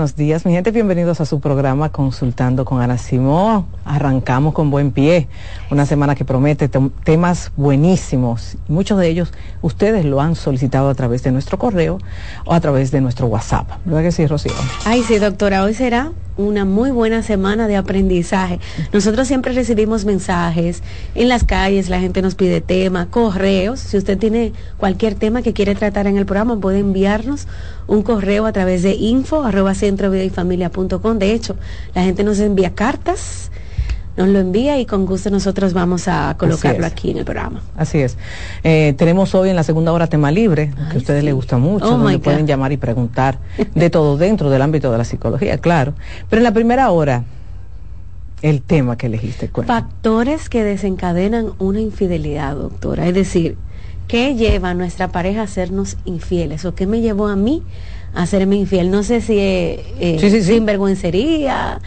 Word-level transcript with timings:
buenos 0.00 0.16
días, 0.16 0.46
mi 0.46 0.52
gente. 0.52 0.70
Bienvenidos 0.70 1.20
a 1.20 1.26
su 1.26 1.40
programa 1.40 1.92
Consultando 1.92 2.64
con 2.64 2.80
Ana 2.80 2.96
Simón. 2.96 3.66
Arrancamos 3.84 4.54
con 4.54 4.70
buen 4.70 4.92
pie. 4.92 5.28
Una 5.70 5.86
semana 5.86 6.16
que 6.16 6.24
promete 6.24 6.68
temas 6.68 7.52
buenísimos. 7.56 8.56
muchos 8.66 8.98
de 8.98 9.06
ellos 9.06 9.32
ustedes 9.62 10.04
lo 10.04 10.20
han 10.20 10.34
solicitado 10.34 10.88
a 10.88 10.94
través 10.96 11.22
de 11.22 11.30
nuestro 11.30 11.58
correo 11.58 11.98
o 12.44 12.54
a 12.54 12.60
través 12.60 12.90
de 12.90 13.00
nuestro 13.00 13.28
WhatsApp. 13.28 13.70
¿Verdad 13.84 14.02
que 14.02 14.10
sí, 14.10 14.26
Rocío? 14.26 14.52
Ay, 14.84 15.04
sí, 15.04 15.18
doctora. 15.18 15.62
Hoy 15.62 15.74
será 15.74 16.10
una 16.36 16.64
muy 16.64 16.90
buena 16.90 17.22
semana 17.22 17.68
de 17.68 17.76
aprendizaje. 17.76 18.58
Nosotros 18.92 19.28
siempre 19.28 19.52
recibimos 19.52 20.04
mensajes 20.04 20.82
en 21.14 21.28
las 21.28 21.44
calles, 21.44 21.88
la 21.88 22.00
gente 22.00 22.20
nos 22.20 22.34
pide 22.34 22.60
temas, 22.60 23.06
correos. 23.06 23.78
Si 23.78 23.96
usted 23.96 24.18
tiene 24.18 24.52
cualquier 24.76 25.14
tema 25.14 25.42
que 25.42 25.52
quiere 25.52 25.76
tratar 25.76 26.08
en 26.08 26.16
el 26.16 26.26
programa, 26.26 26.58
puede 26.58 26.80
enviarnos 26.80 27.46
un 27.86 28.02
correo 28.02 28.46
a 28.46 28.52
través 28.52 28.82
de 28.82 28.94
info 28.94 29.44
y. 29.44 31.18
De 31.20 31.32
hecho, 31.32 31.56
la 31.94 32.02
gente 32.02 32.24
nos 32.24 32.40
envía 32.40 32.74
cartas 32.74 33.52
nos 34.20 34.28
lo 34.28 34.38
envía 34.38 34.78
y 34.78 34.84
con 34.84 35.06
gusto 35.06 35.30
nosotros 35.30 35.72
vamos 35.72 36.06
a 36.06 36.36
colocarlo 36.38 36.84
aquí 36.84 37.10
en 37.10 37.18
el 37.18 37.24
programa. 37.24 37.62
Así 37.76 37.98
es. 37.98 38.18
Eh, 38.62 38.94
tenemos 38.98 39.34
hoy 39.34 39.48
en 39.48 39.56
la 39.56 39.62
segunda 39.62 39.92
hora 39.92 40.08
tema 40.08 40.30
libre, 40.30 40.72
que 40.90 40.96
a 40.96 40.98
ustedes 40.98 41.24
les 41.24 41.34
gusta 41.34 41.56
mucho, 41.56 41.86
oh 41.86 41.98
donde 41.98 42.18
pueden 42.18 42.46
llamar 42.46 42.70
y 42.72 42.76
preguntar 42.76 43.38
de 43.74 43.88
todo 43.90 44.18
dentro 44.18 44.50
del 44.50 44.60
ámbito 44.60 44.92
de 44.92 44.98
la 44.98 45.04
psicología, 45.04 45.56
claro. 45.56 45.94
Pero 46.28 46.40
en 46.40 46.44
la 46.44 46.52
primera 46.52 46.90
hora, 46.90 47.24
el 48.42 48.60
tema 48.60 48.96
que 48.96 49.06
elegiste. 49.06 49.48
Factores 49.48 50.50
que 50.50 50.64
desencadenan 50.64 51.52
una 51.58 51.80
infidelidad, 51.80 52.56
doctora. 52.56 53.06
Es 53.06 53.14
decir, 53.14 53.56
¿qué 54.06 54.34
lleva 54.34 54.70
a 54.70 54.74
nuestra 54.74 55.08
pareja 55.08 55.42
a 55.42 55.46
sernos 55.46 55.96
infieles? 56.04 56.66
¿O 56.66 56.74
qué 56.74 56.86
me 56.86 57.00
llevó 57.00 57.28
a 57.28 57.36
mí 57.36 57.62
hacerme 58.14 58.56
infiel. 58.56 58.90
No 58.90 59.02
sé 59.02 59.20
si 59.20 59.38
es 59.38 59.80
eh, 60.00 60.42
sinvergüencería 60.42 61.80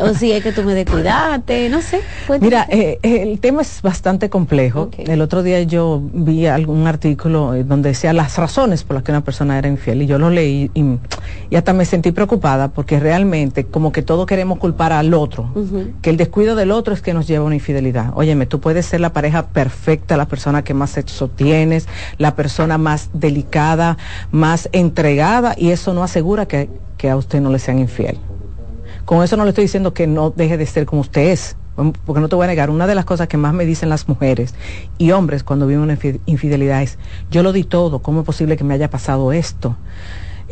o 0.00 0.14
si 0.14 0.32
es 0.32 0.42
que 0.42 0.52
tú 0.52 0.62
me 0.62 0.74
descuidaste, 0.74 1.68
no 1.68 1.80
sé. 1.82 2.00
Mira, 2.40 2.66
eh, 2.68 2.98
el 3.02 3.40
tema 3.40 3.62
es 3.62 3.82
bastante 3.82 4.28
complejo. 4.28 4.90
El 4.98 5.20
otro 5.20 5.42
día 5.42 5.62
yo 5.62 6.02
vi 6.12 6.46
algún 6.46 6.86
artículo 6.86 7.54
eh, 7.54 7.64
donde 7.64 7.90
decía 7.90 8.12
las 8.12 8.36
razones 8.36 8.84
por 8.84 8.94
las 8.94 9.04
que 9.04 9.12
una 9.12 9.22
persona 9.22 9.58
era 9.58 9.68
infiel 9.68 10.02
y 10.02 10.06
yo 10.06 10.18
lo 10.18 10.30
leí 10.30 10.70
y, 10.74 10.98
hasta 11.56 11.72
me 11.72 11.84
sentí 11.84 12.12
preocupada 12.12 12.68
porque 12.68 12.98
realmente 12.98 13.64
como 13.64 13.92
que 13.92 14.02
todos 14.02 14.26
queremos 14.26 14.58
culpar 14.58 14.92
al 14.92 15.12
otro, 15.14 15.50
que 16.00 16.10
el 16.10 16.16
descuido 16.16 16.54
del 16.54 16.70
otro 16.70 16.94
es 16.94 17.02
que 17.02 17.12
nos 17.12 17.26
lleva 17.26 17.44
a 17.44 17.46
una 17.46 17.54
infidelidad. 17.54 18.12
Óyeme, 18.14 18.46
tú 18.46 18.60
puedes 18.60 18.86
ser 18.86 19.00
la 19.00 19.12
pareja 19.12 19.46
perfecta, 19.48 20.16
la 20.16 20.26
persona 20.26 20.62
que 20.62 20.74
más 20.74 20.90
sexo 20.90 21.28
tienes, 21.28 21.86
la 22.18 22.34
persona 22.34 22.78
más 22.78 23.10
delicada, 23.12 23.98
más 24.30 24.68
entregada 24.72 25.54
y 25.56 25.69
eso 25.70 25.94
no 25.94 26.02
asegura 26.02 26.46
que, 26.46 26.68
a 27.08 27.16
usted 27.16 27.40
no 27.40 27.50
le 27.50 27.58
sean 27.58 27.78
infiel. 27.78 28.18
Con 29.04 29.22
eso 29.22 29.36
no 29.36 29.44
le 29.44 29.50
estoy 29.50 29.64
diciendo 29.64 29.94
que 29.94 30.06
no 30.06 30.30
deje 30.30 30.56
de 30.56 30.66
ser 30.66 30.86
como 30.86 31.00
usted 31.00 31.28
es, 31.30 31.56
porque 32.04 32.20
no 32.20 32.28
te 32.28 32.36
voy 32.36 32.44
a 32.44 32.48
negar, 32.48 32.70
una 32.70 32.86
de 32.86 32.94
las 32.94 33.04
cosas 33.04 33.28
que 33.28 33.36
más 33.36 33.54
me 33.54 33.64
dicen 33.64 33.88
las 33.88 34.08
mujeres 34.08 34.54
y 34.98 35.12
hombres 35.12 35.42
cuando 35.42 35.66
viven 35.66 35.82
una 35.82 35.98
infidelidad 36.26 36.82
es, 36.82 36.98
yo 37.30 37.42
lo 37.42 37.52
di 37.52 37.64
todo, 37.64 38.00
¿cómo 38.00 38.20
es 38.20 38.26
posible 38.26 38.56
que 38.56 38.64
me 38.64 38.74
haya 38.74 38.90
pasado 38.90 39.32
esto? 39.32 39.76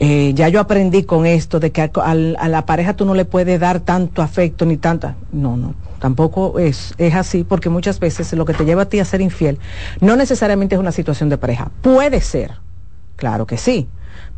Eh, 0.01 0.33
ya 0.35 0.49
yo 0.49 0.61
aprendí 0.61 1.03
con 1.03 1.27
esto 1.27 1.59
de 1.59 1.73
que 1.73 1.83
a, 1.83 1.91
a, 1.95 2.15
la 2.49 2.67
pareja 2.67 2.95
tú 2.95 3.05
no 3.05 3.15
le 3.15 3.25
puedes 3.25 3.59
dar 3.59 3.81
tanto 3.81 4.23
afecto 4.23 4.65
ni 4.65 4.77
tanta. 4.77 5.17
No, 5.33 5.57
no, 5.57 5.75
tampoco 5.99 6.61
es, 6.61 6.95
es 6.99 7.15
así 7.15 7.43
porque 7.43 7.69
muchas 7.69 7.99
veces 7.99 8.33
lo 8.35 8.45
que 8.45 8.55
te 8.55 8.65
lleva 8.65 8.83
a 8.83 8.89
ti 8.89 9.01
a 9.01 9.05
ser 9.05 9.21
infiel 9.21 9.59
no 10.01 10.15
necesariamente 10.15 10.77
es 10.77 10.81
una 10.81 10.93
situación 10.93 11.29
de 11.29 11.37
pareja. 11.37 11.73
Puede 11.83 12.21
ser, 12.21 12.53
claro 13.17 13.45
que 13.47 13.57
sí, 13.57 13.89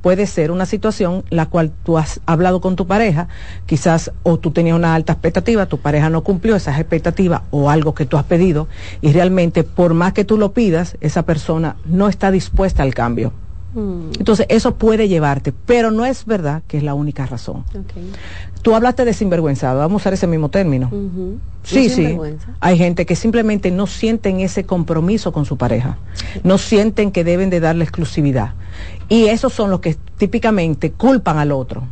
puede 0.01 0.27
ser 0.27 0.51
una 0.51 0.67
situación 0.67 1.25
la 1.31 1.47
cual 1.47 1.73
tú 1.85 1.99
has 1.99 2.21
hablado 2.27 2.61
con 2.61 2.77
tu 2.77 2.87
pareja, 2.87 3.29
quizás 3.67 4.13
o 4.23 4.39
tú 4.39 4.51
tenías 4.51 4.77
una 4.77 4.95
alta 4.95 5.13
expectativa, 5.13 5.67
tu 5.67 5.79
pareja 5.79 6.11
no 6.11 6.23
cumplió 6.23 6.57
esas 6.57 6.79
expectativas 6.79 7.43
o 7.51 7.71
algo 7.71 7.95
que 7.95 8.07
tú 8.07 8.17
has 8.17 8.25
pedido 8.25 8.69
y 9.01 9.13
realmente 9.13 9.65
por 9.65 9.95
más 9.95 10.13
que 10.13 10.25
tú 10.25 10.39
lo 10.39 10.53
pidas, 10.53 10.97
esa 11.01 11.23
persona 11.25 11.77
no 11.85 12.09
está 12.09 12.31
dispuesta 12.31 12.83
al 12.83 12.95
cambio. 12.95 13.33
Mm. 13.75 14.11
Entonces, 14.19 14.47
eso 14.49 14.75
puede 14.75 15.09
llevarte, 15.09 15.53
pero 15.53 15.91
no 15.91 16.05
es 16.05 16.25
verdad 16.25 16.63
que 16.67 16.77
es 16.77 16.83
la 16.83 16.95
única 16.95 17.27
razón. 17.27 17.65
Tú 18.63 18.75
hablaste 18.75 19.05
de 19.05 19.13
sinvergüenzado, 19.13 19.79
vamos 19.79 19.95
a 19.95 20.03
usar 20.03 20.13
ese 20.13 20.27
mismo 20.27 20.49
término. 20.49 20.91
Sí, 21.63 21.89
sí. 21.89 22.17
Hay 22.61 22.79
gente 22.79 23.07
que 23.07 23.17
simplemente 23.17 23.71
no 23.71 23.87
sienten 23.87 24.41
ese 24.41 24.65
compromiso 24.65 25.33
con 25.33 25.45
su 25.45 25.57
pareja, 25.57 25.99
no 26.43 26.59
sienten 26.59 27.13
que 27.13 27.25
deben 27.25 27.51
de 27.51 27.61
darle 27.61 27.85
exclusividad. 27.85 28.55
Y 29.09 29.27
esos 29.27 29.53
son 29.53 29.71
los 29.71 29.81
que 29.81 29.97
típicamente 30.19 30.93
culpan 30.93 31.39
al 31.39 31.53
otro. 31.53 31.83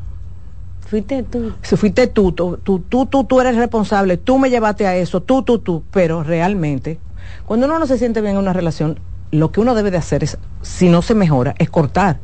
Fuiste 0.88 1.22
tú. 1.22 1.52
Si 1.60 1.76
fuiste 1.76 2.06
tú, 2.06 2.32
tú, 2.32 2.58
tú, 2.62 2.80
tú, 2.80 3.06
tú, 3.06 3.24
tú 3.24 3.40
eres 3.40 3.56
responsable, 3.56 4.16
tú 4.16 4.38
me 4.38 4.48
llevaste 4.48 4.86
a 4.86 4.96
eso, 4.96 5.20
tú, 5.20 5.42
tú, 5.42 5.58
tú. 5.58 5.82
Pero 5.90 6.22
realmente, 6.22 6.98
cuando 7.44 7.66
uno 7.66 7.78
no 7.78 7.86
se 7.86 7.98
siente 7.98 8.22
bien 8.22 8.34
en 8.34 8.38
una 8.38 8.54
relación, 8.54 8.98
lo 9.30 9.52
que 9.52 9.60
uno 9.60 9.74
debe 9.74 9.90
de 9.90 9.98
hacer 9.98 10.24
es, 10.24 10.38
si 10.62 10.88
no 10.88 11.02
se 11.02 11.14
mejora, 11.14 11.54
es 11.58 11.70
cortar 11.70 12.20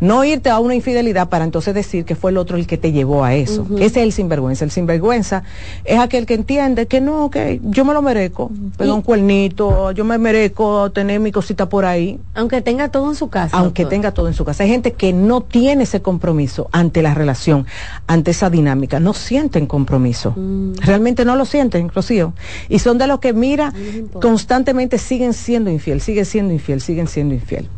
no 0.00 0.24
irte 0.24 0.50
a 0.50 0.58
una 0.58 0.74
infidelidad 0.74 1.28
para 1.28 1.44
entonces 1.44 1.74
decir 1.74 2.04
que 2.04 2.14
fue 2.14 2.30
el 2.30 2.36
otro 2.36 2.56
el 2.56 2.66
que 2.66 2.76
te 2.76 2.92
llevó 2.92 3.24
a 3.24 3.34
eso. 3.34 3.66
Ese 3.76 3.84
es 3.84 3.96
el 3.96 4.12
sinvergüenza. 4.12 4.64
El 4.64 4.70
sinvergüenza 4.70 5.42
es 5.84 5.98
aquel 5.98 6.26
que 6.26 6.34
entiende 6.34 6.86
que 6.86 7.00
no, 7.00 7.30
que 7.30 7.60
yo 7.62 7.84
me 7.84 7.94
lo 7.94 8.02
merezco, 8.02 8.50
pero 8.76 8.94
un 8.94 9.02
cuernito, 9.02 9.92
yo 9.92 10.04
me 10.04 10.18
merezco 10.18 10.90
tener 10.90 11.20
mi 11.20 11.32
cosita 11.32 11.68
por 11.68 11.84
ahí. 11.84 12.18
Aunque 12.34 12.62
tenga 12.62 12.88
todo 12.88 13.08
en 13.08 13.14
su 13.14 13.28
casa. 13.28 13.56
Aunque 13.56 13.86
tenga 13.86 14.12
todo 14.12 14.28
en 14.28 14.34
su 14.34 14.44
casa. 14.44 14.64
Hay 14.64 14.70
gente 14.70 14.92
que 14.92 15.12
no 15.12 15.40
tiene 15.40 15.84
ese 15.84 16.02
compromiso 16.02 16.68
ante 16.72 17.02
la 17.02 17.14
relación, 17.14 17.66
ante 18.06 18.32
esa 18.32 18.50
dinámica. 18.50 19.00
No 19.00 19.14
sienten 19.14 19.66
compromiso. 19.66 20.34
Mm. 20.36 20.74
Realmente 20.80 21.24
no 21.24 21.36
lo 21.36 21.44
sienten, 21.44 21.88
Rocío. 21.88 22.34
Y 22.68 22.78
son 22.78 22.98
de 22.98 23.06
los 23.06 23.20
que, 23.20 23.32
mira, 23.32 23.72
constantemente 24.20 24.98
siguen 24.98 25.32
siendo 25.32 25.70
infiel, 25.70 26.00
siguen 26.00 26.24
siendo 26.24 26.52
infiel, 26.52 26.80
siguen 26.80 27.08
siendo 27.08 27.34
infiel. 27.34 27.68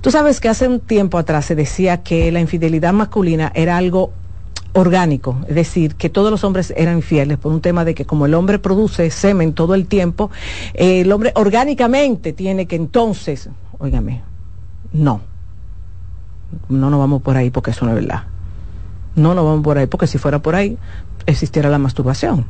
Tú 0.00 0.10
sabes 0.10 0.40
que 0.40 0.48
hace 0.48 0.68
un 0.68 0.80
tiempo 0.80 1.18
atrás 1.18 1.44
se 1.44 1.54
decía 1.54 2.02
que 2.02 2.30
la 2.32 2.40
infidelidad 2.40 2.92
masculina 2.92 3.50
era 3.54 3.76
algo 3.76 4.12
orgánico, 4.72 5.38
es 5.48 5.54
decir, 5.54 5.94
que 5.94 6.08
todos 6.08 6.30
los 6.30 6.44
hombres 6.44 6.72
eran 6.76 6.96
infieles 6.96 7.38
por 7.38 7.52
un 7.52 7.60
tema 7.60 7.84
de 7.84 7.94
que 7.94 8.04
como 8.04 8.26
el 8.26 8.34
hombre 8.34 8.58
produce 8.58 9.10
semen 9.10 9.54
todo 9.54 9.74
el 9.74 9.86
tiempo, 9.86 10.30
el 10.74 11.10
hombre 11.10 11.32
orgánicamente 11.34 12.32
tiene 12.32 12.66
que 12.66 12.76
entonces, 12.76 13.48
óigame, 13.78 14.22
no, 14.92 15.22
no 16.68 16.90
nos 16.90 16.98
vamos 16.98 17.22
por 17.22 17.36
ahí 17.36 17.50
porque 17.50 17.70
eso 17.70 17.84
no 17.84 17.92
es 17.92 17.96
verdad. 17.96 18.24
No 19.16 19.34
nos 19.34 19.44
vamos 19.44 19.64
por 19.64 19.78
ahí 19.78 19.86
porque 19.86 20.06
si 20.06 20.18
fuera 20.18 20.40
por 20.40 20.54
ahí 20.54 20.78
existiera 21.26 21.68
la 21.68 21.78
masturbación. 21.78 22.46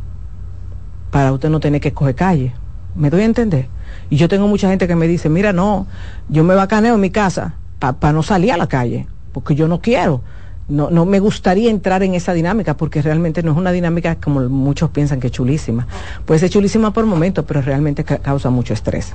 Para 1.11 1.33
usted 1.33 1.49
no 1.49 1.61
tener 1.61 1.81
que 1.81 1.93
coger 1.93 2.15
calle. 2.15 2.53
¿Me 2.95 3.11
doy 3.11 3.23
a 3.23 3.25
entender? 3.25 3.69
Y 4.11 4.17
yo 4.17 4.29
tengo 4.29 4.49
mucha 4.49 4.69
gente 4.69 4.89
que 4.89 4.97
me 4.97 5.07
dice, 5.07 5.29
mira, 5.29 5.53
no, 5.53 5.87
yo 6.29 6.45
me 6.45 6.55
bacaneo 6.55 6.95
en 6.95 7.01
mi 7.01 7.11
casa 7.11 7.55
para 7.79 8.13
no 8.13 8.23
salir 8.23 8.53
a 8.53 8.57
la 8.57 8.67
calle, 8.67 9.07
porque 9.33 9.55
yo 9.55 9.69
no 9.69 9.81
quiero. 9.81 10.23
No, 10.69 10.91
no 10.91 11.07
me 11.07 11.19
gustaría 11.19 11.71
entrar 11.71 12.03
en 12.03 12.15
esa 12.15 12.35
dinámica 12.35 12.77
porque 12.77 13.01
realmente 13.01 13.43
no 13.43 13.53
es 13.53 13.57
una 13.57 13.73
dinámica 13.73 14.17
como 14.17 14.41
muchos 14.51 14.91
piensan 14.91 15.19
que 15.19 15.29
es 15.29 15.33
chulísima. 15.33 15.87
Puede 16.27 16.41
ser 16.41 16.51
chulísima 16.51 16.93
por 16.93 17.07
momentos, 17.07 17.47
pero 17.49 17.63
realmente 17.63 18.05
causa 18.05 18.51
mucho 18.51 18.75
estrés. 18.75 19.15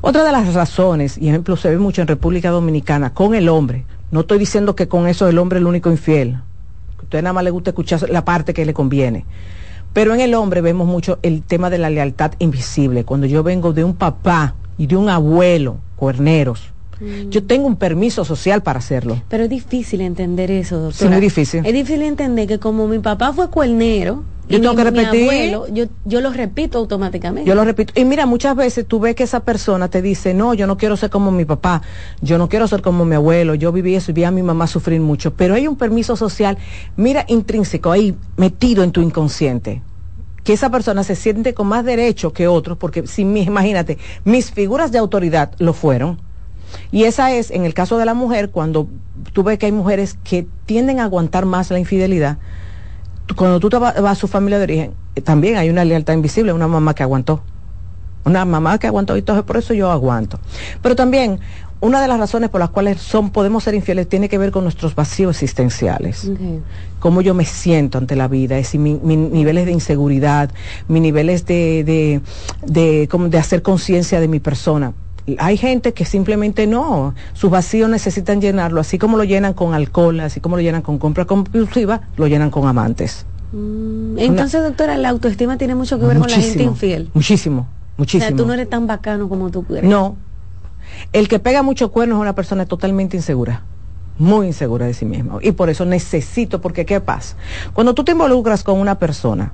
Otra 0.00 0.22
de 0.22 0.30
las 0.30 0.54
razones, 0.54 1.18
y 1.18 1.28
ejemplo 1.28 1.56
se 1.56 1.70
ve 1.70 1.78
mucho 1.78 2.02
en 2.02 2.08
República 2.08 2.50
Dominicana, 2.50 3.12
con 3.14 3.34
el 3.34 3.48
hombre, 3.48 3.84
no 4.12 4.20
estoy 4.20 4.38
diciendo 4.38 4.76
que 4.76 4.86
con 4.86 5.08
eso 5.08 5.28
el 5.28 5.38
hombre 5.38 5.58
es 5.58 5.62
el 5.62 5.66
único 5.66 5.90
infiel, 5.90 6.36
a 6.98 7.02
usted 7.02 7.20
nada 7.22 7.32
más 7.32 7.42
le 7.42 7.50
gusta 7.50 7.70
escuchar 7.70 8.08
la 8.08 8.24
parte 8.24 8.54
que 8.54 8.64
le 8.64 8.72
conviene 8.72 9.24
pero 9.92 10.14
en 10.14 10.20
el 10.20 10.34
hombre 10.34 10.60
vemos 10.60 10.86
mucho 10.86 11.18
el 11.22 11.42
tema 11.42 11.70
de 11.70 11.78
la 11.78 11.90
lealtad 11.90 12.32
invisible. 12.38 13.04
Cuando 13.04 13.26
yo 13.26 13.42
vengo 13.42 13.72
de 13.72 13.84
un 13.84 13.94
papá 13.94 14.54
y 14.78 14.86
de 14.86 14.96
un 14.96 15.08
abuelo 15.08 15.78
cuerneros, 15.96 16.72
mm. 17.00 17.28
yo 17.28 17.44
tengo 17.44 17.66
un 17.66 17.76
permiso 17.76 18.24
social 18.24 18.62
para 18.62 18.78
hacerlo. 18.78 19.22
Pero 19.28 19.44
es 19.44 19.50
difícil 19.50 20.00
entender 20.00 20.50
eso, 20.50 20.76
doctora. 20.76 20.98
Sí, 20.98 21.08
muy 21.08 21.20
difícil. 21.20 21.64
Es 21.64 21.72
difícil 21.72 22.02
entender 22.02 22.46
que 22.46 22.58
como 22.58 22.88
mi 22.88 22.98
papá 22.98 23.32
fue 23.32 23.50
cuernero, 23.50 24.24
yo 24.52 24.60
tengo 24.60 24.76
que 24.76 24.84
repetir. 24.84 25.50
yo, 25.72 25.84
yo 26.04 26.20
lo 26.20 26.32
repito 26.32 26.78
automáticamente. 26.78 27.48
Yo 27.48 27.54
lo 27.54 27.64
repito. 27.64 27.92
Y 27.98 28.04
mira, 28.04 28.26
muchas 28.26 28.54
veces 28.56 28.86
tú 28.86 29.00
ves 29.00 29.14
que 29.14 29.24
esa 29.24 29.40
persona 29.40 29.88
te 29.88 30.02
dice, 30.02 30.34
no, 30.34 30.54
yo 30.54 30.66
no 30.66 30.76
quiero 30.76 30.96
ser 30.96 31.10
como 31.10 31.30
mi 31.30 31.44
papá, 31.44 31.82
yo 32.20 32.38
no 32.38 32.48
quiero 32.48 32.68
ser 32.68 32.82
como 32.82 33.04
mi 33.04 33.14
abuelo, 33.14 33.54
yo 33.54 33.72
viví 33.72 33.94
eso 33.94 34.10
y 34.10 34.14
vi 34.14 34.24
a 34.24 34.30
mi 34.30 34.42
mamá 34.42 34.66
sufrir 34.66 35.00
mucho. 35.00 35.34
Pero 35.34 35.54
hay 35.54 35.66
un 35.66 35.76
permiso 35.76 36.16
social, 36.16 36.58
mira, 36.96 37.24
intrínseco 37.28 37.90
ahí, 37.90 38.14
metido 38.36 38.82
en 38.82 38.92
tu 38.92 39.00
inconsciente 39.00 39.82
que 40.44 40.52
esa 40.52 40.70
persona 40.70 41.04
se 41.04 41.14
siente 41.14 41.54
con 41.54 41.68
más 41.68 41.84
derecho 41.84 42.32
que 42.32 42.48
otros, 42.48 42.76
porque 42.76 43.06
si 43.06 43.22
imagínate, 43.22 43.98
mis 44.24 44.50
figuras 44.50 44.90
de 44.90 44.98
autoridad 44.98 45.52
lo 45.58 45.72
fueron. 45.72 46.18
Y 46.90 47.04
esa 47.04 47.32
es, 47.32 47.50
en 47.50 47.64
el 47.64 47.74
caso 47.74 47.98
de 47.98 48.06
la 48.06 48.14
mujer, 48.14 48.50
cuando 48.50 48.88
tú 49.32 49.42
ves 49.42 49.58
que 49.58 49.66
hay 49.66 49.72
mujeres 49.72 50.16
que 50.24 50.46
tienden 50.66 51.00
a 51.00 51.04
aguantar 51.04 51.46
más 51.46 51.70
la 51.70 51.78
infidelidad, 51.78 52.38
cuando 53.36 53.60
tú 53.60 53.68
te 53.68 53.78
vas, 53.78 53.96
a 53.96 54.14
su 54.14 54.28
familia 54.28 54.58
de 54.58 54.64
origen, 54.64 54.94
eh, 55.14 55.20
también 55.20 55.56
hay 55.56 55.70
una 55.70 55.84
lealtad 55.84 56.14
invisible, 56.14 56.52
una 56.52 56.68
mamá 56.68 56.94
que 56.94 57.02
aguantó. 57.02 57.42
Una 58.24 58.44
mamá 58.44 58.78
que 58.78 58.86
aguantó 58.86 59.16
y 59.16 59.22
todo, 59.22 59.44
por 59.44 59.56
eso 59.56 59.74
yo 59.74 59.90
aguanto. 59.90 60.38
Pero 60.80 60.94
también 60.94 61.40
una 61.82 62.00
de 62.00 62.06
las 62.06 62.18
razones 62.18 62.48
por 62.48 62.60
las 62.60 62.70
cuales 62.70 63.00
son, 63.00 63.30
podemos 63.30 63.64
ser 63.64 63.74
infieles 63.74 64.08
tiene 64.08 64.28
que 64.28 64.38
ver 64.38 64.52
con 64.52 64.62
nuestros 64.62 64.94
vacíos 64.94 65.42
existenciales. 65.42 66.30
Cómo 67.00 67.22
yo 67.22 67.34
me 67.34 67.44
siento 67.44 67.98
ante 67.98 68.14
la 68.14 68.28
vida, 68.28 68.56
es 68.56 68.76
mis 68.76 69.00
niveles 69.02 69.66
de 69.66 69.72
inseguridad, 69.72 70.50
mis 70.86 71.02
niveles 71.02 71.44
de, 71.44 71.82
de, 71.82 72.20
de, 72.64 73.08
de 73.28 73.38
hacer 73.38 73.62
conciencia 73.62 74.20
de 74.20 74.28
mi 74.28 74.38
persona. 74.38 74.92
Hay 75.38 75.56
gente 75.56 75.92
que 75.92 76.04
simplemente 76.04 76.66
no, 76.66 77.14
sus 77.32 77.50
vacíos 77.50 77.88
necesitan 77.88 78.40
llenarlo, 78.40 78.80
así 78.80 78.98
como 78.98 79.16
lo 79.16 79.24
llenan 79.24 79.54
con 79.54 79.74
alcohol, 79.74 80.20
así 80.20 80.40
como 80.40 80.56
lo 80.56 80.62
llenan 80.62 80.82
con 80.82 80.98
compra 80.98 81.24
compulsiva, 81.24 82.02
lo 82.16 82.26
llenan 82.26 82.50
con 82.50 82.66
amantes. 82.66 83.24
Mm, 83.52 84.18
entonces, 84.18 84.62
doctora, 84.62 84.96
la 84.98 85.10
autoestima 85.10 85.58
tiene 85.58 85.74
mucho 85.74 85.98
que 86.00 86.06
ver 86.06 86.18
con 86.18 86.28
la 86.28 86.36
gente 86.36 86.62
infiel. 86.62 87.10
Muchísimo, 87.14 87.68
muchísimo. 87.96 88.26
O 88.26 88.28
sea, 88.28 88.36
tú 88.36 88.46
no 88.46 88.54
eres 88.54 88.68
tan 88.68 88.86
bacano 88.86 89.28
como 89.28 89.50
tú 89.50 89.64
quieres. 89.64 89.88
No. 89.88 90.16
El 91.12 91.28
que 91.28 91.38
pega 91.38 91.62
mucho 91.62 91.92
cuernos 91.92 92.16
es 92.16 92.22
una 92.22 92.34
persona 92.34 92.66
totalmente 92.66 93.16
insegura 93.16 93.62
muy 94.18 94.46
insegura 94.46 94.86
de 94.86 94.94
sí 94.94 95.04
mismo. 95.04 95.40
Y 95.42 95.52
por 95.52 95.70
eso 95.70 95.84
necesito, 95.84 96.60
porque 96.60 96.86
¿qué 96.86 97.00
pasa? 97.00 97.36
Cuando 97.72 97.94
tú 97.94 98.04
te 98.04 98.12
involucras 98.12 98.62
con 98.62 98.78
una 98.78 98.98
persona, 98.98 99.52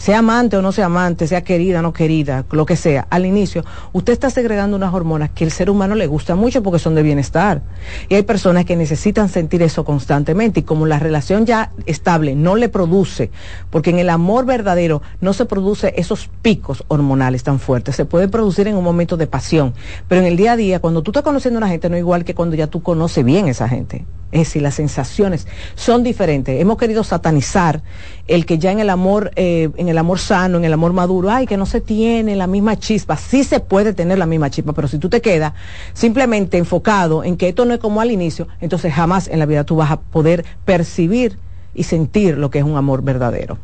sea 0.00 0.20
amante 0.20 0.56
o 0.56 0.62
no 0.62 0.72
sea 0.72 0.86
amante, 0.86 1.26
sea 1.26 1.44
querida 1.44 1.80
o 1.80 1.82
no 1.82 1.92
querida, 1.92 2.46
lo 2.52 2.64
que 2.64 2.74
sea, 2.74 3.06
al 3.10 3.26
inicio, 3.26 3.66
usted 3.92 4.14
está 4.14 4.30
segregando 4.30 4.74
unas 4.74 4.94
hormonas 4.94 5.28
que 5.28 5.44
el 5.44 5.50
ser 5.50 5.68
humano 5.68 5.94
le 5.94 6.06
gusta 6.06 6.34
mucho 6.36 6.62
porque 6.62 6.78
son 6.78 6.94
de 6.94 7.02
bienestar. 7.02 7.60
Y 8.08 8.14
hay 8.14 8.22
personas 8.22 8.64
que 8.64 8.76
necesitan 8.76 9.28
sentir 9.28 9.60
eso 9.62 9.84
constantemente 9.84 10.60
y 10.60 10.62
como 10.62 10.86
la 10.86 10.98
relación 10.98 11.44
ya 11.44 11.70
estable 11.84 12.34
no 12.34 12.56
le 12.56 12.70
produce, 12.70 13.30
porque 13.68 13.90
en 13.90 13.98
el 13.98 14.08
amor 14.08 14.46
verdadero 14.46 15.02
no 15.20 15.34
se 15.34 15.44
produce 15.44 15.92
esos 15.98 16.30
picos 16.40 16.82
hormonales 16.88 17.42
tan 17.42 17.60
fuertes, 17.60 17.94
se 17.94 18.06
puede 18.06 18.28
producir 18.28 18.68
en 18.68 18.76
un 18.76 18.84
momento 18.84 19.18
de 19.18 19.26
pasión, 19.26 19.74
pero 20.08 20.22
en 20.22 20.26
el 20.26 20.38
día 20.38 20.52
a 20.52 20.56
día, 20.56 20.80
cuando 20.80 21.02
tú 21.02 21.10
estás 21.10 21.24
conociendo 21.24 21.58
a 21.58 21.60
una 21.60 21.68
gente, 21.68 21.90
no 21.90 21.96
es 21.96 22.00
igual 22.00 22.24
que 22.24 22.34
cuando 22.34 22.56
ya 22.56 22.68
tú 22.68 22.82
conoces 22.82 23.22
bien 23.22 23.48
a 23.48 23.50
esa 23.50 23.68
gente. 23.68 24.06
Es 24.32 24.40
decir, 24.40 24.62
las 24.62 24.74
sensaciones 24.74 25.48
son 25.74 26.04
diferentes. 26.04 26.60
Hemos 26.60 26.78
querido 26.78 27.02
satanizar 27.02 27.82
el 28.30 28.46
que 28.46 28.58
ya 28.58 28.70
en 28.70 28.78
el 28.78 28.90
amor, 28.90 29.32
eh, 29.34 29.70
en 29.76 29.88
el 29.88 29.98
amor 29.98 30.20
sano, 30.20 30.56
en 30.56 30.64
el 30.64 30.72
amor 30.72 30.92
maduro, 30.92 31.30
ay, 31.30 31.48
que 31.48 31.56
no 31.56 31.66
se 31.66 31.80
tiene 31.80 32.36
la 32.36 32.46
misma 32.46 32.76
chispa. 32.78 33.16
Sí 33.16 33.42
se 33.42 33.58
puede 33.58 33.92
tener 33.92 34.18
la 34.18 34.26
misma 34.26 34.50
chispa, 34.50 34.72
pero 34.72 34.86
si 34.86 34.98
tú 34.98 35.08
te 35.08 35.20
quedas 35.20 35.52
simplemente 35.94 36.56
enfocado 36.56 37.24
en 37.24 37.36
que 37.36 37.48
esto 37.48 37.64
no 37.64 37.74
es 37.74 37.80
como 37.80 38.00
al 38.00 38.12
inicio, 38.12 38.46
entonces 38.60 38.94
jamás 38.94 39.26
en 39.26 39.40
la 39.40 39.46
vida 39.46 39.64
tú 39.64 39.74
vas 39.74 39.90
a 39.90 40.00
poder 40.00 40.44
percibir 40.64 41.38
y 41.74 41.82
sentir 41.82 42.38
lo 42.38 42.50
que 42.50 42.60
es 42.60 42.64
un 42.64 42.76
amor 42.76 43.02
verdadero. 43.02 43.58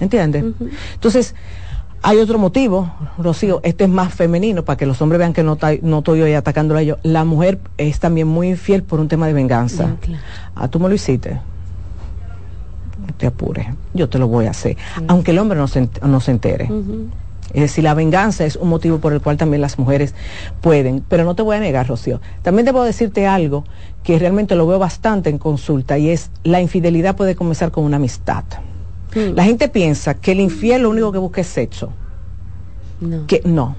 ¿Entiendes? 0.00 0.44
Entonces, 0.94 1.34
hay 2.02 2.18
otro 2.18 2.38
motivo, 2.38 2.88
Rocío, 3.18 3.60
este 3.64 3.84
es 3.84 3.90
más 3.90 4.14
femenino, 4.14 4.64
para 4.64 4.76
que 4.76 4.86
los 4.86 5.02
hombres 5.02 5.18
vean 5.18 5.32
que 5.32 5.42
no, 5.42 5.58
no 5.82 5.98
estoy 5.98 6.22
hoy 6.22 6.34
atacándolo 6.34 6.78
a 6.78 6.82
ellos. 6.82 6.98
La 7.02 7.24
mujer 7.24 7.58
es 7.78 7.98
también 7.98 8.28
muy 8.28 8.48
infiel 8.48 8.84
por 8.84 9.00
un 9.00 9.08
tema 9.08 9.26
de 9.26 9.32
venganza. 9.32 9.96
Ah, 10.54 10.68
tú 10.68 10.78
me 10.78 10.88
lo 10.88 10.94
hiciste. 10.94 11.40
No 13.06 13.12
te 13.16 13.26
apures, 13.26 13.66
yo 13.94 14.08
te 14.08 14.18
lo 14.18 14.28
voy 14.28 14.46
a 14.46 14.50
hacer. 14.50 14.76
Aunque 15.08 15.32
el 15.32 15.38
hombre 15.38 15.58
no 15.58 15.68
se, 15.68 15.88
no 16.02 16.20
se 16.20 16.30
entere. 16.30 16.68
Es 17.52 17.60
decir, 17.60 17.84
la 17.84 17.94
venganza 17.94 18.46
es 18.46 18.56
un 18.56 18.68
motivo 18.68 18.98
por 18.98 19.12
el 19.12 19.20
cual 19.20 19.36
también 19.36 19.60
las 19.60 19.78
mujeres 19.78 20.14
pueden. 20.60 21.04
Pero 21.06 21.24
no 21.24 21.34
te 21.34 21.42
voy 21.42 21.56
a 21.56 21.60
negar, 21.60 21.86
Rocío. 21.88 22.20
También 22.42 22.64
debo 22.64 22.82
decirte 22.82 23.26
algo 23.26 23.64
que 24.02 24.18
realmente 24.18 24.54
lo 24.54 24.66
veo 24.66 24.78
bastante 24.78 25.28
en 25.28 25.38
consulta 25.38 25.98
y 25.98 26.10
es 26.10 26.30
la 26.44 26.60
infidelidad 26.60 27.16
puede 27.16 27.34
comenzar 27.34 27.70
con 27.70 27.84
una 27.84 27.96
amistad. 27.96 28.44
Mm. 29.14 29.34
La 29.34 29.44
gente 29.44 29.68
piensa 29.68 30.14
que 30.14 30.32
el 30.32 30.40
infiel 30.40 30.82
lo 30.82 30.90
único 30.90 31.12
que 31.12 31.18
busca 31.18 31.40
es 31.42 31.46
sexo. 31.48 31.92
No. 33.00 33.26
Que 33.26 33.42
no. 33.44 33.76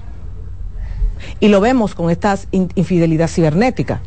Y 1.40 1.48
lo 1.48 1.60
vemos 1.60 1.94
con 1.94 2.10
esta 2.10 2.38
infidelidad 2.52 3.28
cibernética, 3.28 4.02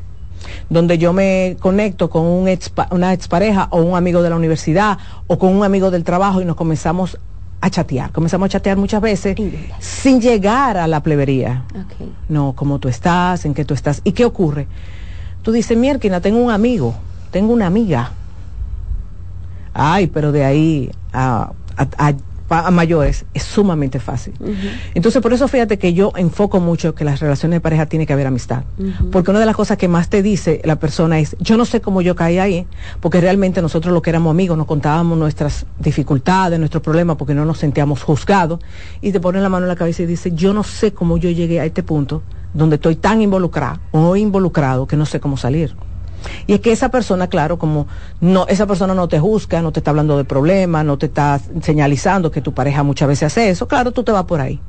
donde 0.69 0.97
yo 0.97 1.13
me 1.13 1.57
conecto 1.59 2.09
con 2.09 2.23
un 2.23 2.47
ex, 2.47 2.71
una 2.91 3.13
expareja 3.13 3.67
o 3.71 3.81
un 3.81 3.95
amigo 3.95 4.21
de 4.21 4.29
la 4.29 4.35
universidad 4.35 4.97
o 5.27 5.37
con 5.37 5.55
un 5.55 5.63
amigo 5.63 5.91
del 5.91 6.03
trabajo 6.03 6.41
y 6.41 6.45
nos 6.45 6.55
comenzamos 6.55 7.17
a 7.61 7.69
chatear. 7.69 8.11
Comenzamos 8.11 8.47
a 8.47 8.49
chatear 8.49 8.77
muchas 8.77 9.01
veces 9.01 9.35
sin 9.79 10.21
llegar 10.21 10.77
a 10.77 10.87
la 10.87 11.01
plebería. 11.01 11.63
No, 12.29 12.53
cómo 12.55 12.79
tú 12.79 12.87
estás, 12.87 13.45
en 13.45 13.53
qué 13.53 13.65
tú 13.65 13.73
estás. 13.73 14.01
¿Y 14.03 14.11
qué 14.11 14.25
ocurre? 14.25 14.67
Tú 15.41 15.51
dices, 15.51 15.77
Mierkina, 15.77 16.21
tengo 16.21 16.39
un 16.39 16.51
amigo, 16.51 16.93
tengo 17.31 17.53
una 17.53 17.67
amiga 17.67 18.11
Ay, 19.79 20.07
pero 20.07 20.31
de 20.31 20.43
ahí 20.43 20.91
a, 21.13 21.51
mayores 22.71 23.25
es 23.33 23.43
sumamente 23.43 23.99
fácil. 23.99 24.33
Entonces, 24.93 25.21
por 25.21 25.33
eso 25.33 25.47
fíjate 25.47 25.77
que 25.77 25.93
yo 25.93 26.11
enfoco 26.15 26.59
mucho 26.59 26.95
que 26.95 27.03
las 27.03 27.19
relaciones 27.19 27.57
de 27.57 27.61
pareja 27.61 27.85
tiene 27.85 28.05
que 28.05 28.13
haber 28.13 28.27
amistad. 28.27 28.63
Porque 29.11 29.31
una 29.31 29.39
de 29.39 29.45
las 29.45 29.55
cosas 29.55 29.77
que 29.77 29.87
más 29.87 30.09
te 30.09 30.21
dice 30.21 30.61
la 30.63 30.77
persona 30.77 31.19
es, 31.19 31.35
yo 31.39 31.57
no 31.57 31.65
sé 31.65 31.81
cómo 31.81 32.01
yo 32.01 32.15
caí 32.15 32.39
ahí, 32.39 32.65
porque 32.99 33.21
realmente 33.21 33.61
nosotros 33.61 33.93
lo 33.93 34.01
que 34.01 34.09
éramos 34.09 34.31
amigos, 34.31 34.57
nos 34.57 34.67
contábamos 34.67 35.17
nuestras 35.17 35.65
dificultades, 35.79 36.59
nuestros 36.59 36.83
problemas, 36.83 37.17
porque 37.17 37.33
no 37.33 37.45
nos 37.45 37.57
sentíamos 37.57 38.03
juzgados, 38.03 38.59
y 39.01 39.11
te 39.11 39.19
pone 39.19 39.41
la 39.41 39.49
mano 39.49 39.65
en 39.65 39.69
la 39.69 39.75
cabeza 39.75 40.03
y 40.03 40.05
dice, 40.05 40.31
yo 40.33 40.53
no 40.53 40.63
sé 40.63 40.93
cómo 40.93 41.17
yo 41.17 41.29
llegué 41.29 41.59
a 41.59 41.65
este 41.65 41.83
punto 41.83 42.23
donde 42.53 42.75
estoy 42.75 42.95
tan 42.95 43.21
involucrado 43.21 43.79
o 43.91 44.15
involucrado 44.15 44.87
que 44.87 44.95
no 44.95 45.05
sé 45.05 45.19
cómo 45.19 45.37
salir. 45.37 45.75
Y 46.45 46.53
es 46.53 46.59
que 46.59 46.71
esa 46.71 46.89
persona, 46.89 47.27
claro, 47.27 47.57
como 47.57 47.87
no, 48.21 48.47
esa 48.47 48.65
persona 48.65 48.93
no 48.93 49.07
te 49.07 49.19
juzga, 49.19 49.61
no 49.61 49.71
te 49.71 49.79
está 49.79 49.91
hablando 49.91 50.17
de 50.17 50.23
problemas, 50.23 50.85
no 50.85 50.97
te 50.97 51.07
está 51.07 51.39
señalizando 51.61 52.31
que 52.31 52.41
tu 52.41 52.53
pareja 52.53 52.83
muchas 52.83 53.07
veces 53.07 53.23
hace 53.23 53.49
eso, 53.49 53.67
claro, 53.67 53.91
tú 53.91 54.03
te 54.03 54.11
vas 54.11 54.25
por 54.25 54.41
ahí. 54.41 54.59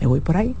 Me 0.00 0.06
voy 0.06 0.20
por 0.20 0.36
ahí, 0.36 0.54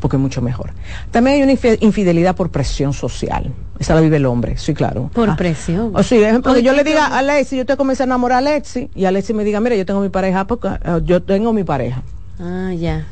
porque 0.00 0.16
es 0.16 0.20
mucho 0.22 0.40
mejor. 0.40 0.72
También 1.10 1.36
hay 1.36 1.42
una 1.42 1.76
infidelidad 1.80 2.34
por 2.34 2.50
presión 2.50 2.92
social. 2.92 3.52
Esa 3.78 3.94
la 3.94 4.00
vive 4.00 4.16
el 4.16 4.26
hombre, 4.26 4.56
sí, 4.56 4.72
claro. 4.72 5.10
Por 5.12 5.30
ah. 5.30 5.36
presión. 5.36 5.90
O 5.94 6.02
sí, 6.02 6.22
ejemplo, 6.22 6.54
que 6.54 6.62
yo 6.62 6.72
le 6.72 6.84
diga 6.84 7.06
a 7.06 7.18
Alexi, 7.18 7.56
yo 7.56 7.66
te 7.66 7.76
comencé 7.76 8.04
a 8.04 8.06
enamorar 8.06 8.36
a 8.36 8.38
Alexi, 8.38 8.90
y 8.94 9.04
Alexi 9.04 9.34
me 9.34 9.44
diga, 9.44 9.60
mira, 9.60 9.76
yo 9.76 9.84
tengo 9.84 10.00
mi 10.00 10.08
pareja, 10.08 10.46
porque, 10.46 10.68
eh, 10.68 11.00
yo 11.04 11.22
tengo 11.22 11.52
mi 11.52 11.64
pareja. 11.64 12.02
Ah, 12.38 12.72
ya. 12.72 13.06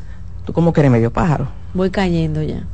Tú 0.44 0.52
como 0.52 0.72
que 0.72 0.80
eres 0.80 0.92
medio 0.92 1.12
pájaro. 1.12 1.48
Voy 1.74 1.90
cayendo 1.90 2.42
ya. 2.42 2.64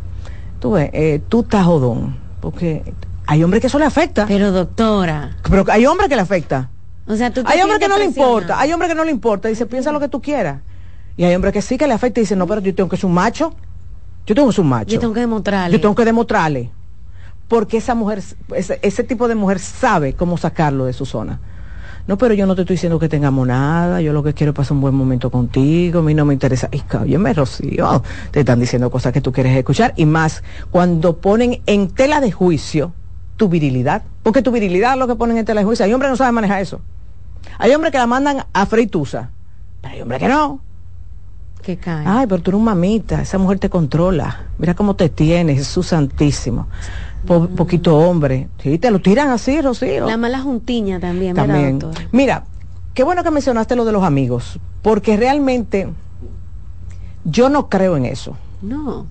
Tú 0.60 0.72
ves, 0.72 0.90
eh, 0.92 1.20
tú 1.28 1.40
estás 1.40 1.64
jodón, 1.64 2.16
porque 2.40 2.82
hay 3.30 3.44
hombres 3.44 3.60
que 3.60 3.66
eso 3.66 3.78
le 3.78 3.84
afecta. 3.84 4.24
Pero 4.26 4.50
doctora. 4.52 5.36
Pero 5.50 5.62
hay 5.68 5.84
hombres 5.84 6.08
que 6.08 6.16
le 6.16 6.22
afecta. 6.22 6.70
O 7.06 7.14
sea, 7.14 7.30
¿tú 7.30 7.42
hay 7.44 7.60
hombres 7.60 7.78
que 7.78 7.86
no 7.86 7.98
le 7.98 8.06
importa, 8.06 8.58
hay 8.58 8.72
hombres 8.72 8.88
que 8.88 8.94
no 8.94 9.04
le 9.04 9.10
importa, 9.10 9.48
dice, 9.48 9.66
piensa 9.66 9.92
lo 9.92 10.00
que 10.00 10.08
tú 10.08 10.22
quieras. 10.22 10.62
Y 11.18 11.24
hay 11.24 11.34
hombres 11.34 11.52
que 11.52 11.60
sí 11.60 11.76
que 11.76 11.86
le 11.86 11.92
afecta 11.92 12.20
y 12.20 12.22
dice, 12.22 12.36
no, 12.36 12.46
pero 12.46 12.62
yo 12.62 12.74
tengo 12.74 12.88
que 12.88 12.96
ser 12.96 13.04
un 13.04 13.12
macho. 13.12 13.54
Yo 14.24 14.34
tengo 14.34 14.48
que 14.48 14.54
ser 14.54 14.62
un 14.62 14.70
macho. 14.70 14.94
Yo 14.94 14.98
tengo 14.98 15.12
que 15.12 15.20
demostrarle. 15.20 15.76
Yo 15.76 15.80
tengo 15.80 15.94
que 15.94 16.06
demostrarle. 16.06 16.70
Porque 17.48 17.76
esa 17.76 17.94
mujer, 17.94 18.22
ese, 18.54 18.78
ese 18.80 19.04
tipo 19.04 19.28
de 19.28 19.34
mujer 19.34 19.58
sabe 19.58 20.14
cómo 20.14 20.38
sacarlo 20.38 20.86
de 20.86 20.94
su 20.94 21.04
zona. 21.04 21.38
No, 22.06 22.16
pero 22.16 22.32
yo 22.32 22.46
no 22.46 22.54
te 22.54 22.62
estoy 22.62 22.76
diciendo 22.76 22.98
que 22.98 23.10
tengamos 23.10 23.46
nada, 23.46 24.00
yo 24.00 24.14
lo 24.14 24.22
que 24.22 24.32
quiero 24.32 24.52
es 24.52 24.56
pasar 24.56 24.72
un 24.72 24.80
buen 24.80 24.94
momento 24.94 25.30
contigo, 25.30 25.98
a 26.00 26.02
mí 26.02 26.14
no 26.14 26.24
me 26.24 26.32
interesa. 26.32 26.70
Y 27.04 27.18
me 27.18 27.34
rocío, 27.34 28.02
te 28.30 28.40
están 28.40 28.58
diciendo 28.58 28.90
cosas 28.90 29.12
que 29.12 29.20
tú 29.20 29.32
quieres 29.32 29.54
escuchar 29.54 29.92
y 29.96 30.06
más 30.06 30.42
cuando 30.70 31.18
ponen 31.18 31.60
en 31.66 31.88
tela 31.88 32.22
de 32.22 32.32
juicio 32.32 32.94
tu 33.38 33.48
virilidad. 33.48 34.02
Porque 34.22 34.42
tu 34.42 34.50
virilidad 34.50 34.92
es 34.92 34.98
lo 34.98 35.06
que 35.06 35.14
ponen 35.14 35.38
en 35.38 35.46
tela 35.46 35.62
de 35.62 35.64
juicio. 35.64 35.86
Hay 35.86 35.94
hombres 35.94 36.08
que 36.08 36.12
no 36.12 36.16
saben 36.16 36.34
manejar 36.34 36.60
eso. 36.60 36.82
Hay 37.58 37.72
hombres 37.72 37.92
que 37.92 37.98
la 37.98 38.06
mandan 38.06 38.44
a 38.52 38.66
freitusa. 38.66 39.30
Pero 39.80 39.94
hay 39.94 40.02
hombres 40.02 40.20
que 40.20 40.28
no. 40.28 40.60
Que 41.62 41.76
cae. 41.76 42.04
Ay, 42.06 42.26
pero 42.26 42.42
tú 42.42 42.50
eres 42.50 42.58
un 42.58 42.64
mamita. 42.64 43.22
Esa 43.22 43.38
mujer 43.38 43.58
te 43.58 43.70
controla. 43.70 44.42
Mira 44.58 44.74
cómo 44.74 44.94
te 44.96 45.08
tienes, 45.08 45.58
Jesús 45.58 45.86
Santísimo. 45.86 46.66
Mm. 47.24 47.54
Poquito 47.54 47.96
hombre. 47.96 48.48
Sí, 48.62 48.78
te 48.78 48.90
lo 48.90 49.00
tiran 49.00 49.30
así, 49.30 49.60
Rocío. 49.62 50.06
La 50.06 50.16
mala 50.16 50.40
juntiña 50.40 51.00
también, 51.00 51.34
también. 51.34 51.78
Mira, 52.12 52.44
qué 52.92 53.04
bueno 53.04 53.22
que 53.22 53.30
mencionaste 53.30 53.76
lo 53.76 53.84
de 53.84 53.92
los 53.92 54.02
amigos. 54.02 54.58
Porque 54.82 55.16
realmente 55.16 55.88
yo 57.24 57.48
no 57.48 57.68
creo 57.68 57.96
en 57.96 58.04
eso. 58.04 58.36
No. 58.60 59.06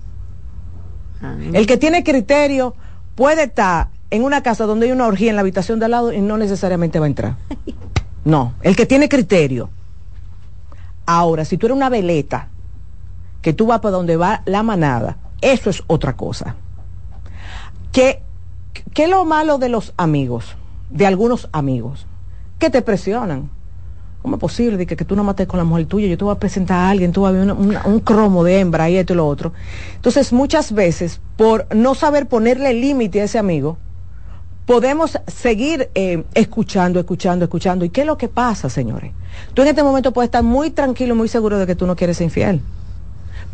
El 1.52 1.66
que 1.66 1.76
tiene 1.78 2.04
criterio 2.04 2.74
puede 3.14 3.44
estar 3.44 3.88
en 4.10 4.24
una 4.24 4.42
casa 4.42 4.64
donde 4.64 4.86
hay 4.86 4.92
una 4.92 5.06
orgía 5.06 5.30
en 5.30 5.36
la 5.36 5.42
habitación 5.42 5.78
de 5.78 5.84
al 5.86 5.90
lado 5.90 6.12
y 6.12 6.20
no 6.20 6.38
necesariamente 6.38 6.98
va 6.98 7.06
a 7.06 7.08
entrar. 7.08 7.36
No, 8.24 8.54
el 8.62 8.76
que 8.76 8.86
tiene 8.86 9.08
criterio. 9.08 9.70
Ahora, 11.06 11.44
si 11.44 11.56
tú 11.56 11.66
eres 11.66 11.76
una 11.76 11.88
veleta, 11.88 12.48
que 13.42 13.52
tú 13.52 13.66
vas 13.66 13.80
para 13.80 13.96
donde 13.96 14.16
va 14.16 14.42
la 14.44 14.62
manada, 14.62 15.16
eso 15.40 15.70
es 15.70 15.82
otra 15.86 16.16
cosa. 16.16 16.56
¿Qué, 17.92 18.22
qué 18.92 19.04
es 19.04 19.10
lo 19.10 19.24
malo 19.24 19.58
de 19.58 19.68
los 19.68 19.94
amigos, 19.96 20.56
de 20.90 21.06
algunos 21.06 21.48
amigos? 21.52 22.06
Que 22.58 22.70
te 22.70 22.82
presionan. 22.82 23.50
¿Cómo 24.20 24.36
es 24.36 24.40
posible 24.40 24.84
que, 24.84 24.96
que 24.96 25.04
tú 25.04 25.14
no 25.14 25.22
mates 25.22 25.46
con 25.46 25.58
la 25.58 25.64
mujer 25.64 25.86
tuya? 25.86 26.08
Yo 26.08 26.18
te 26.18 26.24
voy 26.24 26.34
a 26.34 26.38
presentar 26.38 26.78
a 26.78 26.90
alguien, 26.90 27.12
tú 27.12 27.22
vas 27.22 27.32
a 27.32 27.38
ver 27.38 27.52
un 27.52 28.00
cromo 28.00 28.42
de 28.42 28.58
hembra 28.58 28.90
y 28.90 28.96
esto 28.96 29.12
y 29.12 29.16
lo 29.16 29.26
otro. 29.26 29.52
Entonces, 29.94 30.32
muchas 30.32 30.72
veces, 30.72 31.20
por 31.36 31.72
no 31.74 31.94
saber 31.94 32.26
ponerle 32.26 32.74
límite 32.74 33.20
a 33.20 33.24
ese 33.24 33.38
amigo, 33.38 33.78
podemos 34.68 35.18
seguir 35.26 35.88
eh, 35.94 36.24
escuchando, 36.34 37.00
escuchando, 37.00 37.46
escuchando. 37.46 37.86
¿Y 37.86 37.88
qué 37.88 38.02
es 38.02 38.06
lo 38.06 38.18
que 38.18 38.28
pasa, 38.28 38.68
señores? 38.68 39.12
Tú 39.54 39.62
en 39.62 39.68
este 39.68 39.82
momento 39.82 40.12
puedes 40.12 40.28
estar 40.28 40.42
muy 40.42 40.70
tranquilo, 40.70 41.14
muy 41.14 41.26
seguro 41.26 41.58
de 41.58 41.66
que 41.66 41.74
tú 41.74 41.86
no 41.86 41.96
quieres 41.96 42.18
ser 42.18 42.26
infiel. 42.26 42.60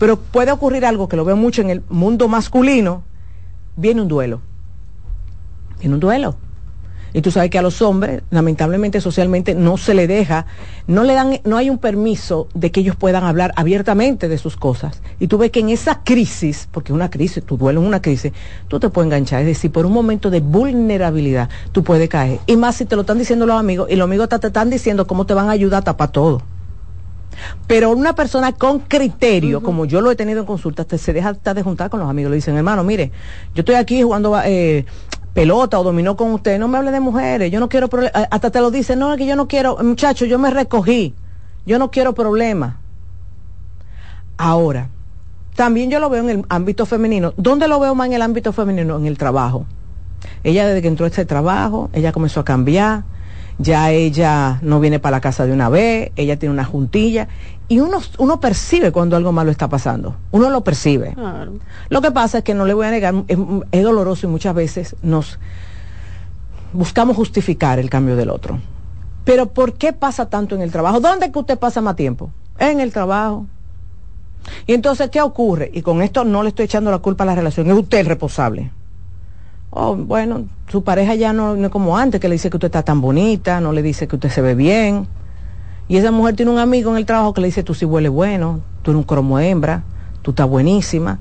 Pero 0.01 0.19
puede 0.19 0.51
ocurrir 0.51 0.85
algo 0.85 1.09
que 1.09 1.15
lo 1.15 1.25
veo 1.25 1.37
mucho 1.37 1.63
en 1.63 1.71
el 1.71 1.85
mundo 1.89 2.27
masculino, 2.27 3.05
viene 3.77 4.03
un 4.03 4.09
duelo. 4.09 4.41
Viene 5.79 5.95
un 5.95 6.01
duelo. 6.01 6.35
Y 7.15 7.23
tú 7.23 7.31
sabes 7.31 7.49
que 7.49 7.59
a 7.59 7.63
los 7.63 7.81
hombres, 7.81 8.23
lamentablemente 8.31 9.01
socialmente, 9.01 9.55
no 9.55 9.77
se 9.77 9.95
le 9.95 10.09
deja, 10.09 10.47
no 10.89 11.05
le 11.05 11.15
dan, 11.15 11.41
no 11.45 11.57
hay 11.57 11.71
un 11.71 11.79
permiso 11.79 12.49
de 12.55 12.73
que 12.73 12.81
ellos 12.81 12.97
puedan 12.97 13.23
hablar 13.23 13.53
abiertamente 13.55 14.29
de 14.29 14.37
sus 14.37 14.57
cosas. 14.57 15.01
Y 15.21 15.29
tú 15.29 15.39
ves 15.39 15.53
que 15.53 15.61
en 15.61 15.71
esa 15.71 16.03
crisis, 16.03 16.69
porque 16.73 16.93
una 16.93 17.11
crisis, 17.11 17.45
tu 17.45 17.57
duelo 17.57 17.81
es 17.81 17.87
una 17.87 18.03
crisis, 18.03 18.33
tú 18.67 18.81
te 18.81 18.89
puedes 18.89 19.07
enganchar. 19.07 19.41
Es 19.43 19.47
decir, 19.47 19.71
por 19.71 19.87
un 19.87 19.93
momento 19.93 20.29
de 20.29 20.41
vulnerabilidad, 20.41 21.49
tú 21.71 21.85
puedes 21.85 22.09
caer. 22.09 22.41
Y 22.47 22.57
más 22.57 22.75
si 22.75 22.85
te 22.85 22.97
lo 22.97 23.03
están 23.03 23.19
diciendo 23.19 23.47
los 23.47 23.61
amigos, 23.61 23.89
y 23.89 23.95
los 23.95 24.07
amigos 24.07 24.29
te, 24.29 24.45
están 24.45 24.69
diciendo 24.69 25.07
cómo 25.07 25.25
te 25.25 25.35
van 25.35 25.49
a 25.49 25.53
ayudar 25.53 25.83
a 25.83 25.85
tapar 25.85 26.11
todo. 26.11 26.43
Pero 27.69 27.91
una 27.91 28.17
persona 28.17 28.53
con 28.53 28.81
criterio, 28.81 29.63
como 29.63 29.85
yo 29.85 30.01
lo 30.01 30.11
he 30.11 30.17
tenido 30.17 30.41
en 30.41 30.47
consultas, 30.47 30.87
te, 30.87 30.99
se 30.99 31.13
deja 31.13 31.33
de 31.33 31.63
juntar 31.63 31.91
con 31.91 32.01
los 32.01 32.11
amigos. 32.11 32.31
Le 32.31 32.37
dicen, 32.37 32.57
hermano, 32.57 32.83
mire, 32.83 33.13
yo 33.55 33.61
estoy 33.61 33.77
aquí 33.77 34.03
jugando 34.03 34.37
eh, 34.45 34.85
pelota 35.35 35.79
o 35.79 35.83
dominó 35.83 36.17
con 36.17 36.31
usted, 36.31 36.59
no 36.59 36.69
me 36.69 36.79
hable 36.79 36.93
de 36.93 37.01
mujeres, 37.01 37.51
yo 37.51 37.61
no 37.61 37.69
quiero 37.69 37.89
problemas, 37.89 38.29
hasta 38.31 38.51
te 38.51 38.61
lo 38.61 38.71
dice, 38.71 38.97
no, 38.97 39.13
es 39.13 39.19
que 39.19 39.27
yo 39.27 39.37
no 39.37 39.49
quiero, 39.49 39.77
muchacho, 39.83 40.25
yo 40.25 40.39
me 40.39 40.51
recogí, 40.51 41.15
yo 41.67 41.79
no 41.79 41.91
quiero 41.91 42.15
problemas. 42.15 42.77
Ahora, 44.37 44.89
también 45.55 45.91
yo 45.91 46.01
lo 46.01 46.09
veo 46.09 46.23
en 46.23 46.31
el 46.31 46.45
ámbito 46.49 46.87
femenino. 46.87 47.33
¿Dónde 47.37 47.69
lo 47.69 47.79
veo 47.79 47.95
más 47.95 48.09
en 48.09 48.15
el 48.15 48.23
ámbito 48.23 48.53
femenino? 48.53 48.97
En 48.97 49.07
el 49.07 49.19
trabajo. 49.19 49.67
Ella 50.43 50.67
desde 50.67 50.83
que 50.83 50.89
entró 50.89 51.05
a 51.05 51.09
este 51.09 51.25
trabajo, 51.25 51.91
ella 51.93 52.13
comenzó 52.13 52.41
a 52.41 52.45
cambiar, 52.45 53.05
ya 53.59 53.91
ella 53.91 54.59
no 54.63 54.81
viene 54.81 54.99
para 54.99 55.17
la 55.17 55.21
casa 55.21 55.47
de 55.47 55.53
una 55.53 55.69
vez, 55.69 56.11
ella 56.17 56.39
tiene 56.39 56.53
una 56.53 56.65
juntilla 56.65 57.29
y 57.69 57.81
uno, 57.81 57.99
uno 58.19 58.41
percibe 58.41 58.93
cuando 58.93 59.17
algo 59.17 59.33
malo 59.33 59.51
está 59.51 59.69
pasando, 59.69 60.17
uno 60.33 60.51
lo 60.51 60.63
percibe. 60.65 61.17
Lo 61.89 62.03
que 62.03 62.11
pasa 62.11 62.39
es 62.39 62.45
que 62.45 62.55
no 62.55 62.65
le 62.65 62.75
voy 62.75 62.87
a 62.87 62.91
negar, 62.91 63.15
es, 63.29 63.83
doloroso 63.83 64.27
y 64.27 64.31
muchas 64.31 64.55
veces 64.55 64.97
nos 65.03 65.39
buscamos 66.73 67.17
justificar 67.17 67.79
el 67.79 67.91
cambio 67.91 68.17
del 68.17 68.31
otro. 68.31 68.59
Pero 69.25 69.47
¿por 69.47 69.75
qué 69.75 69.93
pasa 69.93 70.29
tanto 70.29 70.55
en 70.55 70.61
el 70.61 70.71
trabajo? 70.71 71.01
¿Dónde 71.01 71.33
que 71.33 71.39
usted 71.39 71.59
pasa 71.59 71.81
más 71.81 71.97
tiempo? 71.97 72.31
En 72.59 72.81
el 72.81 72.93
trabajo. 72.93 73.47
Y 74.67 74.75
entonces, 74.75 75.09
¿qué 75.09 75.23
ocurre? 75.23 75.71
Y 75.73 75.81
con 75.81 76.03
esto 76.03 76.25
no 76.25 76.43
le 76.43 76.51
estoy 76.51 76.67
echando 76.67 76.91
la 76.91 76.99
culpa 76.99 77.25
a 77.25 77.27
la 77.29 77.35
relación, 77.35 77.71
es 77.71 77.79
usted 77.79 78.01
el 78.01 78.07
responsable 78.07 78.71
oh, 79.75 79.97
bueno, 79.97 80.45
su 80.69 80.85
pareja 80.85 81.15
ya 81.15 81.33
no, 81.33 81.57
es 81.57 81.69
como 81.69 81.99
antes, 81.99 82.21
que 82.21 82.29
le 82.29 82.37
dice 82.37 82.49
que 82.49 82.57
usted 82.57 82.67
está 82.67 82.83
tan 82.83 83.01
bonita, 83.01 83.61
no 83.61 83.73
le 83.73 83.83
dice 83.83 84.07
que 84.09 84.17
usted 84.17 84.31
se 84.31 84.41
ve 84.41 84.55
bien. 84.55 85.07
Y 85.89 85.97
esa 85.97 86.11
mujer 86.11 86.37
tiene 86.37 86.53
un 86.53 86.59
amigo 86.59 86.93
en 86.93 86.97
el 86.97 87.05
trabajo 87.05 87.35
que 87.35 87.41
le 87.41 87.49
dice, 87.49 87.63
tú 87.63 87.75
sí 87.75 87.85
huele 87.85 88.09
bueno, 88.09 88.61
tú 88.83 88.93
eres 88.93 88.99
un 88.99 89.05
cromo 89.05 89.39
hembra, 89.39 89.83
tú 90.23 90.31
estás 90.31 90.49
buenísima. 90.49 91.19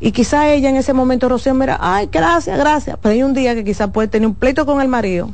Y 0.00 0.12
quizá 0.12 0.48
ella 0.48 0.70
en 0.70 0.76
ese 0.76 0.94
momento, 0.94 1.28
Rocío, 1.28 1.54
mira, 1.54 1.78
ay, 1.80 2.08
gracias, 2.10 2.58
gracias. 2.58 2.98
Pero 3.00 3.12
hay 3.12 3.22
un 3.22 3.34
día 3.34 3.54
que 3.54 3.64
quizá 3.64 3.92
puede 3.92 4.08
tener 4.08 4.26
un 4.26 4.34
pleito 4.34 4.64
con 4.64 4.80
el 4.80 4.88
marido, 4.88 5.30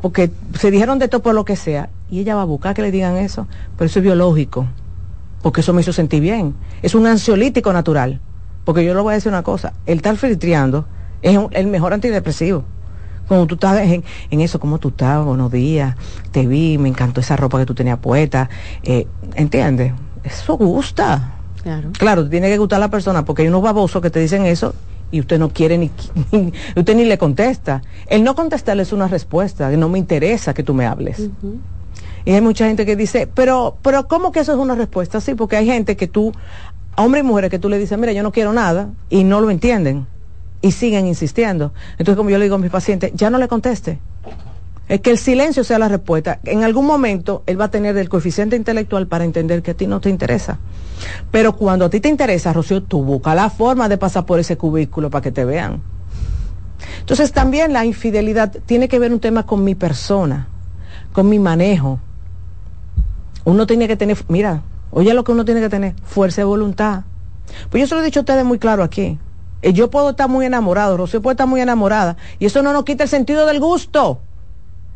porque 0.00 0.30
se 0.58 0.70
dijeron 0.70 0.98
de 1.00 1.08
todo 1.08 1.22
por 1.22 1.34
lo 1.34 1.44
que 1.44 1.56
sea, 1.56 1.90
y 2.08 2.20
ella 2.20 2.36
va 2.36 2.42
a 2.42 2.46
buscar 2.46 2.74
que 2.74 2.82
le 2.82 2.92
digan 2.92 3.16
eso. 3.16 3.48
Pero 3.76 3.86
eso 3.86 3.98
es 3.98 4.04
biológico, 4.04 4.66
porque 5.42 5.60
eso 5.60 5.72
me 5.72 5.80
hizo 5.80 5.92
sentir 5.92 6.22
bien. 6.22 6.54
Es 6.82 6.94
un 6.94 7.06
ansiolítico 7.06 7.72
natural. 7.72 8.20
Porque 8.64 8.84
yo 8.84 8.94
le 8.94 9.00
voy 9.00 9.12
a 9.12 9.14
decir 9.14 9.32
una 9.32 9.42
cosa, 9.42 9.72
el 9.86 9.96
estar 9.96 10.16
filtreando 10.16 10.86
es 11.22 11.38
el 11.52 11.66
mejor 11.66 11.92
antidepresivo. 11.92 12.64
Como 13.28 13.46
tú 13.46 13.54
estás 13.54 13.78
en, 13.80 14.02
eso, 14.40 14.58
como 14.58 14.78
tú 14.78 14.88
estás, 14.88 15.24
buenos 15.24 15.52
días, 15.52 15.94
te 16.32 16.48
vi, 16.48 16.78
me 16.78 16.88
encantó 16.88 17.20
esa 17.20 17.36
ropa 17.36 17.60
que 17.60 17.66
tú 17.66 17.74
tenías 17.74 17.98
puesta. 17.98 18.50
Eh, 18.82 19.06
¿Entiendes? 19.36 19.92
Eso 20.24 20.56
gusta. 20.56 21.34
Claro. 21.62 21.90
Claro, 21.96 22.28
tiene 22.28 22.48
que 22.48 22.58
gustar 22.58 22.78
a 22.78 22.80
la 22.80 22.90
persona 22.90 23.24
porque 23.24 23.42
hay 23.42 23.48
unos 23.48 23.62
babosos 23.62 24.02
que 24.02 24.10
te 24.10 24.18
dicen 24.18 24.46
eso 24.46 24.74
y 25.12 25.20
usted 25.20 25.38
no 25.38 25.50
quiere 25.50 25.78
ni, 25.78 25.92
usted 26.76 26.96
ni 26.96 27.04
le 27.04 27.18
contesta. 27.18 27.82
El 28.08 28.24
no 28.24 28.34
contestarle 28.34 28.82
es 28.82 28.92
una 28.92 29.06
respuesta, 29.06 29.70
que 29.70 29.76
no 29.76 29.88
me 29.88 30.00
interesa 30.00 30.52
que 30.52 30.64
tú 30.64 30.74
me 30.74 30.86
hables. 30.86 31.30
Y 32.24 32.32
hay 32.32 32.40
mucha 32.40 32.66
gente 32.66 32.84
que 32.84 32.96
dice, 32.96 33.28
pero, 33.32 33.76
pero 33.82 34.08
¿cómo 34.08 34.32
que 34.32 34.40
eso 34.40 34.52
es 34.52 34.58
una 34.58 34.74
respuesta? 34.74 35.20
Sí, 35.20 35.34
porque 35.34 35.56
hay 35.56 35.66
gente 35.66 35.96
que 35.96 36.08
tú, 36.08 36.32
hombres 36.96 37.22
y 37.22 37.26
mujeres 37.28 37.50
que 37.50 37.60
tú 37.60 37.68
le 37.68 37.78
dices, 37.78 37.96
mira, 37.96 38.12
yo 38.12 38.24
no 38.24 38.32
quiero 38.32 38.52
nada, 38.52 38.88
y 39.08 39.22
no 39.22 39.40
lo 39.40 39.50
entienden 39.50 40.06
y 40.62 40.72
siguen 40.72 41.06
insistiendo. 41.06 41.72
Entonces, 41.92 42.16
como 42.16 42.30
yo 42.30 42.38
le 42.38 42.44
digo 42.44 42.56
a 42.56 42.58
mis 42.58 42.70
pacientes, 42.70 43.12
ya 43.14 43.30
no 43.30 43.38
le 43.38 43.48
conteste. 43.48 43.98
Es 44.88 45.00
que 45.00 45.10
el 45.10 45.18
silencio 45.18 45.62
sea 45.62 45.78
la 45.78 45.88
respuesta. 45.88 46.40
En 46.44 46.64
algún 46.64 46.84
momento 46.84 47.44
él 47.46 47.60
va 47.60 47.66
a 47.66 47.70
tener 47.70 47.96
el 47.96 48.08
coeficiente 48.08 48.56
intelectual 48.56 49.06
para 49.06 49.24
entender 49.24 49.62
que 49.62 49.70
a 49.70 49.74
ti 49.74 49.86
no 49.86 50.00
te 50.00 50.10
interesa. 50.10 50.58
Pero 51.30 51.54
cuando 51.54 51.84
a 51.84 51.90
ti 51.90 52.00
te 52.00 52.08
interesa, 52.08 52.52
Rocío, 52.52 52.82
tú 52.82 53.04
busca 53.04 53.34
la 53.36 53.50
forma 53.50 53.88
de 53.88 53.98
pasar 53.98 54.26
por 54.26 54.40
ese 54.40 54.56
cubículo 54.56 55.08
para 55.08 55.22
que 55.22 55.30
te 55.30 55.44
vean. 55.44 55.80
Entonces 56.98 57.30
también 57.30 57.72
la 57.72 57.84
infidelidad 57.84 58.50
tiene 58.66 58.88
que 58.88 58.98
ver 58.98 59.12
un 59.12 59.20
tema 59.20 59.46
con 59.46 59.62
mi 59.62 59.76
persona, 59.76 60.48
con 61.12 61.28
mi 61.28 61.38
manejo. 61.38 62.00
Uno 63.44 63.68
tiene 63.68 63.86
que 63.86 63.96
tener, 63.96 64.18
mira, 64.26 64.62
oye 64.90 65.14
lo 65.14 65.22
que 65.22 65.30
uno 65.30 65.44
tiene 65.44 65.60
que 65.60 65.68
tener, 65.68 65.94
fuerza 66.02 66.40
de 66.40 66.46
voluntad. 66.46 67.04
Pues 67.70 67.80
yo 67.80 67.86
se 67.86 67.94
lo 67.94 68.02
he 68.02 68.04
dicho 68.04 68.20
a 68.20 68.22
ustedes 68.22 68.44
muy 68.44 68.58
claro 68.58 68.82
aquí. 68.82 69.18
Eh, 69.62 69.72
yo 69.72 69.90
puedo 69.90 70.10
estar 70.10 70.28
muy 70.28 70.46
enamorado, 70.46 70.96
Rocío 70.96 71.20
puede 71.20 71.34
estar 71.34 71.46
muy 71.46 71.60
enamorada, 71.60 72.16
y 72.38 72.46
eso 72.46 72.62
no 72.62 72.72
nos 72.72 72.84
quita 72.84 73.04
el 73.04 73.08
sentido 73.08 73.46
del 73.46 73.60
gusto. 73.60 74.20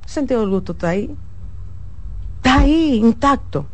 El 0.05 0.09
sentido 0.09 0.41
del 0.41 0.51
gusto 0.51 0.73
está 0.73 0.91
ahí. 0.91 1.15
Está 2.37 2.61
ahí, 2.61 2.97
intacto. 2.97 3.67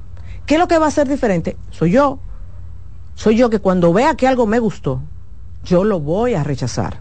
¿Qué 0.47 0.55
es 0.55 0.61
lo 0.61 0.69
que 0.69 0.79
va 0.79 0.87
a 0.87 0.91
ser 0.91 1.09
diferente? 1.09 1.57
Soy 1.71 1.93
yo. 1.93 2.19
Soy 3.15 3.37
yo 3.37 3.51
que 3.51 3.59
cuando 3.59 3.93
vea 3.93 4.15
que 4.15 4.27
algo 4.27 4.47
me 4.47 4.59
gustó, 4.59 5.01
yo 5.65 5.85
lo 5.85 6.01
voy 6.01 6.35
a 6.35 6.43
rechazar. 6.43 7.01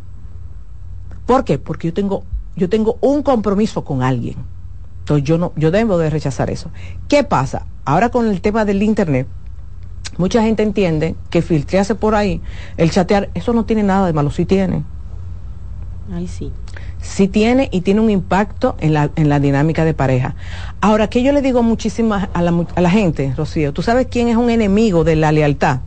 ¿Por 1.25 1.45
qué? 1.45 1.59
Porque 1.59 1.87
yo 1.87 1.93
tengo, 1.93 2.23
yo 2.55 2.69
tengo 2.69 2.97
un 3.01 3.23
compromiso 3.23 3.83
con 3.83 4.03
alguien. 4.03 4.37
Entonces 4.99 5.23
yo 5.23 5.37
no, 5.37 5.53
yo 5.55 5.71
debo 5.71 5.97
de 5.97 6.09
rechazar 6.09 6.49
eso. 6.49 6.71
¿Qué 7.07 7.23
pasa? 7.23 7.65
Ahora 7.85 8.09
con 8.09 8.27
el 8.27 8.41
tema 8.41 8.65
del 8.65 8.83
internet, 8.83 9.27
mucha 10.19 10.43
gente 10.43 10.63
entiende 10.63 11.15
que 11.29 11.41
filtrearse 11.41 11.95
por 11.95 12.13
ahí, 12.13 12.41
el 12.75 12.91
chatear, 12.91 13.29
eso 13.33 13.53
no 13.53 13.63
tiene 13.63 13.83
nada 13.83 14.05
de 14.05 14.11
malo, 14.11 14.29
sí 14.29 14.45
tiene. 14.45 14.83
Ahí 16.13 16.27
sí. 16.27 16.51
Sí 17.01 17.29
tiene 17.29 17.69
y 17.71 17.81
tiene 17.81 18.01
un 18.01 18.09
impacto 18.09 18.75
en 18.81 18.93
la, 18.93 19.11
en 19.15 19.29
la 19.29 19.39
dinámica 19.39 19.85
de 19.85 19.93
pareja. 19.93 20.35
Ahora, 20.81 21.07
que 21.07 21.23
yo 21.23 21.31
le 21.31 21.41
digo 21.41 21.63
muchísimo 21.63 22.15
a 22.15 22.41
la, 22.41 22.65
a 22.75 22.81
la 22.81 22.89
gente, 22.89 23.33
Rocío, 23.37 23.71
¿tú 23.71 23.81
sabes 23.81 24.07
quién 24.11 24.27
es 24.27 24.35
un 24.35 24.49
enemigo 24.49 25.05
de 25.05 25.15
la 25.15 25.31
lealtad? 25.31 25.79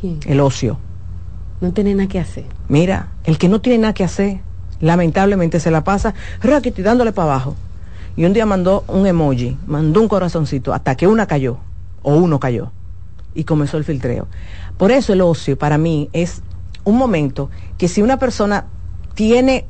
¿Quién? 0.00 0.20
El 0.24 0.40
ocio. 0.40 0.78
No 1.60 1.72
tiene 1.72 1.94
nada 1.94 2.08
que 2.08 2.18
hacer. 2.18 2.46
Mira, 2.68 3.08
el 3.24 3.36
que 3.36 3.50
no 3.50 3.60
tiene 3.60 3.80
nada 3.80 3.92
que 3.92 4.04
hacer, 4.04 4.40
lamentablemente 4.80 5.60
se 5.60 5.70
la 5.70 5.84
pasa 5.84 6.14
y 6.42 6.82
dándole 6.82 7.12
para 7.12 7.32
abajo. 7.32 7.56
Y 8.16 8.24
un 8.24 8.32
día 8.32 8.46
mandó 8.46 8.84
un 8.88 9.06
emoji, 9.06 9.58
mandó 9.66 10.00
un 10.00 10.08
corazoncito, 10.08 10.72
hasta 10.72 10.94
que 10.94 11.06
una 11.06 11.26
cayó, 11.26 11.58
o 12.02 12.14
uno 12.14 12.40
cayó 12.40 12.72
y 13.34 13.44
comenzó 13.44 13.76
el 13.76 13.84
filtreo. 13.84 14.26
Por 14.76 14.90
eso 14.90 15.12
el 15.12 15.20
ocio 15.20 15.58
para 15.58 15.78
mí 15.78 16.08
es 16.12 16.42
un 16.84 16.96
momento 16.96 17.50
que 17.78 17.88
si 17.88 18.02
una 18.02 18.18
persona 18.18 18.66
tiene 19.14 19.66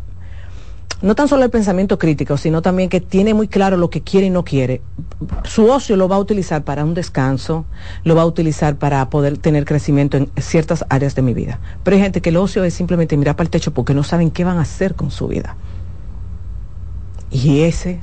no 1.02 1.14
tan 1.14 1.28
solo 1.28 1.44
el 1.44 1.50
pensamiento 1.50 1.98
crítico, 1.98 2.36
sino 2.36 2.60
también 2.60 2.90
que 2.90 3.00
tiene 3.00 3.32
muy 3.32 3.48
claro 3.48 3.78
lo 3.78 3.88
que 3.88 4.02
quiere 4.02 4.26
y 4.26 4.30
no 4.30 4.44
quiere. 4.44 4.82
Su 5.44 5.70
ocio 5.70 5.96
lo 5.96 6.08
va 6.08 6.16
a 6.16 6.18
utilizar 6.18 6.62
para 6.62 6.84
un 6.84 6.92
descanso, 6.92 7.64
lo 8.04 8.14
va 8.14 8.22
a 8.22 8.26
utilizar 8.26 8.76
para 8.76 9.08
poder 9.08 9.38
tener 9.38 9.64
crecimiento 9.64 10.18
en 10.18 10.30
ciertas 10.38 10.84
áreas 10.90 11.14
de 11.14 11.22
mi 11.22 11.32
vida. 11.32 11.58
Pero 11.84 11.96
hay 11.96 12.02
gente 12.02 12.20
que 12.20 12.28
el 12.28 12.36
ocio 12.36 12.64
es 12.64 12.74
simplemente 12.74 13.16
mirar 13.16 13.34
para 13.34 13.46
el 13.46 13.50
techo 13.50 13.72
porque 13.72 13.94
no 13.94 14.02
saben 14.02 14.30
qué 14.30 14.44
van 14.44 14.58
a 14.58 14.62
hacer 14.62 14.94
con 14.94 15.10
su 15.10 15.28
vida. 15.28 15.56
Y 17.30 17.60
ese, 17.62 18.00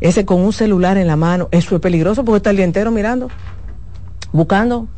ese 0.00 0.24
con 0.24 0.40
un 0.40 0.52
celular 0.52 0.98
en 0.98 1.06
la 1.06 1.16
mano, 1.16 1.48
eso 1.52 1.76
es 1.76 1.80
peligroso 1.80 2.24
porque 2.24 2.38
está 2.38 2.50
el 2.50 2.56
día 2.56 2.64
entero 2.64 2.90
mirando 2.90 3.28
buscando. 4.32 4.88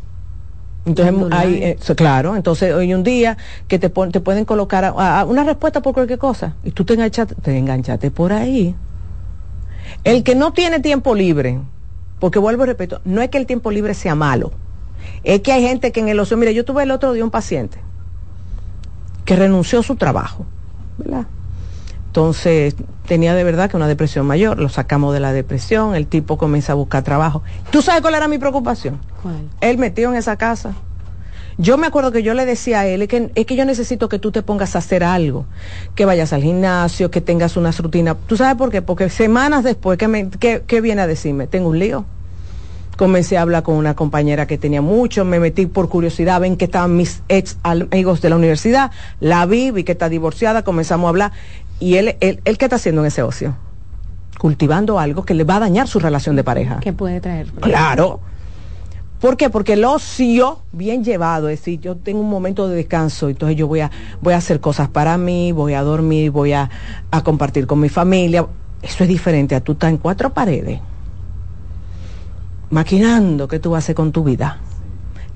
Entonces, 0.86 1.14
hay, 1.30 1.62
eh, 1.62 1.78
claro, 1.94 2.36
entonces 2.36 2.72
hoy 2.72 2.94
un 2.94 3.02
día 3.02 3.36
que 3.68 3.78
te, 3.78 3.90
te 3.90 4.20
pueden 4.20 4.44
colocar 4.46 4.94
una 5.26 5.44
respuesta 5.44 5.82
por 5.82 5.92
cualquier 5.92 6.18
cosa 6.18 6.54
y 6.64 6.70
tú 6.70 6.84
te 6.84 6.94
enganchaste, 6.94 7.34
te 7.34 7.56
enganchaste 7.56 8.10
por 8.10 8.32
ahí. 8.32 8.74
El 10.04 10.22
que 10.22 10.34
no 10.34 10.52
tiene 10.52 10.80
tiempo 10.80 11.14
libre, 11.14 11.60
porque 12.18 12.38
vuelvo 12.38 12.62
y 12.64 12.66
repito, 12.66 13.00
no 13.04 13.20
es 13.20 13.28
que 13.28 13.36
el 13.36 13.46
tiempo 13.46 13.70
libre 13.70 13.92
sea 13.92 14.14
malo, 14.14 14.52
es 15.22 15.40
que 15.40 15.52
hay 15.52 15.62
gente 15.62 15.92
que 15.92 16.00
en 16.00 16.08
el 16.08 16.18
ocio, 16.18 16.38
mire, 16.38 16.54
yo 16.54 16.64
tuve 16.64 16.82
el 16.82 16.90
otro 16.90 17.12
día 17.12 17.24
un 17.24 17.30
paciente 17.30 17.78
que 19.26 19.36
renunció 19.36 19.80
a 19.80 19.82
su 19.82 19.96
trabajo, 19.96 20.46
¿verdad? 20.96 21.26
Entonces 22.10 22.74
tenía 23.06 23.36
de 23.36 23.44
verdad 23.44 23.70
que 23.70 23.76
una 23.76 23.86
depresión 23.86 24.26
mayor, 24.26 24.58
lo 24.58 24.68
sacamos 24.68 25.14
de 25.14 25.20
la 25.20 25.32
depresión, 25.32 25.94
el 25.94 26.08
tipo 26.08 26.38
comienza 26.38 26.72
a 26.72 26.74
buscar 26.74 27.04
trabajo. 27.04 27.44
¿Tú 27.70 27.82
sabes 27.82 28.02
cuál 28.02 28.16
era 28.16 28.26
mi 28.26 28.36
preocupación? 28.36 28.98
¿Cuál? 29.22 29.48
Él 29.60 29.78
metido 29.78 30.10
en 30.10 30.16
esa 30.16 30.36
casa. 30.36 30.74
Yo 31.56 31.78
me 31.78 31.86
acuerdo 31.86 32.10
que 32.10 32.24
yo 32.24 32.34
le 32.34 32.46
decía 32.46 32.80
a 32.80 32.86
él, 32.88 33.02
es 33.02 33.08
que, 33.08 33.30
es 33.36 33.46
que 33.46 33.54
yo 33.54 33.64
necesito 33.64 34.08
que 34.08 34.18
tú 34.18 34.32
te 34.32 34.42
pongas 34.42 34.74
a 34.74 34.80
hacer 34.80 35.04
algo, 35.04 35.46
que 35.94 36.04
vayas 36.04 36.32
al 36.32 36.42
gimnasio, 36.42 37.12
que 37.12 37.20
tengas 37.20 37.56
unas 37.56 37.78
rutinas. 37.78 38.16
¿Tú 38.26 38.36
sabes 38.36 38.56
por 38.56 38.72
qué? 38.72 38.82
Porque 38.82 39.08
semanas 39.08 39.62
después, 39.62 39.96
¿qué, 39.96 40.08
me, 40.08 40.30
qué, 40.30 40.64
qué 40.66 40.80
viene 40.80 41.02
a 41.02 41.06
decirme? 41.06 41.46
Tengo 41.46 41.68
un 41.68 41.78
lío 41.78 42.06
comencé 43.00 43.38
a 43.38 43.40
hablar 43.40 43.62
con 43.62 43.76
una 43.76 43.94
compañera 43.94 44.46
que 44.46 44.58
tenía 44.58 44.82
mucho, 44.82 45.24
me 45.24 45.40
metí 45.40 45.64
por 45.64 45.88
curiosidad, 45.88 46.38
ven 46.38 46.58
que 46.58 46.66
estaban 46.66 46.98
mis 46.98 47.22
ex 47.30 47.56
amigos 47.62 48.20
de 48.20 48.28
la 48.28 48.36
universidad, 48.36 48.90
la 49.20 49.46
vi, 49.46 49.70
vi 49.70 49.84
que 49.84 49.92
está 49.92 50.10
divorciada, 50.10 50.64
comenzamos 50.64 51.06
a 51.06 51.08
hablar, 51.08 51.32
y 51.80 51.96
él, 51.96 52.16
él, 52.20 52.40
él 52.44 52.58
¿qué 52.58 52.66
está 52.66 52.76
haciendo 52.76 53.00
en 53.00 53.08
ese 53.08 53.22
ocio? 53.22 53.56
Cultivando 54.38 54.98
algo 54.98 55.24
que 55.24 55.34
le 55.34 55.44
va 55.44 55.56
a 55.56 55.60
dañar 55.60 55.88
su 55.88 55.98
relación 55.98 56.36
de 56.36 56.44
pareja. 56.44 56.78
¿Qué 56.80 56.92
puede 56.92 57.20
traer? 57.20 57.50
Claro. 57.52 58.20
¿Por 59.20 59.36
qué? 59.36 59.50
Porque 59.50 59.74
el 59.74 59.84
ocio 59.84 60.60
bien 60.72 61.04
llevado, 61.04 61.48
es 61.50 61.60
decir, 61.60 61.80
yo 61.80 61.96
tengo 61.96 62.20
un 62.20 62.30
momento 62.30 62.68
de 62.68 62.76
descanso, 62.76 63.28
entonces 63.28 63.56
yo 63.56 63.66
voy 63.66 63.80
a, 63.80 63.90
voy 64.22 64.32
a 64.32 64.38
hacer 64.38 64.60
cosas 64.60 64.88
para 64.88 65.18
mí, 65.18 65.52
voy 65.52 65.74
a 65.74 65.82
dormir, 65.82 66.30
voy 66.30 66.52
a, 66.52 66.70
a 67.10 67.22
compartir 67.22 67.66
con 67.66 67.80
mi 67.80 67.90
familia. 67.90 68.46
Eso 68.80 69.04
es 69.04 69.08
diferente 69.08 69.54
a 69.54 69.60
tú 69.60 69.72
estar 69.72 69.90
en 69.90 69.98
cuatro 69.98 70.32
paredes, 70.32 70.80
maquinando 72.70 73.46
qué 73.46 73.58
tú 73.58 73.72
vas 73.72 73.78
a 73.78 73.84
hacer 73.84 73.94
con 73.94 74.10
tu 74.10 74.24
vida, 74.24 74.58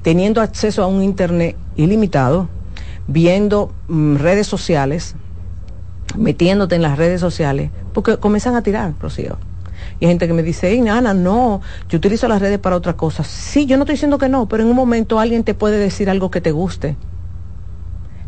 teniendo 0.01 0.41
acceso 0.41 0.83
a 0.83 0.87
un 0.87 1.03
internet 1.03 1.55
ilimitado, 1.77 2.49
viendo 3.07 3.71
mm, 3.89 4.17
redes 4.17 4.47
sociales, 4.47 5.15
metiéndote 6.17 6.75
en 6.75 6.83
las 6.83 6.99
redes 6.99 7.21
sociales, 7.21 7.71
porque 7.93 8.17
comienzan 8.19 8.55
a 8.55 8.63
tirar, 8.63 8.95
Rocío. 9.01 9.37
Y 10.01 10.07
hay 10.07 10.11
gente 10.11 10.27
que 10.27 10.33
me 10.33 10.43
dice, 10.43 10.71
hey, 10.71 10.87
Ana, 10.89 11.15
no, 11.15 11.61
yo 11.89 11.99
utilizo 11.99 12.29
las 12.29 12.41
redes 12.41 12.59
para 12.59 12.77
otra 12.77 12.95
cosa. 12.95 13.25
Sí, 13.25 13.67
yo 13.67 13.77
no 13.77 13.85
estoy 13.85 13.95
diciendo 13.95 14.19
que 14.19 14.29
no, 14.29 14.47
pero 14.47 14.63
en 14.63 14.69
un 14.69 14.77
momento 14.77 15.21
alguien 15.21 15.45
te 15.45 15.55
puede 15.55 15.79
decir 15.79 16.11
algo 16.11 16.31
que 16.31 16.41
te 16.41 16.53
guste. 16.53 16.97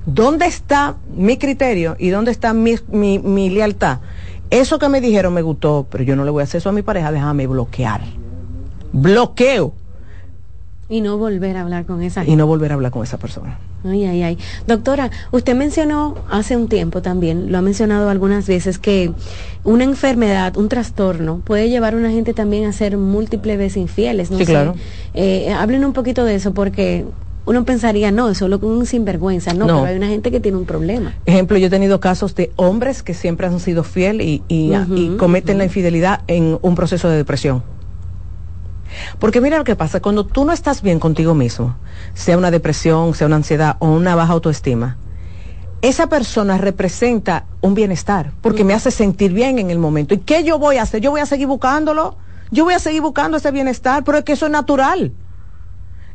¿Dónde 0.07 0.47
está 0.47 0.97
mi 1.15 1.37
criterio 1.37 1.97
y 1.99 2.11
dónde 2.11 2.31
está 2.31 2.53
mi, 2.53 2.77
mi, 2.89 3.19
mi 3.19 3.51
lealtad? 3.51 3.99
Eso 4.51 4.79
que 4.79 4.89
me 4.89 5.01
dijeron 5.01 5.35
me 5.35 5.43
gustó, 5.43 5.87
pero 5.91 6.05
yo 6.05 6.15
no 6.15 6.25
le 6.25 6.31
voy 6.31 6.43
a 6.43 6.45
hacer 6.45 6.59
eso 6.59 6.69
a 6.69 6.73
mi 6.73 6.83
pareja, 6.83 7.11
déjame 7.11 7.49
bloquear. 7.49 8.03
Bloqueo. 8.93 9.75
Y 10.89 11.01
no 11.01 11.19
volver 11.19 11.57
a 11.57 11.63
hablar 11.63 11.85
con 11.85 12.03
esa 12.03 12.21
gente. 12.21 12.33
Y 12.33 12.37
no 12.37 12.47
volver 12.47 12.71
a 12.71 12.75
hablar 12.75 12.93
con 12.93 13.03
esa 13.03 13.19
persona. 13.19 13.59
Ay, 13.85 14.05
ay, 14.05 14.23
ay. 14.23 14.39
Doctora, 14.67 15.11
usted 15.33 15.55
mencionó 15.55 16.15
hace 16.31 16.57
un 16.57 16.69
tiempo 16.69 17.03
también, 17.03 17.51
lo 17.51 17.59
ha 17.59 17.63
mencionado 17.63 18.09
algunas 18.09 18.47
veces, 18.47 18.79
que 18.79 19.13
una 19.65 19.85
enfermedad, 19.85 20.57
un 20.57 20.69
trastorno, 20.69 21.41
puede 21.45 21.69
llevar 21.69 21.95
a 21.95 21.97
una 21.97 22.11
gente 22.11 22.35
también 22.35 22.67
a 22.67 22.73
ser 22.73 22.97
múltiples 22.99 23.59
veces 23.59 23.79
infieles. 23.79 24.29
sí, 24.29 24.45
claro. 24.45 24.75
Eh, 25.15 25.53
hablen 25.53 25.85
un 25.85 25.93
poquito 25.93 26.25
de 26.25 26.37
eso, 26.37 26.55
porque 26.55 27.05
uno 27.47 27.65
pensaría, 27.65 28.11
no, 28.11 28.29
es 28.29 28.39
solo 28.39 28.59
un 28.59 28.87
sinvergüenza. 28.87 29.55
No, 29.55 29.67
pero 29.67 29.85
hay 29.85 29.97
una 29.97 30.09
gente 30.09 30.31
que 30.31 30.41
tiene 30.41 30.59
un 30.59 30.67
problema. 30.67 31.15
Ejemplo, 31.27 31.57
yo 31.59 31.69
he 31.69 31.71
tenido 31.71 32.01
casos 32.01 32.35
de 32.35 32.51
hombres 32.57 33.03
que 33.03 33.15
siempre 33.15 33.47
han 33.47 33.61
sido 33.61 33.85
fieles 33.85 34.27
y, 34.27 34.43
y, 34.49 35.17
cometen 35.17 35.59
la 35.59 35.65
infidelidad 35.65 36.23
en 36.27 36.59
un 36.61 36.75
proceso 36.75 37.09
de 37.09 37.17
depresión. 37.17 37.63
Porque 39.19 39.41
mira 39.41 39.59
lo 39.59 39.65
que 39.65 39.77
pasa, 39.77 40.01
cuando 40.01 40.27
tú 40.27 40.45
no 40.45 40.53
estás 40.53 40.83
bien 40.83 40.99
contigo 40.99 41.35
mismo, 41.35 41.77
sea 42.15 42.37
una 42.37 42.51
depresión, 42.51 43.15
sea 43.15 43.27
una 43.27 43.37
ansiedad 43.37 43.77
o 43.81 43.89
una 43.89 44.15
baja 44.15 44.33
autoestima, 44.33 44.97
esa 45.83 46.09
persona 46.09 46.59
representa 46.59 47.45
un 47.61 47.75
bienestar, 47.75 48.33
porque 48.41 48.65
me 48.65 48.75
hace 48.75 48.91
sentir 48.91 49.33
bien 49.33 49.59
en 49.59 49.71
el 49.71 49.79
momento. 49.79 50.15
¿Y 50.15 50.19
qué 50.19 50.43
yo 50.43 50.59
voy 50.59 50.79
a 50.79 50.83
hacer? 50.83 51.01
Yo 51.01 51.11
voy 51.11 51.21
a 51.21 51.27
seguir 51.27 51.47
buscándolo, 51.47 52.17
yo 52.51 52.65
voy 52.65 52.75
a 52.75 52.79
seguir 52.79 53.03
buscando 53.03 53.37
ese 53.37 53.51
bienestar, 53.51 54.03
pero 54.05 54.19
es 54.19 54.25
que 54.25 54.33
eso 54.33 54.47
es 54.47 54.53
natural. 54.53 55.13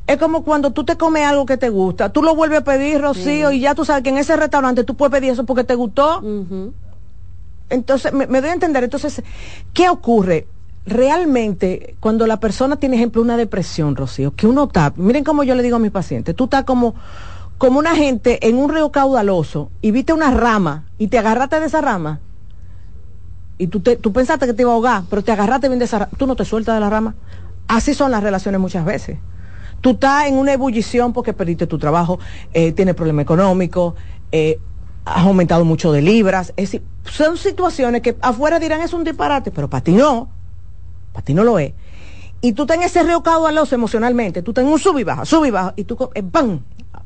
Es 0.08 0.18
como 0.18 0.44
cuando 0.44 0.72
tú 0.72 0.84
te 0.84 0.98
comes 0.98 1.24
algo 1.26 1.46
que 1.46 1.58
te 1.58 1.70
gusta, 1.70 2.10
tú 2.10 2.24
lo 2.24 2.36
vuelves 2.36 2.62
a 2.62 2.64
pedir, 2.64 3.02
Rocío, 3.02 3.52
y 3.52 3.60
ya 3.62 3.76
tú 3.76 3.86
sabes 3.86 4.04
que 4.04 4.10
en 4.10 4.18
ese 4.18 4.36
restaurante 4.36 4.84
tú 4.84 4.96
puedes 4.96 5.12
pedir 5.12 5.32
eso 5.32 5.46
porque 5.46 5.64
te 5.64 5.76
gustó. 5.76 6.22
Entonces, 7.70 8.12
me, 8.12 8.28
me 8.28 8.42
doy 8.42 8.50
a 8.50 8.54
entender. 8.54 8.84
Entonces, 8.84 9.22
¿qué 9.74 9.90
ocurre? 9.90 10.48
Realmente, 10.86 11.96
cuando 12.00 12.26
la 12.28 12.40
persona 12.40 12.78
tiene, 12.78 12.96
ejemplo, 12.96 13.22
una 13.22 13.38
depresión, 13.38 13.96
Rocío, 13.96 14.34
que 14.36 14.48
uno 14.48 14.66
está, 14.66 14.94
miren 14.96 15.24
como 15.24 15.44
yo 15.44 15.56
le 15.56 15.64
digo 15.64 15.76
a 15.76 15.80
mis 15.80 15.92
pacientes, 15.92 16.36
tú 16.36 16.46
estás 16.46 16.64
como, 16.64 16.96
como 17.58 17.80
una 17.80 17.96
gente 17.96 18.48
en 18.48 18.58
un 18.58 18.74
río 18.74 18.92
caudaloso 18.92 19.70
y 19.82 19.92
viste 19.92 20.14
una 20.14 20.32
rama 20.32 20.86
y 20.98 21.08
te 21.08 21.18
agarraste 21.18 21.60
de 21.60 21.68
esa 21.68 21.82
rama 21.82 22.20
y 23.58 23.68
tú, 23.68 23.80
te, 23.80 23.96
tú 23.96 24.12
pensaste 24.12 24.48
que 24.48 24.54
te 24.54 24.64
iba 24.64 24.72
a 24.72 24.74
ahogar, 24.74 25.04
pero 25.10 25.24
te 25.24 25.32
agarraste 25.32 25.68
bien 25.68 25.80
de 25.80 25.86
esa 25.86 26.00
rama, 26.00 26.12
tú 26.18 26.26
no 26.26 26.36
te 26.36 26.46
sueltas 26.46 26.76
de 26.76 26.82
la 26.82 26.90
rama. 26.90 27.16
Así 27.68 27.94
son 27.94 28.10
las 28.10 28.24
relaciones 28.24 28.60
muchas 28.60 28.84
veces. 28.84 29.20
Tú 29.82 29.92
estás 29.92 30.26
en 30.26 30.36
una 30.36 30.54
ebullición 30.54 31.14
porque 31.14 31.34
perdiste 31.34 31.68
tu 31.68 31.78
trabajo, 31.78 32.20
eh, 32.54 32.72
tienes 32.72 32.96
problema 32.96 33.22
económico, 33.22 33.96
eh, 34.32 34.60
has 35.06 35.26
aumentado 35.26 35.64
mucho 35.64 35.92
de 35.92 36.02
libras. 36.02 36.54
Es 36.58 36.72
decir, 36.72 36.84
son 37.06 37.38
situaciones 37.38 38.02
que 38.02 38.18
afuera 38.22 38.60
dirán 38.60 38.82
es 38.82 38.94
un 38.94 39.04
disparate, 39.04 39.52
pero 39.52 39.70
para 39.70 39.84
ti 39.84 39.92
no 39.92 40.41
para 41.14 41.24
ti 41.26 41.34
no 41.34 41.44
lo 41.44 41.60
es. 41.60 41.74
Y 42.42 42.54
tú 42.54 42.66
tenés 42.66 42.88
ese 42.88 43.04
río 43.04 43.22
caudaloso 43.22 43.76
emocionalmente, 43.76 44.42
tú 44.42 44.52
tenés 44.52 44.72
un 44.72 44.80
sub 44.80 44.98
y 44.98 45.04
baja, 45.04 45.26
sub 45.26 45.46
y 45.46 45.52
baja, 45.52 45.74
y 45.76 45.84
tú, 45.84 46.10
eh, 46.16 46.24
¡pam! 46.24 46.62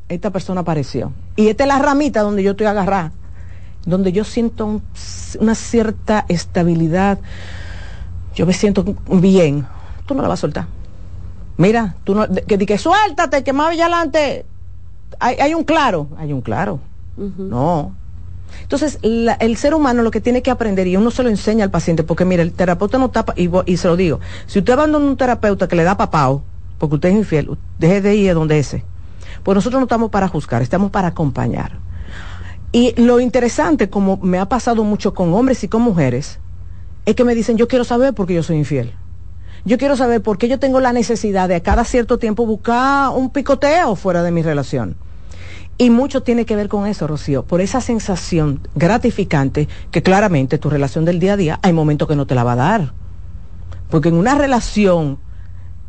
Esta 0.08 0.30
persona 0.30 0.62
apareció. 0.62 1.12
Y 1.36 1.48
esta 1.48 1.64
es 1.64 1.68
la 1.68 1.80
ramita 1.80 2.22
donde 2.22 2.42
yo 2.42 2.52
estoy 2.52 2.68
agarrada, 2.68 3.12
donde 3.86 4.12
yo 4.12 4.24
siento 4.24 4.82
una 5.40 5.56
cierta 5.56 6.26
estabilidad, 6.30 7.20
yo 8.34 8.46
me 8.46 8.54
siento 8.54 8.86
bien. 9.10 9.66
Tú 10.06 10.14
no 10.14 10.22
la 10.22 10.30
vas 10.30 10.40
a 10.40 10.42
soltar. 10.42 10.68
Mira, 11.58 11.96
tú 12.04 12.16
no, 12.16 12.28
que, 12.28 12.58
que, 12.58 12.78
suéltate, 12.78 13.44
que 13.44 13.54
más 13.54 13.72
allá 13.72 13.86
adelante 13.86 14.46
hay, 15.20 15.36
hay 15.40 15.54
un 15.54 15.64
claro, 15.64 16.08
hay 16.18 16.34
un 16.34 16.42
claro. 16.42 16.80
No, 17.18 17.96
entonces, 18.62 19.00
el 19.02 19.58
ser 19.58 19.74
humano 19.74 20.02
lo 20.02 20.12
que 20.12 20.22
tiene 20.22 20.42
que 20.42 20.52
aprender, 20.52 20.88
y 20.88 20.98
uno 20.98 21.12
se 21.12 21.24
lo 21.24 21.30
enseña 21.30 21.64
al 21.64 21.72
paciente, 21.72 22.04
porque 22.04 22.26
mira, 22.26 22.42
el 22.42 22.52
terapeuta 22.52 22.98
no 22.98 23.10
tapa, 23.10 23.34
y, 23.38 23.50
y 23.66 23.78
se 23.78 23.88
lo 23.88 23.96
digo, 23.96 24.20
si 24.48 24.60
usted 24.60 24.74
abandona 24.74 25.06
un 25.06 25.18
terapeuta 25.18 25.68
que 25.68 25.76
le 25.76 25.84
da 25.84 25.98
papao, 25.98 26.44
porque 26.78 26.96
usted 26.96 27.10
es 27.10 27.16
infiel, 27.16 27.58
deje 27.80 28.02
de 28.02 28.16
ir 28.16 28.32
a 28.32 28.34
donde 28.34 28.60
ese. 28.60 28.84
Pues 29.44 29.56
nosotros 29.56 29.80
no 29.80 29.86
estamos 29.86 30.10
para 30.10 30.28
juzgar, 30.28 30.62
estamos 30.62 30.92
para 30.92 31.10
acompañar. 31.10 31.80
Y 32.72 33.00
lo 33.02 33.20
interesante, 33.20 33.90
como 33.90 34.18
me 34.18 34.40
ha 34.40 34.50
pasado 34.50 34.84
mucho 34.84 35.14
con 35.14 35.34
hombres 35.34 35.64
y 35.64 35.68
con 35.68 35.82
mujeres, 35.82 36.40
es 37.06 37.16
que 37.16 37.24
me 37.24 37.36
dicen, 37.36 37.58
yo 37.58 37.68
quiero 37.68 37.86
saber 37.86 38.14
por 38.14 38.28
qué 38.28 38.34
yo 38.34 38.44
soy 38.44 38.58
infiel. 38.58 38.94
Yo 39.64 39.78
quiero 39.78 39.96
saber 39.96 40.22
por 40.22 40.38
qué 40.38 40.48
yo 40.48 40.60
tengo 40.60 40.80
la 40.80 40.94
necesidad 40.94 41.48
de 41.48 41.56
a 41.56 41.64
cada 41.64 41.86
cierto 41.86 42.20
tiempo 42.20 42.46
buscar 42.46 43.10
un 43.12 43.30
picoteo 43.30 43.96
fuera 43.96 44.24
de 44.24 44.32
mi 44.32 44.42
relación. 44.42 44.96
Y 45.78 45.90
mucho 45.90 46.24
tiene 46.24 46.46
que 46.46 46.56
ver 46.56 46.70
con 46.70 46.88
eso, 46.88 47.06
Rocío, 47.06 47.44
por 47.44 47.60
esa 47.60 47.82
sensación 47.82 48.62
gratificante 48.76 49.68
que 49.92 50.02
claramente 50.02 50.58
tu 50.58 50.70
relación 50.70 51.04
del 51.04 51.20
día 51.20 51.34
a 51.34 51.38
día 51.38 51.60
hay 51.62 51.74
momentos 51.74 52.08
que 52.08 52.16
no 52.16 52.26
te 52.26 52.34
la 52.34 52.46
va 52.46 52.54
a 52.54 52.56
dar. 52.56 52.94
Porque 53.90 54.08
en 54.10 54.16
una 54.16 54.36
relación 54.36 55.20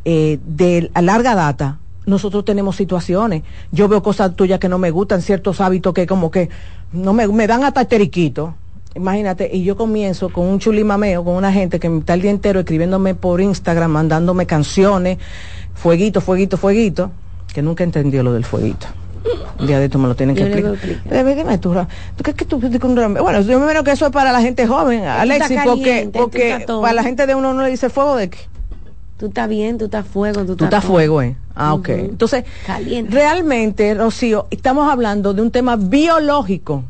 eh, 0.03 0.39
de 0.45 0.91
larga 1.01 1.35
data, 1.35 1.79
nosotros 2.05 2.43
tenemos 2.43 2.75
situaciones. 2.75 3.43
Yo 3.71 3.87
veo 3.87 4.03
cosas 4.03 4.35
tuyas 4.35 4.59
que 4.59 4.67
no 4.67 4.77
me 4.77 4.91
gustan, 4.91 5.21
ciertos 5.21 5.61
hábitos 5.61 5.93
que 5.93 6.05
como 6.05 6.31
que 6.31 6.49
no 6.91 7.13
me, 7.13 7.27
me 7.27 7.47
dan 7.47 7.63
hasta 7.63 7.81
esteriquito. 7.81 8.55
Imagínate, 8.93 9.49
y 9.53 9.63
yo 9.63 9.77
comienzo 9.77 10.29
con 10.29 10.47
un 10.47 10.59
chulimameo, 10.59 11.23
con 11.23 11.35
una 11.35 11.53
gente 11.53 11.79
que 11.79 11.87
está 11.87 12.13
el 12.13 12.21
día 12.21 12.31
entero 12.31 12.59
escribiéndome 12.59 13.15
por 13.15 13.39
Instagram, 13.39 13.91
mandándome 13.91 14.45
canciones, 14.45 15.17
fueguito, 15.75 16.19
fueguito, 16.19 16.57
fueguito, 16.57 17.11
que 17.53 17.61
nunca 17.61 17.83
entendió 17.83 18.23
lo 18.23 18.33
del 18.33 18.43
fueguito. 18.43 18.87
Un 19.59 19.67
día 19.67 19.79
de 19.79 19.85
esto 19.85 19.97
me 19.97 20.07
lo 20.07 20.15
tienen 20.15 20.35
que 20.35 20.43
explicar. 20.43 20.75
Dime 21.35 21.57
tú, 21.57 21.75
¿tú 22.15 22.23
que 22.23 22.45
tú, 22.45 22.59
bueno, 22.59 23.41
yo 23.41 23.57
me 23.57 23.63
imagino 23.63 23.83
que 23.83 23.91
eso 23.91 24.05
es 24.05 24.11
para 24.11 24.31
la 24.31 24.41
gente 24.41 24.67
joven, 24.67 25.03
Alexis, 25.03 25.59
porque, 25.63 26.09
porque 26.13 26.65
para 26.67 26.93
la 26.93 27.03
gente 27.03 27.25
de 27.25 27.35
uno 27.35 27.53
no 27.53 27.63
le 27.63 27.69
dice 27.69 27.89
fuego 27.89 28.15
de 28.15 28.29
qué. 28.29 28.37
Tú 29.17 29.27
estás 29.27 29.49
bien, 29.49 29.79
tú 29.79 29.85
estás 29.85 30.05
fuego, 30.05 30.45
tú, 30.45 30.63
estás 30.63 30.85
fuego, 30.85 31.23
eh. 31.23 31.35
Ah, 31.55 31.73
ok. 31.73 31.89
Entonces, 31.89 32.45
realmente, 33.09 33.95
Rocío, 33.95 34.45
estamos 34.51 34.91
hablando 34.91 35.33
de 35.33 35.41
un 35.41 35.49
tema 35.49 35.75
biológico. 35.75 36.83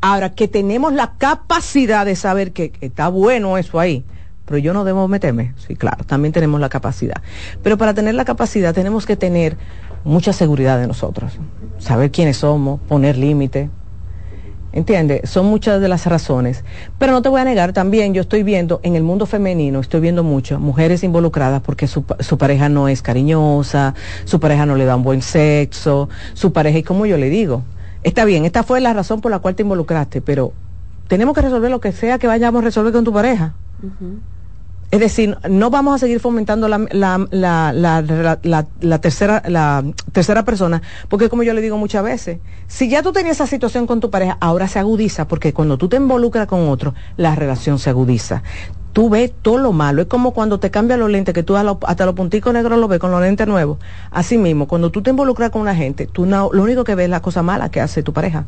Ahora, 0.00 0.34
que 0.34 0.48
tenemos 0.48 0.92
la 0.92 1.12
capacidad 1.18 2.04
de 2.04 2.16
saber 2.16 2.52
que 2.52 2.72
está 2.80 3.08
bueno 3.08 3.58
eso 3.58 3.78
ahí, 3.78 4.04
pero 4.44 4.58
yo 4.58 4.72
no 4.72 4.82
debo 4.82 5.06
meterme. 5.06 5.54
Sí, 5.56 5.76
claro, 5.76 6.04
también 6.04 6.32
tenemos 6.32 6.60
la 6.60 6.68
capacidad. 6.68 7.22
Pero 7.62 7.78
para 7.78 7.94
tener 7.94 8.16
la 8.16 8.24
capacidad 8.24 8.74
tenemos 8.74 9.06
que 9.06 9.16
tener 9.16 9.56
mucha 10.04 10.32
seguridad 10.32 10.78
de 10.78 10.86
nosotros, 10.86 11.38
saber 11.78 12.10
quiénes 12.10 12.38
somos, 12.38 12.80
poner 12.88 13.16
límite. 13.16 13.70
¿Entiendes? 14.70 15.30
Son 15.30 15.46
muchas 15.46 15.80
de 15.80 15.88
las 15.88 16.04
razones. 16.06 16.62
Pero 16.98 17.12
no 17.12 17.22
te 17.22 17.30
voy 17.30 17.40
a 17.40 17.44
negar, 17.44 17.72
también 17.72 18.12
yo 18.12 18.20
estoy 18.20 18.42
viendo 18.42 18.80
en 18.82 18.96
el 18.96 19.02
mundo 19.02 19.24
femenino, 19.24 19.80
estoy 19.80 20.00
viendo 20.00 20.22
mucho 20.22 20.60
mujeres 20.60 21.02
involucradas 21.02 21.62
porque 21.62 21.86
su, 21.86 22.04
su 22.20 22.36
pareja 22.36 22.68
no 22.68 22.86
es 22.86 23.00
cariñosa, 23.00 23.94
su 24.24 24.40
pareja 24.40 24.66
no 24.66 24.76
le 24.76 24.84
da 24.84 24.96
un 24.96 25.02
buen 25.02 25.22
sexo, 25.22 26.08
su 26.34 26.52
pareja, 26.52 26.78
y 26.78 26.82
como 26.82 27.06
yo 27.06 27.16
le 27.16 27.30
digo, 27.30 27.62
está 28.02 28.24
bien, 28.26 28.44
esta 28.44 28.62
fue 28.62 28.80
la 28.80 28.92
razón 28.92 29.20
por 29.20 29.30
la 29.30 29.38
cual 29.38 29.54
te 29.54 29.62
involucraste, 29.62 30.20
pero 30.20 30.52
tenemos 31.08 31.34
que 31.34 31.42
resolver 31.42 31.70
lo 31.70 31.80
que 31.80 31.92
sea 31.92 32.18
que 32.18 32.26
vayamos 32.26 32.60
a 32.60 32.64
resolver 32.64 32.92
con 32.92 33.04
tu 33.04 33.12
pareja. 33.12 33.54
Es 34.90 35.00
decir, 35.00 35.36
no 35.50 35.68
vamos 35.68 35.94
a 35.94 35.98
seguir 35.98 36.18
fomentando 36.18 36.66
la, 36.66 36.78
la, 37.30 38.98
tercera, 39.00 39.42
la 39.46 39.84
tercera 40.12 40.44
persona, 40.46 40.80
porque 41.08 41.28
como 41.28 41.42
yo 41.42 41.52
le 41.52 41.60
digo 41.60 41.76
muchas 41.76 42.02
veces, 42.02 42.38
si 42.68 42.88
ya 42.88 43.02
tú 43.02 43.12
tenías 43.12 43.36
esa 43.36 43.46
situación 43.46 43.86
con 43.86 44.00
tu 44.00 44.10
pareja, 44.10 44.38
ahora 44.40 44.66
se 44.66 44.78
agudiza, 44.78 45.28
porque 45.28 45.52
cuando 45.52 45.76
tú 45.76 45.90
te 45.90 45.98
involucras 45.98 46.46
con 46.46 46.70
otro, 46.70 46.94
la 47.18 47.34
relación 47.34 47.78
se 47.78 47.90
agudiza. 47.90 48.42
tú 48.94 49.10
ves 49.10 49.30
todo 49.42 49.58
lo 49.58 49.72
malo. 49.72 50.00
Es 50.02 50.08
como 50.08 50.32
cuando 50.32 50.58
te 50.58 50.70
cambian 50.70 51.00
los 51.00 51.10
lentes, 51.10 51.34
que 51.34 51.42
tú 51.42 51.54
hasta 51.56 52.06
los 52.06 52.14
punticos 52.14 52.54
negros 52.54 52.78
lo 52.78 52.88
ves 52.88 52.98
con 52.98 53.10
los 53.10 53.20
lentes 53.20 53.46
nuevos. 53.46 53.78
Así 54.10 54.38
mismo, 54.38 54.66
cuando 54.66 54.90
tú 54.90 55.02
te 55.02 55.10
involucras 55.10 55.50
con 55.50 55.60
una 55.60 55.74
gente, 55.74 56.06
tú 56.06 56.24
no, 56.24 56.48
lo 56.50 56.62
único 56.62 56.84
que 56.84 56.94
ves 56.94 57.04
es 57.04 57.10
la 57.10 57.20
cosa 57.20 57.42
mala 57.42 57.70
que 57.70 57.82
hace 57.82 58.02
tu 58.02 58.14
pareja. 58.14 58.46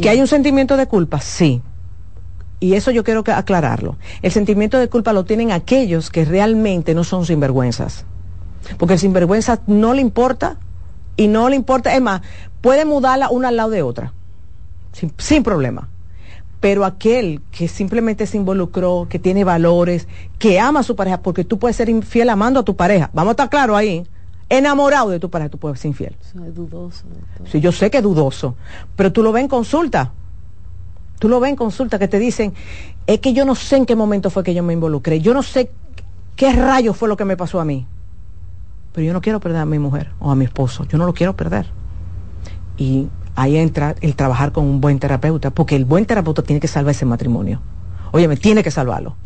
¿Que 0.00 0.08
hay 0.08 0.20
un 0.20 0.28
sentimiento 0.28 0.76
de 0.76 0.86
culpa? 0.86 1.20
Sí. 1.20 1.62
Y 2.60 2.74
eso 2.74 2.90
yo 2.90 3.04
quiero 3.04 3.24
que 3.24 3.32
aclararlo. 3.32 3.96
El 4.22 4.32
sentimiento 4.32 4.78
de 4.78 4.88
culpa 4.88 5.12
lo 5.12 5.24
tienen 5.24 5.52
aquellos 5.52 6.10
que 6.10 6.24
realmente 6.24 6.94
no 6.94 7.04
son 7.04 7.26
sinvergüenzas. 7.26 8.04
Porque 8.78 8.94
el 8.94 9.00
sinvergüenza 9.00 9.60
no 9.66 9.92
le 9.92 10.00
importa 10.00 10.56
y 11.16 11.28
no 11.28 11.48
le 11.48 11.56
importa. 11.56 11.94
Es 11.94 12.00
más, 12.00 12.22
puede 12.60 12.84
mudarla 12.84 13.28
una 13.28 13.48
al 13.48 13.56
lado 13.56 13.70
de 13.70 13.82
otra. 13.82 14.12
sin 15.18 15.42
problema 15.42 15.88
pero 16.64 16.86
aquel 16.86 17.42
que 17.50 17.68
simplemente 17.68 18.26
se 18.26 18.38
involucró, 18.38 19.06
que 19.10 19.18
tiene 19.18 19.44
valores, 19.44 20.08
que 20.38 20.58
ama 20.58 20.80
a 20.80 20.82
su 20.82 20.96
pareja, 20.96 21.20
porque 21.20 21.44
tú 21.44 21.58
puedes 21.58 21.76
ser 21.76 21.90
infiel 21.90 22.30
amando 22.30 22.60
a 22.60 22.62
tu 22.62 22.74
pareja, 22.74 23.10
vamos 23.12 23.32
a 23.32 23.32
estar 23.32 23.50
claro 23.50 23.76
ahí, 23.76 24.02
enamorado 24.48 25.10
de 25.10 25.20
tu 25.20 25.28
pareja, 25.28 25.50
tú 25.50 25.58
puedes 25.58 25.78
ser 25.78 25.90
infiel. 25.90 26.16
es 26.22 26.54
dudoso. 26.54 27.04
Sí, 27.52 27.60
yo 27.60 27.70
sé 27.70 27.90
que 27.90 27.98
es 27.98 28.02
dudoso, 28.02 28.56
pero 28.96 29.12
tú 29.12 29.22
lo 29.22 29.30
ves 29.30 29.42
en 29.42 29.48
consulta. 29.48 30.14
Tú 31.24 31.30
lo 31.30 31.40
ves 31.40 31.48
en 31.48 31.56
consulta 31.56 31.98
que 31.98 32.06
te 32.06 32.18
dicen, 32.18 32.52
es 33.06 33.18
que 33.20 33.32
yo 33.32 33.46
no 33.46 33.54
sé 33.54 33.76
en 33.76 33.86
qué 33.86 33.96
momento 33.96 34.28
fue 34.28 34.44
que 34.44 34.52
yo 34.52 34.62
me 34.62 34.74
involucré, 34.74 35.22
yo 35.22 35.32
no 35.32 35.42
sé 35.42 35.70
qué 36.36 36.52
rayo 36.52 36.92
fue 36.92 37.08
lo 37.08 37.16
que 37.16 37.24
me 37.24 37.34
pasó 37.34 37.60
a 37.60 37.64
mí, 37.64 37.86
pero 38.92 39.06
yo 39.06 39.14
no 39.14 39.22
quiero 39.22 39.40
perder 39.40 39.62
a 39.62 39.64
mi 39.64 39.78
mujer 39.78 40.10
o 40.20 40.30
a 40.30 40.34
mi 40.34 40.44
esposo, 40.44 40.84
yo 40.84 40.98
no 40.98 41.06
lo 41.06 41.14
quiero 41.14 41.34
perder. 41.34 41.64
Y 42.76 43.08
ahí 43.36 43.56
entra 43.56 43.94
el 44.02 44.16
trabajar 44.16 44.52
con 44.52 44.66
un 44.66 44.82
buen 44.82 44.98
terapeuta, 44.98 45.48
porque 45.48 45.76
el 45.76 45.86
buen 45.86 46.04
terapeuta 46.04 46.42
tiene 46.42 46.60
que 46.60 46.68
salvar 46.68 46.90
ese 46.90 47.06
matrimonio. 47.06 47.62
Óyeme, 48.12 48.36
tiene 48.36 48.62
que 48.62 48.70
salvarlo. 48.70 49.16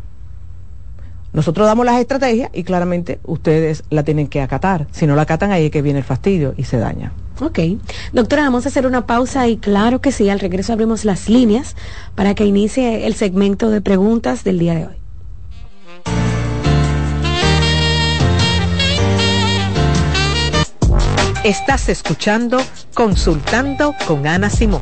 Nosotros 1.33 1.67
damos 1.67 1.85
las 1.85 1.99
estrategias 1.99 2.49
y 2.53 2.63
claramente 2.63 3.19
ustedes 3.23 3.83
la 3.89 4.03
tienen 4.03 4.27
que 4.27 4.41
acatar. 4.41 4.87
Si 4.91 5.05
no 5.05 5.15
la 5.15 5.23
acatan, 5.23 5.51
ahí 5.51 5.65
es 5.65 5.71
que 5.71 5.81
viene 5.81 5.99
el 5.99 6.05
fastidio 6.05 6.53
y 6.57 6.63
se 6.63 6.77
daña. 6.77 7.11
Ok. 7.41 7.59
Doctora, 8.11 8.43
vamos 8.43 8.65
a 8.65 8.69
hacer 8.69 8.85
una 8.85 9.05
pausa 9.05 9.47
y 9.47 9.57
claro 9.57 10.01
que 10.01 10.11
sí, 10.11 10.29
al 10.29 10.39
regreso 10.39 10.73
abrimos 10.73 11.05
las 11.05 11.29
líneas 11.29 11.75
para 12.15 12.35
que 12.35 12.45
inicie 12.45 13.05
el 13.05 13.13
segmento 13.13 13.69
de 13.69 13.81
preguntas 13.81 14.43
del 14.43 14.59
día 14.59 14.75
de 14.75 14.87
hoy. 14.87 14.95
Estás 21.45 21.87
escuchando 21.87 22.57
Consultando 22.93 23.95
con 24.05 24.27
Ana 24.27 24.49
Simón. 24.49 24.81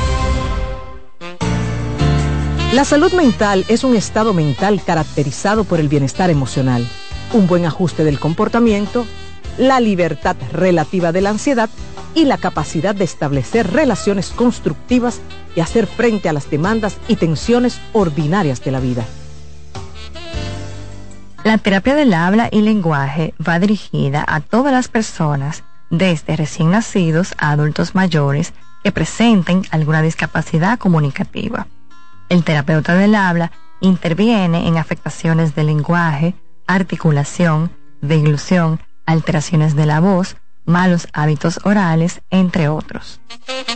La 2.73 2.85
salud 2.85 3.11
mental 3.11 3.65
es 3.67 3.83
un 3.83 3.97
estado 3.97 4.33
mental 4.33 4.81
caracterizado 4.81 5.65
por 5.65 5.81
el 5.81 5.89
bienestar 5.89 6.29
emocional, 6.29 6.87
un 7.33 7.45
buen 7.45 7.65
ajuste 7.65 8.05
del 8.05 8.17
comportamiento, 8.17 9.05
la 9.57 9.81
libertad 9.81 10.37
relativa 10.53 11.11
de 11.11 11.19
la 11.19 11.31
ansiedad 11.31 11.69
y 12.15 12.23
la 12.23 12.37
capacidad 12.37 12.95
de 12.95 13.03
establecer 13.03 13.73
relaciones 13.73 14.29
constructivas 14.29 15.19
y 15.53 15.59
hacer 15.59 15.85
frente 15.85 16.29
a 16.29 16.33
las 16.33 16.49
demandas 16.49 16.95
y 17.09 17.17
tensiones 17.17 17.81
ordinarias 17.91 18.63
de 18.63 18.71
la 18.71 18.79
vida. 18.79 19.05
La 21.43 21.57
terapia 21.57 21.93
del 21.93 22.13
habla 22.13 22.47
y 22.53 22.61
lenguaje 22.61 23.33
va 23.45 23.59
dirigida 23.59 24.23
a 24.25 24.39
todas 24.39 24.71
las 24.71 24.87
personas 24.87 25.65
desde 25.89 26.37
recién 26.37 26.71
nacidos 26.71 27.33
a 27.37 27.51
adultos 27.51 27.95
mayores 27.95 28.53
que 28.81 28.93
presenten 28.93 29.63
alguna 29.71 30.01
discapacidad 30.01 30.79
comunicativa. 30.79 31.67
El 32.31 32.43
terapeuta 32.45 32.95
del 32.95 33.13
habla 33.15 33.51
interviene 33.81 34.69
en 34.69 34.77
afectaciones 34.77 35.53
del 35.53 35.67
lenguaje, 35.67 36.33
articulación, 36.65 37.75
deglución, 37.99 38.79
alteraciones 39.05 39.75
de 39.75 39.85
la 39.85 39.99
voz, 39.99 40.37
malos 40.63 41.09
hábitos 41.11 41.59
orales, 41.65 42.21
entre 42.29 42.69
otros. 42.69 43.19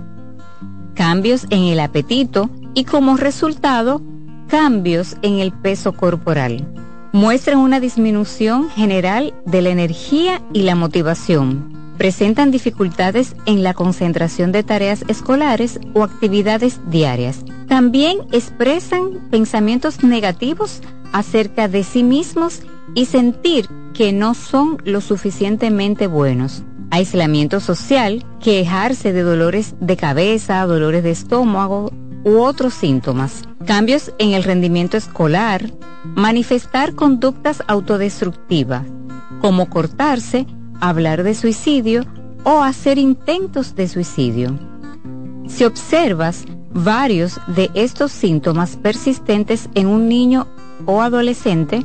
cambios 0.95 1.47
en 1.51 1.65
el 1.65 1.81
apetito 1.81 2.51
y 2.75 2.85
como 2.85 3.17
resultado, 3.17 4.03
cambios 4.49 5.17
en 5.23 5.39
el 5.39 5.53
peso 5.53 5.93
corporal. 5.93 6.67
Muestran 7.13 7.59
una 7.59 7.81
disminución 7.81 8.69
general 8.69 9.33
de 9.47 9.63
la 9.63 9.71
energía 9.71 10.43
y 10.53 10.63
la 10.63 10.75
motivación 10.75 11.77
presentan 11.97 12.51
dificultades 12.51 13.35
en 13.47 13.63
la 13.63 13.75
concentración 13.75 14.53
de 14.53 14.63
tareas 14.63 15.05
escolares 15.09 15.81
o 15.95 16.03
actividades 16.03 16.81
diarias. 16.91 17.45
También 17.69 18.19
expresan 18.33 19.29
pensamientos 19.31 20.03
negativos 20.03 20.83
acerca 21.13 21.69
de 21.69 21.85
sí 21.85 22.03
mismos 22.03 22.63
y 22.95 23.07
sentir 23.07 23.69
que 23.95 24.13
no 24.13 24.35
son 24.35 24.79
lo 24.85 25.01
suficientemente 25.01 26.07
buenos. 26.07 26.63
Aislamiento 26.91 27.61
social, 27.61 28.25
quejarse 28.41 29.13
de 29.13 29.23
dolores 29.23 29.75
de 29.81 29.97
cabeza, 29.97 30.65
dolores 30.67 31.03
de 31.03 31.11
estómago 31.11 31.91
u 32.25 32.39
otros 32.39 32.75
síntomas. 32.75 33.43
Cambios 33.67 34.13
en 34.19 34.33
el 34.33 34.45
rendimiento 34.45 34.97
escolar, 34.97 35.71
manifestar 36.15 36.95
conductas 36.95 37.63
autodestructivas, 37.67 38.83
como 39.41 39.69
cortarse 39.69 40.47
hablar 40.81 41.23
de 41.23 41.35
suicidio 41.35 42.05
o 42.45 42.63
hacer 42.63 42.99
intentos 42.99 43.75
de 43.75 43.89
suicidio. 43.89 44.59
Si 45.49 45.65
observas 45.65 46.45
varios 46.71 47.41
de 47.49 47.71
estos 47.75 48.13
síntomas 48.13 48.77
persistentes 48.77 49.69
en 49.75 49.87
un 49.87 50.09
niño 50.09 50.47
o 50.85 51.01
adolescente, 51.01 51.85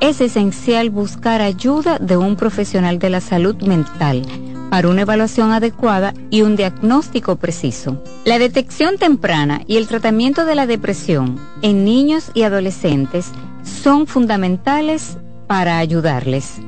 es 0.00 0.20
esencial 0.20 0.90
buscar 0.90 1.40
ayuda 1.40 1.98
de 1.98 2.16
un 2.16 2.36
profesional 2.36 2.98
de 2.98 3.10
la 3.10 3.20
salud 3.20 3.56
mental 3.62 4.22
para 4.70 4.88
una 4.88 5.02
evaluación 5.02 5.52
adecuada 5.52 6.12
y 6.30 6.42
un 6.42 6.56
diagnóstico 6.56 7.36
preciso. 7.36 8.02
La 8.24 8.38
detección 8.38 8.98
temprana 8.98 9.62
y 9.66 9.76
el 9.76 9.86
tratamiento 9.86 10.44
de 10.44 10.54
la 10.54 10.66
depresión 10.66 11.38
en 11.62 11.84
niños 11.84 12.30
y 12.34 12.42
adolescentes 12.42 13.30
son 13.62 14.06
fundamentales 14.06 15.16
para 15.46 15.78
ayudarles. 15.78 16.60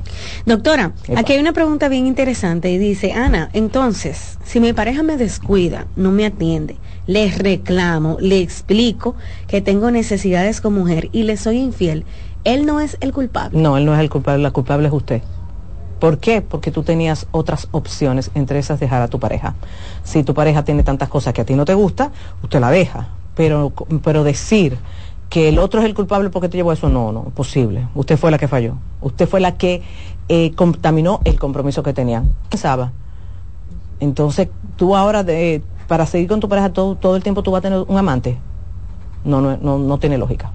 Doctora, 0.47 0.93
aquí 1.17 1.35
hay 1.35 1.41
una 1.41 1.53
pregunta 1.53 1.89
bien 1.89 2.07
interesante 2.07 2.71
y 2.71 2.79
dice, 2.79 3.13
Ana, 3.13 3.51
entonces, 3.53 4.39
si 4.45 4.61
mi 4.61 4.73
pareja 4.73 5.03
me 5.03 5.17
descuida, 5.17 5.89
no 5.97 6.13
me 6.13 6.25
atiende, 6.27 6.77
le 7.07 7.29
reclamo, 7.31 8.19
le 8.21 8.41
explico 8.41 9.17
que 9.47 9.61
tengo 9.61 9.91
necesidades 9.91 10.61
como 10.61 10.81
mujer 10.81 11.09
y 11.13 11.23
le 11.25 11.37
soy 11.37 11.59
infiel, 11.59 12.05
él 12.45 12.67
no 12.67 12.79
es 12.81 12.97
el 13.01 13.13
culpable. 13.13 13.61
No, 13.61 13.77
él 13.77 13.85
no 13.85 13.93
es 13.95 14.01
el 14.01 14.09
culpable, 14.09 14.43
la 14.43 14.53
culpable 14.53 14.89
es 14.89 14.95
usted. 14.95 15.23
¿Por 15.99 16.19
qué? 16.19 16.43
Porque 16.43 16.71
tú 16.71 16.83
tenías 16.83 17.27
otras 17.33 17.69
opciones, 17.73 18.31
entre 18.35 18.59
esas 18.59 18.79
dejar 18.79 19.03
a 19.03 19.09
tu 19.09 19.19
pareja. 19.19 19.55
Si 20.05 20.23
tu 20.23 20.35
pareja 20.35 20.65
tiene 20.65 20.83
tantas 20.83 21.09
cosas 21.09 21.35
que 21.35 21.41
a 21.41 21.45
ti 21.45 21.55
no 21.55 21.65
te 21.65 21.75
gusta, 21.75 22.13
usted 22.43 22.61
la 22.61 22.71
deja. 22.71 23.09
Pero, 23.35 23.73
pero 24.03 24.25
decir 24.25 24.79
que 25.29 25.49
el 25.49 25.59
otro 25.59 25.81
es 25.81 25.87
el 25.87 25.95
culpable 25.95 26.31
porque 26.31 26.49
te 26.49 26.57
llevó 26.57 26.71
a 26.71 26.75
eso, 26.75 26.89
no, 26.89 27.13
no, 27.13 27.25
posible. 27.25 27.89
Usted 27.95 28.17
fue 28.17 28.31
la 28.31 28.39
que 28.39 28.49
falló. 28.49 28.75
Usted 29.01 29.29
fue 29.29 29.41
la 29.41 29.57
que 29.57 29.83
eh, 30.29 30.53
contaminó 30.55 31.21
el 31.25 31.39
compromiso 31.39 31.83
que 31.83 31.93
tenían. 31.93 32.33
Pensaba. 32.49 32.93
Entonces, 34.01 34.49
tú 34.77 34.97
ahora, 34.97 35.25
de, 35.25 35.63
para 35.89 36.07
seguir 36.07 36.29
con 36.29 36.41
tu 36.41 36.49
pareja 36.49 36.73
todo, 36.73 36.95
todo 36.95 37.17
el 37.17 37.23
tiempo, 37.23 37.43
tú 37.43 37.51
vas 37.51 37.59
a 37.59 37.63
tener 37.63 37.85
un 37.87 37.99
amante. 37.99 38.39
No, 39.25 39.41
no, 39.41 39.57
no, 39.57 39.79
no 39.79 39.99
tiene 39.99 40.17
lógica. 40.17 40.53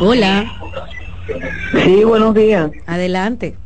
Hola. 0.00 0.50
Sí, 1.84 2.04
buenos 2.04 2.34
días. 2.34 2.70
Adelante. 2.86 3.58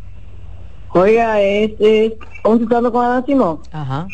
Oiga, 0.90 1.42
es, 1.42 1.72
es 1.78 2.14
con 2.42 3.04
Ana 3.04 3.22
Simón. 3.26 3.60
Ajá. 3.72 4.08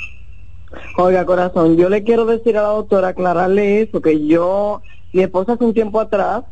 Oiga, 0.97 1.25
corazón, 1.25 1.77
yo 1.77 1.89
le 1.89 2.03
quiero 2.03 2.25
decir 2.25 2.59
a 2.59 2.63
la 2.63 2.69
doctora, 2.69 3.09
aclararle 3.09 3.83
eso, 3.83 4.01
que 4.01 4.27
yo, 4.27 4.83
mi 5.13 5.23
esposa 5.23 5.53
hace 5.53 5.65
un 5.65 5.75
tiempo 5.75 6.01
atrás, 6.01 6.45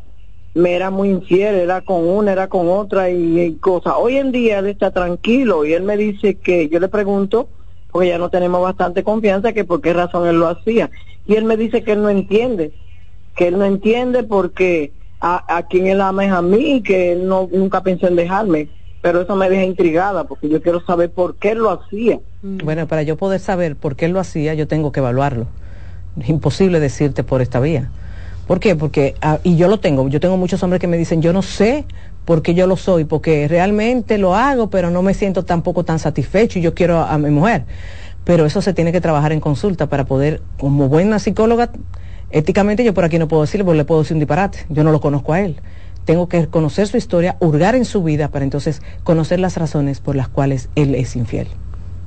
me 0.53 0.75
era 0.75 0.91
muy 0.91 1.09
infiel, 1.09 1.55
era 1.55 1.81
con 1.81 2.07
una, 2.07 2.31
era 2.31 2.47
con 2.47 2.69
otra 2.69 3.09
y, 3.09 3.39
y 3.39 3.55
cosas. 3.55 3.95
Hoy 3.97 4.17
en 4.17 4.31
día 4.31 4.59
él 4.59 4.67
está 4.67 4.91
tranquilo 4.91 5.65
y 5.65 5.73
él 5.73 5.83
me 5.83 5.97
dice 5.97 6.35
que, 6.35 6.69
yo 6.69 6.79
le 6.79 6.87
pregunto, 6.87 7.49
porque 7.93 8.09
ya 8.09 8.17
no 8.17 8.29
tenemos 8.29 8.59
bastante 8.61 9.03
confianza, 9.03 9.53
que 9.53 9.63
por 9.63 9.79
qué 9.79 9.93
razón 9.93 10.27
él 10.27 10.39
lo 10.39 10.47
hacía. 10.47 10.89
Y 11.27 11.35
él 11.35 11.45
me 11.45 11.55
dice 11.55 11.83
que 11.83 11.91
él 11.91 12.01
no 12.01 12.09
entiende, 12.09 12.73
que 13.35 13.47
él 13.47 13.59
no 13.59 13.65
entiende 13.65 14.23
porque 14.23 14.91
a, 15.21 15.57
a 15.57 15.67
quien 15.67 15.85
él 15.85 16.01
ama 16.01 16.25
es 16.25 16.31
a 16.31 16.41
mí 16.41 16.77
y 16.77 16.81
que 16.81 17.11
él 17.11 17.27
no, 17.27 17.47
nunca 17.53 17.83
pensó 17.83 18.07
en 18.07 18.15
dejarme. 18.15 18.67
Pero 19.03 19.21
eso 19.21 19.35
me 19.35 19.47
deja 19.47 19.63
intrigada 19.63 20.23
porque 20.23 20.49
yo 20.49 20.59
quiero 20.61 20.83
saber 20.85 21.11
por 21.11 21.35
qué 21.35 21.51
él 21.51 21.59
lo 21.59 21.69
hacía. 21.69 22.19
Bueno, 22.41 22.87
para 22.87 23.03
yo 23.03 23.15
poder 23.15 23.39
saber 23.39 23.75
por 23.75 23.95
qué 23.95 24.05
él 24.05 24.13
lo 24.13 24.19
hacía, 24.19 24.55
yo 24.55 24.67
tengo 24.67 24.91
que 24.91 24.99
evaluarlo. 24.99 25.45
Es 26.19 26.29
imposible 26.29 26.79
decirte 26.79 27.23
por 27.23 27.43
esta 27.43 27.59
vía. 27.59 27.91
¿Por 28.47 28.59
qué? 28.59 28.75
Porque, 28.75 29.15
ah, 29.21 29.39
y 29.43 29.55
yo 29.55 29.67
lo 29.67 29.79
tengo, 29.79 30.07
yo 30.09 30.19
tengo 30.19 30.37
muchos 30.37 30.61
hombres 30.63 30.81
que 30.81 30.87
me 30.87 30.97
dicen, 30.97 31.21
yo 31.21 31.31
no 31.31 31.41
sé 31.41 31.85
por 32.25 32.41
qué 32.41 32.53
yo 32.53 32.67
lo 32.67 32.77
soy, 32.77 33.05
porque 33.05 33.47
realmente 33.47 34.17
lo 34.17 34.35
hago, 34.35 34.69
pero 34.69 34.89
no 34.89 35.01
me 35.01 35.13
siento 35.13 35.43
tampoco 35.43 35.83
tan 35.85 35.99
satisfecho 35.99 36.59
y 36.59 36.61
yo 36.61 36.73
quiero 36.73 36.99
a, 36.99 37.13
a 37.13 37.17
mi 37.17 37.29
mujer. 37.29 37.65
Pero 38.23 38.45
eso 38.45 38.61
se 38.61 38.73
tiene 38.73 38.91
que 38.91 39.01
trabajar 39.01 39.31
en 39.31 39.39
consulta 39.39 39.87
para 39.87 40.05
poder, 40.05 40.41
como 40.57 40.89
buena 40.89 41.19
psicóloga, 41.19 41.69
éticamente 42.31 42.83
yo 42.83 42.93
por 42.93 43.05
aquí 43.05 43.17
no 43.17 43.27
puedo 43.27 43.43
decirle, 43.43 43.63
porque 43.63 43.77
le 43.77 43.85
puedo 43.85 44.01
decir 44.01 44.15
un 44.15 44.19
disparate, 44.19 44.65
yo 44.69 44.83
no 44.83 44.91
lo 44.91 44.99
conozco 44.99 45.33
a 45.33 45.41
él. 45.41 45.57
Tengo 46.03 46.27
que 46.27 46.47
conocer 46.47 46.87
su 46.87 46.97
historia, 46.97 47.37
hurgar 47.39 47.75
en 47.75 47.85
su 47.85 48.03
vida 48.03 48.27
para 48.27 48.43
entonces 48.43 48.81
conocer 49.03 49.39
las 49.39 49.55
razones 49.55 50.01
por 50.01 50.17
las 50.17 50.27
cuales 50.27 50.67
él 50.75 50.95
es 50.95 51.15
infiel. 51.15 51.47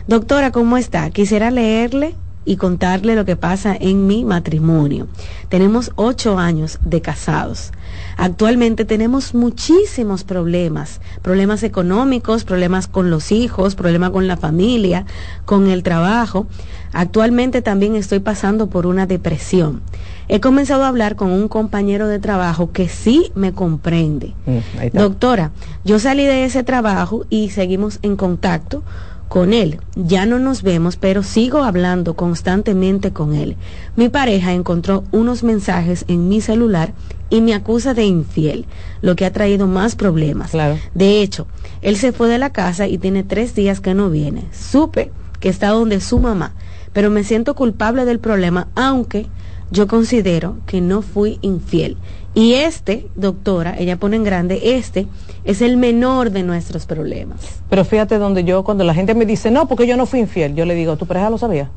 doctora, 0.06 0.52
¿cómo 0.52 0.76
está? 0.76 1.08
Quisiera 1.08 1.50
leerle 1.50 2.16
y 2.44 2.56
contarle 2.56 3.14
lo 3.14 3.24
que 3.24 3.36
pasa 3.36 3.76
en 3.78 4.06
mi 4.06 4.24
matrimonio. 4.24 5.08
Tenemos 5.48 5.92
ocho 5.96 6.38
años 6.38 6.78
de 6.84 7.00
casados. 7.00 7.72
Actualmente 8.16 8.84
tenemos 8.84 9.34
muchísimos 9.34 10.24
problemas, 10.24 11.00
problemas 11.22 11.62
económicos, 11.62 12.44
problemas 12.44 12.86
con 12.86 13.10
los 13.10 13.32
hijos, 13.32 13.74
problemas 13.74 14.10
con 14.10 14.26
la 14.26 14.36
familia, 14.36 15.06
con 15.44 15.68
el 15.68 15.82
trabajo. 15.82 16.46
Actualmente 16.92 17.62
también 17.62 17.94
estoy 17.96 18.20
pasando 18.20 18.68
por 18.68 18.86
una 18.86 19.06
depresión. 19.06 19.80
He 20.28 20.40
comenzado 20.40 20.84
a 20.84 20.88
hablar 20.88 21.16
con 21.16 21.32
un 21.32 21.48
compañero 21.48 22.06
de 22.06 22.20
trabajo 22.20 22.70
que 22.70 22.88
sí 22.88 23.32
me 23.34 23.52
comprende. 23.52 24.34
Mm, 24.46 24.96
Doctora, 24.96 25.50
yo 25.84 25.98
salí 25.98 26.24
de 26.24 26.44
ese 26.44 26.62
trabajo 26.62 27.26
y 27.30 27.50
seguimos 27.50 27.98
en 28.02 28.16
contacto 28.16 28.84
con 29.30 29.52
él. 29.52 29.78
Ya 29.94 30.26
no 30.26 30.40
nos 30.40 30.64
vemos, 30.64 30.96
pero 30.96 31.22
sigo 31.22 31.62
hablando 31.62 32.14
constantemente 32.14 33.12
con 33.12 33.32
él. 33.32 33.56
Mi 33.94 34.08
pareja 34.08 34.54
encontró 34.54 35.04
unos 35.12 35.44
mensajes 35.44 36.04
en 36.08 36.28
mi 36.28 36.40
celular 36.40 36.94
y 37.30 37.40
me 37.40 37.54
acusa 37.54 37.94
de 37.94 38.04
infiel, 38.04 38.66
lo 39.02 39.14
que 39.14 39.24
ha 39.24 39.32
traído 39.32 39.68
más 39.68 39.94
problemas. 39.94 40.50
De 40.94 41.22
hecho, 41.22 41.46
él 41.80 41.96
se 41.96 42.10
fue 42.10 42.28
de 42.28 42.38
la 42.38 42.50
casa 42.50 42.88
y 42.88 42.98
tiene 42.98 43.22
tres 43.22 43.54
días 43.54 43.78
que 43.78 43.94
no 43.94 44.10
viene. 44.10 44.46
Supe 44.50 45.12
que 45.38 45.48
está 45.48 45.68
donde 45.68 46.00
su 46.00 46.18
mamá, 46.18 46.52
pero 46.92 47.08
me 47.08 47.22
siento 47.22 47.54
culpable 47.54 48.04
del 48.06 48.18
problema, 48.18 48.66
aunque 48.74 49.28
yo 49.70 49.86
considero 49.86 50.56
que 50.66 50.80
no 50.80 51.02
fui 51.02 51.38
infiel. 51.40 51.96
Y 52.34 52.54
este, 52.54 53.08
doctora, 53.16 53.76
ella 53.78 53.96
pone 53.96 54.16
en 54.16 54.24
grande, 54.24 54.76
este 54.76 55.08
es 55.44 55.62
el 55.62 55.76
menor 55.76 56.30
de 56.30 56.44
nuestros 56.44 56.86
problemas. 56.86 57.60
Pero 57.68 57.84
fíjate 57.84 58.18
donde 58.18 58.44
yo, 58.44 58.62
cuando 58.62 58.84
la 58.84 58.94
gente 58.94 59.14
me 59.14 59.26
dice, 59.26 59.50
no, 59.50 59.66
porque 59.66 59.86
yo 59.86 59.96
no 59.96 60.06
fui 60.06 60.20
infiel, 60.20 60.54
yo 60.54 60.64
le 60.64 60.74
digo, 60.74 60.96
¿tu 60.96 61.06
pareja 61.06 61.28
lo 61.28 61.38
sabía? 61.38 61.70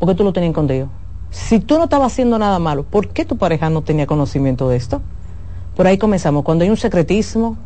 Porque 0.00 0.14
tú 0.14 0.24
lo 0.24 0.32
tenías 0.32 0.50
escondido. 0.50 0.88
Si 1.30 1.60
tú 1.60 1.78
no 1.78 1.84
estabas 1.84 2.12
haciendo 2.12 2.38
nada 2.38 2.58
malo, 2.58 2.82
¿por 2.82 3.08
qué 3.08 3.24
tu 3.24 3.36
pareja 3.36 3.70
no 3.70 3.82
tenía 3.82 4.06
conocimiento 4.06 4.68
de 4.68 4.76
esto? 4.76 5.00
Por 5.76 5.86
ahí 5.86 5.96
comenzamos. 5.96 6.42
Cuando 6.42 6.64
hay 6.64 6.70
un 6.70 6.76
secretismo, 6.76 7.56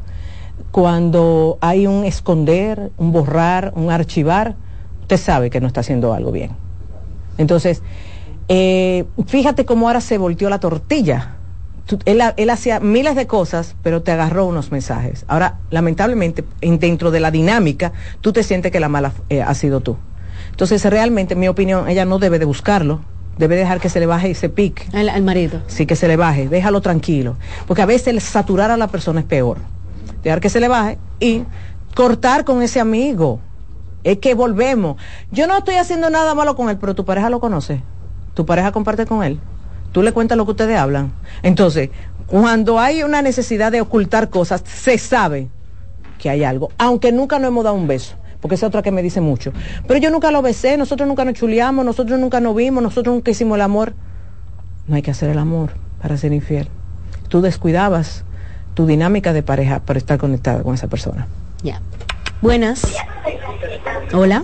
cuando 0.70 1.56
hay 1.62 1.86
un 1.86 2.04
esconder, 2.04 2.92
un 2.98 3.10
borrar, 3.10 3.72
un 3.74 3.90
archivar, 3.90 4.54
usted 5.00 5.16
sabe 5.16 5.48
que 5.48 5.60
no 5.60 5.66
está 5.66 5.80
haciendo 5.80 6.12
algo 6.12 6.30
bien. 6.30 6.50
Entonces, 7.38 7.82
eh, 8.48 9.06
fíjate 9.26 9.64
cómo 9.64 9.86
ahora 9.88 10.02
se 10.02 10.18
volteó 10.18 10.50
la 10.50 10.60
tortilla. 10.60 11.36
Él, 12.04 12.22
él, 12.36 12.50
hacía 12.50 12.80
miles 12.80 13.14
de 13.14 13.26
cosas, 13.26 13.76
pero 13.82 14.02
te 14.02 14.12
agarró 14.12 14.46
unos 14.46 14.72
mensajes. 14.72 15.24
Ahora, 15.28 15.58
lamentablemente, 15.70 16.44
dentro 16.60 17.10
de 17.10 17.20
la 17.20 17.30
dinámica, 17.30 17.92
tú 18.20 18.32
te 18.32 18.42
sientes 18.42 18.72
que 18.72 18.80
la 18.80 18.88
mala 18.88 19.12
eh, 19.28 19.42
ha 19.42 19.54
sido 19.54 19.80
tú. 19.80 19.96
Entonces, 20.50 20.84
realmente, 20.84 21.34
en 21.34 21.40
mi 21.40 21.48
opinión, 21.48 21.88
ella 21.88 22.04
no 22.04 22.18
debe 22.18 22.38
de 22.38 22.44
buscarlo. 22.44 23.00
Debe 23.36 23.56
dejar 23.56 23.80
que 23.80 23.88
se 23.88 23.98
le 23.98 24.06
baje 24.06 24.30
ese 24.30 24.48
pic. 24.48 24.88
Al, 24.94 25.08
al 25.08 25.22
marido. 25.22 25.60
Sí, 25.66 25.86
que 25.86 25.96
se 25.96 26.06
le 26.06 26.16
baje. 26.16 26.48
Déjalo 26.48 26.80
tranquilo. 26.80 27.36
Porque 27.66 27.82
a 27.82 27.86
veces 27.86 28.08
el 28.08 28.20
saturar 28.20 28.70
a 28.70 28.76
la 28.76 28.86
persona 28.86 29.20
es 29.20 29.26
peor. 29.26 29.58
Dejar 30.22 30.40
que 30.40 30.48
se 30.48 30.60
le 30.60 30.68
baje 30.68 30.98
y 31.18 31.42
cortar 31.94 32.44
con 32.44 32.62
ese 32.62 32.78
amigo. 32.78 33.40
Es 34.04 34.18
que 34.18 34.34
volvemos. 34.34 34.96
Yo 35.32 35.46
no 35.46 35.58
estoy 35.58 35.74
haciendo 35.74 36.10
nada 36.10 36.34
malo 36.34 36.54
con 36.54 36.70
él, 36.70 36.78
pero 36.78 36.94
tu 36.94 37.04
pareja 37.04 37.28
lo 37.28 37.40
conoce 37.40 37.82
tu 38.34 38.44
pareja 38.44 38.72
comparte 38.72 39.06
con 39.06 39.22
él, 39.22 39.40
tú 39.94 40.02
le 40.02 40.12
cuentas 40.12 40.36
lo 40.36 40.44
que 40.44 40.50
ustedes 40.50 40.76
hablan. 40.76 41.12
Entonces, 41.44 41.90
cuando 42.26 42.80
hay 42.80 43.04
una 43.04 43.22
necesidad 43.22 43.70
de 43.70 43.80
ocultar 43.80 44.28
cosas, 44.28 44.64
se 44.66 44.98
sabe 44.98 45.48
que 46.18 46.28
hay 46.28 46.42
algo, 46.42 46.70
aunque 46.78 47.12
nunca 47.12 47.38
nos 47.38 47.48
hemos 47.48 47.62
dado 47.62 47.76
un 47.76 47.86
beso, 47.86 48.16
porque 48.40 48.56
esa 48.56 48.66
es 48.66 48.68
otra 48.68 48.82
que 48.82 48.90
me 48.90 49.04
dice 49.04 49.20
mucho. 49.20 49.52
Pero 49.86 50.00
yo 50.00 50.10
nunca 50.10 50.32
lo 50.32 50.42
besé, 50.42 50.76
nosotros 50.76 51.08
nunca 51.08 51.24
nos 51.24 51.34
chuleamos, 51.34 51.84
nosotros 51.84 52.18
nunca 52.18 52.40
nos 52.40 52.56
vimos, 52.56 52.82
nosotros 52.82 53.14
nunca 53.14 53.30
hicimos 53.30 53.54
el 53.54 53.62
amor. 53.62 53.94
No 54.88 54.96
hay 54.96 55.02
que 55.02 55.12
hacer 55.12 55.30
el 55.30 55.38
amor 55.38 55.70
para 56.02 56.16
ser 56.16 56.32
infiel. 56.32 56.68
Tú 57.28 57.40
descuidabas 57.40 58.24
tu 58.74 58.86
dinámica 58.86 59.32
de 59.32 59.44
pareja 59.44 59.78
para 59.78 59.98
estar 59.98 60.18
conectada 60.18 60.64
con 60.64 60.74
esa 60.74 60.88
persona. 60.88 61.28
Ya. 61.62 61.80
Buenas. 62.42 62.82
Hola. 64.12 64.42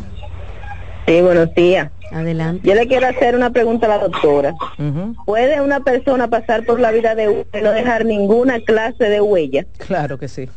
Sí, 1.11 1.21
buenos 1.23 1.53
días. 1.57 1.91
Adelante. 2.13 2.69
Yo 2.69 2.77
le 2.77 2.87
quiero 2.87 3.09
hacer 3.09 3.35
una 3.35 3.51
pregunta 3.51 3.87
a 3.87 3.89
la 3.89 3.99
doctora. 3.99 4.55
¿Puede 5.27 5.61
una 5.61 5.81
persona 5.81 6.29
pasar 6.29 6.65
por 6.65 6.79
la 6.79 6.93
vida 6.93 7.17
de 7.17 7.29
uno 7.29 7.45
y 7.53 7.63
no 7.63 7.73
dejar 7.73 8.05
ninguna 8.05 8.61
clase 8.61 9.07
de 9.07 9.21
huella? 9.21 9.67
Claro 9.79 10.21
que 10.21 10.29
sí. 10.29 10.49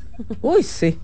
Uy, 0.43 0.61
sí. 0.61 0.99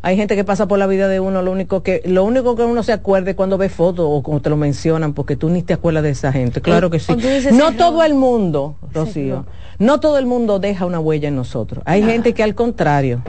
Hay 0.00 0.16
gente 0.16 0.34
que 0.34 0.44
pasa 0.44 0.66
por 0.66 0.78
la 0.78 0.86
vida 0.86 1.08
de 1.08 1.20
uno, 1.20 1.42
lo 1.42 1.52
único 1.52 1.82
que 1.82 2.00
lo 2.06 2.24
único 2.24 2.56
que 2.56 2.62
uno 2.62 2.82
se 2.82 2.94
acuerde 2.94 3.36
cuando 3.36 3.58
ve 3.58 3.68
fotos 3.68 4.06
o 4.08 4.22
cuando 4.22 4.40
te 4.40 4.48
lo 4.48 4.56
mencionan, 4.56 5.12
porque 5.12 5.36
tú 5.36 5.50
ni 5.50 5.62
te 5.62 5.74
acuerdas 5.74 6.02
de 6.02 6.10
esa 6.10 6.32
gente. 6.32 6.62
Claro 6.62 6.88
que 6.88 6.98
sí. 6.98 7.14
No 7.52 7.72
todo 7.72 8.02
el 8.02 8.14
mundo, 8.14 8.76
Rocío, 8.94 9.44
no 9.78 10.00
todo 10.00 10.16
el 10.16 10.24
mundo 10.24 10.58
deja 10.58 10.86
una 10.86 11.00
huella 11.00 11.28
en 11.28 11.36
nosotros. 11.36 11.82
Hay 11.84 12.02
gente 12.02 12.32
que 12.32 12.42
al 12.42 12.54
contrario, 12.54 13.20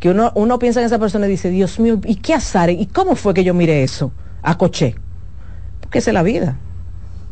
que 0.00 0.10
uno, 0.10 0.32
uno 0.34 0.58
piensa 0.58 0.80
en 0.80 0.86
esa 0.86 0.98
persona 0.98 1.26
y 1.26 1.30
dice, 1.30 1.48
Dios 1.48 1.80
mío, 1.80 1.98
¿y 2.04 2.16
qué 2.16 2.34
azar? 2.34 2.68
¿Y 2.68 2.84
cómo 2.84 3.16
fue 3.16 3.32
que 3.32 3.42
yo 3.42 3.54
miré 3.54 3.82
eso? 3.82 4.12
Acoché 4.40 4.94
que 5.90 5.98
es 5.98 6.06
la 6.08 6.22
vida. 6.22 6.56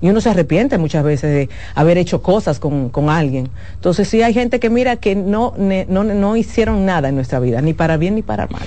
Y 0.00 0.10
uno 0.10 0.20
se 0.20 0.28
arrepiente 0.28 0.76
muchas 0.76 1.02
veces 1.04 1.30
de 1.32 1.48
haber 1.74 1.96
hecho 1.96 2.22
cosas 2.22 2.58
con, 2.58 2.90
alguien. 3.08 3.48
Entonces 3.74 4.08
sí 4.08 4.22
hay 4.22 4.34
gente 4.34 4.60
que 4.60 4.68
mira 4.68 4.96
que 4.96 5.16
no, 5.16 5.54
no, 5.56 6.04
no 6.04 6.36
hicieron 6.36 6.84
nada 6.84 7.08
en 7.08 7.14
nuestra 7.14 7.40
vida, 7.40 7.62
ni 7.62 7.72
para 7.72 7.96
bien 7.96 8.14
ni 8.14 8.22
para 8.22 8.46
mal. 8.46 8.66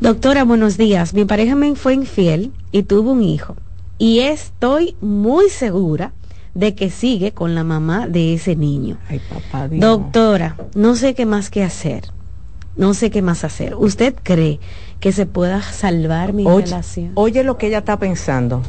Doctora, 0.00 0.44
buenos 0.44 0.76
días. 0.76 1.14
Mi 1.14 1.24
pareja 1.24 1.54
me 1.54 1.74
fue 1.74 1.94
infiel 1.94 2.52
y 2.70 2.82
tuvo 2.82 3.12
un 3.12 3.22
hijo. 3.22 3.56
Y 3.98 4.20
estoy 4.20 4.94
muy 5.00 5.48
segura 5.48 6.12
de 6.54 6.74
que 6.74 6.90
sigue 6.90 7.32
con 7.32 7.54
la 7.54 7.64
mamá 7.64 8.06
de 8.06 8.34
ese 8.34 8.54
niño. 8.54 8.98
Ay, 9.08 9.20
papá, 9.28 9.68
Doctora, 9.68 10.56
no 10.74 10.94
sé 10.96 11.14
qué 11.14 11.26
más 11.26 11.50
que 11.50 11.64
hacer. 11.64 12.04
No 12.76 12.94
sé 12.94 13.10
qué 13.10 13.22
más 13.22 13.42
hacer. 13.42 13.74
¿Usted 13.74 14.14
cree 14.22 14.60
que 15.00 15.12
se 15.12 15.26
pueda 15.26 15.62
salvar 15.62 16.32
mi 16.32 16.44
relación? 16.44 17.12
Oye 17.14 17.42
lo 17.42 17.58
que 17.58 17.66
ella 17.66 17.78
está 17.78 17.98
pensando. 17.98 18.62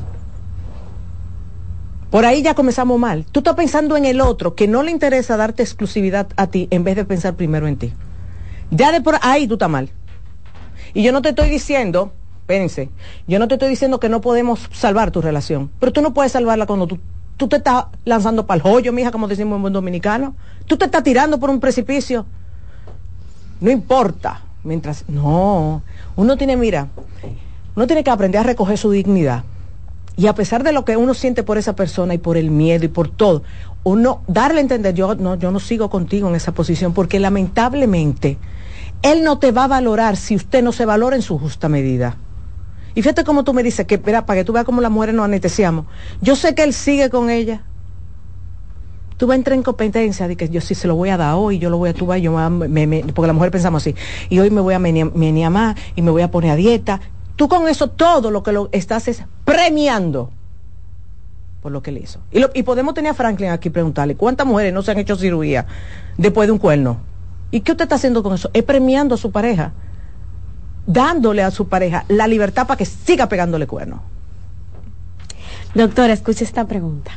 Por 2.10 2.26
ahí 2.26 2.41
ya 2.41 2.55
comenzamos 2.55 2.99
mal. 2.99 3.26
Tú 3.32 3.41
estás 3.41 3.55
pensando 3.55 3.95
en 3.95 4.05
el 4.05 4.20
otro, 4.20 4.55
que 4.55 4.68
no 4.68 4.82
le 4.82 4.91
interesa 4.91 5.38
darte 5.38 5.62
exclusividad 5.62 6.28
a 6.38 6.47
ti 6.47 6.68
en 6.72 6.84
vez 6.84 6.95
de 6.95 7.05
pensar 7.05 7.36
primero 7.36 7.68
en 7.68 7.78
ti. 7.78 7.93
Ya 8.72 8.91
de 8.91 9.01
por 9.01 9.18
ahí 9.22 9.47
tú 9.47 9.53
estás 9.55 9.70
mal. 9.70 9.91
Y 10.95 11.03
yo 11.03 11.12
no 11.12 11.22
te 11.22 11.30
estoy 11.30 11.49
diciendo, 11.49 12.12
espérense, 12.41 12.89
yo 13.28 13.38
no 13.38 13.47
te 13.47 13.55
estoy 13.55 13.70
diciendo 13.70 13.99
que 13.99 14.10
no 14.10 14.22
podemos 14.22 14.68
salvar 14.72 15.12
tu 15.12 15.22
relación, 15.22 15.70
pero 15.80 15.93
tú 15.93 16.01
no 16.01 16.14
puedes 16.14 16.32
salvarla 16.32 16.66
cuando 16.66 16.88
tú, 16.88 16.99
tú 17.38 17.47
te 17.47 17.57
estás 17.57 17.86
lanzando 18.05 18.47
para 18.47 18.60
el 18.62 18.68
hoyo, 18.68 18.91
mija, 18.91 19.12
como 19.12 19.28
decimos 19.28 19.57
en 19.57 19.62
buen 19.62 19.74
dominicano. 19.74 20.36
Tú 20.66 20.78
te 20.78 20.86
estás 20.86 21.03
tirando 21.03 21.39
por 21.39 21.51
un 21.51 21.60
precipicio. 21.60 22.26
No 23.62 23.70
importa. 23.70 24.41
Mientras, 24.64 25.07
no, 25.07 25.84
uno 26.18 26.38
tiene, 26.38 26.57
mira, 26.57 26.88
uno 27.76 27.88
tiene 27.88 28.03
que 28.03 28.10
aprender 28.10 28.41
a 28.41 28.43
recoger 28.43 28.78
su 28.78 28.91
dignidad 28.91 29.43
y 30.20 30.28
a 30.28 30.36
pesar 30.36 30.65
de 30.65 30.74
lo 30.74 30.84
que 30.84 30.97
uno 30.97 31.13
siente 31.13 31.43
por 31.43 31.57
esa 31.57 31.78
persona 31.78 32.13
y 32.13 32.17
por 32.17 32.36
el 32.36 32.51
miedo 32.51 32.84
y 32.84 32.89
por 32.89 33.09
todo, 33.09 33.41
uno 33.86 34.22
darle 34.28 34.57
a 34.57 34.61
entender, 34.61 34.93
yo 34.93 35.15
no, 35.15 35.36
yo 35.36 35.49
no 35.49 35.61
sigo 35.61 35.89
contigo 35.89 36.28
en 36.28 36.36
esa 36.36 36.51
posición, 36.51 36.93
porque 36.93 37.22
lamentablemente 37.22 38.38
él 39.01 39.24
no 39.24 39.39
te 39.39 39.53
va 39.53 39.63
a 39.63 39.67
valorar 39.70 40.17
si 40.17 40.36
usted 40.36 40.61
no 40.61 40.74
se 40.74 40.84
valora 40.84 41.15
en 41.15 41.22
su 41.22 41.39
justa 41.39 41.70
medida. 41.70 42.17
Y 42.95 43.01
fíjate 43.01 43.24
cómo 43.24 43.45
tú 43.45 43.53
me 43.53 43.63
dices 43.63 43.86
que, 43.86 43.95
espera, 43.95 44.26
para 44.26 44.41
que 44.41 44.43
tú 44.43 44.51
veas 44.51 44.65
cómo 44.65 44.82
las 44.82 44.91
mujeres 44.91 45.15
nos 45.15 45.24
anestesiamos. 45.24 45.86
Yo 46.22 46.36
sé 46.36 46.53
que 46.53 46.63
él 46.63 46.74
sigue 46.74 47.09
con 47.09 47.30
ella. 47.30 47.63
Tú 49.15 49.26
vas 49.26 49.36
a 49.36 49.38
entrar 49.38 49.55
en 49.55 49.63
competencia 49.63 50.28
de 50.28 50.36
que 50.36 50.49
yo 50.49 50.59
sí 50.59 50.76
se 50.76 50.89
lo 50.89 50.95
voy 50.95 51.09
a 51.09 51.17
dar 51.17 51.36
hoy, 51.36 51.59
yo 51.59 51.70
lo 51.70 51.78
voy 51.78 51.91
a, 51.91 51.93
vas, 51.93 52.22
yo 52.22 52.34
me, 52.49 52.88
me, 52.88 53.05
porque 53.15 53.28
la 53.28 53.34
mujer 53.34 53.51
pensamos 53.51 53.84
así, 53.84 53.95
y 54.28 54.39
hoy 54.39 54.49
me 54.49 54.59
voy 54.59 54.74
a 54.74 54.80
menear 54.80 55.49
más 55.49 55.78
y 55.95 56.01
me 56.01 56.11
voy 56.11 56.24
a 56.24 56.30
poner 56.30 56.51
a 56.51 56.55
dieta. 56.57 56.99
Tú 57.40 57.48
con 57.48 57.70
eso 57.70 57.90
todo 57.90 58.32
lo 58.32 58.44
que 58.44 58.52
lo 58.52 58.68
estás 58.74 59.08
es 59.08 59.24
premiando 59.46 60.30
por 61.62 61.72
lo 61.72 61.82
que 61.82 61.94
le 61.94 62.02
hizo. 62.02 62.20
Y, 62.34 62.44
y 62.54 62.64
podemos 62.64 62.94
tener 62.94 63.12
a 63.12 63.14
Franklin 63.14 63.52
aquí 63.52 63.70
preguntarle, 63.70 64.16
¿cuántas 64.16 64.46
mujeres 64.46 64.74
no 64.74 64.82
se 64.82 64.92
han 64.92 64.98
hecho 64.98 65.16
cirugía 65.16 65.66
después 66.18 66.50
de 66.50 66.52
un 66.52 66.58
cuerno? 66.58 66.98
¿Y 67.50 67.62
qué 67.62 67.72
usted 67.72 67.84
está 67.84 67.96
haciendo 67.96 68.24
con 68.24 68.34
eso? 68.34 68.50
Es 68.52 68.64
premiando 68.64 69.16
a 69.16 69.18
su 69.18 69.32
pareja, 69.32 69.72
dándole 70.86 71.42
a 71.42 71.50
su 71.50 71.70
pareja 71.70 72.04
la 72.10 72.28
libertad 72.28 72.68
para 72.68 72.78
que 72.78 72.86
siga 72.86 73.30
pegándole 73.30 73.68
cuerno. 73.68 74.02
Doctora, 75.74 76.12
escuche 76.12 76.44
esta 76.44 76.68
pregunta. 76.68 77.12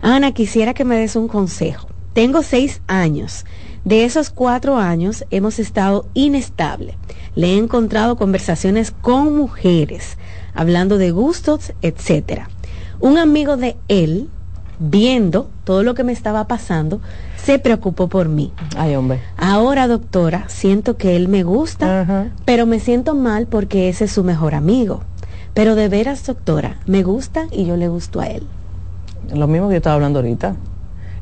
Ana, 0.00 0.32
quisiera 0.32 0.72
que 0.72 0.86
me 0.86 0.96
des 0.96 1.14
un 1.14 1.28
consejo. 1.28 1.88
Tengo 2.14 2.42
seis 2.42 2.80
años. 2.86 3.44
De 3.84 4.04
esos 4.04 4.30
cuatro 4.30 4.78
años 4.78 5.26
hemos 5.30 5.58
estado 5.58 6.06
inestable. 6.14 6.96
Le 7.38 7.54
he 7.54 7.56
encontrado 7.56 8.16
conversaciones 8.16 8.90
con 8.90 9.36
mujeres, 9.36 10.18
hablando 10.54 10.98
de 10.98 11.12
gustos, 11.12 11.72
etcétera. 11.82 12.50
Un 12.98 13.16
amigo 13.16 13.56
de 13.56 13.76
él, 13.86 14.28
viendo 14.80 15.48
todo 15.62 15.84
lo 15.84 15.94
que 15.94 16.02
me 16.02 16.10
estaba 16.10 16.48
pasando, 16.48 17.00
se 17.36 17.60
preocupó 17.60 18.08
por 18.08 18.28
mí. 18.28 18.52
Ay, 18.76 18.96
hombre. 18.96 19.20
Ahora, 19.36 19.86
doctora, 19.86 20.46
siento 20.48 20.96
que 20.96 21.14
él 21.14 21.28
me 21.28 21.44
gusta, 21.44 22.32
pero 22.44 22.66
me 22.66 22.80
siento 22.80 23.14
mal 23.14 23.46
porque 23.46 23.88
ese 23.88 24.06
es 24.06 24.10
su 24.10 24.24
mejor 24.24 24.56
amigo. 24.56 25.04
Pero 25.54 25.76
de 25.76 25.88
veras, 25.88 26.26
doctora, 26.26 26.80
me 26.86 27.04
gusta 27.04 27.46
y 27.52 27.66
yo 27.66 27.76
le 27.76 27.86
gusto 27.86 28.18
a 28.18 28.26
él. 28.26 28.42
Lo 29.32 29.46
mismo 29.46 29.68
que 29.68 29.74
yo 29.74 29.76
estaba 29.76 29.94
hablando 29.94 30.18
ahorita. 30.18 30.56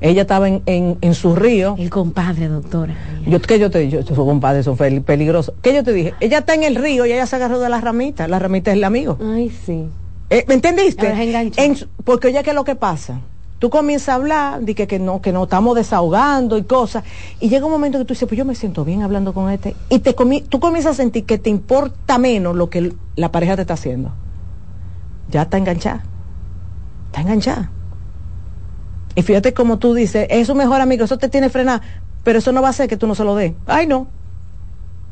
Ella 0.01 0.23
estaba 0.23 0.49
en, 0.49 0.63
en, 0.67 1.15
su 1.15 1.35
río. 1.35 1.75
El 1.79 1.91
compadre, 1.91 2.49
doctora. 2.49 2.95
Yo, 3.27 3.41
¿Qué 3.41 3.59
yo 3.59 3.71
te 3.71 3.81
dije? 3.81 4.03
Su 4.03 4.15
compadre 4.15 4.63
son 4.63 4.77
peligrosos. 4.77 5.55
¿Qué 5.63 5.75
yo 5.75 5.83
te 5.83 5.93
dije? 5.93 6.15
Ella 6.21 6.39
está 6.39 6.55
en 6.55 6.65
el 6.65 6.77
río 6.77 7.07
y 7.07 7.13
ella 7.13 7.27
se 7.27 7.37
agarró 7.37 7.59
de 7.59 7.69
las 7.69 7.83
ramitas. 7.83 8.29
La 8.29 8.39
ramita 8.39 8.71
es 8.71 8.77
el 8.77 8.85
amigo. 8.85 9.19
Ay, 9.21 9.51
sí. 9.65 9.89
Eh, 10.31 10.45
¿Me 10.49 10.55
entendiste? 10.55 11.15
porque 12.05 12.29
oye, 12.29 12.43
¿qué 12.43 12.51
es 12.51 12.57
lo 12.57 12.65
que 12.65 12.75
pasa? 12.75 13.21
Tú 13.59 13.71
comienzas 13.71 14.11
a 14.11 14.15
hablar, 14.15 14.61
de 14.61 14.75
que, 14.75 14.87
que 14.87 14.99
no, 14.99 15.23
que 15.23 15.33
no 15.33 15.45
estamos 15.45 15.75
desahogando 15.75 16.59
y 16.59 16.65
cosas, 16.65 17.05
y 17.41 17.49
llega 17.49 17.65
un 17.65 17.73
momento 17.73 17.97
que 17.99 18.05
tú 18.05 18.13
dices, 18.13 18.29
pues 18.29 18.37
yo 18.37 18.45
me 18.45 18.55
siento 18.55 18.85
bien 18.85 19.03
hablando 19.03 19.33
con 19.33 19.51
este, 19.51 19.75
y 19.89 20.01
te 20.01 20.15
tú 20.43 20.61
comienzas 20.61 20.93
a 20.93 20.95
sentir 20.95 21.25
que 21.25 21.39
te 21.39 21.49
importa 21.49 22.19
menos 22.19 22.55
lo 22.55 22.69
que 22.69 22.93
la 23.15 23.33
pareja 23.33 23.57
te 23.57 23.63
está 23.63 23.75
haciendo. 23.75 24.11
Ya 25.31 25.43
está 25.43 25.57
enganchada. 25.57 26.05
Está 27.07 27.23
enganchada. 27.23 27.71
Y 29.17 29.23
fíjate 29.23 29.55
como 29.55 29.79
tú 29.79 29.95
dices, 29.95 30.27
es 30.31 30.49
un 30.51 30.59
mejor 30.59 30.81
amigo, 30.81 31.05
eso 31.05 31.17
te 31.17 31.31
tiene 31.31 31.49
frenada, 31.49 31.81
pero 32.23 32.39
eso 32.39 32.53
no 32.53 32.61
va 32.61 32.69
a 32.69 32.71
hacer 32.71 32.89
que 32.89 32.99
tú 32.99 33.07
no 33.07 33.15
se 33.15 33.25
lo 33.25 33.35
des. 33.35 33.55
Ay, 33.67 33.87
no. 33.87 34.07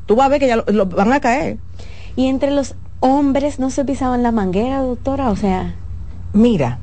Tú 0.07 0.14
vas 0.14 0.26
a 0.26 0.28
ver 0.28 0.40
que 0.40 0.46
ya 0.46 0.57
lo, 0.57 0.86
van 0.86 1.12
a 1.12 1.20
caer. 1.20 1.57
Y 2.14 2.26
entre 2.26 2.50
los 2.50 2.76
hombres 3.00 3.59
no 3.59 3.70
se 3.70 3.84
pisaban 3.84 4.22
la 4.22 4.30
manguera, 4.30 4.80
doctora, 4.80 5.30
o 5.30 5.36
sea. 5.36 5.74
Mira, 6.34 6.78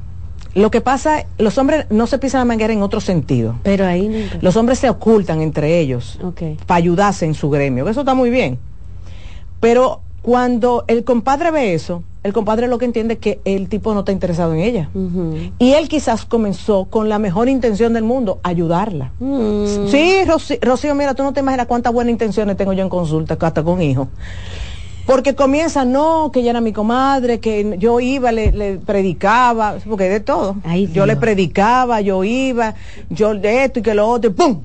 lo 0.55 0.71
que 0.71 0.81
pasa, 0.81 1.25
los 1.37 1.57
hombres 1.59 1.85
no 1.91 2.07
se 2.07 2.17
pisan 2.17 2.39
la 2.39 2.45
manguera 2.45 2.73
en 2.73 2.81
otro 2.81 2.99
sentido. 2.99 3.55
Pero 3.63 3.85
ahí 3.85 4.29
Los 4.41 4.55
hombres 4.55 4.79
se 4.79 4.89
ocultan 4.89 5.41
entre 5.41 5.79
ellos 5.79 6.19
para 6.65 6.77
ayudarse 6.77 7.25
en 7.25 7.35
su 7.35 7.51
gremio, 7.51 7.87
eso 7.87 8.01
está 8.01 8.15
muy 8.15 8.31
bien. 8.31 8.57
Pero 9.59 10.01
cuando 10.23 10.85
el 10.87 11.03
compadre 11.03 11.51
ve 11.51 11.75
eso, 11.75 12.03
el 12.23 12.33
compadre 12.33 12.67
lo 12.67 12.77
que 12.77 12.85
entiende 12.85 13.15
es 13.15 13.19
que 13.19 13.41
el 13.45 13.67
tipo 13.67 13.93
no 13.93 14.01
está 14.01 14.11
interesado 14.11 14.53
en 14.53 14.59
ella. 14.59 14.89
Y 15.57 15.73
él 15.73 15.89
quizás 15.89 16.25
comenzó 16.25 16.85
con 16.85 17.09
la 17.09 17.17
mejor 17.17 17.49
intención 17.49 17.93
del 17.93 18.03
mundo, 18.03 18.39
ayudarla. 18.43 19.11
Mm. 19.19 19.87
Sí, 19.87 20.23
Rocío, 20.61 20.93
mira, 20.93 21.15
tú 21.15 21.23
no 21.23 21.33
te 21.33 21.39
imaginas 21.39 21.65
cuántas 21.65 21.91
buenas 21.91 22.11
intenciones 22.11 22.57
tengo 22.57 22.73
yo 22.73 22.83
en 22.83 22.89
consulta, 22.89 23.37
hasta 23.39 23.63
con 23.63 23.81
hijos. 23.81 24.07
Porque 25.07 25.33
comienza, 25.33 25.83
no, 25.83 26.29
que 26.31 26.41
ella 26.41 26.51
era 26.51 26.61
mi 26.61 26.73
comadre, 26.73 27.39
que 27.39 27.75
yo 27.79 27.99
iba, 27.99 28.31
le, 28.31 28.77
predicaba, 28.77 29.77
porque 29.89 30.07
de 30.07 30.19
todo. 30.19 30.57
yo 30.93 31.07
le 31.07 31.15
predicaba, 31.15 32.01
yo 32.01 32.23
iba, 32.23 32.75
yo 33.09 33.33
de 33.33 33.63
esto 33.65 33.79
y 33.79 33.81
que 33.81 33.95
lo 33.95 34.07
otro, 34.07 34.31
¡pum! 34.31 34.61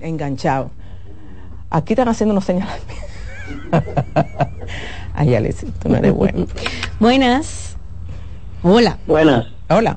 Enganchado. 0.00 0.70
Aquí 1.70 1.94
están 1.94 2.08
haciendo 2.08 2.32
unos 2.32 2.44
señalamientos. 2.44 2.96
Ay, 5.14 5.34
Alex, 5.34 5.64
tú 5.80 5.88
no 5.88 5.96
eres 5.96 6.12
bueno. 6.12 6.46
Buenas. 7.00 7.76
Hola. 8.62 8.98
Buenas. 9.06 9.46
Hola. 9.70 9.96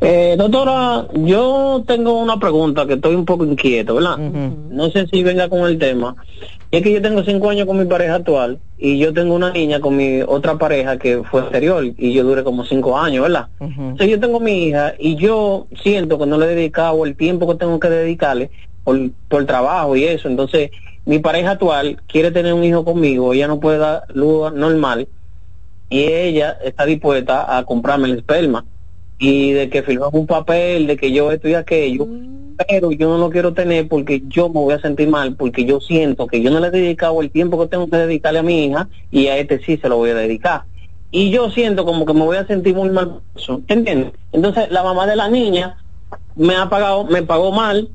Eh, 0.00 0.34
doctora, 0.38 1.06
yo 1.12 1.84
tengo 1.86 2.18
una 2.18 2.38
pregunta 2.38 2.86
que 2.86 2.94
estoy 2.94 3.14
un 3.14 3.26
poco 3.26 3.44
inquieto, 3.44 3.96
¿verdad? 3.96 4.16
No 4.16 4.90
sé 4.90 5.06
si 5.08 5.22
venga 5.22 5.50
con 5.50 5.68
el 5.68 5.78
tema. 5.78 6.16
Es 6.70 6.82
que 6.82 6.92
yo 6.92 7.02
tengo 7.02 7.22
cinco 7.22 7.50
años 7.50 7.66
con 7.66 7.78
mi 7.78 7.84
pareja 7.84 8.14
actual 8.14 8.60
y 8.78 8.98
yo 8.98 9.12
tengo 9.12 9.34
una 9.34 9.50
niña 9.52 9.80
con 9.80 9.96
mi 9.96 10.22
otra 10.22 10.56
pareja 10.56 10.96
que 10.96 11.22
fue 11.24 11.42
anterior 11.42 11.84
y 11.84 12.12
yo 12.14 12.24
duré 12.24 12.42
como 12.44 12.64
cinco 12.64 12.96
años, 12.96 13.24
¿verdad? 13.24 13.48
Entonces 13.58 14.08
yo 14.08 14.20
tengo 14.20 14.40
mi 14.40 14.68
hija 14.68 14.94
y 14.98 15.16
yo 15.16 15.66
siento 15.82 16.18
que 16.18 16.26
no 16.26 16.38
le 16.38 16.46
he 16.46 16.54
dedicado 16.54 17.04
el 17.04 17.14
tiempo 17.16 17.46
que 17.48 17.56
tengo 17.56 17.78
que 17.78 17.90
dedicarle 17.90 18.50
por, 18.84 18.98
por 19.28 19.40
el 19.42 19.46
trabajo 19.46 19.96
y 19.96 20.04
eso. 20.04 20.28
Entonces 20.28 20.70
mi 21.06 21.18
pareja 21.18 21.52
actual 21.52 22.00
quiere 22.06 22.30
tener 22.30 22.52
un 22.52 22.64
hijo 22.64 22.84
conmigo, 22.84 23.32
ella 23.32 23.48
no 23.48 23.60
puede 23.60 23.78
dar 23.78 24.04
luz 24.14 24.52
normal 24.52 25.08
y 25.88 26.04
ella 26.04 26.58
está 26.64 26.86
dispuesta 26.86 27.56
a 27.56 27.64
comprarme 27.64 28.08
el 28.08 28.18
esperma 28.18 28.64
y 29.20 29.52
de 29.52 29.68
que 29.68 29.82
firmamos 29.82 30.14
un 30.14 30.26
papel 30.26 30.86
de 30.86 30.96
que 30.96 31.12
yo 31.12 31.30
esto 31.30 31.46
y 31.46 31.54
aquello, 31.54 32.06
mm. 32.06 32.56
pero 32.66 32.90
yo 32.90 33.08
no 33.08 33.18
lo 33.18 33.30
quiero 33.30 33.52
tener 33.52 33.86
porque 33.86 34.22
yo 34.26 34.48
me 34.48 34.60
voy 34.60 34.72
a 34.72 34.80
sentir 34.80 35.08
mal, 35.08 35.36
porque 35.36 35.66
yo 35.66 35.80
siento 35.80 36.26
que 36.26 36.40
yo 36.40 36.50
no 36.50 36.58
le 36.58 36.68
he 36.68 36.70
dedicado 36.70 37.20
el 37.20 37.30
tiempo 37.30 37.60
que 37.60 37.68
tengo 37.68 37.88
que 37.88 37.98
dedicarle 37.98 38.38
a 38.38 38.42
mi 38.42 38.64
hija 38.64 38.88
y 39.10 39.26
a 39.26 39.36
este 39.36 39.62
sí 39.62 39.76
se 39.76 39.88
lo 39.90 39.98
voy 39.98 40.10
a 40.10 40.14
dedicar. 40.14 40.62
Y 41.10 41.30
yo 41.30 41.50
siento 41.50 41.84
como 41.84 42.06
que 42.06 42.14
me 42.14 42.22
voy 42.22 42.38
a 42.38 42.46
sentir 42.46 42.74
muy 42.74 42.88
mal, 42.88 43.20
¿entiendes? 43.68 44.12
Entonces 44.32 44.70
la 44.70 44.82
mamá 44.82 45.06
de 45.06 45.16
la 45.16 45.28
niña 45.28 45.76
me 46.34 46.56
ha 46.56 46.70
pagado, 46.70 47.04
me 47.04 47.22
pagó 47.22 47.52
mal 47.52 47.90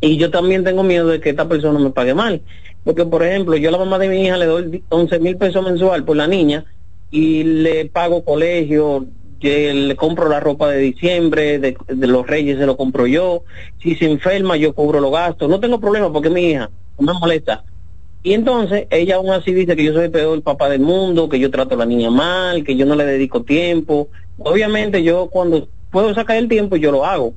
y 0.00 0.16
yo 0.16 0.30
también 0.30 0.64
tengo 0.64 0.82
miedo 0.82 1.08
de 1.08 1.20
que 1.20 1.30
esta 1.30 1.48
persona 1.48 1.78
me 1.78 1.90
pague 1.90 2.14
mal. 2.14 2.42
Porque, 2.84 3.04
por 3.04 3.22
ejemplo, 3.22 3.56
yo 3.56 3.68
a 3.68 3.72
la 3.72 3.78
mamá 3.78 3.98
de 3.98 4.08
mi 4.08 4.22
hija 4.22 4.36
le 4.36 4.46
doy 4.46 4.84
11 4.88 5.18
mil 5.20 5.36
pesos 5.36 5.64
mensual 5.64 6.04
por 6.04 6.16
la 6.16 6.26
niña 6.26 6.64
y 7.10 7.44
le 7.44 7.86
pago 7.86 8.24
colegio, 8.24 9.06
le 9.40 9.96
compro 9.96 10.28
la 10.28 10.40
ropa 10.40 10.68
de 10.68 10.78
diciembre, 10.78 11.58
de, 11.58 11.76
los 11.88 12.26
reyes 12.26 12.58
se 12.58 12.66
lo 12.66 12.76
compro 12.76 13.06
yo. 13.06 13.44
Si 13.82 13.94
se 13.96 14.10
enferma, 14.10 14.56
yo 14.56 14.74
cobro 14.74 15.00
los 15.00 15.12
gastos. 15.12 15.48
No 15.48 15.60
tengo 15.60 15.80
problema 15.80 16.12
porque 16.12 16.30
mi 16.30 16.50
hija 16.50 16.70
no 16.98 17.12
me 17.12 17.18
molesta. 17.18 17.64
Y 18.24 18.34
entonces 18.34 18.86
ella 18.90 19.16
aún 19.16 19.30
así 19.30 19.52
dice 19.52 19.74
que 19.74 19.84
yo 19.84 19.92
soy 19.92 20.04
el 20.04 20.10
peor 20.10 20.42
papá 20.42 20.68
del 20.68 20.80
mundo, 20.80 21.28
que 21.28 21.40
yo 21.40 21.50
trato 21.50 21.74
a 21.74 21.78
la 21.78 21.86
niña 21.86 22.10
mal, 22.10 22.62
que 22.62 22.76
yo 22.76 22.86
no 22.86 22.94
le 22.94 23.04
dedico 23.04 23.42
tiempo. 23.42 24.08
Obviamente 24.38 25.02
yo 25.02 25.28
cuando 25.28 25.68
puedo 25.90 26.14
sacar 26.14 26.36
el 26.36 26.48
tiempo 26.48 26.76
yo 26.76 26.92
lo 26.92 27.04
hago. 27.04 27.34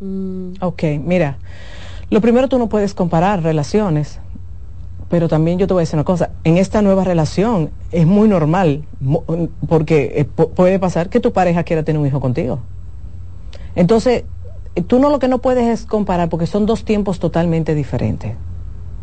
Mm. 0.00 0.52
Ok, 0.60 0.82
mira, 1.04 1.36
lo 2.10 2.20
primero 2.20 2.48
tú 2.48 2.58
no 2.58 2.68
puedes 2.68 2.94
comparar 2.94 3.42
relaciones, 3.42 4.18
pero 5.08 5.28
también 5.28 5.58
yo 5.58 5.66
te 5.66 5.74
voy 5.74 5.82
a 5.82 5.82
decir 5.82 5.96
una 5.96 6.04
cosa, 6.04 6.30
en 6.44 6.56
esta 6.56 6.82
nueva 6.82 7.04
relación 7.04 7.70
es 7.92 8.06
muy 8.06 8.28
normal, 8.28 8.84
porque 9.68 10.12
eh, 10.16 10.24
puede 10.24 10.78
pasar 10.78 11.08
que 11.08 11.20
tu 11.20 11.32
pareja 11.32 11.64
quiera 11.64 11.82
tener 11.82 12.00
un 12.00 12.06
hijo 12.06 12.20
contigo. 12.20 12.60
Entonces, 13.74 14.24
tú 14.86 14.98
no 14.98 15.10
lo 15.10 15.18
que 15.18 15.28
no 15.28 15.38
puedes 15.38 15.66
es 15.66 15.86
comparar, 15.86 16.28
porque 16.28 16.46
son 16.46 16.66
dos 16.66 16.84
tiempos 16.84 17.18
totalmente 17.18 17.74
diferentes. 17.74 18.34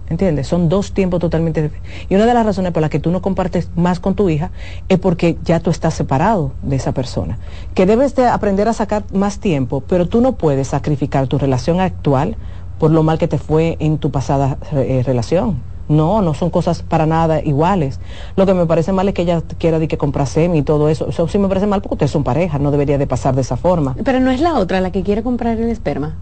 ¿Entiendes? 0.09 0.47
Son 0.47 0.69
dos 0.69 0.93
tiempos 0.93 1.19
totalmente 1.19 1.61
diferentes. 1.61 1.91
Y 2.09 2.15
una 2.15 2.25
de 2.25 2.33
las 2.33 2.45
razones 2.45 2.71
por 2.71 2.81
las 2.81 2.89
que 2.89 2.99
tú 2.99 3.11
no 3.11 3.21
compartes 3.21 3.69
más 3.75 3.99
con 3.99 4.15
tu 4.15 4.29
hija 4.29 4.51
es 4.87 4.99
porque 4.99 5.37
ya 5.43 5.59
tú 5.59 5.69
estás 5.69 5.95
separado 5.95 6.53
de 6.61 6.77
esa 6.77 6.93
persona. 6.93 7.37
Que 7.73 7.85
debes 7.85 8.15
de 8.15 8.25
aprender 8.25 8.67
a 8.69 8.73
sacar 8.73 9.03
más 9.13 9.39
tiempo, 9.39 9.81
pero 9.81 10.07
tú 10.07 10.21
no 10.21 10.33
puedes 10.33 10.69
sacrificar 10.69 11.27
tu 11.27 11.37
relación 11.37 11.81
actual 11.81 12.37
por 12.79 12.91
lo 12.91 13.03
mal 13.03 13.17
que 13.17 13.27
te 13.27 13.37
fue 13.37 13.75
en 13.79 13.97
tu 13.97 14.11
pasada 14.11 14.57
eh, 14.71 15.03
relación. 15.05 15.57
No, 15.89 16.21
no 16.21 16.33
son 16.33 16.49
cosas 16.49 16.83
para 16.83 17.05
nada 17.05 17.41
iguales. 17.41 17.99
Lo 18.35 18.45
que 18.45 18.53
me 18.53 18.65
parece 18.65 18.91
mal 18.91 19.07
es 19.07 19.13
que 19.13 19.21
ella 19.21 19.41
quiera 19.57 19.79
de 19.79 19.87
que 19.87 19.97
semi 20.25 20.59
y 20.59 20.61
todo 20.61 20.89
eso. 20.89 21.07
Eso 21.07 21.27
sí 21.27 21.37
me 21.37 21.47
parece 21.47 21.67
mal 21.67 21.81
porque 21.81 21.95
ustedes 21.95 22.11
son 22.11 22.23
pareja, 22.23 22.59
no 22.59 22.71
debería 22.71 22.97
de 22.97 23.07
pasar 23.07 23.35
de 23.35 23.41
esa 23.41 23.57
forma. 23.57 23.95
Pero 24.03 24.19
no 24.19 24.31
es 24.31 24.41
la 24.41 24.55
otra 24.55 24.81
la 24.81 24.91
que 24.91 25.03
quiere 25.03 25.23
comprar 25.23 25.57
el 25.57 25.69
esperma. 25.69 26.15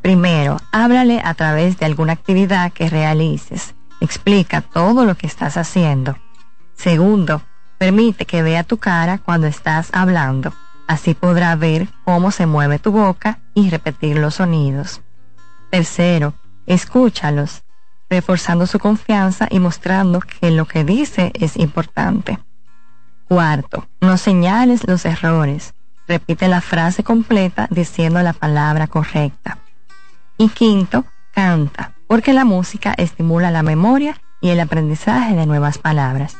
Primero, 0.03 0.59
háblale 0.70 1.20
a 1.24 1.34
través 1.34 1.78
de 1.78 1.86
alguna 1.86 2.12
actividad 2.12 2.72
que 2.72 2.88
realices. 2.88 3.74
Explica 4.01 4.61
todo 4.61 5.05
lo 5.05 5.16
que 5.16 5.26
estás 5.26 5.57
haciendo. 5.57 6.16
Segundo, 6.76 7.43
Permite 7.83 8.26
que 8.26 8.45
vea 8.45 8.62
tu 8.62 8.76
cara 8.76 9.18
cuando 9.18 9.49
estás 9.49 9.89
hablando. 9.93 10.55
Así 10.87 11.14
podrá 11.14 11.57
ver 11.57 11.89
cómo 12.05 12.30
se 12.30 12.47
mueve 12.47 12.78
tu 12.78 12.93
boca 12.93 13.41
y 13.55 13.70
repetir 13.70 14.18
los 14.18 14.37
sonidos. 14.37 15.01
Tercero, 15.68 16.33
escúchalos, 16.66 17.64
reforzando 18.09 18.68
su 18.68 18.78
confianza 18.78 19.49
y 19.51 19.59
mostrando 19.59 20.20
que 20.20 20.53
lo 20.53 20.66
que 20.66 20.85
dice 20.85 21.33
es 21.35 21.57
importante. 21.57 22.39
Cuarto, 23.26 23.89
no 24.01 24.16
señales 24.16 24.87
los 24.87 25.05
errores. 25.05 25.74
Repite 26.07 26.47
la 26.47 26.61
frase 26.61 27.03
completa 27.03 27.66
diciendo 27.68 28.22
la 28.22 28.33
palabra 28.33 28.87
correcta. 28.87 29.59
Y 30.39 30.51
quinto, 30.51 31.05
canta, 31.35 31.95
porque 32.07 32.33
la 32.33 32.45
música 32.45 32.95
estimula 32.97 33.51
la 33.51 33.64
memoria 33.64 34.20
y 34.41 34.51
el 34.51 34.61
aprendizaje 34.61 35.35
de 35.35 35.47
nuevas 35.47 35.78
palabras. 35.78 36.37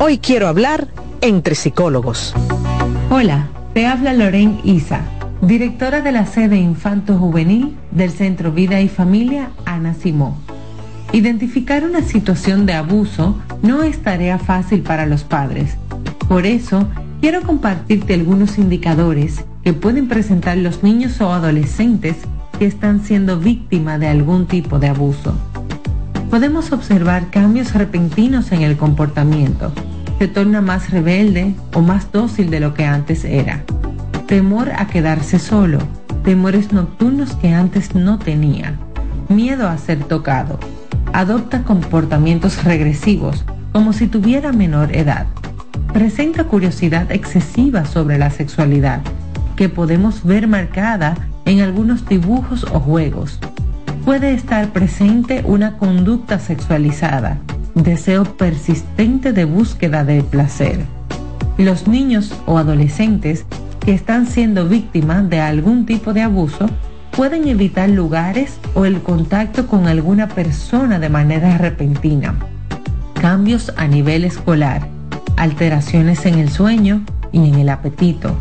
Hoy 0.00 0.18
quiero 0.18 0.48
hablar 0.48 0.88
entre 1.20 1.54
psicólogos. 1.54 2.34
Hola. 3.10 3.48
Te 3.76 3.86
habla 3.86 4.14
Loren 4.14 4.58
Isa, 4.64 5.02
directora 5.42 6.00
de 6.00 6.10
la 6.10 6.24
sede 6.24 6.56
Infanto 6.56 7.18
Juvenil 7.18 7.76
del 7.90 8.10
Centro 8.10 8.50
Vida 8.50 8.80
y 8.80 8.88
Familia 8.88 9.50
Ana 9.66 9.92
Simón. 9.92 10.32
Identificar 11.12 11.84
una 11.84 12.00
situación 12.00 12.64
de 12.64 12.72
abuso 12.72 13.38
no 13.60 13.82
es 13.82 14.00
tarea 14.00 14.38
fácil 14.38 14.80
para 14.80 15.04
los 15.04 15.24
padres. 15.24 15.76
Por 16.26 16.46
eso, 16.46 16.88
quiero 17.20 17.42
compartirte 17.42 18.14
algunos 18.14 18.56
indicadores 18.56 19.44
que 19.62 19.74
pueden 19.74 20.08
presentar 20.08 20.56
los 20.56 20.82
niños 20.82 21.20
o 21.20 21.30
adolescentes 21.30 22.16
que 22.58 22.64
están 22.64 23.04
siendo 23.04 23.38
víctimas 23.38 24.00
de 24.00 24.08
algún 24.08 24.46
tipo 24.46 24.78
de 24.78 24.88
abuso. 24.88 25.34
Podemos 26.30 26.72
observar 26.72 27.28
cambios 27.28 27.74
repentinos 27.74 28.52
en 28.52 28.62
el 28.62 28.78
comportamiento, 28.78 29.70
se 30.18 30.28
torna 30.28 30.60
más 30.60 30.90
rebelde 30.90 31.54
o 31.74 31.82
más 31.82 32.10
dócil 32.12 32.50
de 32.50 32.60
lo 32.60 32.74
que 32.74 32.84
antes 32.84 33.24
era. 33.24 33.64
Temor 34.26 34.70
a 34.76 34.86
quedarse 34.86 35.38
solo, 35.38 35.78
temores 36.24 36.72
nocturnos 36.72 37.34
que 37.36 37.52
antes 37.52 37.94
no 37.94 38.18
tenía, 38.18 38.74
miedo 39.28 39.68
a 39.68 39.78
ser 39.78 40.04
tocado. 40.04 40.58
Adopta 41.12 41.62
comportamientos 41.62 42.64
regresivos, 42.64 43.44
como 43.72 43.92
si 43.92 44.06
tuviera 44.06 44.52
menor 44.52 44.94
edad. 44.94 45.26
Presenta 45.92 46.44
curiosidad 46.44 47.10
excesiva 47.12 47.84
sobre 47.84 48.18
la 48.18 48.30
sexualidad, 48.30 49.00
que 49.54 49.68
podemos 49.68 50.24
ver 50.24 50.48
marcada 50.48 51.16
en 51.44 51.60
algunos 51.60 52.06
dibujos 52.06 52.64
o 52.64 52.80
juegos. 52.80 53.38
Puede 54.04 54.34
estar 54.34 54.72
presente 54.72 55.42
una 55.46 55.78
conducta 55.78 56.38
sexualizada, 56.38 57.38
deseo 57.76 58.24
persistente 58.24 59.32
de 59.32 59.44
búsqueda 59.44 60.02
de 60.02 60.22
placer. 60.22 60.80
Los 61.58 61.86
niños 61.86 62.34
o 62.46 62.56
adolescentes 62.58 63.44
que 63.80 63.92
están 63.92 64.26
siendo 64.26 64.66
víctimas 64.66 65.28
de 65.28 65.40
algún 65.40 65.84
tipo 65.84 66.14
de 66.14 66.22
abuso 66.22 66.68
pueden 67.10 67.46
evitar 67.48 67.88
lugares 67.90 68.58
o 68.74 68.86
el 68.86 69.02
contacto 69.02 69.66
con 69.66 69.86
alguna 69.86 70.26
persona 70.28 70.98
de 70.98 71.10
manera 71.10 71.58
repentina. 71.58 72.34
Cambios 73.20 73.72
a 73.76 73.86
nivel 73.86 74.24
escolar, 74.24 74.88
alteraciones 75.36 76.24
en 76.24 76.38
el 76.38 76.48
sueño 76.48 77.02
y 77.30 77.48
en 77.48 77.56
el 77.56 77.68
apetito. 77.68 78.34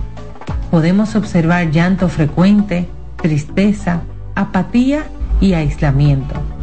Podemos 0.71 1.15
observar 1.15 1.71
llanto 1.71 2.07
frecuente, 2.07 2.87
tristeza, 3.21 4.01
apatía 4.33 5.03
y 5.41 5.53
aislamiento. 5.53 6.54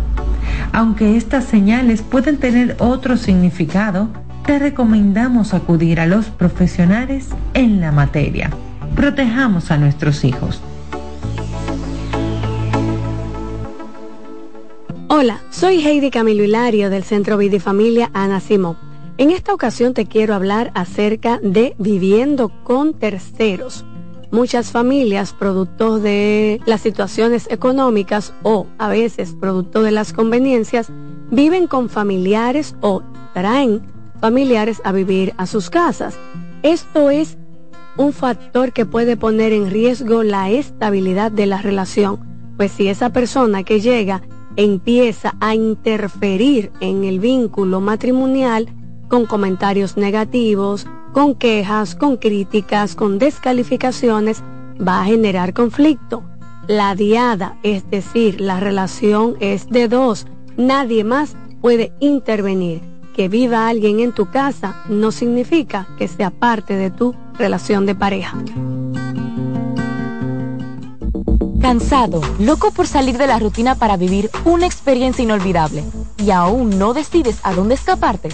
Aunque 0.73 1.18
estas 1.18 1.45
señales 1.45 2.01
pueden 2.01 2.39
tener 2.39 2.77
otro 2.79 3.18
significado, 3.18 4.09
te 4.47 4.59
recomendamos 4.59 5.53
acudir 5.53 6.01
a 6.01 6.07
los 6.07 6.27
profesionales 6.27 7.29
en 7.53 7.81
la 7.81 7.93
materia. 7.93 8.51
Protejamos 8.97 9.70
a 9.70 9.77
nuestros 9.77 10.25
hijos. 10.25 10.62
Hola, 15.09 15.41
soy 15.51 15.87
Heidi 15.87 16.11
Camilo 16.11 16.43
Hilario 16.43 16.89
del 16.89 17.05
Centro 17.05 17.37
Vida 17.37 17.57
y 17.57 17.61
Familia 17.61 18.11
Ana 18.14 18.41
Simón 18.41 18.79
En 19.18 19.31
esta 19.31 19.53
ocasión 19.53 19.93
te 19.93 20.07
quiero 20.07 20.35
hablar 20.35 20.73
acerca 20.75 21.39
de 21.43 21.75
viviendo 21.79 22.51
con 22.64 22.95
terceros. 22.95 23.85
Muchas 24.33 24.70
familias, 24.70 25.35
producto 25.35 25.99
de 25.99 26.62
las 26.64 26.80
situaciones 26.80 27.47
económicas 27.51 28.33
o 28.43 28.66
a 28.78 28.89
veces 28.89 29.37
producto 29.39 29.83
de 29.83 29.91
las 29.91 30.14
conveniencias, 30.14 30.91
viven 31.30 31.66
con 31.66 31.91
familiares 31.91 32.74
o 32.80 33.03
traen 33.35 33.83
familiares 34.22 34.80
a 34.85 34.93
vivir 34.93 35.35
a 35.37 35.47
sus 35.47 35.68
casas. 35.68 36.18
Esto 36.62 37.11
es 37.11 37.37
un 37.99 38.14
factor 38.14 38.72
que 38.72 38.87
puede 38.87 39.18
poner 39.18 39.53
en 39.53 39.70
riesgo 39.70 40.22
la 40.22 40.49
estabilidad 40.49 41.30
de 41.30 41.45
la 41.45 41.61
relación, 41.61 42.55
pues 42.57 42.72
si 42.72 42.89
esa 42.89 43.11
persona 43.11 43.64
que 43.64 43.83
llega 43.83 44.22
empieza 44.57 45.35
a 45.41 45.55
interferir 45.55 46.72
en 46.80 47.05
el 47.05 47.20
vínculo 47.20 47.83
matrimonial 47.83 48.66
con 49.13 49.27
comentarios 49.27 49.99
negativos, 49.99 50.87
con 51.13 51.35
quejas, 51.35 51.95
con 51.95 52.17
críticas, 52.17 52.95
con 52.95 53.19
descalificaciones, 53.19 54.43
va 54.81 55.03
a 55.03 55.05
generar 55.05 55.53
conflicto. 55.53 56.23
La 56.67 56.95
diada, 56.95 57.59
es 57.63 57.91
decir, 57.91 58.41
la 58.41 58.59
relación 58.59 59.37
es 59.39 59.69
de 59.69 59.89
dos, 59.89 60.27
nadie 60.57 61.05
más 61.05 61.37
puede 61.61 61.93
intervenir. 62.01 62.81
Que 63.15 63.29
viva 63.29 63.69
alguien 63.69 64.01
en 64.01 64.13
tu 64.13 64.31
casa 64.31 64.83
no 64.89 65.13
significa 65.13 65.87
que 65.99 66.09
sea 66.09 66.31
parte 66.31 66.75
de 66.77 66.91
tu 66.91 67.15
relación 67.37 67.85
de 67.85 67.95
pareja. 67.95 68.43
Cansado, 71.61 72.23
loco 72.39 72.71
por 72.71 72.87
salir 72.87 73.19
de 73.19 73.27
la 73.27 73.39
rutina 73.39 73.75
para 73.75 73.99
vivir 73.99 74.31
una 74.47 74.65
experiencia 74.65 75.23
inolvidable 75.23 75.85
y 76.23 76.31
aún 76.31 76.79
no 76.79 76.95
decides 76.95 77.41
a 77.43 77.53
dónde 77.53 77.75
escaparte. 77.75 78.31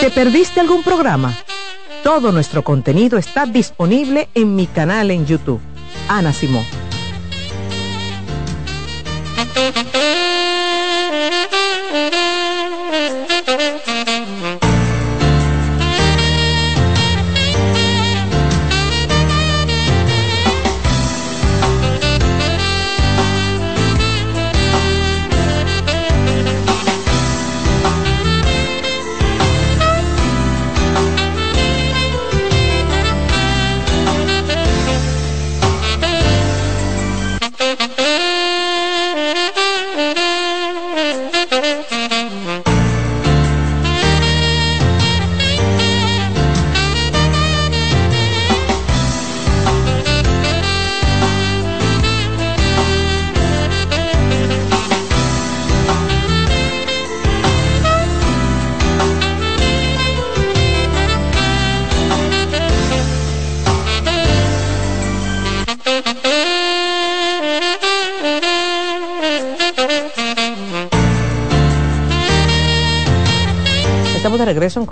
¿Te 0.00 0.10
perdiste 0.10 0.60
algún 0.60 0.82
programa? 0.82 1.36
Todo 2.02 2.32
nuestro 2.32 2.64
contenido 2.64 3.18
está 3.18 3.46
disponible 3.46 4.28
en 4.34 4.56
mi 4.56 4.66
canal 4.66 5.10
en 5.10 5.26
YouTube. 5.26 5.60
Ana 6.08 6.32
Simón. 6.32 6.79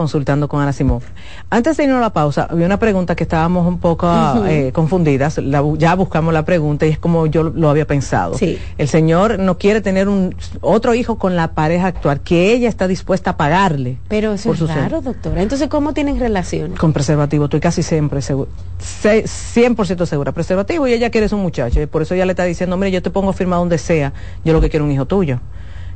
Consultando 0.09 0.49
con 0.49 0.63
Ana 0.63 0.73
Simón. 0.73 1.03
Antes 1.51 1.77
de 1.77 1.85
irnos 1.85 1.99
a 1.99 2.01
la 2.01 2.15
pausa, 2.15 2.49
había 2.49 2.65
una 2.65 2.79
pregunta 2.79 3.15
que 3.15 3.25
estábamos 3.25 3.67
un 3.67 3.79
poco 3.79 4.09
eh, 4.47 4.73
confundidas. 4.73 5.39
ya 5.77 5.95
buscamos 5.97 6.33
la 6.33 6.47
pregunta 6.47 6.87
y 6.87 6.89
es 6.89 6.99
como 6.99 7.27
yo 7.27 7.43
lo 7.43 7.69
había 7.69 7.87
pensado. 7.87 8.35
El 8.79 8.89
señor 8.89 9.39
no 9.39 9.59
quiere 9.59 9.83
tener 9.83 10.09
un 10.09 10.35
otro 10.63 10.95
hijo 10.95 11.19
con 11.19 11.37
la 11.37 11.53
pareja 11.53 11.89
actual, 11.89 12.23
que 12.23 12.55
ella 12.55 12.71
está 12.71 12.89
dispuesta 12.89 13.33
a 13.33 13.37
pagarle. 13.37 13.99
Pero 14.09 14.33
eso 14.33 14.55
es 14.55 14.61
raro, 14.61 15.03
doctora. 15.03 15.43
Entonces, 15.43 15.69
¿cómo 15.69 15.93
tienen 15.93 16.19
relaciones? 16.19 16.79
Con 16.79 16.95
preservativo, 16.95 17.45
estoy 17.45 17.61
casi 17.61 17.83
siempre 17.83 18.23
seguro. 18.23 18.49
100% 18.81 20.07
segura. 20.07 20.33
Preservativo 20.33 20.89
y 20.89 20.95
ella 20.95 21.11
quiere 21.11 21.29
un 21.35 21.43
muchacho. 21.43 21.83
Y 21.83 21.87
por 21.87 22.01
eso 22.01 22.15
ella 22.15 22.25
le 22.25 22.33
está 22.33 22.45
diciendo, 22.45 22.73
hombre, 22.73 22.91
yo 22.91 23.03
te 23.03 23.11
pongo 23.11 23.35
firma 23.35 23.57
donde 23.57 23.77
sea. 23.77 24.15
Yo 24.43 24.55
lo 24.55 24.63
que 24.63 24.71
quiero 24.71 24.87
un 24.87 24.91
hijo 24.91 25.05
tuyo. 25.05 25.39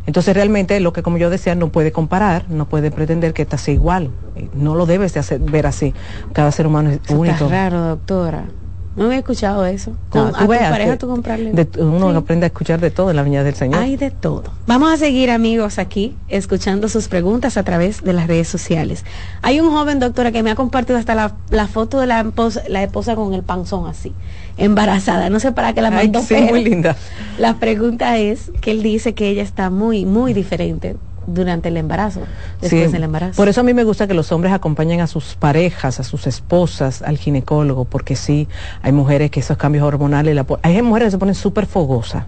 Entonces 0.06 0.34
realmente 0.34 0.78
lo 0.80 0.92
que 0.92 1.02
como 1.02 1.18
yo 1.18 1.30
decía 1.30 1.54
no 1.54 1.68
puede 1.68 1.92
comparar, 1.92 2.44
no 2.48 2.66
puede 2.66 2.90
pretender 2.90 3.32
que 3.34 3.42
esta 3.42 3.58
sea 3.58 3.74
igual, 3.74 4.10
no 4.52 4.74
lo 4.74 4.86
debes 4.86 5.14
de 5.14 5.20
hacer, 5.20 5.40
ver 5.40 5.66
así. 5.66 5.94
Cada 6.32 6.50
ser 6.50 6.66
humano 6.66 6.90
es 6.90 7.00
único. 7.10 7.34
Está 7.34 7.48
raro, 7.48 7.80
doctora. 7.80 8.46
No 8.94 9.06
había 9.06 9.18
escuchado 9.18 9.64
eso. 9.64 9.92
a 10.12 10.32
tu 10.32 10.46
pareja 10.46 10.98
tú 10.98 11.08
comprarle. 11.08 11.52
uno 11.78 12.08
aprende 12.10 12.44
a 12.44 12.48
escuchar 12.48 12.80
de 12.80 12.90
todo 12.90 13.10
en 13.10 13.16
la 13.16 13.22
viña 13.22 13.42
del 13.42 13.54
Señor. 13.54 13.80
Hay 13.80 13.96
de 13.96 14.10
todo. 14.10 14.44
Vamos 14.66 14.92
a 14.92 14.96
seguir, 14.96 15.30
amigos, 15.30 15.78
aquí, 15.78 16.14
escuchando 16.28 16.88
sus 16.88 17.08
preguntas 17.08 17.56
a 17.56 17.62
través 17.62 18.02
de 18.02 18.12
las 18.12 18.26
redes 18.26 18.48
sociales. 18.48 19.04
Hay 19.40 19.60
un 19.60 19.70
joven, 19.70 19.98
doctora, 19.98 20.30
que 20.30 20.42
me 20.42 20.50
ha 20.50 20.54
compartido 20.54 20.98
hasta 20.98 21.14
la, 21.14 21.66
foto 21.68 22.00
de 22.00 22.06
la 22.06 22.20
esposa, 22.20 22.62
la 22.68 22.82
esposa 22.82 23.16
con 23.16 23.32
el 23.32 23.42
panzón 23.42 23.88
así, 23.88 24.12
embarazada. 24.58 25.30
No 25.30 25.40
sé 25.40 25.52
para 25.52 25.72
qué 25.72 25.80
la 25.80 25.90
mandó. 25.90 26.20
sí, 26.20 26.34
muy 26.34 26.62
linda. 26.62 26.94
La 27.38 27.54
pregunta 27.54 28.18
es 28.18 28.50
que 28.60 28.72
él 28.72 28.82
dice 28.82 29.14
que 29.14 29.28
ella 29.28 29.42
está 29.42 29.70
muy, 29.70 30.04
muy 30.04 30.34
diferente 30.34 30.96
durante 31.26 31.68
el 31.68 31.76
embarazo, 31.76 32.20
después 32.60 32.92
del 32.92 33.04
embarazo. 33.04 33.36
Por 33.36 33.48
eso 33.48 33.60
a 33.60 33.64
mí 33.64 33.74
me 33.74 33.84
gusta 33.84 34.06
que 34.06 34.14
los 34.14 34.32
hombres 34.32 34.52
acompañen 34.52 35.00
a 35.00 35.06
sus 35.06 35.34
parejas, 35.34 36.00
a 36.00 36.04
sus 36.04 36.26
esposas, 36.26 37.02
al 37.02 37.18
ginecólogo, 37.18 37.84
porque 37.84 38.16
sí, 38.16 38.48
hay 38.82 38.92
mujeres 38.92 39.30
que 39.30 39.40
esos 39.40 39.56
cambios 39.56 39.84
hormonales, 39.84 40.36
hay 40.62 40.82
mujeres 40.82 41.06
que 41.06 41.10
se 41.12 41.18
ponen 41.18 41.34
súper 41.34 41.66
fogosas. 41.66 42.24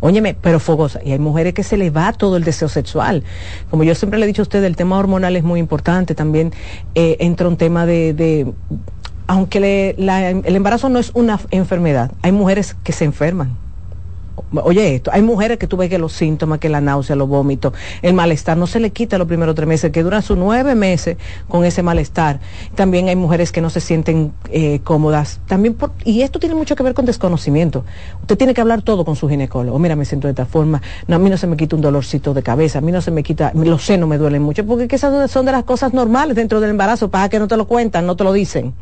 Óyeme, 0.00 0.36
pero 0.40 0.60
fogosa. 0.60 1.00
Y 1.02 1.12
hay 1.12 1.18
mujeres 1.18 1.54
que 1.54 1.62
se 1.62 1.76
le 1.76 1.90
va 1.90 2.12
todo 2.12 2.36
el 2.36 2.44
deseo 2.44 2.68
sexual. 2.68 3.24
Como 3.70 3.82
yo 3.82 3.94
siempre 3.94 4.18
le 4.18 4.24
he 4.24 4.28
dicho 4.28 4.42
a 4.42 4.44
usted, 4.44 4.62
el 4.62 4.76
tema 4.76 4.98
hormonal 4.98 5.36
es 5.36 5.42
muy 5.42 5.58
importante. 5.58 6.14
También 6.14 6.52
eh, 6.94 7.16
entra 7.20 7.48
un 7.48 7.56
tema 7.56 7.86
de, 7.86 8.52
aunque 9.26 9.94
el 9.96 10.56
embarazo 10.56 10.88
no 10.90 10.98
es 10.98 11.10
una 11.14 11.40
enfermedad, 11.50 12.12
hay 12.22 12.32
mujeres 12.32 12.76
que 12.84 12.92
se 12.92 13.04
enferman 13.04 13.56
Oye, 14.62 14.96
esto, 14.96 15.10
hay 15.12 15.22
mujeres 15.22 15.58
que 15.58 15.66
tú 15.66 15.76
ves 15.76 15.90
que 15.90 15.98
los 15.98 16.12
síntomas, 16.12 16.58
que 16.58 16.68
la 16.68 16.80
náusea, 16.80 17.16
los 17.16 17.28
vómitos, 17.28 17.72
el 18.02 18.14
malestar 18.14 18.56
no 18.56 18.66
se 18.66 18.80
le 18.80 18.90
quita 18.90 19.18
los 19.18 19.26
primeros 19.26 19.54
tres 19.54 19.66
meses, 19.66 19.90
que 19.90 20.02
duran 20.02 20.22
sus 20.22 20.36
nueve 20.36 20.74
meses 20.74 21.16
con 21.48 21.64
ese 21.64 21.82
malestar. 21.82 22.40
También 22.74 23.08
hay 23.08 23.16
mujeres 23.16 23.50
que 23.52 23.60
no 23.60 23.70
se 23.70 23.80
sienten 23.80 24.32
eh, 24.50 24.80
cómodas. 24.84 25.40
También 25.46 25.76
y 26.04 26.22
esto 26.22 26.38
tiene 26.38 26.54
mucho 26.54 26.76
que 26.76 26.82
ver 26.82 26.94
con 26.94 27.06
desconocimiento. 27.06 27.84
Usted 28.20 28.36
tiene 28.36 28.54
que 28.54 28.60
hablar 28.60 28.82
todo 28.82 29.04
con 29.04 29.16
su 29.16 29.28
ginecólogo. 29.28 29.78
Mira, 29.78 29.96
me 29.96 30.04
siento 30.04 30.28
de 30.28 30.32
esta 30.32 30.46
forma. 30.46 30.82
No, 31.06 31.16
a 31.16 31.18
mí 31.18 31.30
no 31.30 31.36
se 31.36 31.46
me 31.46 31.56
quita 31.56 31.76
un 31.76 31.82
dolorcito 31.82 32.34
de 32.34 32.42
cabeza. 32.42 32.78
A 32.78 32.82
mí 32.82 32.92
no 32.92 33.00
se 33.00 33.10
me 33.10 33.22
quita, 33.22 33.52
los 33.54 33.84
senos 33.84 34.08
me 34.08 34.18
duelen 34.18 34.42
mucho, 34.42 34.64
porque 34.64 34.94
esas 34.94 35.30
son 35.30 35.46
de 35.46 35.52
las 35.52 35.64
cosas 35.64 35.92
normales 35.92 36.36
dentro 36.36 36.60
del 36.60 36.70
embarazo. 36.70 37.10
Para 37.10 37.28
que 37.28 37.38
no 37.38 37.48
te 37.48 37.56
lo 37.56 37.66
cuentan, 37.66 38.06
no 38.06 38.16
te 38.16 38.24
lo 38.24 38.32
dicen 38.32 38.74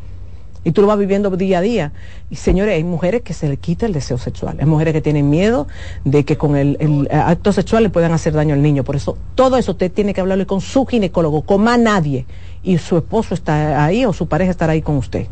y 0.65 0.73
tú 0.73 0.81
lo 0.81 0.89
vas 0.89 0.99
viviendo 0.99 1.31
día 1.37 1.59
a 1.59 1.61
día. 1.61 1.93
Y 2.31 2.37
señores, 2.37 2.75
hay 2.75 2.85
mujeres 2.85 3.23
que 3.23 3.35
se 3.35 3.49
le 3.49 3.59
quita 3.59 3.87
el 3.87 3.93
deseo 3.93 4.19
sexual, 4.19 4.57
hay 4.59 4.67
mujeres 4.67 4.93
que 4.95 5.01
tienen 5.01 5.31
miedo 5.31 5.69
de 6.05 6.25
que 6.25 6.37
con 6.37 6.57
el, 6.57 7.09
acto 7.11 7.53
sexual 7.53 7.85
le 7.85 7.91
puedan 7.91 8.13
hacer 8.13 8.33
daño 8.33 8.55
al 8.55 8.63
niño. 8.63 8.83
Por 8.83 8.97
eso, 8.97 9.17
todo 9.35 9.57
eso 9.57 9.73
usted 9.73 9.93
tiene 9.93 10.15
que 10.15 10.21
hablarle 10.21 10.47
con 10.47 10.61
su 10.61 10.87
ginecólogo, 10.87 11.43
con 11.43 11.63
más 11.63 11.79
nadie. 11.79 12.27
Y 12.63 12.79
su 12.79 12.97
esposo 12.97 13.35
está 13.35 13.85
ahí 13.85 14.07
o 14.07 14.13
su 14.13 14.27
pareja 14.27 14.51
estará 14.51 14.73
ahí 14.73 14.83
con 14.83 14.97
usted. 14.97 15.27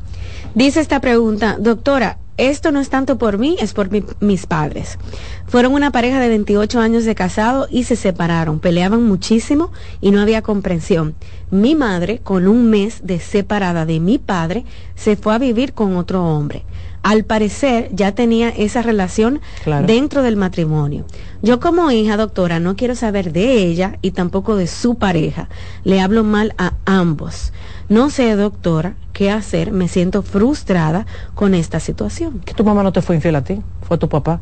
Dice 0.55 0.81
esta 0.81 1.01
pregunta, 1.01 1.57
doctora, 1.59 2.19
esto 2.37 2.73
no 2.73 2.81
es 2.81 2.89
tanto 2.89 3.19
por 3.19 3.39
mí, 3.39 3.57
es 3.61 3.75
por 3.75 3.91
mis 4.21 4.47
padres. 4.47 4.99
Fueron 5.47 5.75
una 5.75 5.91
pareja 5.91 6.19
de 6.19 6.29
28 6.29 6.81
años 6.81 7.05
de 7.05 7.15
casado 7.15 7.69
y 7.71 7.85
se 7.85 7.95
separaron. 7.97 8.59
Peleaban 8.59 9.03
muchísimo 9.03 9.71
y 10.01 10.11
no 10.11 10.21
había 10.21 10.43
comprensión. 10.43 11.15
Mi 11.51 11.75
madre, 11.75 12.21
con 12.21 12.49
un 12.49 12.71
mes 12.71 13.01
de 13.05 13.21
separada 13.21 13.85
de 13.85 14.01
mi 14.01 14.19
padre, 14.19 14.65
se 14.95 15.17
fue 15.17 15.35
a 15.35 15.39
vivir 15.39 15.75
con 15.75 15.97
otro 15.97 16.25
hombre. 16.25 16.65
Al 17.03 17.25
parecer 17.25 17.91
ya 17.93 18.13
tenía 18.13 18.49
esa 18.49 18.81
relación 18.81 19.41
dentro 19.87 20.23
del 20.23 20.37
matrimonio. 20.37 21.05
Yo 21.43 21.59
como 21.59 21.91
hija, 21.91 22.17
doctora, 22.17 22.61
no 22.61 22.77
quiero 22.77 22.95
saber 22.95 23.33
de 23.33 23.65
ella 23.65 23.99
y 24.03 24.13
tampoco 24.13 24.55
de 24.55 24.69
su 24.69 24.95
pareja. 24.95 25.49
Le 25.83 26.01
hablo 26.01 26.23
mal 26.23 26.55
a 26.59 26.75
ambos. 26.85 27.53
No 27.89 28.11
sé, 28.11 28.35
doctora, 28.37 28.95
qué 29.13 29.31
hacer, 29.31 29.73
me 29.73 29.89
siento 29.89 30.23
frustrada 30.23 31.07
con 31.35 31.55
esta 31.55 31.81
situación. 31.81 32.41
Que 32.41 32.55
tu 32.55 32.65
mamá 32.65 32.83
no 32.83 32.93
te 32.93 33.03
fue 33.03 33.17
infiel 33.17 33.37
a 33.37 33.45
ti, 33.45 33.61
fue 33.87 33.99
tu 33.99 34.09
papá. 34.09 34.41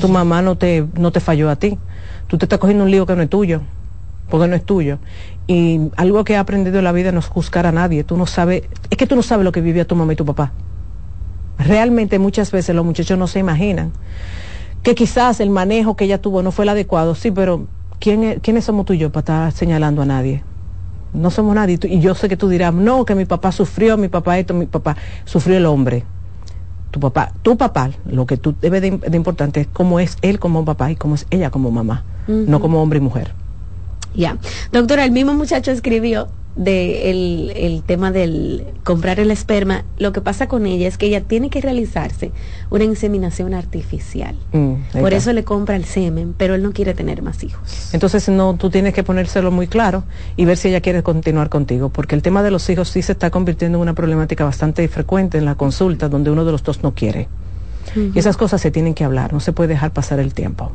Tu 0.00 0.08
mamá 0.08 0.42
no 0.42 0.56
te, 0.56 0.86
no 0.98 1.12
te 1.12 1.20
falló 1.20 1.50
a 1.50 1.56
ti. 1.56 1.78
Tú 2.26 2.36
te 2.38 2.46
estás 2.46 2.58
cogiendo 2.58 2.84
un 2.84 2.90
lío 2.90 3.06
que 3.06 3.14
no 3.14 3.22
es 3.22 3.30
tuyo, 3.30 3.60
porque 4.28 4.48
no 4.48 4.56
es 4.56 4.64
tuyo. 4.64 4.98
Y 5.46 5.80
algo 5.96 6.24
que 6.24 6.32
he 6.32 6.36
aprendido 6.36 6.78
en 6.78 6.84
la 6.84 6.92
vida 6.92 7.12
no 7.12 7.20
es 7.20 7.26
juzgar 7.26 7.66
a 7.66 7.72
nadie. 7.72 8.02
Tú 8.02 8.16
no 8.16 8.26
sabes, 8.26 8.64
es 8.90 8.98
que 8.98 9.06
tú 9.06 9.14
no 9.14 9.22
sabes 9.22 9.44
lo 9.44 9.52
que 9.52 9.60
vivía 9.60 9.86
tu 9.86 9.94
mamá 9.94 10.12
y 10.12 10.16
tu 10.16 10.24
papá. 10.24 10.52
Realmente 11.58 12.18
muchas 12.18 12.50
veces 12.50 12.74
los 12.74 12.84
muchachos 12.84 13.16
no 13.16 13.28
se 13.28 13.38
imaginan 13.38 13.92
que 14.84 14.94
quizás 14.94 15.40
el 15.40 15.50
manejo 15.50 15.96
que 15.96 16.04
ella 16.04 16.20
tuvo 16.20 16.42
no 16.42 16.52
fue 16.52 16.66
el 16.66 16.68
adecuado, 16.68 17.14
sí, 17.14 17.30
pero 17.30 17.66
¿quién 18.00 18.40
¿quiénes 18.40 18.64
somos 18.64 18.84
tú 18.84 18.92
y 18.92 18.98
yo 18.98 19.10
para 19.10 19.48
estar 19.48 19.52
señalando 19.52 20.02
a 20.02 20.04
nadie? 20.04 20.42
No 21.14 21.30
somos 21.30 21.54
nadie. 21.54 21.78
Y 21.82 22.00
yo 22.00 22.14
sé 22.14 22.28
que 22.28 22.36
tú 22.36 22.48
dirás, 22.48 22.74
no, 22.74 23.04
que 23.04 23.14
mi 23.14 23.24
papá 23.24 23.52
sufrió, 23.52 23.96
mi 23.96 24.08
papá 24.08 24.38
esto, 24.38 24.52
mi 24.52 24.66
papá 24.66 24.96
sufrió 25.24 25.56
el 25.56 25.66
hombre. 25.66 26.04
Tu 26.90 27.00
papá, 27.00 27.32
tu 27.42 27.56
papá, 27.56 27.90
lo 28.06 28.26
que 28.26 28.36
tú 28.36 28.54
debes 28.60 28.82
de, 28.82 29.16
importante 29.16 29.62
es 29.62 29.66
cómo 29.66 29.98
es 29.98 30.16
él 30.22 30.38
como 30.38 30.64
papá 30.64 30.92
y 30.92 30.96
cómo 30.96 31.16
es 31.16 31.26
ella 31.30 31.50
como 31.50 31.70
mamá, 31.70 32.04
no 32.28 32.60
como 32.60 32.82
hombre 32.82 32.98
y 32.98 33.02
mujer. 33.02 33.32
Ya. 34.14 34.38
Doctora, 34.72 35.04
el 35.04 35.12
mismo 35.12 35.34
muchacho 35.34 35.70
escribió 35.70 36.28
de 36.56 37.10
el, 37.10 37.82
tema 37.84 38.12
del 38.12 38.64
comprar 38.84 39.18
el 39.18 39.30
esperma, 39.30 39.84
lo 39.98 40.12
que 40.12 40.20
pasa 40.20 40.46
con 40.46 40.66
ella 40.66 40.86
es 40.86 40.98
que 40.98 41.06
ella 41.06 41.20
tiene 41.20 41.50
que 41.50 41.60
realizarse 41.60 42.30
una 42.70 42.84
inseminación 42.84 43.54
artificial. 43.54 44.36
Mm, 44.52 44.74
Por 45.00 45.12
eso 45.12 45.32
le 45.32 45.44
compra 45.44 45.76
el 45.76 45.84
semen, 45.84 46.34
pero 46.36 46.54
él 46.54 46.62
no 46.62 46.72
quiere 46.72 46.94
tener 46.94 47.22
más 47.22 47.42
hijos. 47.42 47.90
Entonces 47.92 48.28
no, 48.28 48.54
tú 48.54 48.70
tienes 48.70 48.94
que 48.94 49.02
ponérselo 49.02 49.50
muy 49.50 49.66
claro 49.66 50.04
y 50.36 50.44
ver 50.44 50.56
si 50.56 50.68
ella 50.68 50.80
quiere 50.80 51.02
continuar 51.02 51.48
contigo, 51.48 51.88
porque 51.88 52.14
el 52.14 52.22
tema 52.22 52.42
de 52.42 52.50
los 52.50 52.68
hijos 52.70 52.88
sí 52.88 53.02
se 53.02 53.12
está 53.12 53.30
convirtiendo 53.30 53.78
en 53.78 53.82
una 53.82 53.94
problemática 53.94 54.44
bastante 54.44 54.86
frecuente 54.88 55.38
en 55.38 55.44
la 55.44 55.56
consulta, 55.56 56.08
donde 56.08 56.30
uno 56.30 56.44
de 56.44 56.52
los 56.52 56.62
dos 56.62 56.82
no 56.82 56.94
quiere. 56.94 57.28
Y 57.96 58.18
esas 58.18 58.36
cosas 58.36 58.60
se 58.60 58.70
tienen 58.70 58.94
que 58.94 59.04
hablar, 59.04 59.32
no 59.32 59.40
se 59.40 59.52
puede 59.52 59.68
dejar 59.68 59.92
pasar 59.92 60.18
el 60.18 60.34
tiempo. 60.34 60.72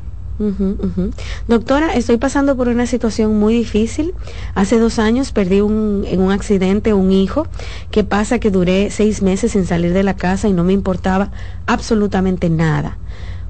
Doctora, 1.48 1.94
estoy 1.96 2.18
pasando 2.18 2.56
por 2.56 2.70
una 2.70 2.86
situación 2.86 3.38
muy 3.38 3.54
difícil. 3.54 4.14
Hace 4.56 4.80
dos 4.80 4.98
años 4.98 5.32
perdí 5.32 5.62
un, 5.62 6.06
en 6.08 6.22
un 6.22 6.32
accidente 6.32 6.94
un 6.94 7.12
hijo. 7.12 7.48
¿Qué 7.92 8.04
pasa? 8.04 8.40
Que 8.40 8.50
duré 8.50 8.90
seis 8.90 9.22
meses 9.22 9.52
sin 9.52 9.66
salir 9.66 9.94
de 9.94 10.04
la 10.04 10.16
casa 10.16 10.48
y 10.48 10.54
no 10.54 10.64
me 10.64 10.74
importaba 10.74 11.32
absolutamente 11.68 12.50
nada. 12.50 12.98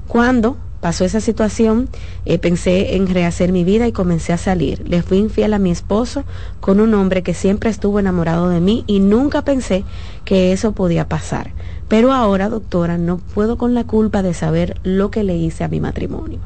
Cuando 0.08 0.56
pasó 0.80 1.04
esa 1.04 1.20
situación, 1.20 1.88
eh, 2.24 2.38
pensé 2.38 2.96
en 2.96 3.06
rehacer 3.06 3.52
mi 3.52 3.64
vida 3.64 3.86
y 3.86 3.92
comencé 3.92 4.32
a 4.32 4.38
salir. 4.38 4.82
Le 4.88 5.02
fui 5.02 5.18
infiel 5.18 5.54
a 5.54 5.58
mi 5.58 5.70
esposo 5.70 6.24
con 6.60 6.80
un 6.80 6.94
hombre 6.94 7.22
que 7.22 7.34
siempre 7.34 7.70
estuvo 7.70 8.00
enamorado 8.00 8.48
de 8.48 8.60
mí 8.60 8.84
y 8.86 9.00
nunca 9.00 9.42
pensé 9.42 9.84
que 10.24 10.52
eso 10.52 10.72
podía 10.72 11.08
pasar. 11.08 11.52
Pero 11.88 12.12
ahora, 12.12 12.48
doctora, 12.48 12.98
no 12.98 13.18
puedo 13.18 13.58
con 13.58 13.74
la 13.74 13.84
culpa 13.84 14.22
de 14.22 14.34
saber 14.34 14.80
lo 14.82 15.10
que 15.10 15.24
le 15.24 15.36
hice 15.36 15.64
a 15.64 15.68
mi 15.68 15.80
matrimonio. 15.80 16.38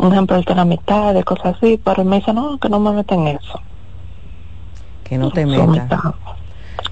un 0.00 0.12
ejemplo, 0.12 0.40
de 0.40 0.54
la 0.54 0.64
mitad, 0.64 1.12
de 1.14 1.22
cosas 1.22 1.56
así, 1.56 1.80
pero 1.84 2.02
él 2.02 2.08
me 2.08 2.16
dice, 2.16 2.32
no, 2.32 2.58
que 2.58 2.68
no 2.68 2.80
me 2.80 2.92
meta 2.92 3.14
en 3.14 3.28
eso. 3.28 3.60
Que 5.04 5.18
no 5.18 5.30
te 5.30 5.44
meta. 5.44 6.14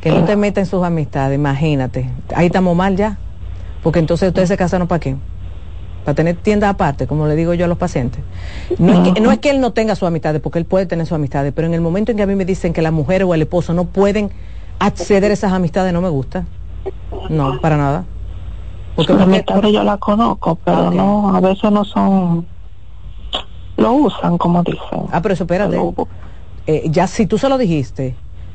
Que 0.01 0.11
no 0.11 0.25
te 0.25 0.37
meta 0.37 0.61
en 0.61 0.67
sus 0.67 0.85
amistades, 0.85 1.39
imagínate. 1.39 2.11
Ahí 2.35 2.47
estamos 2.47 2.77
mal 2.77 2.97
ya. 2.97 3.19
Porque 3.83 3.99
entonces 3.99 4.29
ustedes 4.29 4.49
se 4.49 4.57
casaron 4.57 4.87
para 4.89 5.01
qué? 5.01 5.17
Para 6.05 6.15
tener 6.15 6.37
tienda 6.37 6.69
aparte, 6.69 7.07
como 7.07 7.27
le 7.27 7.37
digo 7.37 7.55
yo 7.55 7.65
a 7.65 7.69
los 7.69 7.79
pacientes. 7.79 8.23
No, 8.79 8.93
es 8.93 9.13
que, 9.13 9.21
no 9.21 9.31
es 9.31 9.39
que 9.39 9.51
él 9.51 9.61
no 9.61 9.73
tenga 9.73 9.95
sus 9.95 10.07
amistades, 10.09 10.41
porque 10.41 10.59
él 10.59 10.65
puede 10.65 10.87
tener 10.87 11.07
sus 11.07 11.15
amistades, 11.15 11.53
pero 11.55 11.67
en 11.67 11.75
el 11.75 11.81
momento 11.81 12.11
en 12.11 12.17
que 12.17 12.23
a 12.23 12.27
mí 12.27 12.35
me 12.35 12.45
dicen 12.45 12.73
que 12.73 12.83
la 12.83 12.91
mujer 12.91 13.25
o 13.25 13.35
el 13.35 13.43
esposo 13.43 13.73
no 13.73 13.85
pueden 13.85 14.31
acceder 14.79 15.31
a 15.31 15.35
esas 15.35 15.53
amistades, 15.53 15.93
no 15.93 16.01
me 16.01 16.09
gusta. 16.09 16.45
No, 17.29 17.61
para 17.61 17.77
nada. 17.77 18.05
Porque, 18.97 19.15
las 19.15 19.23
amistades 19.23 19.73
yo 19.73 19.83
la 19.85 19.97
conozco, 19.97 20.57
pero 20.65 20.91
no, 20.91 21.35
a 21.35 21.41
veces 21.41 21.71
no 21.71 21.85
son... 21.85 22.47
Lo 23.77 23.93
usan, 23.95 24.39
como 24.39 24.63
dicen. 24.63 25.07
Ah, 25.11 25.23
pero 25.23 25.35
eso 25.35 25.45
espérate. 25.45 25.79
Eh, 26.67 26.85
ya 26.91 27.07
si 27.07 27.27
tú 27.27 27.39
se 27.39 27.49
lo 27.49 27.59
dijiste 27.59 28.15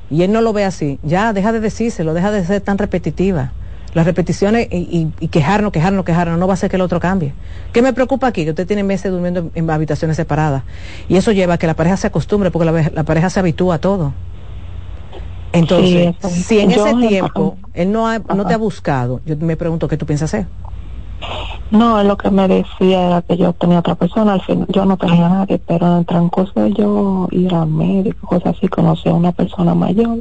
y 0.10 0.24
él 0.24 0.32
no 0.32 0.42
lo 0.42 0.54
ve 0.54 0.64
así, 0.64 1.00
ya 1.04 1.34
deja 1.34 1.52
de 1.52 1.60
decírselo, 1.60 2.14
deja 2.14 2.32
de 2.32 2.46
ser 2.46 2.62
tan 2.62 2.78
repetitiva. 2.78 3.52
Las 3.94 4.06
repeticiones 4.06 4.68
y, 4.70 5.08
quejarnos, 5.30 5.72
quejarnos, 5.72 6.06
quejarnos, 6.06 6.38
no 6.38 6.48
va 6.48 6.54
a 6.54 6.56
hacer 6.56 6.70
que 6.70 6.76
el 6.76 6.82
otro 6.82 7.00
cambie. 7.00 7.34
¿Qué 7.74 7.82
me 7.82 7.94
preocupa 7.94 8.28
aquí? 8.28 8.44
Que 8.44 8.52
usted 8.52 8.68
tiene 8.68 8.84
meses 8.84 9.12
durmiendo 9.12 9.50
en, 9.56 9.70
habitaciones 9.70 10.18
separadas. 10.18 10.64
Y 11.10 11.16
eso 11.16 11.32
lleva 11.32 11.56
a 11.56 11.58
que 11.58 11.68
la 11.68 11.74
pareja 11.74 11.98
se 11.98 12.08
acostumbre, 12.08 12.52
porque 12.52 12.92
la, 12.94 13.04
pareja 13.04 13.30
se 13.30 13.40
habitúa 13.40 13.76
a 13.76 13.78
todo. 13.80 14.14
Entonces, 15.54 16.16
si 16.30 16.60
en 16.60 16.72
ese 16.72 16.94
tiempo 16.96 17.58
él 17.74 17.92
no, 17.92 18.20
no 18.20 18.46
te 18.46 18.54
ha 18.54 18.58
buscado, 18.58 19.22
yo 19.26 19.36
me 19.38 19.56
pregunto, 19.56 19.88
¿qué 19.88 19.98
tú 19.98 20.06
piensas 20.06 20.34
hacer? 20.34 20.48
No, 21.72 22.02
lo 22.04 22.16
que 22.16 22.30
me 22.30 22.48
decía 22.48 23.08
era 23.08 23.22
que 23.22 23.36
yo 23.36 23.54
tenía 23.54 23.80
otra 23.80 23.96
persona, 23.96 24.34
al 24.34 24.42
final 24.42 24.68
yo 24.70 24.86
no 24.86 24.98
tenía 24.98 25.28
nadie, 25.28 25.60
pero 25.60 25.88
en 25.88 25.94
el 26.00 26.06
transcurso 26.06 26.62
de 26.62 26.74
yo 26.74 27.28
ir 27.32 27.54
al 27.54 27.68
médico, 27.68 28.28
cosas 28.28 28.56
así, 28.56 28.68
conocí 28.68 29.10
a 29.10 29.14
una 29.14 29.32
persona 29.32 29.74
mayor 29.74 30.20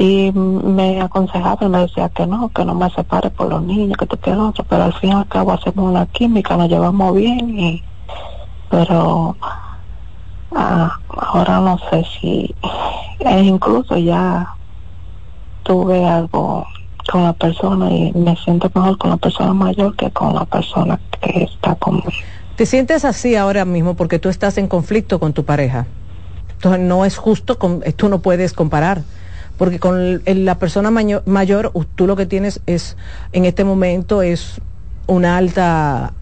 y 0.00 0.30
me 0.32 1.00
aconsejaba 1.00 1.66
y 1.66 1.68
me 1.68 1.80
decía 1.80 2.08
que 2.10 2.24
no, 2.24 2.48
que 2.50 2.64
no 2.64 2.72
me 2.72 2.88
separe 2.90 3.30
por 3.30 3.48
los 3.48 3.62
niños, 3.62 3.96
que 3.96 4.06
te 4.06 4.16
quedas 4.16 4.38
otro, 4.38 4.64
pero 4.68 4.84
al 4.84 4.94
fin 4.94 5.10
y 5.10 5.12
al 5.12 5.26
cabo 5.26 5.52
hacemos 5.52 5.90
una 5.90 6.06
química, 6.06 6.56
nos 6.56 6.68
llevamos 6.68 7.16
bien 7.16 7.58
y 7.58 7.82
pero 8.70 9.34
ah, 10.54 11.00
ahora 11.08 11.58
no 11.60 11.78
sé 11.90 12.06
si 12.20 12.54
e 13.18 13.40
incluso 13.40 13.96
ya 13.96 14.54
tuve 15.64 16.06
algo 16.06 16.64
con 17.10 17.24
la 17.24 17.32
persona 17.32 17.90
y 17.90 18.12
me 18.12 18.36
siento 18.36 18.70
mejor 18.72 18.98
con 18.98 19.10
la 19.10 19.16
persona 19.16 19.52
mayor 19.52 19.96
que 19.96 20.12
con 20.12 20.32
la 20.32 20.44
persona 20.44 21.00
que 21.10 21.42
está 21.42 21.74
conmigo. 21.74 22.10
¿Te 22.54 22.66
sientes 22.66 23.04
así 23.04 23.34
ahora 23.34 23.64
mismo 23.64 23.94
porque 23.94 24.20
tú 24.20 24.28
estás 24.28 24.58
en 24.58 24.68
conflicto 24.68 25.18
con 25.18 25.32
tu 25.32 25.44
pareja? 25.44 25.86
Entonces 26.52 26.80
no 26.82 27.04
es 27.04 27.16
justo, 27.16 27.58
con, 27.58 27.80
tú 27.96 28.08
no 28.08 28.20
puedes 28.20 28.52
comparar 28.52 29.02
porque 29.58 29.78
con 29.78 30.22
la 30.24 30.58
persona 30.58 30.90
mayor, 30.90 31.72
tú 31.94 32.06
lo 32.06 32.16
que 32.16 32.24
tienes 32.24 32.60
es, 32.66 32.96
en 33.32 33.44
este 33.44 33.64
momento, 33.64 34.22
es 34.22 34.60
una 35.06 35.36
alta 35.36 36.14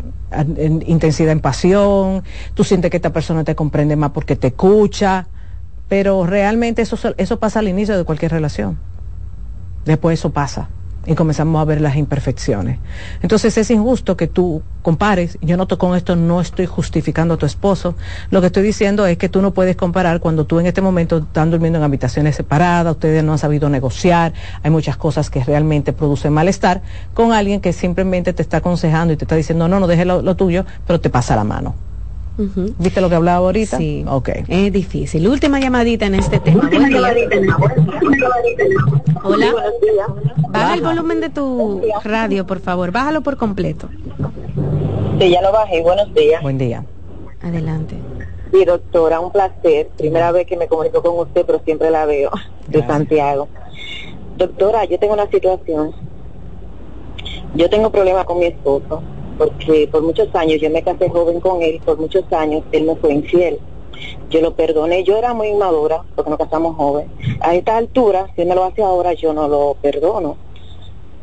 intensidad 0.87 1.31
en 1.31 1.41
pasión, 1.41 2.25
tú 2.55 2.65
sientes 2.65 2.91
que 2.91 2.97
esta 2.97 3.13
persona 3.13 3.45
te 3.45 3.55
comprende 3.55 3.95
más 3.95 4.11
porque 4.11 4.35
te 4.35 4.49
escucha, 4.49 5.29
pero 5.89 6.27
realmente 6.27 6.83
eso, 6.83 6.99
eso 7.17 7.39
pasa 7.39 7.61
al 7.61 7.69
inicio 7.69 7.97
de 7.97 8.05
cualquier 8.05 8.33
relación. 8.33 8.79
Después 9.85 10.19
eso 10.19 10.31
pasa 10.31 10.69
y 11.07 11.15
comenzamos 11.15 11.61
a 11.61 11.65
ver 11.65 11.81
las 11.81 11.97
imperfecciones. 11.97 12.79
Entonces 13.23 13.57
es 13.59 13.71
injusto 13.71 14.17
que 14.17 14.27
tú 14.27 14.63
compares, 14.83 15.39
yo 15.41 15.57
no 15.57 15.67
con 15.67 15.97
esto 15.97 16.17
no 16.17 16.41
estoy 16.41 16.67
justificando 16.67 17.35
a 17.35 17.37
tu 17.37 17.47
esposo, 17.47 17.97
lo 18.31 18.41
que 18.41 18.47
estoy 18.47 18.63
diciendo 18.63 19.07
es 19.07 19.19
que 19.19 19.29
tú 19.29 19.43
no 19.43 19.53
puedes 19.53 19.77
comparar 19.77 20.21
cuando 20.21 20.47
tú 20.47 20.61
en 20.61 20.67
este 20.67 20.81
momento 20.81 21.19
están 21.19 21.51
durmiendo 21.51 21.79
en 21.79 21.85
habitaciones 21.85 22.37
separadas, 22.37 22.95
ustedes 22.95 23.25
no 23.25 23.33
han 23.33 23.39
sabido 23.39 23.69
negociar, 23.69 24.33
hay 24.63 24.71
muchas 24.71 24.97
cosas 24.97 25.29
que 25.29 25.43
realmente 25.43 25.93
producen 25.93 26.33
malestar, 26.33 26.83
con 27.15 27.33
alguien 27.33 27.61
que 27.61 27.73
simplemente 27.73 28.33
te 28.33 28.43
está 28.43 28.59
aconsejando 28.59 29.13
y 29.13 29.17
te 29.17 29.25
está 29.25 29.35
diciendo, 29.35 29.69
no, 29.69 29.81
no 29.81 29.87
dejes 29.87 30.07
lo, 30.07 30.23
lo 30.23 30.37
tuyo, 30.37 30.65
pero 30.87 31.01
te 31.01 31.11
pasa 31.11 31.37
la 31.37 31.45
mano. 31.45 31.75
¿Viste 32.79 33.01
lo 33.01 33.09
que 33.09 33.15
hablaba 33.15 33.39
ahorita? 33.39 33.79
Sí. 33.79 34.05
Ok. 34.07 34.31
Es 34.49 34.73
difícil. 34.73 35.27
Última 35.27 35.59
llamadita 35.59 36.07
en 36.07 36.17
este 36.17 36.39
tema. 36.39 36.65
Última 36.65 36.89
llamadita 36.89 37.35
en 37.37 37.47
Hola. 39.25 39.55
Baja 40.49 40.75
el 40.75 40.83
volumen 40.83 41.21
de 41.21 41.31
tu 41.31 41.83
radio, 42.05 42.47
por 42.47 42.61
favor. 42.61 42.91
Bájalo 42.93 43.23
por 43.23 43.37
completo. 43.37 43.89
Sí, 45.19 45.31
ya 45.31 45.41
lo 45.41 45.53
bajé. 45.53 45.83
Buenos 45.83 46.13
días. 46.15 46.43
Buen 46.43 46.59
día. 46.59 46.85
Adelante. 47.43 47.97
Sí, 48.53 48.65
doctora, 48.65 49.19
un 49.21 49.33
placer. 49.33 49.89
Primera 49.97 50.31
vez 50.31 50.47
que 50.47 50.57
me 50.57 50.69
comunico 50.69 51.03
con 51.03 51.19
usted, 51.19 51.45
pero 51.47 51.61
siempre 51.65 51.91
la 51.91 52.05
veo 52.05 52.31
de 52.69 52.87
Santiago. 52.87 53.49
Doctora, 54.37 54.85
yo 54.85 54.99
tengo 54.99 55.15
una 55.15 55.29
situación. 55.31 55.93
Yo 57.55 57.71
tengo 57.71 57.91
problemas 57.91 58.27
con 58.27 58.39
mi 58.39 58.47
esposo 58.47 59.03
porque 59.39 59.89
por 59.91 60.03
muchos 60.03 60.35
años 60.35 60.61
yo 60.61 60.71
me 60.71 60.83
casé 60.83 61.09
joven 61.09 61.41
con 61.41 61.63
él, 61.63 61.81
por 61.85 61.99
muchos 61.99 62.25
años 62.33 62.63
él 62.73 62.85
me 62.85 62.97
fue 62.97 63.13
infiel. 63.13 63.59
Yo 64.31 64.41
lo 64.41 64.55
perdoné, 64.55 65.05
yo 65.05 65.17
era 65.17 65.33
muy 65.33 65.49
inmadura 65.49 66.03
porque 66.15 66.31
nos 66.31 66.39
casamos 66.39 66.77
joven. 66.77 67.07
A 67.41 67.55
esta 67.55 67.77
altura, 67.77 68.29
si 68.35 68.43
él 68.43 68.49
me 68.49 68.55
lo 68.55 68.65
hace 68.65 68.83
ahora, 68.83 69.13
yo 69.15 69.33
no 69.33 69.49
lo 69.49 69.77
perdono. 69.81 70.37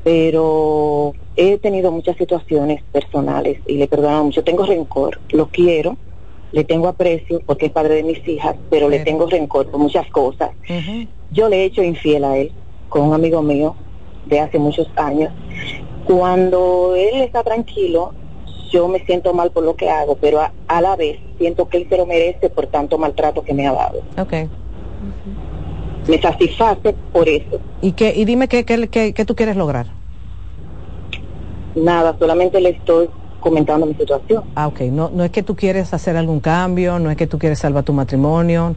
Pero 0.04 1.14
he 1.36 1.58
tenido 1.58 1.92
muchas 1.92 2.18
situaciones 2.18 2.84
personales 2.92 3.60
y 3.68 3.78
le 3.78 3.88
perdono 3.88 4.26
mucho. 4.26 4.44
Tengo 4.44 4.66
rencor, 4.66 5.20
lo 5.32 5.48
quiero, 5.48 5.98
le 6.52 6.64
tengo 6.64 6.88
aprecio 6.88 7.42
porque 7.46 7.68
es 7.68 7.72
padre 7.72 7.96
de 7.96 8.04
mis 8.04 8.28
hijas, 8.28 8.56
pero 8.70 8.90
le 8.90 9.00
tengo 9.00 9.28
rencor 9.28 9.68
por 9.68 9.80
muchas 9.80 10.08
cosas. 10.10 10.52
Yo 11.32 11.50
le 11.50 11.58
he 11.62 11.66
hecho 11.66 11.84
infiel 11.84 12.24
a 12.24 12.38
él 12.38 12.52
con 12.90 13.04
un 13.04 13.14
amigo 13.14 13.42
mío 13.42 13.76
de 14.26 14.40
hace 14.40 14.60
muchos 14.60 14.88
años 14.96 15.32
cuando 16.06 16.96
él 16.96 17.22
está 17.22 17.44
tranquilo, 17.44 18.14
yo 18.72 18.88
me 18.88 19.00
siento 19.06 19.34
mal 19.34 19.52
por 19.52 19.64
lo 19.64 19.76
que 19.76 19.90
hago, 19.90 20.16
pero 20.16 20.42
a, 20.68 20.82
la 20.82 20.96
vez 20.96 21.20
siento 21.38 21.70
que 21.70 21.78
él 21.78 21.88
se 21.90 21.98
lo 21.98 22.06
merece 22.06 22.50
por 22.50 22.68
tanto 22.68 22.98
maltrato 22.98 23.44
que 23.44 23.54
me 23.54 23.68
ha 23.68 23.74
dado. 23.74 24.02
Ok. 24.18 24.34
Me 26.08 26.22
satisface 26.22 26.94
por 27.14 27.30
eso. 27.30 27.60
¿Y, 27.82 27.94
qué, 27.94 28.14
y 28.16 28.26
dime 28.26 28.48
qué, 28.48 28.66
qué, 28.66 29.14
qué, 29.14 29.26
tú 29.26 29.36
quieres 29.36 29.56
lograr? 29.56 29.88
Nada, 31.76 32.16
solamente 32.20 32.60
le 32.60 32.70
estoy 32.70 33.10
comentando 33.40 33.86
mi 33.86 33.94
situación. 33.94 34.44
Ah, 34.56 34.68
ok. 34.68 34.82
No, 34.82 35.10
no 35.14 35.24
es 35.24 35.32
que 35.32 35.44
tú 35.44 35.56
quieres 35.56 35.94
hacer 35.94 36.18
algún 36.18 36.40
cambio, 36.40 37.00
no 37.00 37.10
es 37.10 37.18
que 37.18 37.28
tú 37.28 37.38
quieres 37.38 37.60
salvar 37.60 37.84
tu 37.84 37.94
matrimonio. 37.94 38.76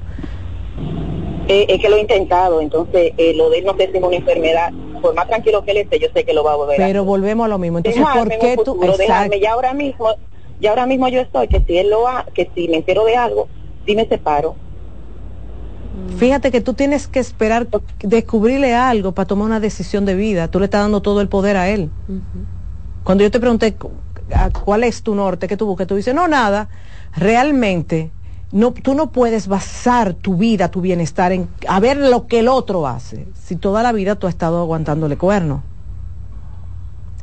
Eh, 1.48 1.66
es 1.68 1.80
que 1.80 1.88
lo 1.88 1.96
he 1.96 2.00
intentado, 2.00 2.60
entonces 2.60 3.12
eh, 3.16 3.32
lo 3.34 3.50
de 3.50 3.58
él 3.58 3.64
no 3.64 3.76
sé 3.76 3.88
si 3.90 3.98
es 3.98 4.02
una 4.02 4.16
enfermedad 4.16 4.72
por 5.00 5.14
más 5.14 5.28
tranquilo 5.28 5.64
que 5.64 5.70
él 5.70 5.76
esté, 5.78 6.00
yo 6.00 6.08
sé 6.12 6.24
que 6.24 6.32
lo 6.32 6.42
va 6.42 6.54
a 6.54 6.56
volver 6.56 6.76
Pero 6.76 7.04
volvemos 7.04 7.44
a 7.44 7.48
lo 7.48 7.58
mismo. 7.58 7.78
Entonces, 7.78 8.02
¿por 8.02 8.28
qué 8.28 8.56
tú...? 8.64 8.78
Dejarme, 8.98 9.38
ya 9.38 9.52
ahora 9.52 9.72
mismo, 9.72 10.08
ya 10.60 10.70
ahora 10.70 10.86
mismo 10.86 11.06
yo 11.08 11.20
estoy, 11.20 11.46
que 11.46 11.62
si 11.66 11.78
él 11.78 11.90
lo 11.90 12.08
ha, 12.08 12.26
que 12.34 12.50
si 12.54 12.66
me 12.68 12.78
entero 12.78 13.04
de 13.04 13.16
algo, 13.16 13.48
sí 13.86 13.94
me 13.94 14.08
separo. 14.08 14.56
Fíjate 16.18 16.50
que 16.50 16.60
tú 16.60 16.74
tienes 16.74 17.06
que 17.06 17.20
esperar 17.20 17.68
descubrirle 18.00 18.74
algo 18.74 19.12
para 19.12 19.26
tomar 19.26 19.46
una 19.46 19.60
decisión 19.60 20.04
de 20.04 20.14
vida. 20.14 20.48
Tú 20.48 20.58
le 20.58 20.66
estás 20.66 20.82
dando 20.82 21.00
todo 21.02 21.20
el 21.20 21.28
poder 21.28 21.56
a 21.56 21.68
él. 21.68 21.90
Cuando 23.04 23.24
yo 23.24 23.30
te 23.30 23.40
pregunté 23.40 23.76
cuál 24.64 24.84
es 24.84 25.02
tu 25.02 25.14
norte, 25.14 25.48
que 25.48 25.56
tú 25.56 25.66
buscas, 25.66 25.86
tú 25.86 25.94
dices, 25.94 26.14
no, 26.14 26.28
nada. 26.28 26.68
Realmente 27.16 28.10
no, 28.56 28.72
tú 28.72 28.94
no 28.94 29.12
puedes 29.12 29.48
basar 29.48 30.14
tu 30.14 30.36
vida, 30.36 30.70
tu 30.70 30.80
bienestar 30.80 31.30
en 31.30 31.46
a 31.68 31.78
ver 31.78 31.98
lo 31.98 32.26
que 32.26 32.38
el 32.38 32.48
otro 32.48 32.86
hace. 32.86 33.28
Si 33.34 33.54
toda 33.54 33.82
la 33.82 33.92
vida 33.92 34.14
tú 34.14 34.26
has 34.26 34.32
estado 34.32 34.62
aguantándole 34.62 35.18
cuerno. 35.18 35.62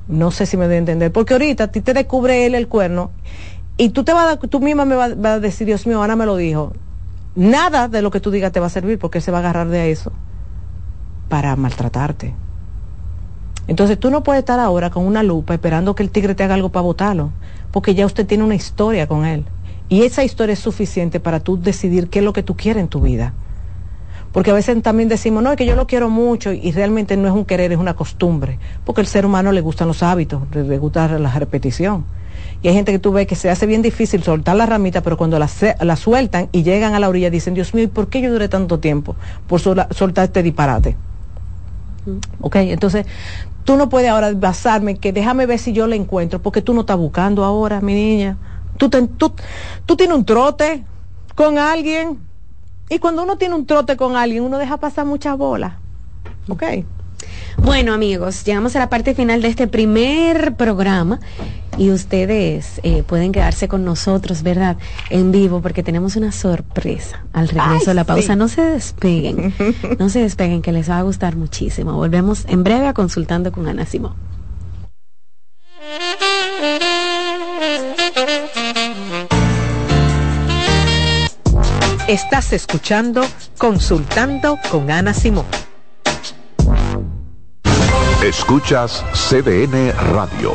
No 0.08 0.30
sé 0.30 0.46
si 0.46 0.58
me 0.58 0.66
doy 0.66 0.76
a 0.76 0.78
entender. 0.78 1.12
Porque 1.12 1.34
ahorita 1.34 1.70
ti 1.70 1.82
te 1.82 1.96
descubre 1.96 2.46
él 2.46 2.54
el 2.54 2.68
cuerno 2.68 3.10
y 3.78 3.90
tú 3.90 4.04
te 4.04 4.14
vas 4.14 4.32
a, 4.32 4.38
tú 4.38 4.60
misma 4.60 4.86
me 4.86 4.96
vas, 4.96 5.14
a 5.24 5.40
decir, 5.40 5.66
Dios 5.66 5.88
mío, 5.88 6.04
Ana 6.04 6.16
me 6.16 6.28
lo 6.28 6.36
dijo. 6.36 6.74
Nada 7.34 7.88
de 7.88 8.04
lo 8.04 8.12
que 8.12 8.20
tú 8.20 8.30
digas 8.30 8.52
te 8.52 8.60
va 8.60 8.68
a 8.68 8.70
servir 8.70 9.00
porque 9.00 9.18
él 9.18 9.24
se 9.24 9.32
va 9.32 9.40
a 9.40 9.42
agarrar 9.42 9.70
de 9.70 9.90
eso 9.90 10.12
para 11.30 11.56
maltratarte. 11.56 12.36
Entonces 13.66 14.00
tú 14.00 14.12
no 14.12 14.22
puedes 14.22 14.42
estar 14.42 14.60
ahora 14.60 14.92
con 14.92 15.04
una 15.04 15.24
lupa 15.24 15.56
esperando 15.56 15.96
que 15.96 16.04
el 16.04 16.12
tigre 16.12 16.36
te 16.36 16.44
haga 16.44 16.54
algo 16.54 16.70
para 16.70 16.84
botarlo, 16.84 17.32
porque 17.72 17.96
ya 17.96 18.06
usted 18.06 18.28
tiene 18.28 18.44
una 18.44 18.54
historia 18.54 19.08
con 19.08 19.26
él. 19.26 19.46
Y 19.94 20.02
esa 20.02 20.24
historia 20.24 20.54
es 20.54 20.60
suficiente 20.60 21.20
para 21.20 21.40
tú 21.40 21.62
decidir 21.62 22.10
qué 22.10 22.18
es 22.18 22.26
lo 22.26 22.34
que 22.34 22.42
tú 22.42 22.58
quieres 22.58 22.82
en 22.82 22.88
tu 22.88 23.00
vida. 23.00 23.32
Porque 24.32 24.50
a 24.50 24.56
veces 24.56 24.82
también 24.82 25.08
decimos, 25.08 25.44
no, 25.44 25.52
es 25.52 25.56
que 25.56 25.68
yo 25.68 25.76
lo 25.76 25.86
quiero 25.86 26.10
mucho 26.10 26.52
y 26.52 26.72
realmente 26.72 27.16
no 27.16 27.28
es 27.28 27.34
un 27.36 27.46
querer, 27.46 27.72
es 27.72 27.78
una 27.78 27.94
costumbre. 27.94 28.58
Porque 28.86 29.02
al 29.02 29.08
ser 29.08 29.24
humano 29.24 29.52
le 29.52 29.62
gustan 29.62 29.88
los 29.88 30.02
hábitos, 30.02 30.42
le 30.52 30.80
gusta 30.80 31.20
la 31.20 31.32
repetición. 31.38 32.06
Y 32.64 32.70
hay 32.70 32.74
gente 32.74 32.92
que 32.92 32.98
tú 32.98 33.12
ves 33.12 33.28
que 33.28 33.36
se 33.36 33.52
hace 33.52 33.68
bien 33.68 33.84
difícil 33.84 34.24
soltar 34.24 34.56
la 34.56 34.66
ramita, 34.66 35.04
pero 35.04 35.16
cuando 35.16 35.38
la, 35.38 35.48
la 35.80 35.96
sueltan 35.96 36.50
y 36.52 36.64
llegan 36.64 36.96
a 36.96 37.00
la 37.00 37.08
orilla 37.08 37.30
dicen, 37.30 37.54
Dios 37.54 37.76
mío, 37.76 37.84
¿y 37.84 37.88
por 37.88 38.08
qué 38.08 38.20
yo 38.20 38.32
duré 38.32 38.50
tanto 38.50 38.80
tiempo 38.80 39.16
por 39.46 39.60
soltar 39.60 40.26
este 40.26 40.42
disparate? 40.42 40.98
Ok, 42.42 42.56
entonces 42.56 43.06
tú 43.64 43.78
no 43.78 43.90
puedes 43.90 44.10
ahora 44.10 44.34
basarme 44.34 44.98
que 44.98 45.14
déjame 45.14 45.46
ver 45.46 45.60
si 45.60 45.72
yo 45.72 45.86
le 45.86 45.98
encuentro, 45.98 46.42
porque 46.42 46.64
tú 46.64 46.74
no 46.74 46.82
estás 46.82 46.98
buscando 46.98 47.44
ahora, 47.44 47.80
mi 47.80 47.94
niña. 47.94 48.40
Tú, 48.78 48.90
tú, 48.90 49.96
tienes 49.96 50.16
un 50.16 50.26
trote 50.26 50.84
con 51.36 51.58
alguien 51.58 52.20
y 52.90 53.00
cuando 53.00 53.24
uno 53.24 53.38
tiene 53.38 53.56
un 53.56 53.66
trote 53.66 53.96
con 53.96 54.16
alguien 54.16 54.44
uno 54.44 54.58
deja 54.58 54.78
pasar 54.78 55.06
muchas 55.06 55.38
bolas. 55.38 55.74
¿Ok? 56.50 56.64
Bueno 57.58 57.94
amigos, 57.94 58.44
llegamos 58.44 58.76
a 58.76 58.80
la 58.80 58.90
parte 58.90 59.16
final 59.16 59.42
de 59.42 59.48
este 59.48 59.68
primer 59.68 60.56
programa 60.56 61.20
y 61.78 61.92
ustedes 61.92 62.80
eh, 62.84 63.04
pueden 63.04 63.32
quedarse 63.32 63.68
con 63.68 63.86
nosotros, 63.86 64.44
¿verdad? 64.44 64.78
En 65.10 65.32
vivo 65.32 65.62
porque 65.62 65.84
tenemos 65.84 66.16
una 66.16 66.32
sorpresa 66.32 67.24
al 67.32 67.48
regreso 67.48 67.92
de 67.92 67.94
la 67.94 68.04
pausa. 68.04 68.36
No 68.36 68.48
se 68.48 68.62
despeguen, 68.62 69.54
no 70.00 70.10
se 70.10 70.20
despeguen 70.20 70.62
que 70.62 70.72
les 70.72 70.90
va 70.90 71.00
a 71.00 71.02
gustar 71.04 71.36
muchísimo. 71.36 71.94
Volvemos 71.94 72.46
en 72.48 72.64
breve 72.64 72.88
a 72.88 72.94
consultando 72.94 73.52
con 73.52 73.68
Ana 73.68 73.86
Simón. 73.86 74.14
Estás 82.08 82.52
escuchando 82.52 83.22
Consultando 83.58 84.60
con 84.70 84.92
Ana 84.92 85.14
Simón. 85.14 85.46
Escuchas 88.22 89.06
CDN 89.14 89.94
Radio, 90.14 90.52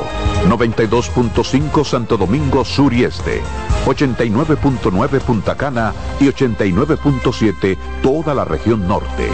92.5 0.46 1.84
Santo 1.86 2.18
Domingo 2.18 2.66
Sur 2.66 2.92
y 2.92 3.04
Este, 3.04 3.40
89.9 3.86 5.20
Punta 5.20 5.56
Cana 5.56 5.94
y 6.20 6.26
89.7 6.26 7.78
toda 8.02 8.34
la 8.34 8.44
región 8.44 8.86
norte. 8.86 9.28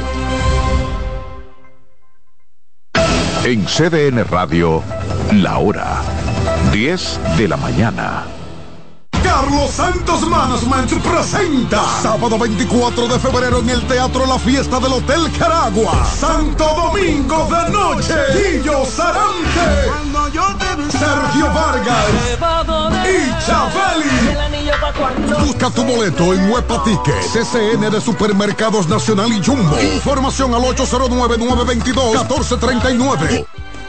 En 3.44 3.64
CDN 3.64 4.24
Radio, 4.24 4.84
la 5.32 5.58
hora 5.58 6.00
10 6.72 7.20
de 7.38 7.48
la 7.48 7.56
mañana. 7.56 8.24
Carlos 9.24 9.70
Santos 9.70 10.28
Management 10.28 10.92
presenta 11.02 11.82
sábado 12.02 12.38
24 12.38 13.08
de 13.08 13.18
febrero 13.18 13.60
en 13.60 13.70
el 13.70 13.82
Teatro 13.86 14.26
La 14.26 14.38
Fiesta 14.38 14.78
del 14.78 14.92
Hotel 14.92 15.32
Caragua. 15.38 16.04
Santo 16.04 16.64
Domingo 16.64 17.48
de 17.48 17.70
Noche. 17.72 18.14
Guillo 18.34 18.84
Sarante. 18.84 19.88
Sergio 20.90 21.46
Vargas. 21.52 22.04
Y 23.04 23.30
Chabeli. 23.46 24.34
Busca 25.46 25.70
tu 25.70 25.84
boleto 25.84 26.34
en 26.34 26.50
Huepa 26.50 26.82
Ticket. 26.84 27.14
CCN 27.32 27.90
de 27.90 28.00
Supermercados 28.00 28.88
Nacional 28.88 29.32
y 29.32 29.42
Jumbo. 29.42 29.80
Información 29.80 30.52
al 30.54 30.62
809-922-1439. 30.62 33.46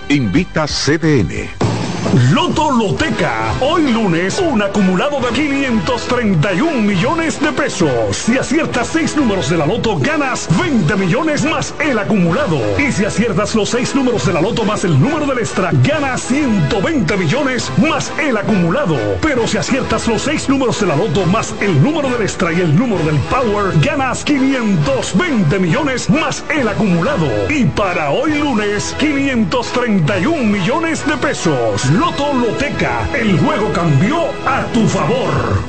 Invita 0.09 0.65
CDN. 0.65 1.64
Loto 2.13 2.71
Loteca. 2.71 3.53
Hoy 3.61 3.91
lunes, 3.91 4.39
un 4.39 4.61
acumulado 4.61 5.19
de 5.19 5.29
531 5.29 6.81
millones 6.81 7.41
de 7.41 7.51
pesos. 7.51 8.15
Si 8.15 8.37
aciertas 8.37 8.87
seis 8.87 9.17
números 9.17 9.49
de 9.49 9.57
la 9.57 9.65
Loto, 9.65 9.97
ganas 9.97 10.47
20 10.59 10.95
millones 10.95 11.43
más 11.43 11.73
el 11.79 11.97
acumulado. 11.97 12.59
Y 12.79 12.91
si 12.91 13.05
aciertas 13.05 13.55
los 13.55 13.69
seis 13.69 13.95
números 13.95 14.25
de 14.25 14.33
la 14.33 14.41
Loto 14.41 14.63
más 14.63 14.83
el 14.83 14.99
número 14.99 15.25
del 15.25 15.39
extra, 15.39 15.71
ganas 15.83 16.21
120 16.21 17.17
millones 17.17 17.71
más 17.77 18.11
el 18.19 18.37
acumulado. 18.37 18.97
Pero 19.21 19.47
si 19.47 19.57
aciertas 19.57 20.07
los 20.07 20.21
seis 20.21 20.47
números 20.47 20.79
de 20.79 20.87
la 20.87 20.95
Loto 20.95 21.25
más 21.25 21.53
el 21.59 21.81
número 21.83 22.09
del 22.09 22.21
extra 22.21 22.53
y 22.53 22.61
el 22.61 22.75
número 22.75 23.03
del 23.03 23.17
Power, 23.29 23.73
ganas 23.81 24.23
520 24.23 25.59
millones 25.59 26.09
más 26.09 26.43
el 26.49 26.67
acumulado. 26.67 27.27
Y 27.49 27.65
para 27.65 28.11
hoy 28.11 28.37
lunes, 28.37 28.95
531 28.99 30.43
millones 30.43 31.05
de 31.05 31.17
pesos. 31.17 31.94
Loto 31.95 32.33
Loteca, 32.33 33.07
el 33.13 33.39
juego 33.39 33.71
cambió 33.71 34.25
a 34.45 34.65
tu 34.73 34.85
favor. 34.85 35.63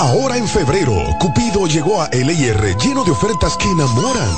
Ahora 0.00 0.36
en 0.36 0.48
febrero, 0.48 0.92
Cupido 1.20 1.68
llegó 1.68 2.02
a 2.02 2.08
LIR 2.10 2.76
lleno 2.76 3.04
de 3.04 3.12
ofertas 3.12 3.56
que 3.56 3.70
enamoran. 3.70 4.28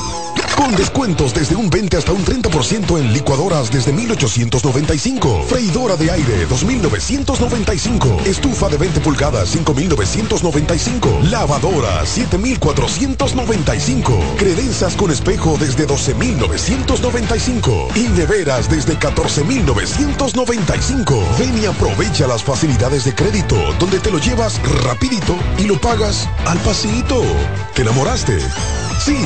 Con 0.58 0.74
descuentos 0.74 1.32
desde 1.34 1.54
un 1.54 1.70
20 1.70 1.96
hasta 1.96 2.12
un 2.12 2.24
30% 2.24 2.98
en 2.98 3.12
licuadoras 3.12 3.70
desde 3.70 3.92
1895. 3.92 5.44
Freidora 5.44 5.94
de 5.94 6.10
aire 6.10 6.46
2995. 6.46 8.22
Estufa 8.24 8.68
de 8.68 8.76
20 8.76 8.98
pulgadas 8.98 9.50
5995. 9.50 11.20
Lavadora 11.30 12.04
7495. 12.04 14.18
Credenzas 14.36 14.96
con 14.96 15.12
espejo 15.12 15.56
desde 15.58 15.86
12995. 15.86 17.90
Y 17.94 18.08
neveras 18.08 18.68
desde 18.68 18.98
14995. 18.98 21.22
Ven 21.38 21.56
y 21.62 21.66
aprovecha 21.66 22.26
las 22.26 22.42
facilidades 22.42 23.04
de 23.04 23.14
crédito 23.14 23.54
donde 23.78 24.00
te 24.00 24.10
lo 24.10 24.18
llevas 24.18 24.60
rapidito 24.82 25.36
y 25.56 25.68
lo 25.68 25.80
pagas 25.80 26.28
al 26.46 26.58
pasito. 26.58 27.22
¿Te 27.76 27.82
enamoraste? 27.82 28.38
Sí, 28.98 29.16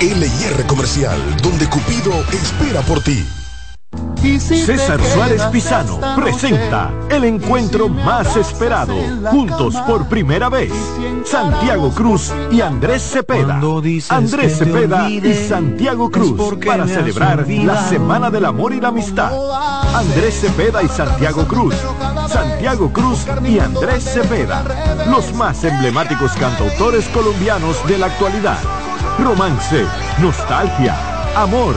LIR 0.00 0.66
Comercial, 0.66 1.18
donde 1.42 1.68
Cupido 1.68 2.12
espera 2.32 2.80
por 2.82 3.02
ti. 3.02 3.26
César 4.38 5.00
Suárez 5.02 5.42
Pisano 5.44 5.98
presenta 6.16 6.90
el 7.08 7.24
encuentro 7.24 7.88
más 7.88 8.36
esperado, 8.36 8.94
juntos 9.30 9.74
por 9.86 10.06
primera 10.08 10.48
vez, 10.48 10.72
Santiago 11.24 11.90
Cruz 11.90 12.32
y 12.50 12.60
Andrés 12.60 13.02
Cepeda. 13.02 13.60
Andrés 14.10 14.58
Cepeda 14.58 15.08
y 15.08 15.34
Santiago 15.48 16.10
Cruz 16.10 16.58
para 16.64 16.86
celebrar 16.86 17.46
la 17.48 17.88
Semana 17.88 18.30
del 18.30 18.44
Amor 18.44 18.72
y 18.72 18.80
la 18.80 18.88
Amistad. 18.88 19.32
Andrés 19.94 20.40
Cepeda 20.40 20.82
y 20.82 20.88
Santiago 20.88 21.46
Cruz. 21.46 21.74
Santiago 22.28 22.92
Cruz 22.92 23.26
y 23.46 23.58
Andrés 23.58 24.04
Cepeda, 24.04 25.06
los 25.08 25.32
más 25.34 25.64
emblemáticos 25.64 26.32
cantautores 26.32 27.08
colombianos 27.08 27.76
de 27.86 27.98
la 27.98 28.06
actualidad. 28.06 28.58
Romance, 29.18 29.84
nostalgia, 30.20 30.96
amor 31.36 31.74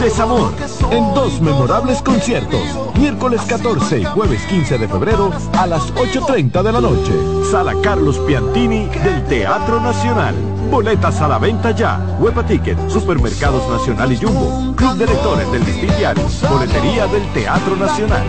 Desamor, 0.00 0.52
en 0.90 1.14
dos 1.14 1.40
memorables 1.40 2.02
conciertos, 2.02 2.60
miércoles 2.98 3.40
14 3.48 4.00
y 4.00 4.04
jueves 4.04 4.42
15 4.46 4.78
de 4.78 4.88
febrero 4.88 5.30
a 5.56 5.66
las 5.66 5.94
8.30 5.94 6.62
de 6.62 6.72
la 6.72 6.80
noche. 6.80 7.12
Sala 7.50 7.72
Carlos 7.82 8.18
Piantini 8.26 8.86
del 8.86 9.24
Teatro 9.26 9.80
Nacional. 9.80 10.34
Boletas 10.70 11.20
a 11.20 11.28
la 11.28 11.38
venta 11.38 11.70
ya. 11.70 12.00
Huepa 12.18 12.44
Ticket, 12.44 12.76
Supermercados 12.90 13.66
Nacional 13.70 14.12
y 14.12 14.16
Jumbo. 14.16 14.74
Club 14.74 14.96
de 14.96 15.06
Lectores 15.06 15.52
del 15.52 15.64
Diario. 15.64 16.24
Boletería 16.50 17.06
del 17.06 17.32
Teatro 17.32 17.76
Nacional. 17.76 18.26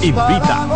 Invita. 0.00 0.66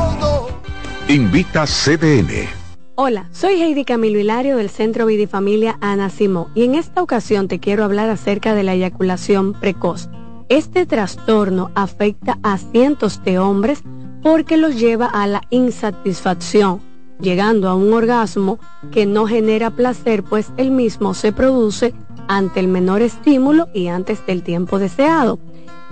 Invita 1.09 1.65
CDN. 1.65 2.64
Hola, 2.97 3.29
soy 3.33 3.61
Heidi 3.61 3.85
Camilo 3.85 4.21
Hilario 4.21 4.57
del 4.57 4.71
Centro 4.71 5.07
Vidifamilia 5.07 5.79
Ana 5.81 6.11
Simó 6.11 6.49
y 6.55 6.63
en 6.63 6.77
esta 6.77 7.03
ocasión 7.03 7.49
te 7.49 7.59
quiero 7.59 7.83
hablar 7.83 8.09
acerca 8.09 8.55
de 8.55 8.63
la 8.63 8.75
eyaculación 8.75 9.53
precoz. 9.53 10.09
Este 10.49 10.87
trastorno 10.87 11.73
afecta 11.75 12.39
a 12.45 12.57
cientos 12.57 13.21
de 13.25 13.41
hombres 13.41 13.83
porque 14.23 14.57
los 14.57 14.79
lleva 14.79 15.07
a 15.07 15.27
la 15.27 15.43
insatisfacción, 15.51 16.81
llegando 17.19 17.69
a 17.69 17.75
un 17.75 17.93
orgasmo 17.93 18.61
que 18.93 19.07
no 19.07 19.27
genera 19.27 19.73
placer 19.73 20.23
pues 20.23 20.53
el 20.57 20.71
mismo 20.71 21.15
se 21.15 21.33
produce 21.33 21.95
ante 22.29 22.61
el 22.61 22.69
menor 22.69 23.03
estímulo 23.03 23.67
y 23.75 23.89
antes 23.89 24.25
del 24.25 24.45
tiempo 24.45 24.79
deseado. 24.79 25.41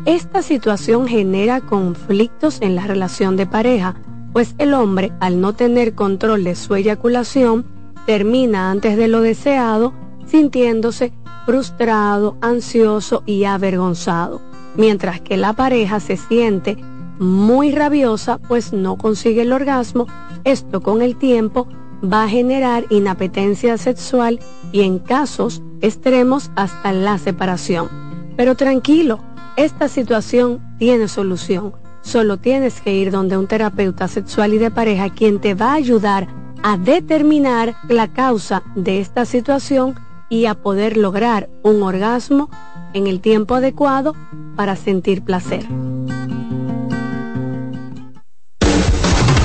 Esta 0.07 0.41
situación 0.41 1.09
genera 1.09 1.63
conflictos 1.63 2.61
en 2.61 2.77
la 2.77 2.87
relación 2.87 3.37
de 3.37 3.47
pareja, 3.47 3.97
pues 4.33 4.55
el 4.59 4.75
hombre, 4.75 5.13
al 5.21 5.41
no 5.41 5.55
tener 5.55 5.95
control 5.95 6.45
de 6.45 6.55
su 6.55 6.75
eyaculación, 6.75 7.67
termina 8.07 8.71
antes 8.71 8.97
de 8.97 9.09
lo 9.09 9.21
deseado 9.21 9.93
sintiéndose 10.27 11.13
frustrado, 11.45 12.37
ansioso 12.41 13.23
y 13.27 13.45
avergonzado, 13.45 14.41
mientras 14.77 15.21
que 15.21 15.37
la 15.37 15.53
pareja 15.53 16.01
se 16.01 16.17
siente 16.17 16.77
muy 17.19 17.73
rabiosa 17.73 18.39
pues 18.39 18.73
no 18.73 18.97
consigue 18.97 19.43
el 19.43 19.53
orgasmo, 19.53 20.07
esto 20.45 20.81
con 20.81 21.03
el 21.03 21.17
tiempo 21.17 21.69
va 22.03 22.25
a 22.25 22.29
generar 22.29 22.87
inapetencia 22.91 23.79
sexual 23.79 24.41
y 24.73 24.83
en 24.83 24.99
casos 24.99 25.63
extremos 25.81 26.51
hasta 26.57 26.93
la 26.93 27.19
separación. 27.19 27.89
Pero 28.37 28.57
tranquilo, 28.57 29.21
esta 29.57 29.89
situación 29.89 30.61
tiene 30.79 31.07
solución. 31.07 31.75
Solo 32.03 32.37
tienes 32.37 32.81
que 32.81 32.95
ir 32.95 33.11
donde 33.11 33.37
un 33.37 33.47
terapeuta 33.47 34.09
sexual 34.09 34.55
y 34.55 34.59
de 34.59 34.71
pareja 34.71 35.11
quien 35.11 35.41
te 35.41 35.55
va 35.55 35.73
a 35.73 35.75
ayudar 35.75 36.29
a 36.63 36.77
determinar 36.77 37.75
la 37.89 38.13
causa 38.13 38.63
de 38.75 39.01
esta 39.01 39.25
situación 39.25 39.95
y 40.29 40.47
a 40.47 40.55
poder 40.55 40.97
lograr 40.97 41.49
un 41.63 41.83
orgasmo 41.83 42.51
en 42.95 43.07
el 43.07 43.21
tiempo 43.21 43.55
adecuado 43.55 44.15
para 44.57 44.77
sentir 44.77 45.23
placer. 45.23 45.67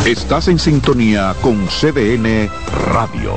Estás 0.06 0.48
en 0.48 0.58
sintonía 0.58 1.36
con 1.42 1.68
CDN 1.68 2.50
Radio. 2.94 3.34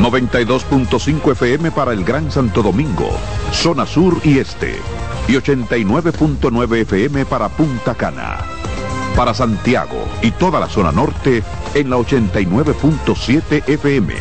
92.5 0.00 1.32
FM 1.32 1.72
para 1.72 1.92
el 1.92 2.04
Gran 2.04 2.30
Santo 2.30 2.62
Domingo, 2.62 3.10
zona 3.52 3.84
sur 3.84 4.20
y 4.22 4.38
este. 4.38 4.76
Y 5.28 5.32
89.9 5.32 6.76
FM 6.78 7.26
para 7.26 7.48
Punta 7.48 7.94
Cana. 7.94 8.38
Para 9.14 9.34
Santiago 9.34 10.08
y 10.22 10.30
toda 10.30 10.58
la 10.58 10.68
zona 10.68 10.90
norte 10.90 11.42
en 11.74 11.90
la 11.90 11.96
89.7 11.98 13.68
FM. 13.68 14.14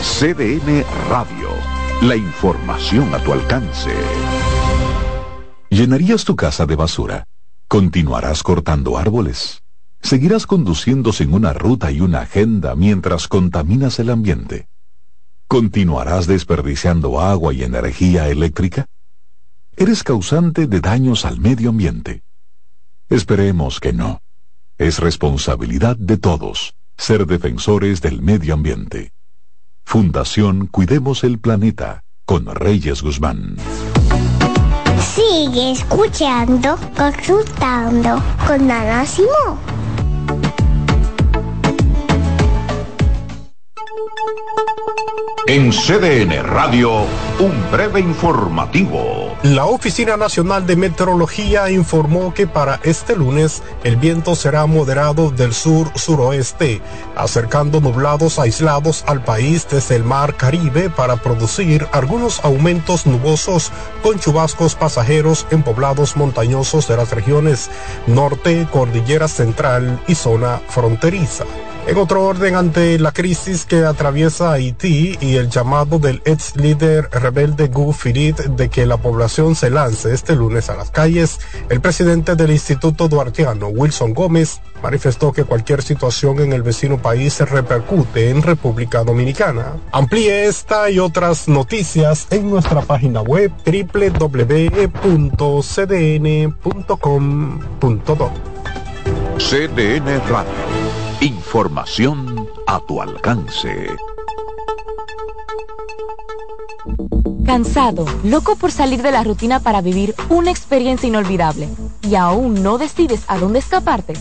CDN 0.00 0.84
Radio 1.10 1.78
la 2.02 2.14
información 2.14 3.12
a 3.12 3.18
tu 3.18 3.32
alcance. 3.32 3.90
¿Llenarías 5.68 6.24
tu 6.24 6.36
casa 6.36 6.64
de 6.64 6.76
basura? 6.76 7.24
¿Continuarás 7.66 8.44
cortando 8.44 8.96
árboles? 8.96 9.64
¿Seguirás 10.00 10.46
conduciendo 10.46 11.12
sin 11.12 11.34
una 11.34 11.52
ruta 11.52 11.90
y 11.90 12.00
una 12.00 12.20
agenda 12.20 12.76
mientras 12.76 13.26
contaminas 13.26 13.98
el 13.98 14.10
ambiente? 14.10 14.68
¿Continuarás 15.48 16.28
desperdiciando 16.28 17.20
agua 17.20 17.52
y 17.52 17.64
energía 17.64 18.28
eléctrica? 18.28 18.86
Eres 19.80 20.02
causante 20.02 20.66
de 20.66 20.80
daños 20.80 21.24
al 21.24 21.38
medio 21.38 21.70
ambiente. 21.70 22.24
Esperemos 23.08 23.78
que 23.78 23.92
no. 23.92 24.22
Es 24.76 24.98
responsabilidad 24.98 25.96
de 25.96 26.16
todos 26.16 26.74
ser 26.96 27.26
defensores 27.26 28.00
del 28.00 28.20
medio 28.20 28.54
ambiente. 28.54 29.12
Fundación 29.84 30.66
Cuidemos 30.66 31.22
el 31.22 31.38
Planeta 31.38 32.02
con 32.24 32.52
Reyes 32.52 33.02
Guzmán. 33.02 33.54
Sigue 35.14 35.70
escuchando, 35.70 36.76
consultando 36.96 38.20
con 38.48 38.68
Ana 38.68 39.06
Simón. 39.06 39.77
En 45.46 45.70
CDN 45.72 46.42
Radio, 46.42 47.06
un 47.38 47.70
breve 47.72 48.00
informativo. 48.00 49.34
La 49.42 49.64
Oficina 49.64 50.18
Nacional 50.18 50.66
de 50.66 50.76
Meteorología 50.76 51.70
informó 51.70 52.34
que 52.34 52.46
para 52.46 52.80
este 52.82 53.16
lunes 53.16 53.62
el 53.82 53.96
viento 53.96 54.36
será 54.36 54.66
moderado 54.66 55.30
del 55.30 55.54
sur-suroeste, 55.54 56.82
acercando 57.16 57.80
nublados 57.80 58.38
aislados 58.38 59.04
al 59.06 59.24
país 59.24 59.66
desde 59.70 59.96
el 59.96 60.04
mar 60.04 60.36
Caribe 60.36 60.90
para 60.90 61.16
producir 61.16 61.86
algunos 61.92 62.44
aumentos 62.44 63.06
nubosos 63.06 63.72
con 64.02 64.18
chubascos 64.18 64.74
pasajeros 64.74 65.46
en 65.50 65.62
poblados 65.62 66.14
montañosos 66.16 66.86
de 66.88 66.96
las 66.98 67.10
regiones 67.10 67.70
norte, 68.06 68.68
cordillera 68.70 69.28
central 69.28 69.98
y 70.06 70.14
zona 70.14 70.60
fronteriza. 70.68 71.44
En 71.88 71.96
otro 71.96 72.22
orden, 72.26 72.54
ante 72.54 72.98
la 72.98 73.12
crisis 73.12 73.64
que 73.64 73.86
atraviesa 73.86 74.52
Haití 74.52 75.16
y 75.22 75.36
el 75.36 75.48
llamado 75.48 75.98
del 75.98 76.20
ex 76.26 76.54
líder 76.54 77.08
rebelde 77.10 77.68
Gu 77.68 77.94
Firit 77.94 78.36
de 78.36 78.68
que 78.68 78.84
la 78.84 78.98
población 78.98 79.54
se 79.54 79.70
lance 79.70 80.12
este 80.12 80.36
lunes 80.36 80.68
a 80.68 80.76
las 80.76 80.90
calles, 80.90 81.40
el 81.70 81.80
presidente 81.80 82.36
del 82.36 82.50
Instituto 82.50 83.08
Duartiano, 83.08 83.68
Wilson 83.68 84.12
Gómez, 84.12 84.60
manifestó 84.82 85.32
que 85.32 85.44
cualquier 85.44 85.80
situación 85.80 86.40
en 86.40 86.52
el 86.52 86.62
vecino 86.62 86.98
país 86.98 87.32
se 87.32 87.46
repercute 87.46 88.28
en 88.28 88.42
República 88.42 89.02
Dominicana. 89.02 89.76
Amplíe 89.90 90.46
esta 90.46 90.90
y 90.90 90.98
otras 90.98 91.48
noticias 91.48 92.26
en 92.28 92.50
nuestra 92.50 92.82
página 92.82 93.22
web 93.22 93.50
www.cdn.com.do. 93.64 94.58
CDN 99.38 100.20
Radio 100.28 100.87
Información 101.20 102.48
a 102.68 102.78
tu 102.78 103.02
alcance. 103.02 103.88
Cansado, 107.44 108.06
loco 108.22 108.54
por 108.54 108.70
salir 108.70 109.02
de 109.02 109.10
la 109.10 109.24
rutina 109.24 109.58
para 109.58 109.80
vivir 109.80 110.14
una 110.28 110.52
experiencia 110.52 111.08
inolvidable 111.08 111.68
y 112.02 112.14
aún 112.14 112.62
no 112.62 112.78
decides 112.78 113.24
a 113.26 113.36
dónde 113.36 113.58
escaparte. 113.58 114.14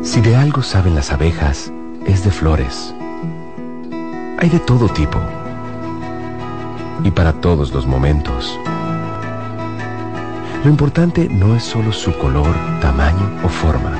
Si 0.03 0.21
de 0.21 0.35
algo 0.35 0.61
saben 0.61 0.95
las 0.95 1.11
abejas, 1.11 1.71
es 2.05 2.23
de 2.23 2.31
flores. 2.31 2.93
Hay 4.39 4.49
de 4.49 4.59
todo 4.59 4.89
tipo 4.89 5.19
y 7.03 7.11
para 7.11 7.33
todos 7.33 7.73
los 7.73 7.85
momentos. 7.85 8.59
Lo 10.63 10.69
importante 10.69 11.27
no 11.29 11.55
es 11.55 11.63
solo 11.63 11.91
su 11.91 12.17
color, 12.17 12.55
tamaño 12.81 13.29
o 13.43 13.49
forma, 13.49 13.97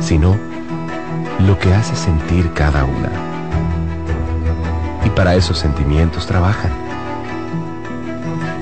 sino 0.00 0.36
lo 1.40 1.58
que 1.58 1.74
hace 1.74 1.96
sentir 1.96 2.52
cada 2.52 2.84
una. 2.84 3.10
Y 5.04 5.10
para 5.10 5.34
esos 5.34 5.58
sentimientos 5.58 6.26
trabajan. 6.26 6.70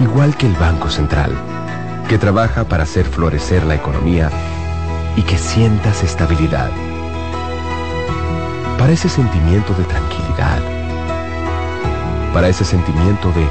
Igual 0.00 0.36
que 0.36 0.46
el 0.46 0.54
Banco 0.54 0.90
Central, 0.90 1.32
que 2.08 2.18
trabaja 2.18 2.64
para 2.64 2.82
hacer 2.82 3.06
florecer 3.06 3.64
la 3.64 3.74
economía 3.74 4.30
y 5.16 5.22
que 5.22 5.38
sientas 5.38 6.02
estabilidad. 6.02 6.70
Para 8.78 8.92
ese 8.92 9.08
sentimiento 9.08 9.72
de 9.74 9.84
tranquilidad. 9.84 10.58
Para 12.32 12.48
ese 12.48 12.64
sentimiento 12.64 13.32
de 13.32 13.48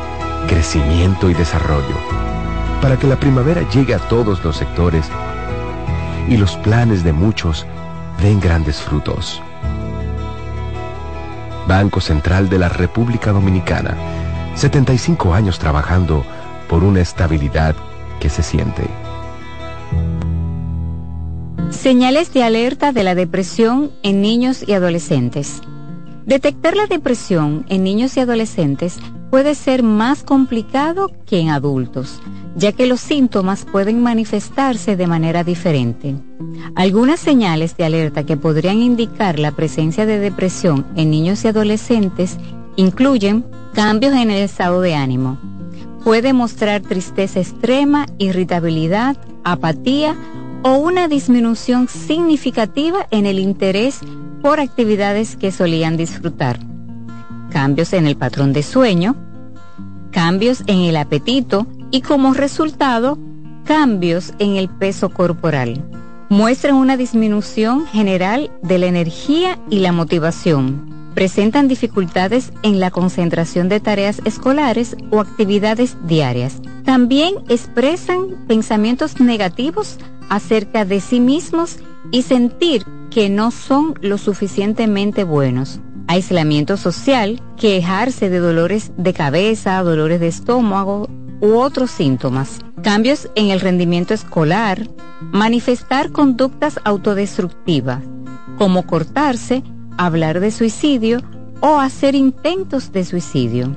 crecimiento 0.47 1.29
y 1.29 1.33
desarrollo. 1.33 1.97
Para 2.81 2.97
que 2.97 3.07
la 3.07 3.15
primavera 3.15 3.67
llegue 3.69 3.95
a 3.95 3.99
todos 3.99 4.43
los 4.43 4.57
sectores 4.57 5.09
y 6.27 6.37
los 6.37 6.55
planes 6.57 7.03
de 7.03 7.13
muchos 7.13 7.65
den 8.21 8.39
grandes 8.39 8.81
frutos. 8.81 9.41
Banco 11.67 12.01
Central 12.01 12.49
de 12.49 12.59
la 12.59 12.69
República 12.69 13.31
Dominicana. 13.31 13.95
75 14.55 15.33
años 15.33 15.57
trabajando 15.59 16.23
por 16.67 16.83
una 16.83 17.01
estabilidad 17.01 17.75
se 18.29 18.43
siente. 18.43 18.83
Señales 21.69 22.33
de 22.33 22.43
alerta 22.43 22.91
de 22.91 23.03
la 23.03 23.15
depresión 23.15 23.91
en 24.03 24.21
niños 24.21 24.63
y 24.67 24.73
adolescentes. 24.73 25.61
Detectar 26.25 26.77
la 26.77 26.87
depresión 26.87 27.65
en 27.67 27.83
niños 27.83 28.15
y 28.15 28.21
adolescentes 28.21 28.99
puede 29.29 29.55
ser 29.55 29.83
más 29.83 30.23
complicado 30.23 31.11
que 31.25 31.39
en 31.39 31.49
adultos, 31.49 32.21
ya 32.55 32.71
que 32.71 32.85
los 32.85 33.01
síntomas 33.01 33.65
pueden 33.65 34.01
manifestarse 34.01 34.95
de 34.95 35.07
manera 35.07 35.43
diferente. 35.43 36.15
Algunas 36.75 37.19
señales 37.19 37.75
de 37.75 37.83
alerta 37.83 38.25
que 38.25 38.37
podrían 38.37 38.77
indicar 38.77 39.39
la 39.39 39.51
presencia 39.51 40.05
de 40.05 40.19
depresión 40.19 40.85
en 40.95 41.09
niños 41.09 41.43
y 41.43 41.47
adolescentes 41.47 42.37
incluyen 42.75 43.43
cambios 43.73 44.13
en 44.13 44.31
el 44.31 44.43
estado 44.43 44.81
de 44.81 44.95
ánimo. 44.95 45.39
Puede 46.03 46.33
mostrar 46.33 46.81
tristeza 46.81 47.39
extrema, 47.39 48.07
irritabilidad, 48.17 49.15
apatía 49.45 50.15
o 50.63 50.75
una 50.75 51.07
disminución 51.07 51.87
significativa 51.87 53.07
en 53.09 53.25
el 53.25 53.39
interés 53.39 53.99
por 54.41 54.59
actividades 54.59 55.37
que 55.37 55.51
solían 55.51 55.95
disfrutar. 55.95 56.59
Cambios 57.51 57.93
en 57.93 58.05
el 58.05 58.17
patrón 58.17 58.51
de 58.51 58.63
sueño, 58.63 59.15
cambios 60.11 60.63
en 60.67 60.79
el 60.79 60.97
apetito 60.97 61.67
y 61.89 62.01
como 62.01 62.33
resultado, 62.33 63.17
cambios 63.63 64.33
en 64.39 64.57
el 64.57 64.67
peso 64.67 65.09
corporal. 65.09 65.85
Muestran 66.29 66.75
una 66.75 66.97
disminución 66.97 67.85
general 67.87 68.51
de 68.61 68.77
la 68.77 68.87
energía 68.87 69.59
y 69.69 69.79
la 69.79 69.93
motivación. 69.93 70.92
Presentan 71.13 71.67
dificultades 71.67 72.51
en 72.63 72.79
la 72.79 72.89
concentración 72.89 73.69
de 73.69 73.79
tareas 73.79 74.21
escolares 74.25 74.95
o 75.11 75.19
actividades 75.19 75.95
diarias. 76.05 76.61
También 76.83 77.35
expresan 77.49 78.45
pensamientos 78.47 79.19
negativos 79.19 79.99
acerca 80.29 80.85
de 80.85 80.99
sí 80.99 81.19
mismos 81.19 81.77
y 82.11 82.23
sentir 82.23 82.85
que 83.11 83.29
no 83.29 83.51
son 83.51 83.93
lo 84.01 84.17
suficientemente 84.17 85.23
buenos. 85.23 85.79
Aislamiento 86.07 86.77
social, 86.77 87.41
quejarse 87.57 88.29
de 88.29 88.39
dolores 88.39 88.91
de 88.97 89.13
cabeza, 89.13 89.81
dolores 89.83 90.19
de 90.19 90.27
estómago 90.27 91.07
u 91.39 91.53
otros 91.57 91.91
síntomas. 91.91 92.59
Cambios 92.81 93.29
en 93.35 93.51
el 93.51 93.59
rendimiento 93.59 94.13
escolar, 94.13 94.87
manifestar 95.31 96.11
conductas 96.11 96.79
autodestructivas, 96.83 98.01
como 98.57 98.85
cortarse, 98.85 99.63
hablar 99.97 100.39
de 100.39 100.51
suicidio 100.51 101.21
o 101.61 101.79
hacer 101.79 102.15
intentos 102.15 102.91
de 102.91 103.05
suicidio. 103.05 103.75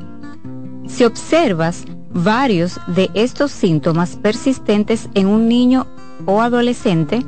Si 0.86 1.04
observas 1.04 1.84
varios 2.10 2.80
de 2.86 3.10
estos 3.14 3.50
síntomas 3.50 4.16
persistentes 4.16 5.08
en 5.14 5.26
un 5.26 5.48
niño 5.48 5.86
o 6.24 6.40
adolescente, 6.40 7.24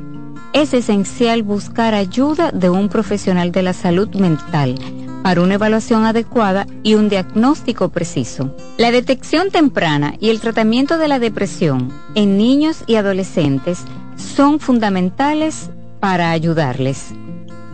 es 0.53 0.73
esencial 0.73 1.43
buscar 1.43 1.93
ayuda 1.93 2.51
de 2.51 2.69
un 2.69 2.89
profesional 2.89 3.51
de 3.51 3.63
la 3.63 3.73
salud 3.73 4.09
mental 4.15 4.75
para 5.23 5.41
una 5.41 5.55
evaluación 5.55 6.05
adecuada 6.05 6.65
y 6.81 6.95
un 6.95 7.09
diagnóstico 7.09 7.89
preciso. 7.89 8.55
La 8.77 8.91
detección 8.91 9.51
temprana 9.51 10.15
y 10.19 10.29
el 10.29 10.39
tratamiento 10.39 10.97
de 10.97 11.07
la 11.07 11.19
depresión 11.19 11.91
en 12.15 12.37
niños 12.37 12.83
y 12.87 12.95
adolescentes 12.95 13.83
son 14.15 14.59
fundamentales 14.59 15.69
para 15.99 16.31
ayudarles. 16.31 17.13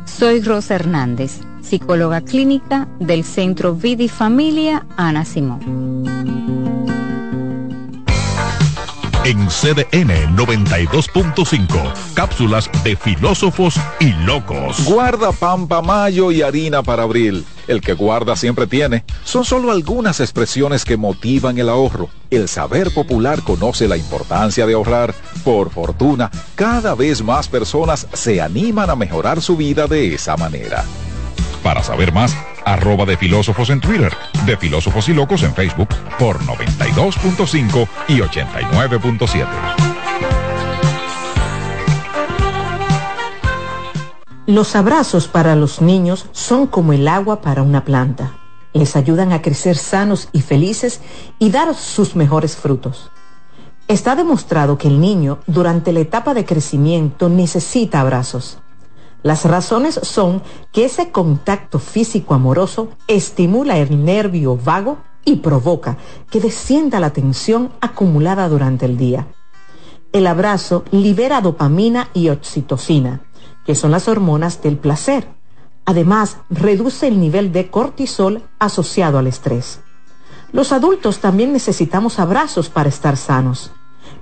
Soy 0.06 0.42
Rosa 0.42 0.76
Hernández, 0.76 1.42
psicóloga 1.62 2.22
clínica 2.22 2.88
del 3.00 3.24
Centro 3.24 3.76
Vida 3.76 4.04
y 4.04 4.10
Familia 4.10 4.86
Ana 4.96 5.26
Simón. 5.26 6.45
En 9.26 9.48
CDN 9.48 10.38
92.5, 10.38 11.94
cápsulas 12.14 12.70
de 12.84 12.96
filósofos 12.96 13.74
y 14.00 14.14
locos. 14.24 14.86
Guarda 14.86 15.32
pampa 15.32 15.82
mayo 15.82 16.32
y 16.32 16.44
harina 16.44 16.84
para 16.84 17.02
abril. 17.02 17.44
El 17.68 17.82
que 17.82 17.94
guarda 17.94 18.36
siempre 18.36 18.68
tiene. 18.68 19.04
Son 19.24 19.44
solo 19.44 19.72
algunas 19.72 20.20
expresiones 20.20 20.86
que 20.86 20.96
motivan 20.96 21.58
el 21.58 21.70
ahorro. 21.70 22.08
El 22.30 22.48
saber 22.48 22.94
popular 22.94 23.42
conoce 23.42 23.88
la 23.88 23.98
importancia 23.98 24.68
de 24.68 24.76
ahorrar. 24.76 25.16
Por 25.44 25.72
fortuna, 25.72 26.30
cada 26.54 26.94
vez 26.94 27.24
más 27.24 27.48
personas 27.48 28.06
se 28.14 28.44
animan 28.44 28.92
a 28.92 28.96
mejorar 28.96 29.42
su 29.42 29.58
vida 29.58 29.88
de 29.88 30.14
esa 30.14 30.38
manera. 30.38 30.86
Para 31.66 31.82
saber 31.82 32.14
más, 32.14 32.38
arroba 32.64 33.06
de 33.06 33.18
filósofos 33.18 33.72
en 33.72 33.82
Twitter, 33.82 34.16
de 34.46 34.56
filósofos 34.56 35.10
y 35.10 35.16
locos 35.16 35.42
en 35.42 35.52
Facebook 35.52 35.90
por 36.20 36.40
92.5 36.42 37.88
y 38.08 38.20
89.7. 38.20 39.48
Los 44.46 44.76
abrazos 44.76 45.28
para 45.28 45.56
los 45.56 45.82
niños 45.82 46.28
son 46.34 46.68
como 46.68 46.94
el 46.94 47.08
agua 47.08 47.42
para 47.42 47.64
una 47.64 47.84
planta. 47.84 48.34
Les 48.74 48.96
ayudan 48.96 49.34
a 49.34 49.42
crecer 49.42 49.76
sanos 49.76 50.30
y 50.34 50.42
felices 50.42 51.02
y 51.40 51.50
dar 51.50 51.74
sus 51.74 52.16
mejores 52.16 52.56
frutos. 52.56 53.10
Está 53.88 54.16
demostrado 54.16 54.78
que 54.78 54.88
el 54.88 55.02
niño 55.02 55.40
durante 55.48 55.94
la 55.94 56.02
etapa 56.02 56.36
de 56.36 56.46
crecimiento 56.46 57.28
necesita 57.28 58.02
abrazos. 58.02 58.60
Las 59.26 59.44
razones 59.44 60.00
son 60.04 60.44
que 60.72 60.86
ese 60.86 61.10
contacto 61.10 61.80
físico 61.80 62.36
amoroso 62.36 62.90
estimula 63.08 63.80
el 63.80 64.06
nervio 64.06 64.56
vago 64.56 65.00
y 65.26 65.38
provoca 65.38 65.98
que 66.30 66.40
descienda 66.40 67.00
la 67.00 67.10
tensión 67.10 67.72
acumulada 67.82 68.48
durante 68.50 68.86
el 68.86 68.98
día. 68.98 69.26
El 70.14 70.28
abrazo 70.28 70.84
libera 70.92 71.42
dopamina 71.42 72.10
y 72.14 72.30
oxitocina, 72.30 73.22
que 73.66 73.74
son 73.74 73.90
las 73.90 74.08
hormonas 74.08 74.62
del 74.62 74.78
placer. 74.78 75.28
Además, 75.86 76.38
reduce 76.52 77.08
el 77.08 77.20
nivel 77.20 77.52
de 77.52 77.72
cortisol 77.72 78.44
asociado 78.60 79.18
al 79.18 79.26
estrés. 79.26 79.80
Los 80.52 80.72
adultos 80.72 81.18
también 81.18 81.52
necesitamos 81.52 82.20
abrazos 82.20 82.70
para 82.70 82.90
estar 82.90 83.18
sanos, 83.18 83.72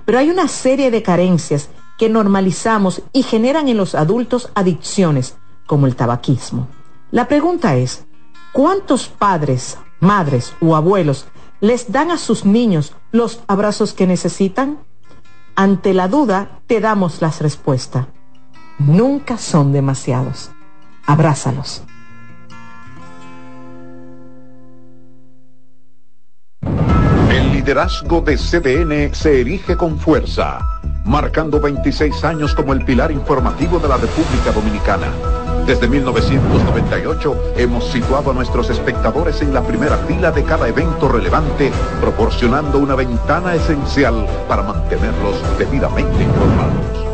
pero 0.06 0.16
hay 0.18 0.30
una 0.30 0.48
serie 0.48 0.90
de 0.90 1.02
carencias 1.02 1.68
que 1.98 2.08
normalizamos 2.08 3.02
y 3.12 3.22
generan 3.22 3.68
en 3.68 3.76
los 3.76 3.94
adultos 3.94 4.50
adicciones 4.54 5.36
como 5.66 5.86
el 5.86 5.96
tabaquismo. 5.96 6.68
La 7.10 7.28
pregunta 7.28 7.76
es, 7.76 8.04
¿cuántos 8.52 9.08
padres, 9.08 9.78
madres 10.00 10.52
o 10.60 10.74
abuelos 10.76 11.26
les 11.60 11.92
dan 11.92 12.10
a 12.10 12.18
sus 12.18 12.44
niños 12.44 12.92
los 13.12 13.40
abrazos 13.46 13.92
que 13.92 14.06
necesitan? 14.06 14.78
Ante 15.54 15.94
la 15.94 16.08
duda, 16.08 16.60
te 16.66 16.80
damos 16.80 17.22
las 17.22 17.40
respuestas. 17.40 18.06
Nunca 18.78 19.38
son 19.38 19.72
demasiados. 19.72 20.50
Abrázalos. 21.06 21.84
El 27.30 27.52
liderazgo 27.52 28.20
de 28.20 28.36
CDN 28.36 29.14
se 29.14 29.40
erige 29.40 29.76
con 29.76 29.98
fuerza 29.98 30.73
marcando 31.04 31.60
26 31.60 32.24
años 32.24 32.54
como 32.54 32.72
el 32.72 32.84
pilar 32.84 33.12
informativo 33.12 33.78
de 33.78 33.88
la 33.88 33.96
República 33.98 34.52
Dominicana. 34.52 35.08
Desde 35.66 35.88
1998 35.88 37.54
hemos 37.56 37.84
situado 37.90 38.30
a 38.30 38.34
nuestros 38.34 38.68
espectadores 38.70 39.40
en 39.40 39.54
la 39.54 39.62
primera 39.62 39.96
fila 39.98 40.30
de 40.30 40.42
cada 40.44 40.68
evento 40.68 41.08
relevante, 41.08 41.70
proporcionando 42.00 42.78
una 42.78 42.94
ventana 42.94 43.54
esencial 43.54 44.26
para 44.48 44.62
mantenerlos 44.62 45.36
debidamente 45.58 46.22
informados. 46.22 47.13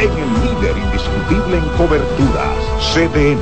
en 0.00 0.10
el 0.10 0.32
líder 0.42 0.76
indiscutible 0.76 1.56
en 1.58 1.64
coberturas, 1.76 2.56
CDN. 2.92 3.40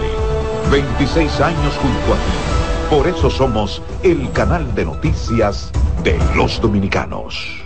26 0.71 1.41
años 1.41 1.75
junto 1.81 2.15
a 2.15 2.17
ti. 2.17 2.91
Por 2.91 3.09
eso 3.09 3.31
somos 3.31 3.83
el 4.03 4.31
canal 4.33 4.75
de 4.75 4.85
noticias 4.85 5.71
de 6.03 6.19
los 6.37 6.61
dominicanos. 6.61 7.65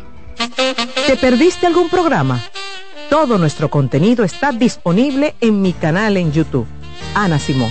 ¿Te 1.06 1.16
perdiste 1.16 1.66
algún 1.66 1.88
programa? 1.88 2.40
Todo 3.10 3.38
nuestro 3.38 3.68
contenido 3.68 4.24
está 4.24 4.52
disponible 4.52 5.34
en 5.40 5.60
mi 5.60 5.72
canal 5.72 6.16
en 6.16 6.32
YouTube. 6.32 6.66
Ana 7.14 7.38
Simón. 7.38 7.70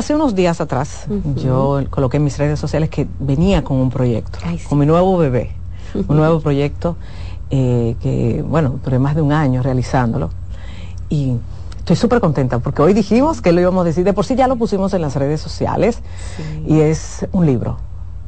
Hace 0.00 0.14
unos 0.14 0.34
días 0.34 0.60
atrás, 0.60 1.04
yo 1.36 1.82
coloqué 1.90 2.16
en 2.16 2.24
mis 2.24 2.38
redes 2.38 2.58
sociales 2.58 2.88
que 2.88 3.06
venía 3.18 3.62
con 3.62 3.76
un 3.76 3.90
proyecto, 3.90 4.38
con 4.68 4.78
mi 4.78 4.86
nuevo 4.86 5.16
bebé, 5.18 5.52
un 6.08 6.16
nuevo 6.16 6.40
proyecto 6.46 6.96
eh, 7.50 7.96
que, 8.00 8.42
bueno, 8.46 8.80
duré 8.82 8.98
más 8.98 9.14
de 9.14 9.22
un 9.22 9.32
año 9.32 9.62
realizándolo. 9.62 10.30
Y 11.10 11.36
estoy 11.78 11.96
súper 11.96 12.20
contenta 12.20 12.60
porque 12.60 12.80
hoy 12.80 12.94
dijimos 12.94 13.42
que 13.42 13.52
lo 13.52 13.60
íbamos 13.60 13.82
a 13.82 13.84
decir, 13.84 14.04
de 14.04 14.14
por 14.14 14.24
sí 14.24 14.36
ya 14.36 14.48
lo 14.48 14.56
pusimos 14.56 14.94
en 14.94 15.02
las 15.02 15.16
redes 15.16 15.40
sociales 15.40 15.98
y 16.66 16.80
es 16.80 17.26
un 17.32 17.44
libro. 17.44 17.76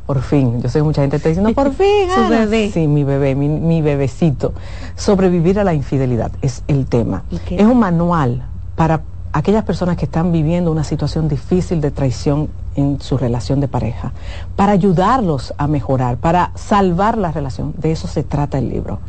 Por 0.07 0.21
fin, 0.21 0.61
yo 0.61 0.69
sé 0.69 0.81
que 0.81 0.83
mucha 0.83 1.01
gente 1.01 1.17
está 1.17 1.31
diciendo, 1.31 1.55
por 1.55 1.73
fin, 1.75 2.09
Su 2.15 2.29
bebé. 2.29 2.71
Sí, 2.71 2.87
mi 2.87 3.03
bebé, 3.03 3.35
mi, 3.35 3.49
mi 3.49 3.81
bebecito. 3.81 4.53
Sobrevivir 4.95 5.59
a 5.59 5.65
la 5.65 5.73
infidelidad 5.73 6.33
es 6.43 6.65
el 6.69 6.85
tema. 6.85 7.23
Es 7.49 7.65
un 7.65 7.79
manual 7.79 8.47
para 8.77 9.01
aquellas 9.33 9.65
personas 9.65 9.97
que 9.97 10.05
están 10.05 10.33
viviendo 10.33 10.71
una 10.71 10.85
situación 10.85 11.29
difícil 11.29 11.81
de 11.81 11.91
traición 11.91 12.49
en 12.77 13.01
su 13.01 13.19
relación 13.19 13.61
de 13.61 13.69
pareja, 13.69 14.13
para 14.57 14.73
ayudarlos 14.73 15.55
a 15.59 15.67
mejorar, 15.67 16.17
para 16.17 16.53
salvar 16.55 17.19
la 17.19 17.33
relación. 17.33 17.75
De 17.79 17.93
eso 17.93 18.09
se 18.09 18.23
trata 18.23 18.59
el 18.59 18.69
libro, 18.69 19.01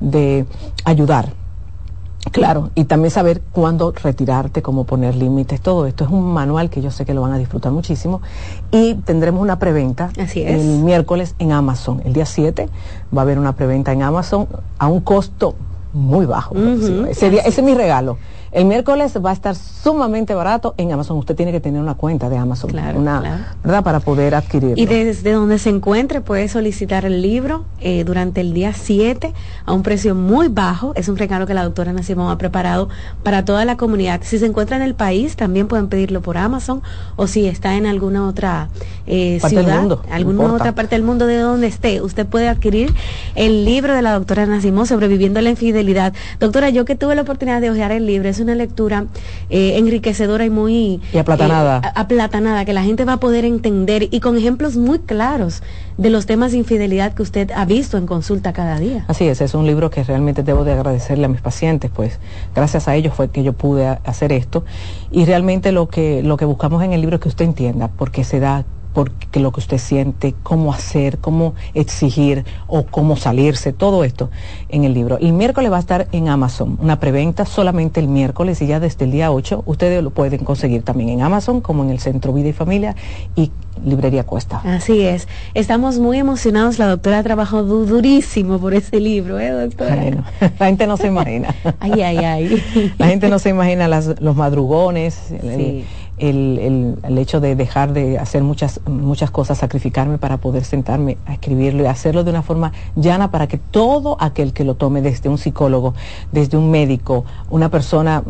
de 0.00 0.46
ayudar. 0.84 1.32
Claro, 2.32 2.70
y 2.74 2.84
también 2.84 3.10
saber 3.10 3.40
cuándo 3.52 3.92
retirarte, 3.92 4.60
cómo 4.60 4.84
poner 4.84 5.16
límites, 5.16 5.60
todo 5.60 5.86
esto 5.86 6.04
es 6.04 6.10
un 6.10 6.32
manual 6.32 6.68
que 6.68 6.82
yo 6.82 6.90
sé 6.90 7.06
que 7.06 7.14
lo 7.14 7.22
van 7.22 7.32
a 7.32 7.38
disfrutar 7.38 7.72
muchísimo 7.72 8.20
y 8.70 8.94
tendremos 8.94 9.40
una 9.40 9.58
preventa 9.58 10.10
Así 10.20 10.42
es. 10.42 10.60
el 10.60 10.82
miércoles 10.82 11.34
en 11.38 11.52
Amazon. 11.52 12.02
El 12.04 12.12
día 12.12 12.26
7 12.26 12.68
va 13.16 13.22
a 13.22 13.24
haber 13.24 13.38
una 13.38 13.56
preventa 13.56 13.92
en 13.92 14.02
Amazon 14.02 14.46
a 14.78 14.88
un 14.88 15.00
costo 15.00 15.54
muy 15.94 16.26
bajo. 16.26 16.54
ese, 17.08 17.30
día, 17.30 17.40
ese 17.40 17.62
es 17.62 17.66
mi 17.66 17.74
regalo. 17.74 18.18
El 18.52 18.64
miércoles 18.64 19.12
va 19.24 19.30
a 19.30 19.32
estar 19.32 19.54
sumamente 19.54 20.34
barato 20.34 20.74
en 20.76 20.90
Amazon. 20.92 21.16
Usted 21.18 21.36
tiene 21.36 21.52
que 21.52 21.60
tener 21.60 21.80
una 21.80 21.94
cuenta 21.94 22.28
de 22.28 22.36
Amazon, 22.36 22.72
una, 22.96 23.54
¿verdad? 23.62 23.84
Para 23.84 24.00
poder 24.00 24.34
adquirirlo. 24.34 24.74
Y 24.76 24.86
desde 24.86 25.32
donde 25.32 25.58
se 25.60 25.70
encuentre 25.70 26.20
puede 26.20 26.48
solicitar 26.48 27.04
el 27.04 27.22
libro 27.22 27.64
eh, 27.80 28.02
durante 28.02 28.40
el 28.40 28.52
día 28.52 28.72
7 28.72 29.32
a 29.66 29.72
un 29.72 29.84
precio 29.84 30.16
muy 30.16 30.48
bajo. 30.48 30.92
Es 30.96 31.08
un 31.08 31.16
regalo 31.16 31.46
que 31.46 31.54
la 31.54 31.62
doctora 31.62 31.92
Ana 31.92 32.02
Simón 32.02 32.28
ha 32.30 32.38
preparado 32.38 32.88
para 33.22 33.44
toda 33.44 33.64
la 33.64 33.76
comunidad. 33.76 34.20
Si 34.24 34.38
se 34.40 34.46
encuentra 34.46 34.76
en 34.76 34.82
el 34.82 34.94
país, 34.94 35.36
también 35.36 35.68
pueden 35.68 35.86
pedirlo 35.88 36.20
por 36.20 36.36
Amazon 36.36 36.82
o 37.14 37.28
si 37.28 37.46
está 37.46 37.76
en 37.76 37.86
alguna 37.86 38.26
otra 38.26 38.68
eh, 39.06 39.38
Parte 39.40 39.56
del 39.56 39.64
ciudad, 39.64 39.80
mundo, 39.80 40.02
alguna 40.10 40.34
importa. 40.42 40.54
otra 40.56 40.74
parte 40.74 40.96
del 40.96 41.04
mundo 41.04 41.26
de 41.26 41.38
donde 41.38 41.68
esté, 41.68 42.02
usted 42.02 42.26
puede 42.26 42.48
adquirir 42.48 42.92
el 43.36 43.64
libro 43.64 43.94
de 43.94 44.02
la 44.02 44.14
doctora 44.14 44.42
Ana 44.42 44.60
Simón, 44.60 44.86
Sobreviviendo 44.86 45.38
a 45.38 45.42
la 45.42 45.50
Infidelidad. 45.50 46.12
Doctora, 46.40 46.70
yo 46.70 46.84
que 46.84 46.96
tuve 46.96 47.14
la 47.14 47.22
oportunidad 47.22 47.60
de 47.60 47.70
hojear 47.70 47.92
el 47.92 48.06
libro, 48.06 48.28
es 48.28 48.39
una 48.42 48.54
lectura 48.54 49.06
eh, 49.48 49.78
enriquecedora 49.78 50.44
y 50.44 50.50
muy... 50.50 51.00
Y 51.12 51.18
aplatanada. 51.18 51.80
Eh, 51.84 51.88
aplatanada, 51.94 52.64
que 52.64 52.72
la 52.72 52.82
gente 52.82 53.04
va 53.04 53.14
a 53.14 53.20
poder 53.20 53.44
entender 53.44 54.08
y 54.10 54.20
con 54.20 54.36
ejemplos 54.36 54.76
muy 54.76 54.98
claros 55.00 55.62
de 55.98 56.10
los 56.10 56.26
temas 56.26 56.52
de 56.52 56.58
infidelidad 56.58 57.14
que 57.14 57.22
usted 57.22 57.50
ha 57.52 57.64
visto 57.64 57.98
en 57.98 58.06
consulta 58.06 58.52
cada 58.52 58.78
día. 58.78 59.04
Así 59.08 59.26
es, 59.26 59.40
es 59.40 59.54
un 59.54 59.66
libro 59.66 59.90
que 59.90 60.02
realmente 60.02 60.42
debo 60.42 60.64
de 60.64 60.72
agradecerle 60.72 61.26
a 61.26 61.28
mis 61.28 61.40
pacientes, 61.40 61.90
pues 61.94 62.18
gracias 62.54 62.88
a 62.88 62.96
ellos 62.96 63.14
fue 63.14 63.28
que 63.30 63.42
yo 63.42 63.52
pude 63.52 63.86
hacer 63.86 64.32
esto 64.32 64.64
y 65.10 65.24
realmente 65.24 65.72
lo 65.72 65.88
que, 65.88 66.22
lo 66.22 66.36
que 66.36 66.44
buscamos 66.44 66.82
en 66.82 66.92
el 66.92 67.00
libro 67.00 67.16
es 67.16 67.22
que 67.22 67.28
usted 67.28 67.44
entienda 67.44 67.88
por 67.88 68.10
qué 68.10 68.24
se 68.24 68.40
da 68.40 68.64
porque 68.92 69.40
lo 69.40 69.52
que 69.52 69.60
usted 69.60 69.78
siente, 69.78 70.34
cómo 70.42 70.72
hacer, 70.72 71.18
cómo 71.18 71.54
exigir 71.74 72.44
o 72.66 72.84
cómo 72.84 73.16
salirse, 73.16 73.72
todo 73.72 74.04
esto 74.04 74.30
en 74.68 74.84
el 74.84 74.94
libro. 74.94 75.18
El 75.18 75.32
miércoles 75.32 75.70
va 75.70 75.76
a 75.76 75.80
estar 75.80 76.08
en 76.12 76.28
Amazon, 76.28 76.78
una 76.80 76.98
preventa 76.98 77.44
solamente 77.44 78.00
el 78.00 78.08
miércoles 78.08 78.60
y 78.62 78.66
ya 78.66 78.80
desde 78.80 79.04
el 79.04 79.12
día 79.12 79.30
8 79.30 79.62
ustedes 79.66 80.02
lo 80.02 80.10
pueden 80.10 80.44
conseguir 80.44 80.82
también 80.82 81.10
en 81.10 81.22
Amazon 81.22 81.60
como 81.60 81.84
en 81.84 81.90
el 81.90 82.00
Centro 82.00 82.32
Vida 82.32 82.48
y 82.48 82.52
Familia 82.52 82.96
y 83.36 83.50
Librería 83.84 84.24
Cuesta. 84.24 84.60
Así 84.64 85.00
es. 85.02 85.26
Estamos 85.54 85.98
muy 85.98 86.18
emocionados. 86.18 86.78
La 86.78 86.86
doctora 86.86 87.22
trabajó 87.22 87.62
durísimo 87.62 88.58
por 88.58 88.74
ese 88.74 89.00
libro, 89.00 89.38
¿eh, 89.38 89.50
doctora? 89.50 89.96
Bueno, 89.96 90.24
la 90.58 90.66
gente 90.66 90.86
no 90.86 90.96
se 90.96 91.06
imagina. 91.06 91.54
ay, 91.78 92.02
ay, 92.02 92.16
ay. 92.18 92.92
La 92.98 93.06
gente 93.06 93.28
no 93.28 93.38
se 93.38 93.50
imagina 93.50 93.88
las, 93.88 94.20
los 94.20 94.36
madrugones. 94.36 95.18
Sí 95.28 95.36
el, 95.42 95.84
el, 96.20 97.18
hecho 97.18 97.40
de 97.40 97.56
dejar 97.56 97.92
de 97.92 98.18
hacer 98.18 98.42
muchas, 98.42 98.80
muchas 98.86 99.30
cosas, 99.30 99.58
sacrificarme 99.58 100.18
para 100.18 100.36
poder 100.36 100.64
sentarme 100.64 101.18
a 101.26 101.34
escribirlo 101.34 101.82
y 101.82 101.86
hacerlo 101.86 102.24
de 102.24 102.30
una 102.30 102.42
forma 102.42 102.72
llana 102.96 103.30
para 103.30 103.46
que 103.46 103.58
todo 103.58 104.16
aquel 104.20 104.52
que 104.52 104.64
lo 104.64 104.74
tome 104.74 105.02
desde 105.02 105.28
un 105.28 105.38
psicólogo, 105.38 105.94
desde 106.32 106.56
un 106.56 106.70
médico, 106.70 107.24
una 107.50 107.70
persona 107.70 108.22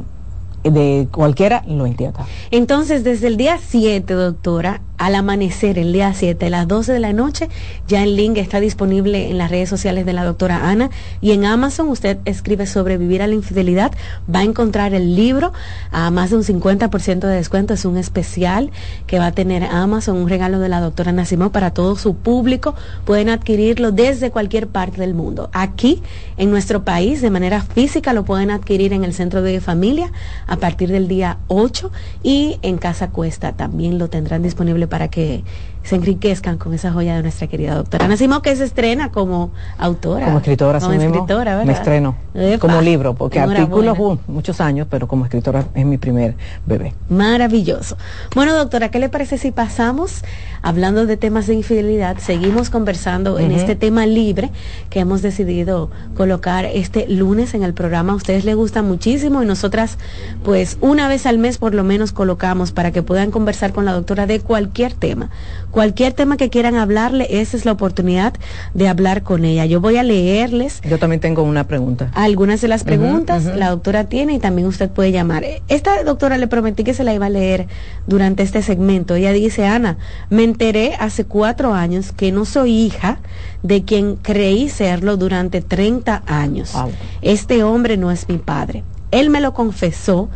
de 0.64 1.08
cualquiera 1.10 1.62
lo 1.66 1.86
entienda. 1.86 2.26
Entonces, 2.50 3.04
desde 3.04 3.28
el 3.28 3.36
día 3.36 3.58
7, 3.58 4.12
doctora, 4.12 4.82
al 5.00 5.14
amanecer, 5.14 5.78
el 5.78 5.94
día 5.94 6.12
7, 6.12 6.44
a 6.46 6.50
las 6.50 6.68
12 6.68 6.92
de 6.92 7.00
la 7.00 7.14
noche, 7.14 7.48
ya 7.88 8.02
el 8.02 8.16
link 8.16 8.36
está 8.36 8.60
disponible 8.60 9.30
en 9.30 9.38
las 9.38 9.50
redes 9.50 9.70
sociales 9.70 10.04
de 10.04 10.12
la 10.12 10.24
doctora 10.24 10.68
Ana 10.68 10.90
y 11.22 11.32
en 11.32 11.46
Amazon 11.46 11.88
usted 11.88 12.18
escribe 12.26 12.66
sobrevivir 12.66 13.22
a 13.22 13.26
la 13.26 13.34
infidelidad, 13.34 13.92
va 14.32 14.40
a 14.40 14.44
encontrar 14.44 14.92
el 14.92 15.16
libro 15.16 15.54
a 15.90 16.10
más 16.10 16.28
de 16.28 16.36
un 16.36 16.42
50% 16.42 17.20
de 17.20 17.34
descuento, 17.34 17.72
es 17.72 17.86
un 17.86 17.96
especial 17.96 18.70
que 19.06 19.18
va 19.18 19.28
a 19.28 19.32
tener 19.32 19.64
Amazon, 19.64 20.18
un 20.18 20.28
regalo 20.28 20.58
de 20.58 20.68
la 20.68 20.82
doctora 20.82 21.12
Nacimó 21.12 21.50
para 21.50 21.72
todo 21.72 21.96
su 21.96 22.16
público, 22.16 22.74
pueden 23.06 23.30
adquirirlo 23.30 23.92
desde 23.92 24.30
cualquier 24.30 24.68
parte 24.68 25.00
del 25.00 25.14
mundo. 25.14 25.48
Aquí, 25.54 26.02
en 26.36 26.50
nuestro 26.50 26.84
país, 26.84 27.22
de 27.22 27.30
manera 27.30 27.62
física, 27.62 28.12
lo 28.12 28.26
pueden 28.26 28.50
adquirir 28.50 28.92
en 28.92 29.04
el 29.04 29.14
Centro 29.14 29.40
de 29.40 29.62
Familia 29.62 30.12
a 30.50 30.56
partir 30.56 30.90
del 30.90 31.06
día 31.06 31.38
8 31.46 31.90
y 32.24 32.58
en 32.62 32.76
Casa 32.76 33.10
Cuesta 33.10 33.52
también 33.52 33.98
lo 33.98 34.10
tendrán 34.10 34.42
disponible 34.42 34.88
para 34.88 35.08
que 35.08 35.44
se 35.82 35.96
enriquezcan 35.96 36.58
con 36.58 36.74
esa 36.74 36.92
joya 36.92 37.16
de 37.16 37.22
nuestra 37.22 37.46
querida 37.46 37.74
doctora 37.74 38.06
Nacimo, 38.06 38.42
que 38.42 38.54
se 38.56 38.64
estrena 38.64 39.10
como 39.10 39.50
autora. 39.78 40.26
Como 40.26 40.38
escritora, 40.38 40.80
como 40.80 40.92
escritora, 40.92 41.56
¿verdad? 41.56 41.66
Me 41.66 41.72
estreno 41.72 42.16
como 42.60 42.80
libro, 42.80 43.14
porque 43.14 43.40
artículos 43.40 43.98
uh, 43.98 44.18
muchos 44.28 44.60
años, 44.60 44.86
pero 44.90 45.08
como 45.08 45.24
escritora 45.24 45.64
es 45.74 45.84
mi 45.84 45.98
primer 45.98 46.36
bebé. 46.66 46.94
Maravilloso. 47.08 47.96
Bueno, 48.34 48.54
doctora, 48.54 48.90
¿qué 48.90 48.98
le 48.98 49.08
parece 49.08 49.38
si 49.38 49.50
pasamos, 49.50 50.22
hablando 50.62 51.06
de 51.06 51.16
temas 51.16 51.46
de 51.46 51.54
infidelidad, 51.54 52.18
seguimos 52.18 52.70
conversando 52.70 53.38
en 53.38 53.52
este 53.52 53.74
tema 53.74 54.06
libre 54.06 54.50
que 54.90 55.00
hemos 55.00 55.22
decidido 55.22 55.90
colocar 56.16 56.64
este 56.66 57.08
lunes 57.08 57.54
en 57.54 57.62
el 57.62 57.74
programa? 57.74 58.12
A 58.12 58.16
ustedes 58.16 58.44
les 58.44 58.54
gusta 58.54 58.82
muchísimo 58.82 59.42
y 59.42 59.46
nosotras, 59.46 59.98
pues, 60.44 60.78
una 60.80 61.08
vez 61.08 61.26
al 61.26 61.38
mes 61.38 61.58
por 61.58 61.74
lo 61.74 61.84
menos 61.84 62.12
colocamos 62.12 62.72
para 62.72 62.92
que 62.92 63.02
puedan 63.02 63.30
conversar 63.30 63.72
con 63.72 63.84
la 63.84 63.92
doctora 63.92 64.26
de 64.26 64.40
cualquier 64.40 64.92
tema 64.92 65.30
Cualquier 65.70 66.12
tema 66.12 66.36
que 66.36 66.50
quieran 66.50 66.74
hablarle, 66.74 67.26
esa 67.30 67.56
es 67.56 67.64
la 67.64 67.72
oportunidad 67.72 68.34
de 68.74 68.88
hablar 68.88 69.22
con 69.22 69.44
ella. 69.44 69.66
Yo 69.66 69.80
voy 69.80 69.96
a 69.96 70.02
leerles. 70.02 70.80
Yo 70.88 70.98
también 70.98 71.20
tengo 71.20 71.42
una 71.42 71.64
pregunta. 71.64 72.10
Algunas 72.14 72.60
de 72.60 72.68
las 72.68 72.82
preguntas 72.84 73.44
la 73.44 73.70
doctora 73.70 74.04
tiene 74.04 74.34
y 74.34 74.38
también 74.38 74.66
usted 74.66 74.90
puede 74.90 75.12
llamar. 75.12 75.44
Esta 75.68 76.02
doctora 76.02 76.38
le 76.38 76.48
prometí 76.48 76.82
que 76.82 76.94
se 76.94 77.04
la 77.04 77.14
iba 77.14 77.26
a 77.26 77.30
leer 77.30 77.68
durante 78.06 78.42
este 78.42 78.62
segmento. 78.62 79.14
Ella 79.14 79.32
dice, 79.32 79.66
Ana, 79.66 79.98
me 80.28 80.42
enteré 80.42 80.94
hace 80.98 81.24
cuatro 81.24 81.72
años 81.72 82.12
que 82.12 82.32
no 82.32 82.44
soy 82.44 82.72
hija 82.72 83.20
de 83.62 83.84
quien 83.84 84.16
creí 84.16 84.68
serlo 84.68 85.16
durante 85.16 85.60
30 85.60 86.22
años. 86.26 86.74
Este 87.22 87.62
hombre 87.62 87.96
no 87.96 88.10
es 88.10 88.28
mi 88.28 88.38
padre. 88.38 88.82
Él 89.10 89.30
me 89.30 89.40
lo 89.40 89.54
confesó 89.54 90.28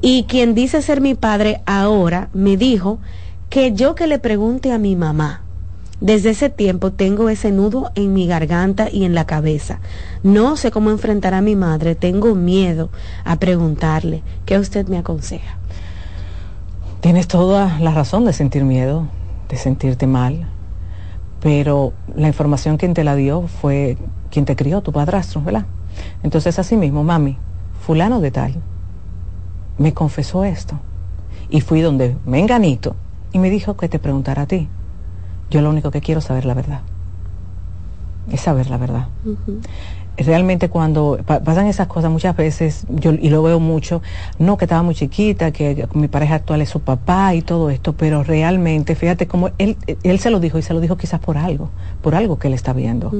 y 0.00 0.24
quien 0.24 0.54
dice 0.54 0.82
ser 0.82 1.00
mi 1.00 1.14
padre 1.14 1.60
ahora 1.66 2.28
me 2.32 2.56
dijo 2.56 3.00
que 3.48 3.72
yo 3.72 3.94
que 3.94 4.06
le 4.06 4.18
pregunte 4.18 4.72
a 4.72 4.78
mi 4.78 4.94
mamá. 4.94 5.42
Desde 6.00 6.30
ese 6.30 6.48
tiempo 6.48 6.92
tengo 6.92 7.28
ese 7.28 7.50
nudo 7.50 7.90
en 7.94 8.12
mi 8.12 8.26
garganta 8.26 8.88
y 8.90 9.04
en 9.04 9.14
la 9.14 9.24
cabeza. 9.24 9.80
No 10.22 10.56
sé 10.56 10.70
cómo 10.70 10.90
enfrentar 10.90 11.34
a 11.34 11.40
mi 11.40 11.56
madre, 11.56 11.94
tengo 11.94 12.34
miedo 12.34 12.90
a 13.24 13.36
preguntarle. 13.36 14.22
¿Qué 14.46 14.58
usted 14.58 14.86
me 14.86 14.98
aconseja? 14.98 15.56
Tienes 17.00 17.26
toda 17.26 17.80
la 17.80 17.92
razón 17.92 18.24
de 18.24 18.32
sentir 18.32 18.64
miedo, 18.64 19.08
de 19.48 19.56
sentirte 19.56 20.06
mal, 20.06 20.46
pero 21.40 21.94
la 22.14 22.28
información 22.28 22.76
quien 22.76 22.94
te 22.94 23.02
la 23.02 23.16
dio 23.16 23.46
fue 23.48 23.96
quien 24.30 24.44
te 24.44 24.56
crió, 24.56 24.82
tu 24.82 24.92
padrastro, 24.92 25.42
¿verdad? 25.42 25.64
Entonces 26.22 26.58
así 26.58 26.76
mismo, 26.76 27.02
mami, 27.02 27.38
fulano 27.80 28.20
de 28.20 28.30
tal, 28.30 28.54
me 29.78 29.94
confesó 29.94 30.44
esto. 30.44 30.78
Y 31.50 31.60
fui 31.62 31.80
donde 31.80 32.14
me 32.26 32.40
enganito 32.40 32.94
y 33.32 33.38
me 33.38 33.50
dijo 33.50 33.76
que 33.76 33.88
te 33.88 33.98
preguntara 33.98 34.42
a 34.42 34.46
ti. 34.46 34.68
Yo 35.50 35.62
lo 35.62 35.70
único 35.70 35.90
que 35.90 36.00
quiero 36.00 36.20
es 36.20 36.26
saber 36.26 36.44
la 36.44 36.54
verdad. 36.54 36.82
Es 38.30 38.42
saber 38.42 38.68
la 38.68 38.76
verdad 38.76 39.08
realmente 40.18 40.68
cuando 40.68 41.18
pasan 41.24 41.66
esas 41.66 41.86
cosas 41.86 42.10
muchas 42.10 42.36
veces, 42.36 42.86
yo 42.88 43.12
y 43.12 43.30
lo 43.30 43.42
veo 43.42 43.60
mucho, 43.60 44.02
no 44.38 44.56
que 44.56 44.64
estaba 44.64 44.82
muy 44.82 44.94
chiquita, 44.94 45.52
que 45.52 45.86
mi 45.94 46.08
pareja 46.08 46.36
actual 46.36 46.60
es 46.60 46.68
su 46.68 46.80
papá 46.80 47.34
y 47.34 47.42
todo 47.42 47.70
esto, 47.70 47.92
pero 47.92 48.22
realmente, 48.22 48.94
fíjate 48.94 49.26
cómo 49.26 49.50
él, 49.58 49.76
él 50.02 50.18
se 50.18 50.30
lo 50.30 50.40
dijo 50.40 50.58
y 50.58 50.62
se 50.62 50.74
lo 50.74 50.80
dijo 50.80 50.96
quizás 50.96 51.20
por 51.20 51.38
algo, 51.38 51.70
por 52.02 52.14
algo 52.14 52.38
que 52.38 52.48
él 52.48 52.54
está 52.54 52.72
viendo. 52.72 53.12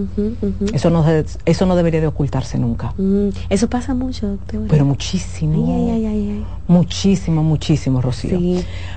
Eso 0.73 0.91
no 0.91 1.05
eso 1.45 1.67
no 1.67 1.77
debería 1.77 2.01
de 2.01 2.07
ocultarse 2.07 2.59
nunca. 2.59 2.93
Mm, 2.99 3.29
eso 3.49 3.69
pasa 3.69 3.95
mucho, 3.95 4.29
doctor. 4.29 4.67
Pero 4.69 4.85
muchísimo. 4.85 5.57
muchísimo, 6.67 7.43
muchísimo, 7.43 8.01
Rocío. 8.01 8.39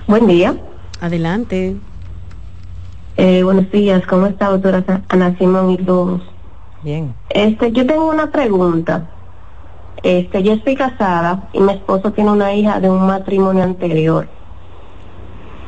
Buen 0.07 0.27
día. 0.27 0.59
Adelante. 1.01 1.77
Eh, 3.17 3.43
buenos 3.43 3.73
días, 3.73 4.07
¿cómo 4.07 4.27
está, 4.27 4.51
doctora 4.51 4.85
Ana 5.09 5.35
Simón 5.39 5.71
y 5.71 5.79
todos? 5.79 6.21
Bien. 6.83 7.15
Este, 7.31 7.73
yo 7.73 7.87
tengo 7.87 8.11
una 8.11 8.31
pregunta. 8.31 9.09
Este, 10.03 10.43
yo 10.43 10.53
estoy 10.55 10.75
casada 10.75 11.49
y 11.53 11.61
mi 11.61 11.73
esposo 11.73 12.11
tiene 12.13 12.31
una 12.31 12.55
hija 12.55 12.81
de 12.81 12.89
un 12.91 13.07
matrimonio 13.07 13.63
anterior. 13.63 14.29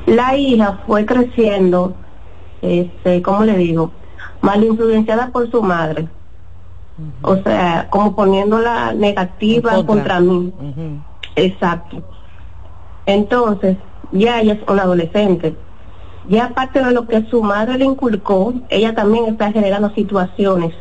La 0.07 0.37
hija 0.37 0.83
fue 0.87 1.05
creciendo, 1.07 1.95
este, 2.61 3.23
¿cómo 3.23 3.45
le 3.45 3.57
digo? 3.57 3.93
Mal 4.43 4.63
influenciada 4.63 5.29
por 5.29 5.51
su 5.51 5.63
madre. 5.63 6.09
O 7.23 7.37
sea, 7.37 7.89
como 7.91 8.15
poniéndola 8.15 8.93
negativa 8.93 9.85
contra. 9.87 10.21
mí. 10.21 10.53
Exacto. 11.37 12.03
Entonces, 13.07 13.79
ya 14.13 14.41
ella 14.41 14.55
es 14.55 14.61
una 14.69 14.83
adolescente. 14.83 15.57
Ya 16.29 16.47
aparte 16.47 16.85
de 16.85 16.93
lo 16.93 17.07
que 17.09 17.25
su 17.27 17.43
madre 17.43 17.79
le 17.79 17.85
inculcó, 17.85 18.53
ella 18.69 18.95
también 18.95 19.25
está 19.27 19.51
generando 19.51 19.91
situaciones 19.95 20.73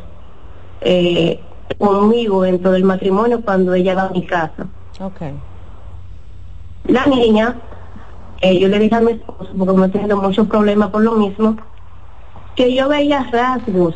eh, 0.82 1.40
conmigo 1.78 2.42
dentro 2.42 2.72
del 2.72 2.84
matrimonio 2.84 3.40
cuando 3.42 3.74
ella 3.74 3.94
va 3.94 4.02
a 4.04 4.10
mi 4.10 4.24
casa. 4.24 4.66
Okay. 5.00 5.32
La 6.84 7.06
niña, 7.06 7.56
eh, 8.40 8.58
yo 8.58 8.68
le 8.68 8.78
dije 8.78 8.94
a 8.94 9.00
mi 9.00 9.12
esposo, 9.12 9.50
porque 9.56 9.78
me 9.78 9.88
teniendo 9.88 10.16
muchos 10.16 10.46
problemas 10.46 10.90
por 10.90 11.02
lo 11.02 11.12
mismo, 11.12 11.56
que 12.56 12.74
yo 12.74 12.88
veía 12.88 13.24
rasgos 13.30 13.94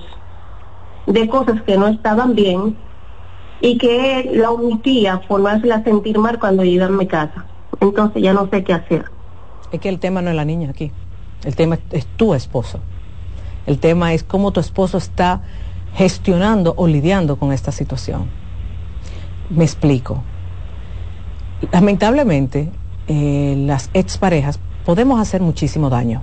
de 1.07 1.29
cosas 1.29 1.63
que 1.63 1.77
no 1.77 1.89
estaban 1.89 2.35
bien 2.35 2.77
y 3.61 3.79
que 3.79 4.21
él 4.21 4.41
la 4.41 4.51
omitía 4.51 5.21
por 5.29 5.41
no 5.41 5.49
hacerla 5.49 5.83
sentir 5.85 6.19
mal 6.19 6.39
cuando 6.39 6.65
iba 6.65 6.87
a 6.87 6.91
mi 6.91 7.07
casa. 7.07 7.47
Entonces 7.81 8.23
ya 8.23 8.33
no 8.33 8.49
sé 8.51 8.65
qué 8.65 8.73
hacer. 8.73 9.05
Es 9.73 9.81
que 9.81 9.89
el 9.89 9.99
tema 9.99 10.23
no 10.23 10.31
es 10.31 10.37
la 10.37 10.45
niña 10.45 10.71
aquí, 10.71 10.91
el 11.45 11.57
tema 11.57 11.79
es 11.91 12.07
tu 12.07 12.35
esposo. 12.35 12.81
El 13.67 13.79
tema 13.79 14.15
es 14.15 14.23
cómo 14.23 14.53
tu 14.53 14.61
esposo 14.61 14.97
está 14.97 15.43
gestionando 15.95 16.75
o 16.77 16.87
lidiando 16.87 17.37
con 17.37 17.53
esta 17.53 17.73
situación. 17.73 18.27
Me 19.51 19.65
explico. 19.65 20.23
Lamentablemente, 21.73 22.71
eh, 23.09 23.55
las 23.59 23.91
exparejas 23.93 24.61
podemos 24.85 25.21
hacer 25.21 25.41
muchísimo 25.41 25.91
daño, 25.91 26.23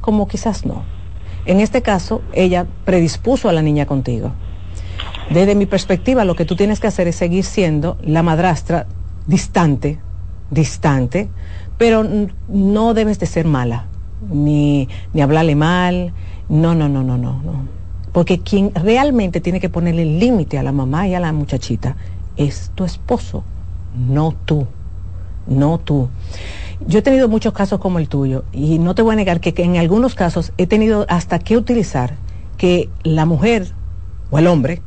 como 0.00 0.26
quizás 0.26 0.66
no 0.66 0.82
en 1.46 1.60
este 1.60 1.82
caso, 1.82 2.22
ella 2.32 2.66
predispuso 2.84 3.48
a 3.48 3.52
la 3.52 3.62
niña 3.62 3.86
contigo. 3.86 4.32
Desde 5.30 5.54
mi 5.54 5.66
perspectiva, 5.66 6.24
lo 6.24 6.36
que 6.36 6.44
tú 6.44 6.56
tienes 6.56 6.80
que 6.80 6.86
hacer 6.86 7.08
es 7.08 7.16
seguir 7.16 7.44
siendo 7.44 7.96
la 8.02 8.22
madrastra 8.22 8.86
distante, 9.26 9.98
distante, 10.50 11.28
pero 11.78 12.04
no 12.48 12.94
debes 12.94 13.18
de 13.18 13.26
ser 13.26 13.46
mala, 13.46 13.86
ni, 14.30 14.88
ni 15.12 15.22
hablarle 15.22 15.56
mal, 15.56 16.12
no, 16.48 16.74
no, 16.74 16.88
no, 16.88 17.02
no, 17.02 17.16
no, 17.16 17.40
no. 17.42 17.82
Porque 18.12 18.40
quien 18.40 18.74
realmente 18.74 19.40
tiene 19.40 19.58
que 19.58 19.70
ponerle 19.70 20.04
límite 20.04 20.58
a 20.58 20.62
la 20.62 20.72
mamá 20.72 21.08
y 21.08 21.14
a 21.14 21.20
la 21.20 21.32
muchachita 21.32 21.96
es 22.36 22.70
tu 22.74 22.84
esposo, 22.84 23.42
no 23.96 24.34
tú, 24.44 24.66
no 25.46 25.78
tú. 25.78 26.08
Yo 26.86 26.98
he 26.98 27.02
tenido 27.02 27.28
muchos 27.28 27.52
casos 27.52 27.78
como 27.80 27.98
el 27.98 28.08
tuyo 28.08 28.44
y 28.52 28.78
no 28.78 28.94
te 28.94 29.02
voy 29.02 29.12
a 29.12 29.16
negar 29.16 29.40
que, 29.40 29.54
en 29.62 29.76
algunos 29.76 30.14
casos 30.14 30.52
he 30.58 30.66
tenido 30.66 31.06
hasta 31.08 31.38
que 31.38 31.56
utilizar 31.56 32.14
que 32.56 32.88
la 33.02 33.24
mujer 33.24 33.72
o 34.30 34.38
el 34.38 34.46
hombre, 34.46 34.82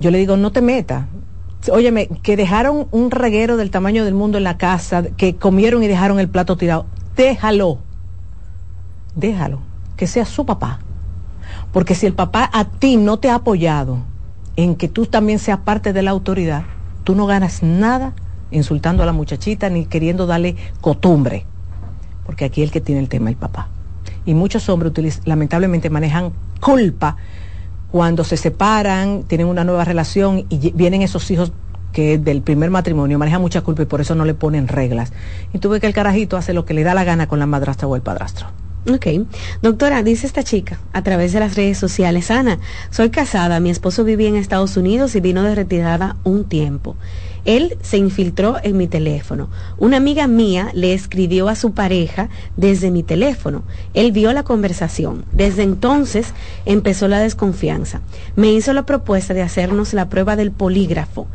yo 0.00 0.10
le 0.10 0.18
digo, 0.18 0.36
no 0.36 0.52
te 0.52 0.60
metas. 0.60 1.06
Óyeme, 1.70 2.08
que 2.08 2.36
dejaron 2.36 2.88
un 2.90 3.10
reguero 3.10 3.56
del 3.56 3.70
tamaño 3.70 4.04
del 4.04 4.14
mundo 4.14 4.36
en 4.38 4.44
la 4.44 4.58
casa, 4.58 5.04
que 5.16 5.36
comieron 5.36 5.82
y 5.82 5.88
dejaron 5.88 6.18
el 6.18 6.28
plato 6.28 6.56
tirado. 6.56 6.86
Déjalo. 7.16 7.78
Déjalo. 9.14 9.60
Que 9.96 10.06
sea 10.06 10.24
su 10.24 10.44
papá. 10.44 10.80
Porque 11.72 11.94
si 11.94 12.06
el 12.06 12.14
papá 12.14 12.50
a 12.52 12.64
ti 12.64 12.96
no 12.96 13.18
te 13.18 13.30
ha 13.30 13.36
apoyado 13.36 13.98
en 14.56 14.74
que 14.74 14.88
tú 14.88 15.06
también 15.06 15.38
seas 15.38 15.60
parte 15.60 15.92
de 15.92 16.02
la 16.02 16.10
autoridad, 16.10 16.64
tú 17.04 17.14
no 17.14 17.26
ganas 17.26 17.62
nada 17.62 18.12
insultando 18.52 19.02
a 19.02 19.06
la 19.06 19.12
muchachita 19.12 19.68
ni 19.68 19.86
queriendo 19.86 20.26
darle 20.26 20.56
costumbre, 20.80 21.46
porque 22.24 22.44
aquí 22.44 22.62
el 22.62 22.70
que 22.70 22.80
tiene 22.80 23.00
el 23.00 23.08
tema 23.08 23.30
es 23.30 23.34
el 23.34 23.40
papá. 23.40 23.68
Y 24.24 24.34
muchos 24.34 24.68
hombres 24.68 25.20
lamentablemente 25.24 25.90
manejan 25.90 26.32
culpa 26.60 27.16
cuando 27.90 28.24
se 28.24 28.36
separan, 28.36 29.24
tienen 29.24 29.46
una 29.46 29.64
nueva 29.64 29.84
relación 29.84 30.46
y 30.48 30.70
vienen 30.72 31.02
esos 31.02 31.30
hijos 31.30 31.52
que 31.92 32.18
del 32.18 32.40
primer 32.40 32.70
matrimonio 32.70 33.18
manejan 33.18 33.42
mucha 33.42 33.60
culpa 33.60 33.82
y 33.82 33.86
por 33.86 34.00
eso 34.00 34.14
no 34.14 34.24
le 34.24 34.34
ponen 34.34 34.66
reglas. 34.66 35.12
Y 35.52 35.58
tú 35.58 35.70
que 35.78 35.86
el 35.86 35.92
carajito 35.92 36.36
hace 36.36 36.54
lo 36.54 36.64
que 36.64 36.74
le 36.74 36.84
da 36.84 36.94
la 36.94 37.04
gana 37.04 37.26
con 37.26 37.38
la 37.38 37.46
madrastra 37.46 37.86
o 37.86 37.94
el 37.94 38.02
padrastro. 38.02 38.46
Ok. 38.90 39.06
Doctora, 39.60 40.02
dice 40.02 40.26
esta 40.26 40.42
chica 40.42 40.80
a 40.92 41.02
través 41.02 41.32
de 41.32 41.40
las 41.40 41.54
redes 41.54 41.78
sociales, 41.78 42.30
Ana, 42.30 42.58
soy 42.90 43.10
casada, 43.10 43.60
mi 43.60 43.70
esposo 43.70 44.02
vivía 44.02 44.28
en 44.28 44.36
Estados 44.36 44.76
Unidos 44.76 45.14
y 45.14 45.20
vino 45.20 45.42
de 45.42 45.54
retirada 45.54 46.16
un 46.24 46.44
tiempo. 46.44 46.96
Él 47.44 47.76
se 47.82 47.96
infiltró 47.96 48.56
en 48.62 48.76
mi 48.76 48.86
teléfono. 48.86 49.48
Una 49.78 49.96
amiga 49.96 50.26
mía 50.26 50.70
le 50.74 50.92
escribió 50.94 51.48
a 51.48 51.56
su 51.56 51.72
pareja 51.72 52.28
desde 52.56 52.90
mi 52.90 53.02
teléfono. 53.02 53.64
Él 53.94 54.12
vio 54.12 54.32
la 54.32 54.44
conversación. 54.44 55.24
Desde 55.32 55.62
entonces 55.62 56.34
empezó 56.66 57.08
la 57.08 57.18
desconfianza. 57.18 58.00
Me 58.36 58.52
hizo 58.52 58.72
la 58.72 58.86
propuesta 58.86 59.34
de 59.34 59.42
hacernos 59.42 59.92
la 59.92 60.08
prueba 60.08 60.36
del 60.36 60.52
polígrafo. 60.52 61.26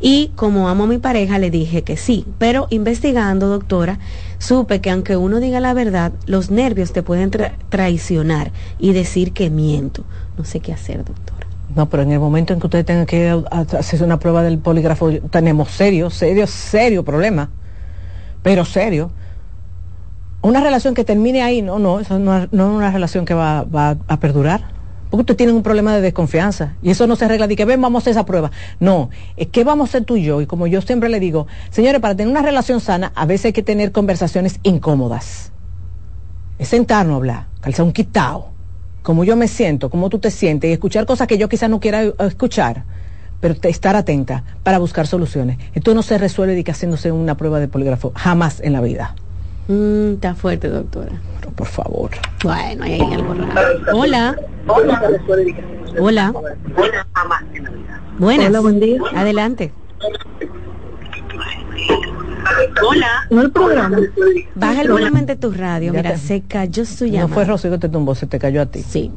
Y 0.00 0.28
como 0.34 0.70
amo 0.70 0.84
a 0.84 0.86
mi 0.86 0.96
pareja, 0.96 1.38
le 1.38 1.50
dije 1.50 1.82
que 1.82 1.98
sí. 1.98 2.24
Pero 2.38 2.66
investigando, 2.70 3.48
doctora, 3.48 3.98
supe 4.38 4.80
que 4.80 4.90
aunque 4.90 5.18
uno 5.18 5.40
diga 5.40 5.60
la 5.60 5.74
verdad, 5.74 6.12
los 6.24 6.50
nervios 6.50 6.92
te 6.92 7.02
pueden 7.02 7.30
traicionar 7.68 8.50
y 8.78 8.94
decir 8.94 9.32
que 9.32 9.50
miento. 9.50 10.04
No 10.38 10.44
sé 10.46 10.60
qué 10.60 10.72
hacer, 10.72 11.04
doctora. 11.04 11.49
No, 11.74 11.88
pero 11.88 12.02
en 12.02 12.12
el 12.12 12.18
momento 12.18 12.52
en 12.52 12.60
que 12.60 12.66
ustedes 12.66 12.84
tengan 12.84 13.06
que 13.06 13.30
hacer 13.52 14.02
una 14.02 14.18
prueba 14.18 14.42
del 14.42 14.58
polígrafo, 14.58 15.10
tenemos 15.30 15.70
serio, 15.70 16.10
serio, 16.10 16.46
serio 16.46 17.04
problema. 17.04 17.50
Pero 18.42 18.64
serio. 18.64 19.10
Una 20.42 20.60
relación 20.60 20.94
que 20.94 21.04
termine 21.04 21.42
ahí, 21.42 21.62
no, 21.62 21.78
no, 21.78 22.00
eso 22.00 22.18
no, 22.18 22.36
es 22.36 22.48
una 22.52 22.90
relación 22.90 23.24
que 23.24 23.34
va, 23.34 23.60
a 23.60 24.20
perdurar. 24.20 24.80
Porque 25.10 25.22
ustedes 25.22 25.36
tienen 25.38 25.56
un 25.56 25.62
problema 25.62 25.94
de 25.94 26.00
desconfianza. 26.00 26.76
Y 26.82 26.90
eso 26.90 27.06
no 27.06 27.14
se 27.14 27.24
arregla 27.24 27.46
de 27.46 27.56
que 27.56 27.64
ven, 27.64 27.80
vamos 27.80 28.00
a 28.00 28.02
hacer 28.02 28.12
esa 28.12 28.24
prueba. 28.24 28.50
No, 28.80 29.10
es 29.36 29.48
que 29.48 29.62
vamos 29.64 29.90
a 29.90 29.92
ser 29.92 30.04
tú 30.04 30.16
y 30.16 30.22
yo. 30.22 30.40
Y 30.40 30.46
como 30.46 30.66
yo 30.66 30.80
siempre 30.82 31.08
le 31.08 31.20
digo, 31.20 31.46
señores, 31.70 32.00
para 32.00 32.16
tener 32.16 32.30
una 32.30 32.42
relación 32.42 32.80
sana, 32.80 33.12
a 33.14 33.26
veces 33.26 33.46
hay 33.46 33.52
que 33.52 33.62
tener 33.62 33.92
conversaciones 33.92 34.58
incómodas. 34.62 35.52
Es 36.58 36.68
sentarnos 36.68 37.14
a 37.14 37.16
hablar, 37.16 37.46
calzar 37.60 37.84
un 37.84 37.92
quitado 37.92 38.50
cómo 39.10 39.24
yo 39.24 39.34
me 39.34 39.48
siento, 39.48 39.90
cómo 39.90 40.08
tú 40.08 40.20
te 40.20 40.30
sientes 40.30 40.70
y 40.70 40.72
escuchar 40.72 41.04
cosas 41.04 41.26
que 41.26 41.36
yo 41.36 41.48
quizás 41.48 41.68
no 41.68 41.80
quiera 41.80 42.00
escuchar, 42.20 42.84
pero 43.40 43.56
estar 43.60 43.96
atenta 43.96 44.44
para 44.62 44.78
buscar 44.78 45.08
soluciones. 45.08 45.58
Esto 45.74 45.94
no 45.94 46.04
se 46.04 46.16
resuelve 46.16 46.54
de 46.54 46.62
que 46.62 46.70
haciéndose 46.70 47.10
una 47.10 47.36
prueba 47.36 47.58
de 47.58 47.66
polígrafo, 47.66 48.12
jamás 48.14 48.60
en 48.60 48.72
la 48.72 48.80
vida. 48.80 49.16
Mm, 49.66 50.12
está 50.12 50.36
fuerte, 50.36 50.68
doctora. 50.68 51.10
Pero 51.40 51.52
por 51.54 51.66
favor. 51.66 52.10
Bueno, 52.44 52.84
hay 52.84 53.00
algo 53.00 53.34
raro. 53.34 53.98
Hola. 53.98 54.36
Hola. 54.68 55.02
Hola. 55.98 56.32
Buenas. 58.16 58.46
Hola, 58.46 58.60
buen 58.60 58.78
día. 58.78 59.00
Adelante. 59.12 59.72
Hola. 62.86 63.26
No 63.30 63.42
el 63.42 63.50
programa. 63.50 63.98
Baja 64.54 64.82
el 64.82 64.90
volumen 64.90 65.26
de 65.26 65.36
tu 65.36 65.50
radio. 65.52 65.92
Mira, 65.92 66.16
se 66.16 66.42
cayó 66.42 66.84
su 66.84 67.06
llamada. 67.06 67.28
No 67.28 67.34
fue 67.34 67.44
Rocío 67.44 67.70
que 67.70 67.78
te 67.78 67.88
tumbó, 67.88 68.14
se 68.14 68.26
te 68.26 68.38
cayó 68.38 68.62
a 68.62 68.66
ti. 68.66 68.82
Sí. 68.82 69.10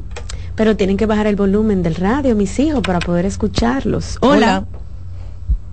Pero 0.54 0.76
tienen 0.76 0.96
que 0.96 1.06
bajar 1.06 1.26
el 1.26 1.36
volumen 1.36 1.82
del 1.82 1.96
radio, 1.96 2.36
mis 2.36 2.58
hijos, 2.60 2.80
para 2.82 3.00
poder 3.00 3.26
escucharlos. 3.26 4.18
Hola. 4.20 4.64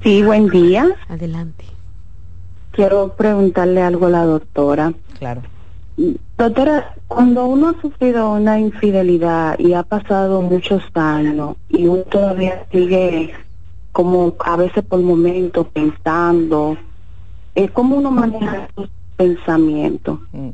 Sí, 0.02 0.24
buen 0.24 0.48
día. 0.48 0.96
Adelante. 1.08 1.66
Quiero 2.72 3.14
preguntarle 3.16 3.82
algo 3.82 4.08
a 4.08 4.10
la 4.10 4.26
doctora. 4.26 4.94
Claro. 5.20 5.42
Doctora, 6.38 6.96
cuando 7.08 7.46
uno 7.46 7.70
ha 7.70 7.82
sufrido 7.82 8.32
una 8.32 8.60
infidelidad 8.60 9.60
y 9.60 9.74
ha 9.74 9.84
pasado 9.84 10.42
muchos 10.42 10.82
años 10.96 11.58
y 11.70 11.86
uno 11.86 12.02
todavía 12.04 12.66
sigue 12.72 13.34
como 13.92 14.34
a 14.40 14.56
veces 14.56 14.84
por 14.84 15.02
momentos 15.02 15.68
pensando, 15.68 16.78
es 17.56 17.72
como 17.72 17.98
uno 17.98 18.12
maneja 18.12 18.68
sus 18.76 18.90
pensamientos. 19.18 20.20
Mm. 20.32 20.50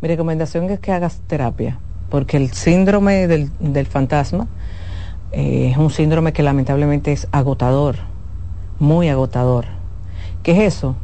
Mi 0.00 0.08
recomendación 0.08 0.68
es 0.70 0.80
que 0.80 0.92
hagas 0.92 1.20
terapia, 1.26 1.78
porque 2.10 2.36
el 2.36 2.50
síndrome 2.50 3.26
del, 3.26 3.50
del 3.58 3.86
fantasma 3.86 4.46
eh, 5.32 5.70
es 5.70 5.76
un 5.76 5.90
síndrome 5.90 6.32
que 6.32 6.42
lamentablemente 6.42 7.12
es 7.12 7.26
agotador, 7.32 7.96
muy 8.78 9.08
agotador. 9.08 9.66
¿Qué 10.42 10.52
es 10.52 10.74
eso? 10.74 10.94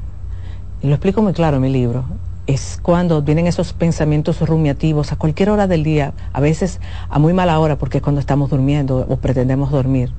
Lo 0.83 0.91
explico 0.91 1.23
muy 1.23 1.33
claro 1.33 1.57
en 1.57 1.63
mi 1.63 1.71
libro. 1.71 2.05
Es 2.47 2.79
cuando 2.83 3.23
vienen 3.23 3.47
esos 3.47 3.73
pensamientos 3.73 4.47
rumiativos 4.47 5.13
a 5.13 5.17
cualquier 5.17 5.51
hora 5.51 5.67
del 5.67 5.85
día, 5.85 6.13
a 6.33 6.41
veces 6.41 6.81
a 7.09 7.19
muy 7.19 7.33
mala 7.33 7.59
hora 7.59 7.77
porque 7.79 7.99
es 7.99 8.03
cuando 8.03 8.21
estamos 8.21 8.51
durmiendo 8.51 9.07
o 9.09 9.17
pretendemos 9.17 9.71
dormir, 9.71 10.13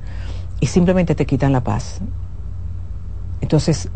y 0.60 0.68
simplemente 0.68 1.16
te 1.16 1.26
quitan 1.26 1.52
la 1.52 1.64
paz. 1.64 2.00
Entonces, 3.42 3.90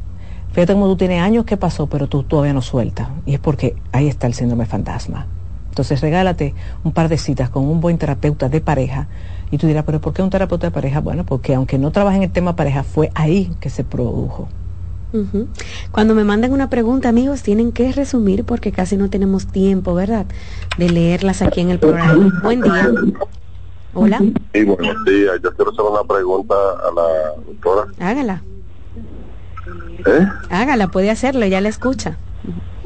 fíjate 0.56 0.72
cómo 0.72 0.88
tú 0.88 0.96
tienes 0.96 1.22
años 1.22 1.44
que 1.44 1.58
pasó, 1.58 1.88
pero 1.88 2.08
tú 2.08 2.24
todavía 2.24 2.54
no 2.54 2.62
sueltas. 2.62 3.10
Y 3.26 3.34
es 3.34 3.40
porque 3.42 3.76
ahí 3.92 4.08
está 4.08 4.26
el 4.26 4.34
síndrome 4.34 4.66
fantasma. 4.66 5.28
Entonces 5.68 6.00
regálate 6.00 6.56
un 6.86 6.94
par 6.94 7.10
de 7.10 7.18
citas 7.18 7.50
con 7.50 7.66
un 7.66 7.82
buen 7.82 7.98
terapeuta 7.98 8.48
de 8.48 8.62
pareja 8.62 9.10
y 9.52 9.58
tú 9.58 9.68
dirás, 9.68 9.84
pero 9.84 10.00
¿por 10.00 10.14
qué 10.14 10.22
un 10.22 10.30
terapeuta 10.30 10.68
de 10.68 10.72
pareja? 10.72 11.02
Bueno, 11.02 11.26
porque 11.26 11.54
aunque 11.54 11.78
no 11.78 11.92
trabaja 11.92 12.16
en 12.16 12.24
el 12.24 12.32
tema 12.32 12.56
pareja, 12.56 12.84
fue 12.84 13.12
ahí 13.16 13.52
que 13.60 13.70
se 13.70 13.84
produjo. 13.84 14.48
Cuando 15.92 16.16
me 16.16 16.24
mandan 16.26 16.52
una 16.52 16.70
pregunta, 16.70 17.10
amigos, 17.10 17.42
tienen 17.42 17.72
que 17.72 17.92
resumir 17.92 18.46
porque 18.46 18.72
casi 18.72 18.98
no 18.98 19.10
tenemos 19.10 19.48
tiempo, 19.48 19.94
¿verdad? 19.94 20.26
De 20.78 20.90
leerlas 20.90 21.42
aquí 21.42 21.62
en 21.62 21.70
el 21.70 21.80
programa. 21.80 22.32
Buen 22.44 22.62
día. 22.62 22.90
Hola. 23.94 24.20
Sí, 24.54 24.64
buenos 24.64 25.06
días. 25.06 25.36
Yo 25.42 25.54
quiero 25.54 25.72
hacer 25.72 25.86
una 25.86 26.04
pregunta 26.04 26.56
a 26.56 26.94
la 26.94 27.44
doctora. 27.46 27.88
Hágala. 28.00 28.42
¿Eh? 30.06 30.28
Hágala, 30.50 30.88
puede 30.88 31.10
hacerlo, 31.10 31.46
ya 31.46 31.62
la 31.62 31.70
escucha. 31.70 32.18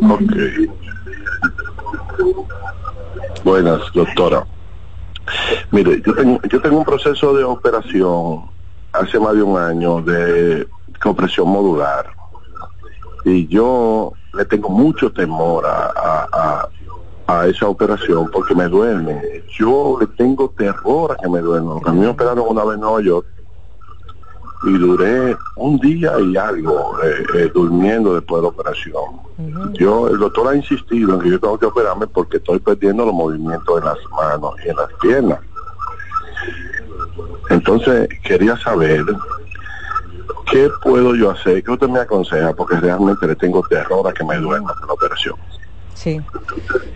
Ok. 0.02 0.22
Buenas, 3.44 3.82
doctora. 3.94 4.46
Mire, 5.72 6.02
yo 6.06 6.14
tengo, 6.14 6.40
yo 6.50 6.62
tengo 6.62 6.78
un 6.80 6.86
proceso 6.86 7.34
de 7.34 7.44
operación 7.44 8.50
hace 8.94 9.20
más 9.20 9.36
de 9.36 9.44
un 9.44 9.58
año 9.58 10.02
de 10.02 10.68
compresión 11.02 11.48
modular 11.50 12.08
y 13.26 13.48
yo 13.48 14.14
le 14.34 14.46
tengo 14.46 14.70
mucho 14.70 15.12
temor 15.12 15.66
a, 15.66 15.94
a, 15.96 16.70
a, 17.28 17.48
esa 17.48 17.68
operación 17.68 18.30
porque 18.32 18.56
me 18.56 18.68
duele. 18.68 19.44
Yo 19.58 19.98
le 20.00 20.08
tengo 20.08 20.50
terror 20.50 21.12
a 21.12 21.16
que 21.16 21.30
me 21.30 21.40
duele. 21.40 21.68
A 21.86 21.92
mí 21.92 22.00
me 22.00 22.08
operaron 22.08 22.46
una 22.48 22.64
vez 22.64 22.76
en 22.76 22.82
Nueva 22.82 23.02
York 23.02 23.28
y 24.64 24.78
duré 24.78 25.38
un 25.56 25.78
día 25.80 26.14
y 26.20 26.36
algo 26.36 26.98
eh, 27.04 27.24
eh, 27.36 27.52
durmiendo 27.54 28.16
después 28.16 28.42
de 28.42 28.44
la 28.44 28.50
operación. 28.50 29.30
Yo, 29.80 30.10
el 30.10 30.20
doctor 30.20 30.50
ha 30.50 30.56
insistido 30.56 31.16
en 31.16 31.22
que 31.22 31.30
yo 31.30 31.40
tengo 31.40 31.58
que 31.58 31.66
operarme 31.66 32.08
porque 32.08 32.38
estoy 32.38 32.60
perdiendo 32.60 33.06
los 33.06 33.14
movimientos 33.14 33.80
en 33.80 33.86
las 33.86 33.98
manos 34.12 34.54
y 34.66 34.70
en 34.70 34.76
las 34.76 34.90
piernas. 35.02 35.40
Entonces, 37.50 38.10
quería 38.24 38.58
saber 38.58 39.06
qué 40.52 40.70
puedo 40.84 41.16
yo 41.16 41.32
hacer, 41.32 41.64
qué 41.64 41.72
usted 41.72 41.88
me 41.88 42.00
aconseja, 42.00 42.54
porque 42.54 42.76
realmente 42.76 43.26
le 43.28 43.36
tengo 43.36 43.66
terror 43.70 44.06
a 44.08 44.12
que 44.12 44.26
me 44.26 44.38
duerma 44.38 44.74
con 44.76 44.88
la 44.88 44.94
operación. 44.94 45.36
Sí. 45.94 46.22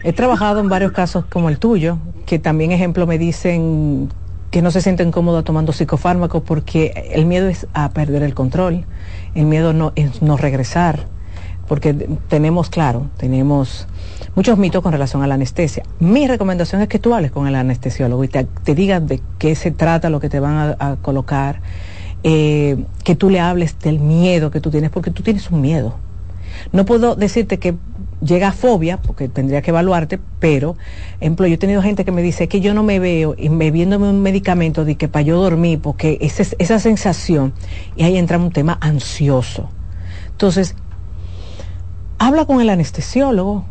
He 0.03 0.13
trabajado 0.13 0.59
en 0.59 0.69
varios 0.69 0.91
casos 0.91 1.25
como 1.31 1.49
el 1.49 1.59
tuyo, 1.59 1.97
que 2.25 2.39
también 2.39 2.71
ejemplo 2.71 3.07
me 3.07 3.17
dicen 3.17 4.09
que 4.53 4.61
no 4.61 4.69
se 4.69 4.81
sienten 4.81 5.09
cómodos 5.09 5.43
tomando 5.43 5.73
psicofármacos 5.73 6.43
porque 6.43 7.09
el 7.11 7.25
miedo 7.25 7.47
es 7.47 7.65
a 7.73 7.89
perder 7.89 8.21
el 8.21 8.35
control, 8.35 8.85
el 9.33 9.47
miedo 9.47 9.73
no 9.73 9.93
es 9.95 10.21
no 10.21 10.37
regresar, 10.37 11.07
porque 11.67 11.95
tenemos, 12.27 12.69
claro, 12.69 13.09
tenemos 13.17 13.87
muchos 14.35 14.59
mitos 14.59 14.83
con 14.83 14.91
relación 14.91 15.23
a 15.23 15.27
la 15.27 15.33
anestesia. 15.33 15.81
Mi 15.99 16.27
recomendación 16.27 16.83
es 16.83 16.87
que 16.87 16.99
tú 16.99 17.15
hables 17.15 17.31
con 17.31 17.47
el 17.47 17.55
anestesiólogo 17.55 18.23
y 18.23 18.27
te, 18.27 18.43
te 18.43 18.75
digas 18.75 19.03
de 19.07 19.23
qué 19.39 19.55
se 19.55 19.71
trata 19.71 20.11
lo 20.11 20.19
que 20.19 20.29
te 20.29 20.39
van 20.39 20.75
a, 20.77 20.97
colocar, 21.01 21.59
eh, 22.21 22.77
que 23.03 23.15
tú 23.15 23.31
le 23.31 23.39
hables 23.39 23.79
del 23.79 23.99
miedo 24.01 24.51
que 24.51 24.61
tú 24.61 24.69
tienes, 24.69 24.91
porque 24.91 25.09
tú 25.09 25.23
tienes 25.23 25.49
un 25.49 25.61
miedo. 25.61 25.95
No 26.71 26.85
puedo 26.85 27.15
decirte 27.15 27.57
que 27.57 27.73
llega 28.23 28.51
fobia, 28.51 28.97
porque 28.97 29.29
tendría 29.29 29.61
que 29.61 29.71
evaluarte, 29.71 30.19
pero, 30.39 30.75
ejemplo, 31.19 31.47
yo 31.47 31.55
he 31.55 31.57
tenido 31.57 31.81
gente 31.81 32.05
que 32.05 32.11
me 32.11 32.21
dice 32.21 32.47
que 32.47 32.61
yo 32.61 32.73
no 32.73 32.83
me 32.83 32.99
veo 32.99 33.35
y 33.37 33.49
me 33.49 33.71
viéndome 33.71 34.09
un 34.09 34.21
medicamento 34.21 34.85
de 34.85 34.95
que 34.95 35.07
para 35.07 35.23
yo 35.23 35.41
dormir, 35.41 35.79
porque 35.79 36.17
esa, 36.21 36.43
esa 36.57 36.79
sensación, 36.79 37.53
y 37.95 38.03
ahí 38.03 38.17
entra 38.17 38.37
un 38.37 38.51
tema 38.51 38.77
ansioso. 38.81 39.69
Entonces, 40.31 40.75
habla 42.17 42.45
con 42.45 42.61
el 42.61 42.69
anestesiólogo, 42.69 43.65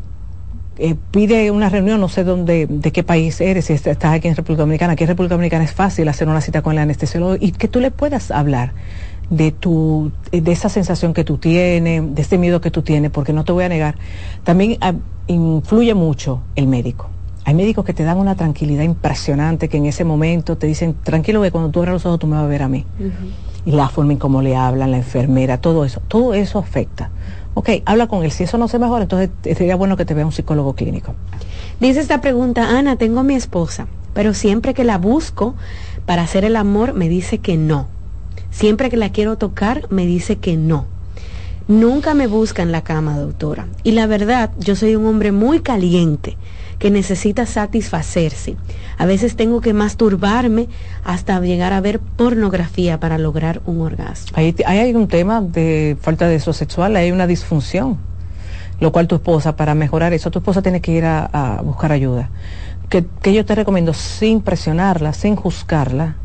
eh, 0.78 0.94
pide 1.10 1.50
una 1.50 1.68
reunión, 1.68 2.00
no 2.00 2.08
sé 2.08 2.24
dónde, 2.24 2.66
de 2.66 2.92
qué 2.92 3.02
país 3.02 3.40
eres, 3.40 3.66
si 3.66 3.74
estás 3.74 4.04
aquí 4.04 4.28
en 4.28 4.36
República 4.36 4.62
Dominicana, 4.62 4.94
aquí 4.94 5.04
en 5.04 5.08
República 5.08 5.34
Dominicana 5.34 5.64
es 5.64 5.72
fácil 5.72 6.08
hacer 6.08 6.28
una 6.28 6.40
cita 6.40 6.62
con 6.62 6.72
el 6.72 6.78
anestesiólogo 6.78 7.36
y 7.38 7.52
que 7.52 7.68
tú 7.68 7.78
le 7.78 7.90
puedas 7.90 8.30
hablar 8.30 8.72
de 9.32 9.50
tu 9.50 10.12
de 10.30 10.52
esa 10.52 10.68
sensación 10.68 11.14
que 11.14 11.24
tú 11.24 11.38
tienes, 11.38 12.14
de 12.14 12.22
ese 12.22 12.36
miedo 12.36 12.60
que 12.60 12.70
tú 12.70 12.82
tienes, 12.82 13.10
porque 13.10 13.32
no 13.32 13.44
te 13.44 13.52
voy 13.52 13.64
a 13.64 13.68
negar, 13.68 13.96
también 14.44 14.76
ah, 14.82 14.92
influye 15.26 15.94
mucho 15.94 16.42
el 16.54 16.66
médico. 16.66 17.08
Hay 17.44 17.54
médicos 17.54 17.84
que 17.84 17.94
te 17.94 18.04
dan 18.04 18.18
una 18.18 18.36
tranquilidad 18.36 18.84
impresionante, 18.84 19.68
que 19.68 19.78
en 19.78 19.86
ese 19.86 20.04
momento 20.04 20.56
te 20.58 20.66
dicen, 20.66 20.94
tranquilo 21.02 21.42
que 21.42 21.50
cuando 21.50 21.70
tú 21.70 21.80
abras 21.80 21.94
los 21.94 22.06
ojos 22.06 22.20
tú 22.20 22.26
me 22.26 22.36
vas 22.36 22.44
a 22.44 22.46
ver 22.46 22.62
a 22.62 22.68
mí. 22.68 22.84
Y 23.64 23.72
la 23.72 23.88
forma 23.88 24.12
en 24.12 24.18
cómo 24.18 24.42
le 24.42 24.54
hablan, 24.54 24.90
la 24.90 24.98
enfermera, 24.98 25.58
todo 25.58 25.84
eso, 25.84 26.00
todo 26.06 26.34
eso 26.34 26.58
afecta. 26.58 27.10
Ok, 27.54 27.70
habla 27.84 28.06
con 28.06 28.22
él. 28.22 28.30
Si 28.30 28.44
eso 28.44 28.58
no 28.58 28.68
se 28.68 28.78
mejora, 28.78 29.04
entonces 29.04 29.30
sería 29.42 29.76
bueno 29.76 29.96
que 29.96 30.04
te 30.04 30.14
vea 30.14 30.26
un 30.26 30.32
psicólogo 30.32 30.74
clínico. 30.74 31.14
Dice 31.80 32.00
esta 32.00 32.20
pregunta, 32.20 32.78
Ana, 32.78 32.96
tengo 32.96 33.20
a 33.20 33.22
mi 33.24 33.34
esposa, 33.34 33.86
pero 34.14 34.34
siempre 34.34 34.74
que 34.74 34.84
la 34.84 34.98
busco 34.98 35.54
para 36.06 36.22
hacer 36.22 36.44
el 36.44 36.56
amor 36.56 36.92
me 36.92 37.08
dice 37.08 37.38
que 37.38 37.56
no. 37.56 37.88
Siempre 38.52 38.90
que 38.90 38.96
la 38.96 39.10
quiero 39.10 39.36
tocar, 39.38 39.88
me 39.90 40.06
dice 40.06 40.36
que 40.36 40.56
no. 40.56 40.86
Nunca 41.68 42.12
me 42.14 42.26
busca 42.26 42.62
en 42.62 42.70
la 42.70 42.82
cama, 42.82 43.18
doctora. 43.18 43.66
Y 43.82 43.92
la 43.92 44.06
verdad, 44.06 44.50
yo 44.58 44.76
soy 44.76 44.94
un 44.94 45.06
hombre 45.06 45.32
muy 45.32 45.60
caliente 45.60 46.36
que 46.78 46.90
necesita 46.90 47.46
satisfacerse. 47.46 48.56
A 48.98 49.06
veces 49.06 49.36
tengo 49.36 49.60
que 49.60 49.72
masturbarme 49.72 50.68
hasta 51.02 51.40
llegar 51.40 51.72
a 51.72 51.80
ver 51.80 51.98
pornografía 51.98 53.00
para 53.00 53.18
lograr 53.18 53.62
un 53.64 53.80
orgasmo. 53.80 54.32
Ahí, 54.34 54.54
hay 54.66 54.94
un 54.94 55.08
tema 55.08 55.40
de 55.40 55.96
falta 56.00 56.26
de 56.26 56.32
deseo 56.32 56.52
sexual, 56.52 56.96
hay 56.96 57.10
una 57.10 57.26
disfunción, 57.26 57.98
lo 58.80 58.92
cual 58.92 59.06
tu 59.06 59.14
esposa, 59.14 59.56
para 59.56 59.74
mejorar 59.74 60.12
eso, 60.12 60.30
tu 60.30 60.40
esposa 60.40 60.60
tiene 60.60 60.80
que 60.80 60.92
ir 60.92 61.04
a, 61.04 61.24
a 61.24 61.62
buscar 61.62 61.92
ayuda. 61.92 62.30
Que, 62.88 63.06
que 63.22 63.32
yo 63.32 63.46
te 63.46 63.54
recomiendo 63.54 63.94
sin 63.94 64.42
presionarla, 64.42 65.14
sin 65.14 65.36
juzgarla, 65.36 66.16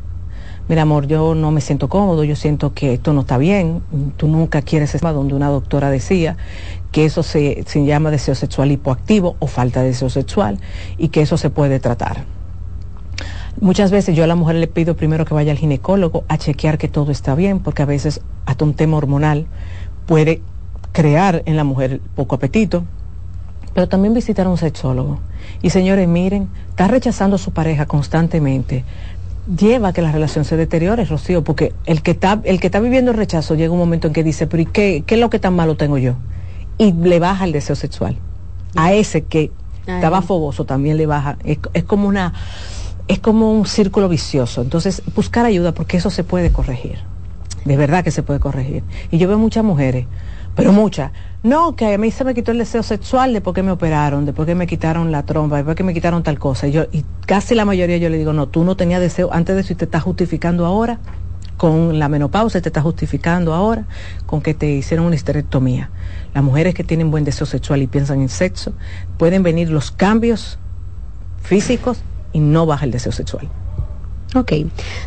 mira 0.68 0.82
amor, 0.82 1.08
yo 1.08 1.36
no 1.36 1.52
me 1.52 1.62
siento 1.62 1.90
cómodo, 1.90 2.24
yo 2.24 2.36
siento 2.36 2.74
que 2.74 2.94
esto 2.94 3.14
no 3.14 3.22
está 3.22 3.38
bien, 3.38 3.82
tú 4.18 4.28
nunca 4.28 4.62
quieres 4.62 4.94
estar 4.96 5.14
donde 5.14 5.34
una 5.34 5.50
doctora 5.50 5.90
decía 5.90 6.38
que 6.92 7.06
eso 7.06 7.24
se, 7.24 7.64
se 7.66 7.86
llama 7.86 8.12
deseo 8.12 8.36
sexual 8.36 8.72
hipoactivo 8.72 9.36
o 9.40 9.48
falta 9.48 9.82
de 9.82 9.88
deseo 9.88 10.10
sexual 10.10 10.60
y 10.98 11.10
que 11.10 11.22
eso 11.22 11.38
se 11.38 11.50
puede 11.50 11.80
tratar. 11.80 12.26
Muchas 13.60 13.90
veces 13.90 14.16
yo 14.16 14.24
a 14.24 14.28
la 14.28 14.36
mujer 14.36 14.58
le 14.58 14.68
pido 14.68 14.96
primero 14.96 15.26
que 15.26 15.34
vaya 15.34 15.52
al 15.52 15.58
ginecólogo 15.58 16.26
a 16.28 16.38
chequear 16.38 16.78
que 16.78 16.88
todo 16.88 17.12
está 17.12 17.34
bien, 17.34 17.60
porque 17.60 17.82
a 17.82 17.86
veces 17.88 18.22
hasta 18.46 18.64
un 18.64 18.76
tema 18.76 18.98
hormonal 18.98 19.48
puede 20.06 20.42
crear 20.92 21.42
en 21.46 21.58
la 21.58 21.64
mujer 21.64 22.00
poco 22.16 22.36
apetito, 22.36 22.84
pero 23.74 23.88
también 23.88 24.14
visitar 24.14 24.46
a 24.46 24.50
un 24.50 24.58
sexólogo. 24.58 25.20
Y 25.62 25.72
señores, 25.72 26.08
miren, 26.08 26.50
está 26.70 26.88
rechazando 26.88 27.38
a 27.38 27.40
su 27.40 27.52
pareja 27.52 27.88
constantemente, 27.88 28.84
lleva 29.56 29.90
a 29.90 29.94
que 29.94 30.02
la 30.02 30.12
relación 30.12 30.46
se 30.46 30.58
deteriore, 30.58 31.06
Rocío, 31.06 31.44
porque 31.44 31.74
el 31.86 32.02
que 32.02 32.12
está, 32.12 32.42
el 32.44 32.60
que 32.60 32.68
está 32.68 32.80
viviendo 32.80 33.12
el 33.12 33.18
rechazo 33.18 33.56
llega 33.56 33.72
un 33.72 33.80
momento 33.80 34.08
en 34.08 34.14
que 34.14 34.24
dice, 34.24 34.48
pero 34.48 34.64
¿y 34.64 34.66
qué, 34.66 35.04
qué 35.06 35.16
es 35.16 35.22
lo 35.22 35.30
que 35.30 35.40
tan 35.40 35.56
malo 35.56 35.78
tengo 35.78 35.98
yo? 35.98 36.16
Y 36.78 36.94
le 36.94 37.20
baja 37.20 37.46
el 37.46 37.52
deseo 37.52 37.76
sexual. 37.76 38.18
A 38.76 38.94
ese 38.94 39.24
que 39.24 39.52
estaba 39.88 40.22
fogoso 40.22 40.66
también 40.66 40.98
le 40.98 41.06
baja. 41.06 41.38
Es, 41.44 41.60
es, 41.74 41.84
como 41.84 42.08
una, 42.08 42.34
es 43.08 43.20
como 43.20 43.52
un 43.52 43.66
círculo 43.66 44.10
vicioso. 44.10 44.62
Entonces, 44.62 45.02
buscar 45.16 45.46
ayuda 45.46 45.74
porque 45.74 45.98
eso 45.98 46.10
se 46.10 46.24
puede 46.24 46.52
corregir. 46.52 47.00
De 47.66 47.78
verdad 47.78 48.04
que 48.04 48.12
se 48.12 48.24
puede 48.24 48.40
corregir. 48.40 48.84
Y 49.12 49.18
yo 49.18 49.28
veo 49.28 49.40
muchas 49.40 49.64
mujeres, 49.64 50.06
pero 50.58 50.74
muchas, 50.74 51.12
no, 51.44 51.76
que 51.76 51.94
a 51.94 51.98
mí 52.00 52.10
se 52.10 52.24
me 52.24 52.34
quitó 52.34 52.52
el 52.52 52.58
deseo 52.58 52.82
sexual 52.82 53.32
después 53.32 53.54
que 53.54 53.62
me 53.62 53.70
operaron, 53.70 54.26
después 54.26 54.48
que 54.48 54.56
me 54.56 54.66
quitaron 54.66 55.12
la 55.12 55.22
trompa, 55.22 55.58
después 55.58 55.76
que 55.76 55.84
me 55.84 55.94
quitaron 55.94 56.24
tal 56.24 56.40
cosa. 56.40 56.68
Y, 56.68 56.72
yo, 56.72 56.86
y 56.92 57.06
casi 57.28 57.54
la 57.54 57.64
mayoría 57.64 57.98
yo 57.98 58.10
le 58.10 58.18
digo, 58.18 58.34
no, 58.34 58.48
tú 58.48 58.64
no 58.64 58.76
tenías 58.76 59.00
deseo 59.00 59.30
antes 59.32 59.56
de 59.56 59.62
eso 59.62 59.74
y 59.74 59.76
te 59.76 59.86
estás 59.86 60.02
justificando 60.02 60.66
ahora. 60.66 61.00
con 61.58 62.00
la 62.00 62.10
menopausia 62.10 62.60
te 62.60 62.70
está 62.70 62.82
justificando 62.82 63.54
ahora 63.54 63.86
con 64.26 64.42
que 64.42 64.56
te 64.56 64.68
hicieron 64.68 65.06
una 65.06 65.16
histerectomía. 65.16 65.92
Las 66.34 66.44
mujeres 66.44 66.74
que 66.74 66.84
tienen 66.84 67.12
buen 67.12 67.24
deseo 67.24 67.46
sexual 67.46 67.84
y 67.84 67.88
piensan 67.88 68.22
en 68.22 68.30
sexo, 68.30 68.74
pueden 69.18 69.44
venir 69.44 69.70
los 69.70 69.92
cambios 69.92 70.58
físicos 71.44 72.02
y 72.34 72.40
no 72.40 72.66
baja 72.66 72.86
el 72.86 72.92
deseo 72.92 73.12
sexual. 73.12 73.48
Ok. 74.38 74.54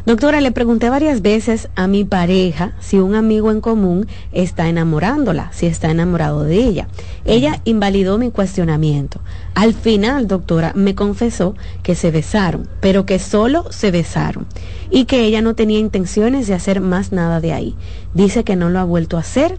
Doctora, 0.06 0.40
le 0.40 0.50
pregunté 0.50 0.90
varias 0.90 1.22
veces 1.22 1.68
a 1.76 1.86
mi 1.86 2.04
pareja 2.04 2.72
si 2.80 2.98
un 2.98 3.14
amigo 3.14 3.52
en 3.52 3.60
común 3.60 4.06
está 4.32 4.68
enamorándola, 4.68 5.50
si 5.52 5.66
está 5.66 5.90
enamorado 5.90 6.42
de 6.42 6.56
ella. 6.56 6.88
Ella 7.24 7.60
invalidó 7.64 8.18
mi 8.18 8.30
cuestionamiento. 8.30 9.20
Al 9.54 9.72
final, 9.72 10.26
doctora, 10.26 10.72
me 10.74 10.94
confesó 10.94 11.54
que 11.82 11.94
se 11.94 12.10
besaron, 12.10 12.68
pero 12.80 13.06
que 13.06 13.18
solo 13.20 13.70
se 13.70 13.90
besaron 13.90 14.46
y 14.90 15.04
que 15.04 15.20
ella 15.20 15.42
no 15.42 15.54
tenía 15.54 15.78
intenciones 15.78 16.48
de 16.48 16.54
hacer 16.54 16.80
más 16.80 17.12
nada 17.12 17.40
de 17.40 17.52
ahí. 17.52 17.76
Dice 18.14 18.42
que 18.42 18.56
no 18.56 18.68
lo 18.68 18.80
ha 18.80 18.84
vuelto 18.84 19.16
a 19.16 19.20
hacer, 19.20 19.58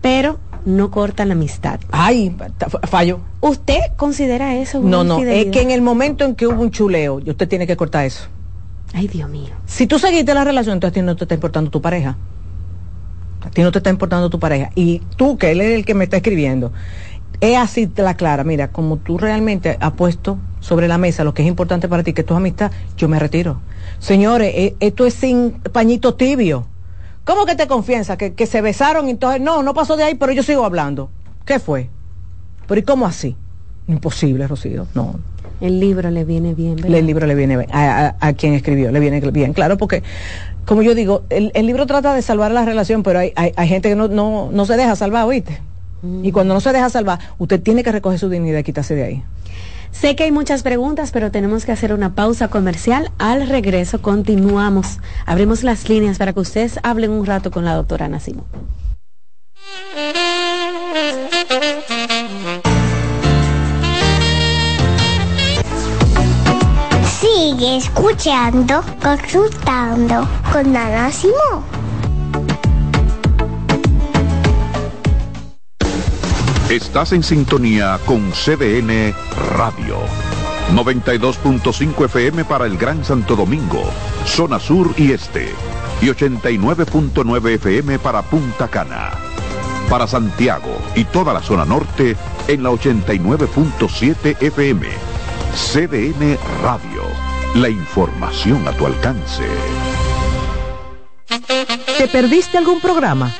pero 0.00 0.40
no 0.64 0.90
corta 0.90 1.24
la 1.24 1.34
amistad. 1.34 1.80
Ay, 1.90 2.34
fallo. 2.88 3.20
¿Usted 3.40 3.78
considera 3.96 4.56
eso? 4.56 4.80
no, 4.80 5.04
no, 5.04 5.18
es 5.20 5.46
que 5.46 5.62
en 5.62 5.70
el 5.70 5.80
momento 5.80 6.24
en 6.24 6.34
que 6.34 6.46
hubo 6.46 6.60
un 6.60 6.70
chuleo, 6.70 7.20
usted 7.24 7.48
tiene 7.48 7.66
que 7.66 7.76
cortar 7.76 8.04
eso. 8.04 8.24
Ay, 8.92 9.08
Dios 9.08 9.28
mío. 9.28 9.54
Si 9.66 9.86
tú 9.86 9.98
seguiste 9.98 10.34
la 10.34 10.44
relación, 10.44 10.74
entonces 10.74 10.92
a 10.92 11.00
ti 11.00 11.02
no 11.02 11.16
te 11.16 11.24
está 11.24 11.34
importando 11.34 11.70
tu 11.70 11.80
pareja. 11.80 12.16
A 13.42 13.50
ti 13.50 13.62
no 13.62 13.72
te 13.72 13.78
está 13.78 13.90
importando 13.90 14.30
tu 14.30 14.38
pareja. 14.38 14.70
Y 14.74 15.00
tú, 15.16 15.38
que 15.38 15.52
él 15.52 15.60
es 15.60 15.72
el 15.72 15.84
que 15.84 15.94
me 15.94 16.04
está 16.04 16.16
escribiendo, 16.16 16.72
es 17.40 17.56
así 17.56 17.86
te 17.86 18.02
la 18.02 18.14
clara. 18.14 18.44
Mira, 18.44 18.68
como 18.68 18.98
tú 18.98 19.16
realmente 19.16 19.76
has 19.80 19.92
puesto 19.92 20.38
sobre 20.60 20.88
la 20.88 20.98
mesa 20.98 21.24
lo 21.24 21.32
que 21.32 21.42
es 21.42 21.48
importante 21.48 21.88
para 21.88 22.02
ti, 22.02 22.12
que 22.12 22.22
tu 22.22 22.34
amistad, 22.34 22.70
yo 22.96 23.08
me 23.08 23.18
retiro. 23.18 23.60
Señores, 23.98 24.52
e, 24.54 24.76
esto 24.80 25.06
es 25.06 25.14
sin 25.14 25.52
pañito 25.72 26.14
tibio. 26.14 26.66
¿Cómo 27.24 27.46
que 27.46 27.54
te 27.54 27.66
confianza? 27.66 28.16
Que, 28.16 28.34
que 28.34 28.46
se 28.46 28.60
besaron 28.60 29.06
y 29.06 29.10
entonces, 29.12 29.40
no, 29.40 29.62
no 29.62 29.72
pasó 29.72 29.96
de 29.96 30.04
ahí, 30.04 30.14
pero 30.16 30.32
yo 30.32 30.42
sigo 30.42 30.64
hablando. 30.64 31.10
¿Qué 31.44 31.58
fue? 31.58 31.88
Pero 32.66 32.80
¿y 32.80 32.82
cómo 32.84 33.06
así? 33.06 33.36
Imposible, 33.88 34.46
Rocío. 34.46 34.86
No. 34.94 35.18
El 35.60 35.80
libro 35.80 36.10
le 36.10 36.24
viene 36.24 36.54
bien, 36.54 36.76
¿verdad? 36.76 36.94
El 36.94 37.06
libro 37.06 37.26
le 37.26 37.34
viene 37.34 37.56
bien, 37.56 37.68
a, 37.72 38.32
quien 38.36 38.54
escribió, 38.54 38.90
le 38.90 39.00
viene 39.00 39.20
bien, 39.20 39.52
claro, 39.52 39.76
porque, 39.76 40.02
como 40.64 40.82
yo 40.82 40.94
digo, 40.94 41.24
el, 41.28 41.52
libro 41.66 41.86
trata 41.86 42.14
de 42.14 42.22
salvar 42.22 42.50
la 42.50 42.64
relación, 42.64 43.02
pero 43.02 43.18
hay, 43.18 43.32
hay, 43.36 43.68
gente 43.68 43.90
que 43.90 43.96
no, 43.96 44.08
no, 44.08 44.50
no, 44.52 44.66
se 44.66 44.76
deja 44.76 44.96
salvar, 44.96 45.26
¿oíste? 45.26 45.60
Mm. 46.02 46.24
Y 46.24 46.32
cuando 46.32 46.54
no 46.54 46.60
se 46.60 46.72
deja 46.72 46.88
salvar, 46.88 47.18
usted 47.38 47.60
tiene 47.60 47.82
que 47.82 47.92
recoger 47.92 48.18
su 48.18 48.28
dignidad 48.28 48.60
y 48.60 48.64
quitarse 48.64 48.94
de 48.94 49.04
ahí. 49.04 49.22
Sé 49.92 50.16
que 50.16 50.24
hay 50.24 50.32
muchas 50.32 50.62
preguntas, 50.62 51.10
pero 51.10 51.30
tenemos 51.30 51.64
que 51.64 51.72
hacer 51.72 51.92
una 51.92 52.14
pausa 52.14 52.48
comercial. 52.48 53.10
Al 53.18 53.48
regreso 53.48 54.00
continuamos. 54.00 54.98
Abrimos 55.26 55.62
las 55.62 55.88
líneas 55.88 56.18
para 56.18 56.32
que 56.32 56.40
ustedes 56.40 56.78
hablen 56.82 57.10
un 57.10 57.26
rato 57.26 57.50
con 57.50 57.64
la 57.64 57.74
doctora 57.74 58.08
Nacimo. 58.08 58.44
Sigue 67.40 67.78
escuchando, 67.78 68.84
consultando 69.02 70.28
con 70.52 70.76
Ana 70.76 71.10
Simón. 71.10 71.64
Estás 76.68 77.12
en 77.12 77.22
sintonía 77.22 77.98
con 78.04 78.30
CDN 78.32 79.14
Radio. 79.56 80.00
92.5 80.74 82.04
FM 82.04 82.44
para 82.44 82.66
el 82.66 82.76
Gran 82.76 83.02
Santo 83.06 83.34
Domingo, 83.34 83.84
zona 84.26 84.60
sur 84.60 84.92
y 84.98 85.12
este. 85.12 85.48
Y 86.02 86.08
89.9 86.08 87.54
FM 87.54 87.98
para 88.00 88.20
Punta 88.20 88.68
Cana. 88.68 89.12
Para 89.88 90.06
Santiago 90.06 90.76
y 90.94 91.04
toda 91.04 91.32
la 91.32 91.40
zona 91.40 91.64
norte 91.64 92.18
en 92.48 92.62
la 92.62 92.68
89.7 92.68 94.36
FM. 94.42 94.88
CDN 95.54 96.38
Radio 96.62 97.29
la 97.54 97.68
información 97.68 98.66
a 98.68 98.72
tu 98.72 98.86
alcance. 98.86 99.44
¿Te 101.98 102.08
perdiste 102.08 102.58
algún 102.58 102.80
programa? 102.80 103.32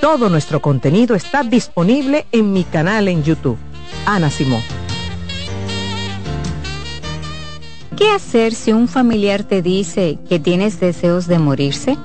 Todo 0.00 0.28
nuestro 0.28 0.62
contenido 0.62 1.16
está 1.16 1.42
disponible 1.42 2.26
en 2.32 2.52
mi 2.52 2.64
canal 2.64 3.08
en 3.08 3.24
YouTube. 3.24 3.58
Ana 4.06 4.30
Simón. 4.30 4.62
¿Qué 7.96 8.08
hacer 8.10 8.54
si 8.54 8.72
un 8.72 8.88
familiar 8.88 9.42
te 9.42 9.62
dice 9.62 10.18
que 10.28 10.38
tienes 10.38 10.80
deseos 10.80 11.26
de 11.26 11.38
morirse? 11.38 11.98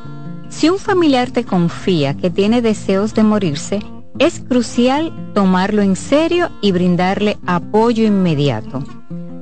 Si 0.49 0.69
un 0.69 0.79
familiar 0.79 1.31
te 1.31 1.45
confía 1.45 2.15
que 2.15 2.29
tiene 2.29 2.61
deseos 2.61 3.13
de 3.13 3.23
morirse, 3.23 3.79
es 4.17 4.39
crucial 4.39 5.31
tomarlo 5.33 5.83
en 5.83 5.95
serio 5.95 6.49
y 6.61 6.71
brindarle 6.71 7.37
apoyo 7.45 8.03
inmediato. 8.03 8.83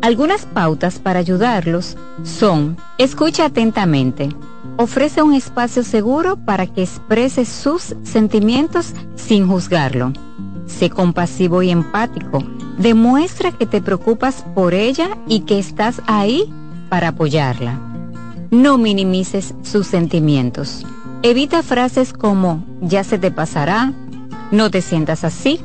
Algunas 0.03 0.45
pautas 0.45 0.99
para 0.99 1.19
ayudarlos 1.19 1.95
son, 2.23 2.75
escucha 2.97 3.45
atentamente, 3.45 4.27
ofrece 4.75 5.21
un 5.21 5.33
espacio 5.33 5.81
seguro 5.81 6.35
para 6.35 6.67
que 6.67 6.83
exprese 6.83 7.45
sus 7.45 7.95
sentimientos 8.03 8.91
sin 9.15 9.47
juzgarlo. 9.47 10.11
Sé 10.65 10.89
compasivo 10.89 11.63
y 11.63 11.69
empático, 11.69 12.43
demuestra 12.77 13.53
que 13.53 13.65
te 13.65 13.81
preocupas 13.81 14.43
por 14.53 14.73
ella 14.73 15.17
y 15.25 15.45
que 15.45 15.57
estás 15.57 16.01
ahí 16.05 16.53
para 16.89 17.07
apoyarla. 17.07 17.79
No 18.51 18.77
minimices 18.77 19.55
sus 19.61 19.87
sentimientos. 19.87 20.85
Evita 21.21 21.63
frases 21.63 22.11
como 22.11 22.65
ya 22.81 23.05
se 23.05 23.19
te 23.19 23.31
pasará, 23.31 23.93
no 24.51 24.69
te 24.69 24.81
sientas 24.81 25.23
así. 25.23 25.61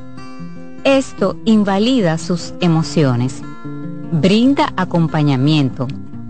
Esto 0.85 1.37
invalida 1.45 2.19
sus 2.19 2.55
emociones 2.61 3.43
brinda 4.11 4.73
acompañamiento, 4.77 5.87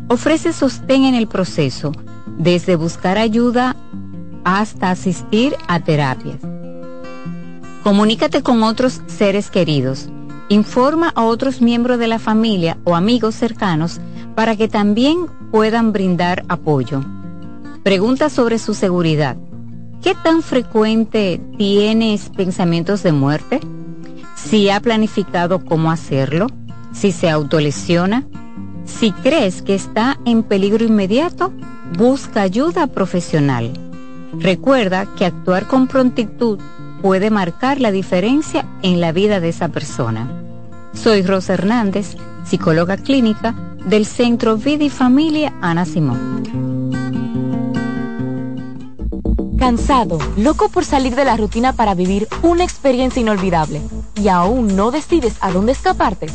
ofrece 0.09 0.53
sostén 0.53 1.05
en 1.05 1.15
el 1.15 1.29
proceso, 1.29 1.93
desde 2.39 2.77
buscar 2.77 3.19
ayuda 3.19 3.77
hasta 4.45 4.91
asistir 4.91 5.55
a 5.69 5.81
terapias. 5.81 6.39
Comunícate 7.83 8.43
con 8.43 8.63
otros 8.63 9.01
seres 9.07 9.51
queridos. 9.51 10.09
Informa 10.49 11.13
a 11.15 11.25
otros 11.25 11.61
miembros 11.61 11.99
de 11.99 12.09
la 12.09 12.19
familia 12.19 12.79
o 12.85 12.97
amigos 12.97 13.35
cercanos 13.35 14.01
para 14.35 14.57
que 14.57 14.69
también 14.69 15.27
puedan 15.51 15.93
brindar 15.93 16.45
apoyo. 16.49 17.03
Pregunta 17.83 18.31
sobre 18.31 18.59
su 18.59 18.75
seguridad. 18.75 19.37
¿Qué 20.03 20.15
tan 20.15 20.43
frecuente 20.43 21.41
tienes 21.57 22.31
pensamientos 22.31 23.03
de 23.03 23.13
muerte? 23.13 23.61
Si 24.37 24.71
ha 24.71 24.81
planificado 24.81 25.65
cómo 25.65 25.91
hacerlo 25.91 26.47
si 26.99 27.13
se 27.13 27.31
autolesiona, 27.31 28.25
si 28.85 29.13
crees 29.13 29.63
que 29.63 29.75
está 29.75 30.19
en 30.25 30.43
peligro 30.43 30.85
inmediato, 30.85 31.53
busca 31.97 32.43
ayuda 32.43 32.89
profesional. 32.89 33.73
Recuerda 34.39 35.07
que 35.17 35.25
actuar 35.25 35.69
con 35.69 35.87
prontitud 35.87 36.59
puede 37.01 37.31
marcar 37.31 37.81
la 37.81 37.93
diferencia 37.93 38.67
en 38.83 39.01
la 39.01 39.13
vida 39.13 39.39
de 39.39 39.51
esa 39.51 39.69
persona. 39.69 40.29
Soy 40.93 41.23
Rosa 41.23 41.55
Hernández, 41.55 42.17
psicóloga 42.45 42.97
clínica 42.97 43.55
del 43.87 44.05
Centro 44.05 44.57
Vida 44.57 44.85
y 44.85 44.91
Familia 44.91 45.55
Ana 45.61 45.85
Simón. 45.85 46.78
Cansado, 49.59 50.19
loco 50.37 50.69
por 50.69 50.85
salir 50.85 51.17
de 51.17 51.25
la 51.25 51.37
rutina 51.37 51.73
para 51.73 51.95
vivir 51.95 52.29
una 52.43 52.63
experiencia 52.63 53.21
inolvidable 53.21 53.83
y 54.15 54.29
aún 54.29 54.77
no 54.77 54.93
decides 54.93 55.35
a 55.41 55.51
dónde 55.51 55.73
escaparte. 55.73 56.27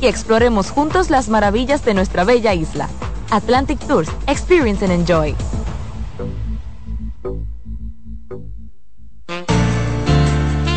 Y 0.00 0.06
exploremos 0.06 0.70
juntos 0.70 1.10
las 1.10 1.28
maravillas 1.28 1.84
de 1.84 1.94
nuestra 1.94 2.24
bella 2.24 2.54
isla. 2.54 2.88
Atlantic 3.30 3.78
Tours, 3.86 4.08
Experience 4.26 4.84
and 4.84 4.92
Enjoy. 4.92 5.34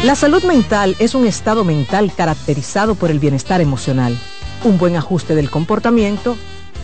La 0.04 0.16
salud 0.16 0.44
mental 0.44 0.98
es 1.00 1.16
un 1.16 1.26
estado 1.26 1.64
mental 1.64 2.12
caracterizado 2.14 2.96
por 2.96 3.10
el 3.10 3.20
bienestar 3.20 3.62
emocional, 3.62 4.20
un 4.66 4.78
buen 4.78 4.98
ajuste 4.98 5.34
del 5.34 5.50
comportamiento, 5.50 6.36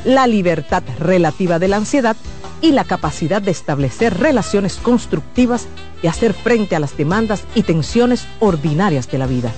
la 0.06 0.26
libertad 0.26 0.84
relativa 1.00 1.60
de 1.60 1.68
la 1.68 1.76
ansiedad 1.76 2.16
y 2.62 2.72
la 2.72 2.86
capacidad 2.86 3.42
de 3.42 3.52
establecer 3.52 4.18
relaciones 4.18 4.78
constructivas 4.78 5.68
y 6.02 6.08
hacer 6.08 6.34
frente 6.34 6.78
a 6.78 6.80
las 6.80 6.96
demandas 6.96 7.44
y 7.56 7.64
tensiones 7.64 8.26
ordinarias 8.40 9.12
de 9.12 9.18
la 9.18 9.28
vida. 9.28 9.52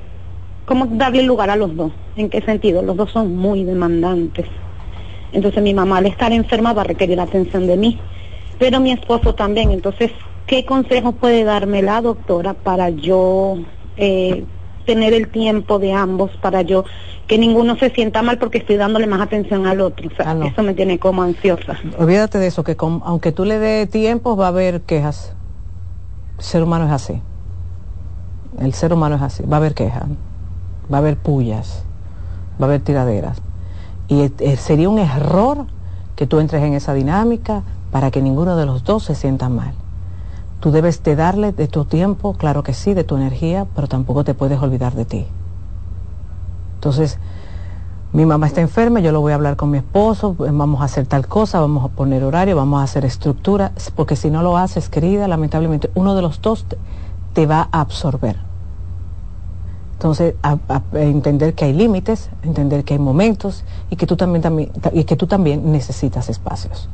cómo 0.66 0.86
darle 0.88 1.24
lugar 1.24 1.50
a 1.50 1.56
los 1.56 1.76
dos. 1.76 1.92
¿En 2.16 2.30
qué 2.30 2.42
sentido? 2.42 2.82
Los 2.82 2.98
dos 2.98 3.12
son 3.12 3.36
muy 3.36 3.64
demandantes. 3.64 4.46
Entonces 5.32 5.62
mi 5.62 5.74
mamá 5.74 5.98
al 6.00 6.08
estar 6.08 6.32
enferma 6.34 6.74
va 6.74 6.82
a 6.82 6.86
requerir 6.86 7.20
atención 7.20 7.68
de 7.68 7.78
mí, 7.78 8.00
pero 8.58 8.80
mi 8.80 8.92
esposo 8.92 9.36
también. 9.36 9.72
Entonces, 9.72 10.12
¿qué 10.48 10.66
consejo 10.66 11.14
puede 11.14 11.44
darme 11.44 11.82
la 11.84 12.02
doctora 12.02 12.56
para 12.56 12.90
yo 12.90 13.60
eh, 14.00 14.46
tener 14.86 15.14
el 15.14 15.28
tiempo 15.30 15.78
de 15.80 15.94
ambos 15.94 16.32
para 16.42 16.62
yo 16.64 16.84
que 17.28 17.38
ninguno 17.38 17.76
se 17.78 17.92
sienta 17.92 18.24
mal 18.24 18.40
porque 18.40 18.58
estoy 18.58 18.76
dándole 18.78 19.06
más 19.06 19.22
atención 19.22 19.68
al 19.68 19.82
otro. 19.82 20.10
O 20.12 20.16
sea, 20.16 20.32
Ah, 20.32 20.34
no. 20.34 20.48
eso 20.48 20.64
me 20.64 20.74
tiene 20.74 20.98
como 20.98 21.22
ansiosa. 21.22 21.78
Olvídate 22.00 22.40
de 22.40 22.48
eso, 22.48 22.64
que 22.64 22.76
con- 22.76 23.02
aunque 23.06 23.32
tú 23.32 23.46
le 23.46 23.60
des 23.60 23.88
tiempo, 23.90 24.36
va 24.36 24.46
a 24.46 24.50
haber 24.50 24.82
quejas. 24.82 25.34
El 26.40 26.44
ser 26.44 26.64
humano 26.64 26.86
es 26.88 26.92
así. 26.92 27.22
El 28.60 28.74
ser 28.74 28.94
humano 28.94 29.16
es 29.18 29.22
así. 29.22 29.44
Va 29.44 29.58
a 29.58 29.60
haber 29.60 29.76
quejas, 29.76 30.06
va 30.92 30.98
a 30.98 31.00
haber 31.02 31.18
pullas, 31.18 31.84
va 32.60 32.66
a 32.66 32.70
haber 32.70 32.82
tiraderas. 32.82 33.42
Y 34.08 34.22
eh, 34.40 34.58
sería 34.58 34.90
un 34.90 34.98
error 34.98 35.66
que 36.16 36.26
tú 36.26 36.40
entres 36.40 36.64
en 36.64 36.74
esa 36.74 36.96
dinámica 36.96 37.62
para 37.92 38.10
que 38.10 38.22
ninguno 38.24 38.56
de 38.58 38.66
los 38.66 38.84
dos 38.84 39.04
se 39.04 39.14
sienta 39.14 39.50
mal. 39.50 39.74
Tú 40.60 40.72
debes 40.72 41.04
de 41.04 41.16
darle 41.16 41.54
de 41.54 41.68
tu 41.68 41.86
tiempo, 41.86 42.34
claro 42.34 42.64
que 42.64 42.74
sí, 42.74 42.94
de 42.94 43.04
tu 43.04 43.16
energía, 43.16 43.66
pero 43.76 43.88
tampoco 43.88 44.24
te 44.24 44.34
puedes 44.34 44.62
olvidar 44.62 44.94
de 44.94 45.06
ti. 45.06 45.26
Entonces, 46.76 47.18
mi 48.12 48.26
mamá 48.26 48.48
está 48.48 48.62
enferma, 48.62 49.00
yo 49.02 49.12
lo 49.12 49.22
voy 49.22 49.34
a 49.34 49.36
hablar 49.36 49.56
con 49.56 49.70
mi 49.70 49.78
esposo, 49.78 50.34
pues, 50.34 50.52
vamos 50.52 50.82
a 50.82 50.86
hacer 50.86 51.06
tal 51.06 51.28
cosa, 51.28 51.60
vamos 51.60 51.86
a 51.86 51.90
poner 51.90 52.24
horario, 52.24 52.56
vamos 52.56 52.82
a 52.82 52.84
hacer 52.84 53.06
estructura, 53.06 53.72
porque 53.96 54.16
si 54.16 54.32
no 54.32 54.42
lo 54.42 54.58
haces, 54.58 54.90
querida, 54.90 55.28
lamentablemente 55.28 55.92
uno 55.94 56.16
de 56.16 56.24
los 56.24 56.42
dos 56.42 56.66
te, 57.34 57.46
va 57.46 57.70
a 57.72 57.82
absorber. 57.82 58.38
Entonces, 59.94 60.36
entender 60.94 61.54
que 61.54 61.66
hay 61.66 61.74
límites, 61.74 62.30
entender 62.42 62.84
que 62.84 62.96
hay 62.96 63.00
momentos 63.00 63.64
y 63.90 63.96
que 63.96 64.08
tú 64.08 64.16
también, 64.16 64.42
también 64.42 64.72
y 64.92 65.04
que 65.04 65.16
tú 65.16 65.28
también 65.28 65.72
necesitas 65.72 66.30
espacios. 66.30 66.90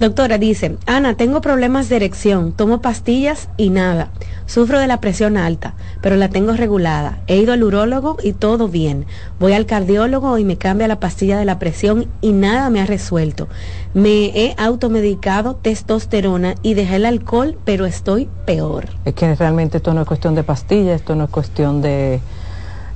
Doctora 0.00 0.38
dice, 0.38 0.76
Ana, 0.86 1.16
tengo 1.16 1.40
problemas 1.40 1.88
de 1.88 1.96
erección, 1.96 2.52
tomo 2.52 2.80
pastillas 2.80 3.48
y 3.56 3.70
nada. 3.70 4.10
Sufro 4.46 4.78
de 4.78 4.86
la 4.86 5.00
presión 5.00 5.36
alta, 5.36 5.74
pero 6.00 6.14
la 6.14 6.28
tengo 6.28 6.52
regulada. 6.52 7.18
He 7.26 7.38
ido 7.38 7.52
al 7.52 7.64
urólogo 7.64 8.16
y 8.22 8.32
todo 8.32 8.68
bien. 8.68 9.06
Voy 9.40 9.54
al 9.54 9.66
cardiólogo 9.66 10.38
y 10.38 10.44
me 10.44 10.56
cambia 10.56 10.86
la 10.86 11.00
pastilla 11.00 11.36
de 11.36 11.44
la 11.44 11.58
presión 11.58 12.06
y 12.20 12.30
nada 12.30 12.70
me 12.70 12.80
ha 12.80 12.86
resuelto. 12.86 13.48
Me 13.92 14.26
he 14.26 14.54
automedicado 14.56 15.56
testosterona 15.56 16.54
y 16.62 16.74
dejé 16.74 16.96
el 16.96 17.04
alcohol, 17.04 17.58
pero 17.64 17.84
estoy 17.84 18.28
peor. 18.46 18.90
Es 19.04 19.14
que 19.14 19.34
realmente 19.34 19.78
esto 19.78 19.94
no 19.94 20.02
es 20.02 20.06
cuestión 20.06 20.36
de 20.36 20.44
pastillas, 20.44 21.00
esto 21.00 21.16
no 21.16 21.24
es 21.24 21.30
cuestión 21.30 21.82
de, 21.82 22.20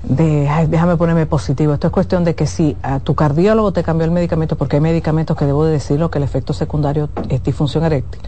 de 0.02 0.48
ay, 0.48 0.66
déjame 0.66 0.96
ponerme 0.96 1.26
positivo, 1.26 1.74
esto 1.74 1.86
es 1.86 1.92
cuestión 1.92 2.24
de 2.24 2.34
que 2.34 2.46
si 2.46 2.76
a 2.82 2.98
tu 3.00 3.14
cardiólogo 3.14 3.72
te 3.72 3.82
cambió 3.82 4.04
el 4.04 4.10
medicamento, 4.10 4.56
porque 4.56 4.76
hay 4.76 4.82
medicamentos 4.82 5.36
que 5.36 5.46
debo 5.46 5.64
de 5.64 5.72
decirlo 5.72 6.10
que 6.10 6.18
el 6.18 6.24
efecto 6.24 6.52
secundario 6.52 7.08
es 7.28 7.42
disfunción 7.42 7.84
eréctil. 7.84 8.20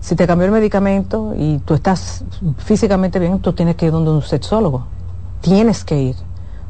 Si 0.00 0.14
te 0.14 0.26
cambió 0.26 0.46
el 0.46 0.52
medicamento 0.52 1.34
y 1.36 1.58
tú 1.58 1.74
estás 1.74 2.24
físicamente 2.58 3.18
bien, 3.18 3.40
tú 3.40 3.52
tienes 3.52 3.76
que 3.76 3.86
ir 3.86 3.92
donde 3.92 4.10
un 4.10 4.22
sexólogo. 4.22 4.86
Tienes 5.40 5.84
que 5.84 6.00
ir, 6.00 6.16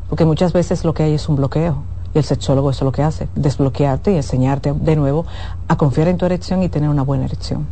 porque 0.08 0.24
muchas 0.24 0.52
veces 0.52 0.84
lo 0.84 0.94
que 0.94 1.02
hay 1.02 1.14
es 1.14 1.28
un 1.28 1.36
bloqueo. 1.36 1.82
Y 2.14 2.18
el 2.18 2.24
sexólogo 2.24 2.70
eso 2.70 2.78
es 2.78 2.86
lo 2.86 2.92
que 2.92 3.02
hace, 3.02 3.28
desbloquearte 3.34 4.12
y 4.12 4.16
enseñarte 4.16 4.72
de 4.72 4.96
nuevo 4.96 5.26
a 5.68 5.76
confiar 5.76 6.08
en 6.08 6.16
tu 6.16 6.24
erección 6.24 6.62
y 6.62 6.70
tener 6.70 6.88
una 6.88 7.02
buena 7.02 7.26
erección. 7.26 7.66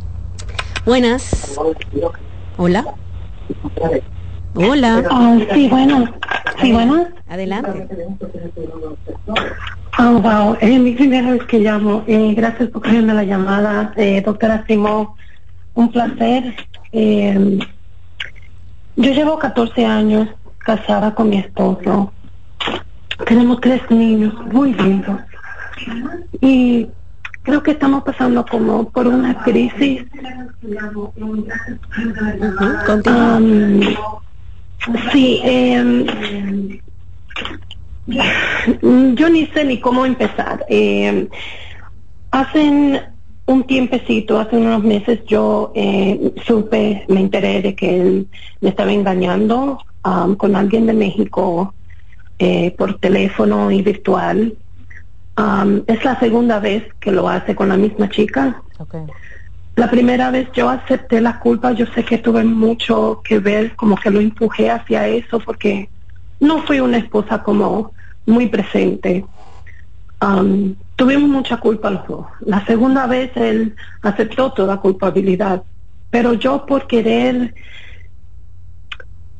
Buenas. 0.85 1.57
Hola. 2.57 2.85
Hola. 4.55 5.03
Ah, 5.11 5.37
sí, 5.53 5.67
bueno. 5.67 6.05
Sí, 6.61 6.71
bueno. 6.71 7.07
Adelante. 7.27 7.87
Ah, 9.97 10.11
wow, 10.11 10.57
es 10.61 10.79
mi 10.79 10.93
primera 10.93 11.31
vez 11.31 11.43
que 11.43 11.59
llamo. 11.59 12.03
Eh, 12.07 12.33
gracias 12.35 12.69
por 12.69 12.81
cogerme 12.81 13.13
la 13.13 13.23
llamada. 13.23 13.91
Eh, 13.97 14.21
doctora 14.25 14.63
Simón, 14.65 15.09
un 15.73 15.91
placer. 15.91 16.55
Eh, 16.93 17.59
yo 18.95 19.11
llevo 19.11 19.37
14 19.37 19.85
años 19.85 20.29
casada 20.59 21.13
con 21.13 21.29
mi 21.29 21.39
esposo. 21.39 22.13
Tenemos 23.25 23.59
tres 23.59 23.81
niños 23.89 24.33
muy 24.51 24.73
lindos. 24.73 25.19
Y 26.39 26.87
creo 27.43 27.61
que 27.61 27.71
estamos 27.71 28.03
pasando 28.03 28.45
como 28.45 28.89
por 28.89 29.07
una 29.07 29.43
crisis. 29.43 30.05
Um, 32.97 33.81
sí, 35.11 35.41
eh, 35.43 36.79
yo 38.07 39.29
ni 39.29 39.47
sé 39.47 39.65
ni 39.65 39.79
cómo 39.79 40.05
empezar. 40.05 40.65
Eh, 40.69 41.27
hacen 42.31 43.01
un 43.47 43.63
tiempecito, 43.65 44.39
hace 44.39 44.57
unos 44.57 44.83
meses, 44.83 45.23
yo 45.25 45.71
eh, 45.75 46.33
supe, 46.45 47.05
me 47.07 47.21
enteré 47.21 47.61
de 47.61 47.75
que 47.75 48.01
él 48.01 48.27
me 48.61 48.69
estaba 48.69 48.91
engañando 48.91 49.79
um, 50.03 50.35
con 50.35 50.55
alguien 50.55 50.87
de 50.87 50.93
México 50.93 51.75
eh, 52.39 52.71
por 52.77 52.99
teléfono 52.99 53.71
y 53.71 53.81
virtual. 53.81 54.57
Um, 55.37 55.83
es 55.87 56.03
la 56.03 56.19
segunda 56.19 56.59
vez 56.59 56.85
que 56.99 57.11
lo 57.11 57.27
hace 57.29 57.55
con 57.55 57.69
la 57.69 57.77
misma 57.77 58.09
chica. 58.09 58.63
La 59.75 59.89
primera 59.89 60.31
vez 60.31 60.49
yo 60.53 60.69
acepté 60.69 61.19
la 61.19 61.37
culpa, 61.39 61.73
yo 61.73 61.85
sé 61.87 62.05
que 62.05 62.17
tuve 62.17 62.45
mucho 62.45 63.21
que 63.23 63.39
ver, 63.39 63.75
como 63.75 63.97
que 63.97 64.09
lo 64.09 64.21
empujé 64.21 64.69
hacia 64.69 65.07
eso 65.07 65.39
porque 65.39 65.89
no 66.39 66.61
fui 66.63 66.79
una 66.79 66.97
esposa 66.97 67.43
como 67.43 67.93
muy 68.25 68.47
presente. 68.47 69.25
Um, 70.21 70.75
tuvimos 70.95 71.29
mucha 71.29 71.57
culpa 71.57 71.89
los 71.89 72.07
dos. 72.07 72.25
La 72.39 72.65
segunda 72.65 73.05
vez 73.05 73.31
él 73.35 73.75
aceptó 74.01 74.53
toda 74.53 74.79
culpabilidad, 74.79 75.63
pero 76.09 76.33
yo 76.33 76.65
por 76.65 76.87
querer 76.87 77.53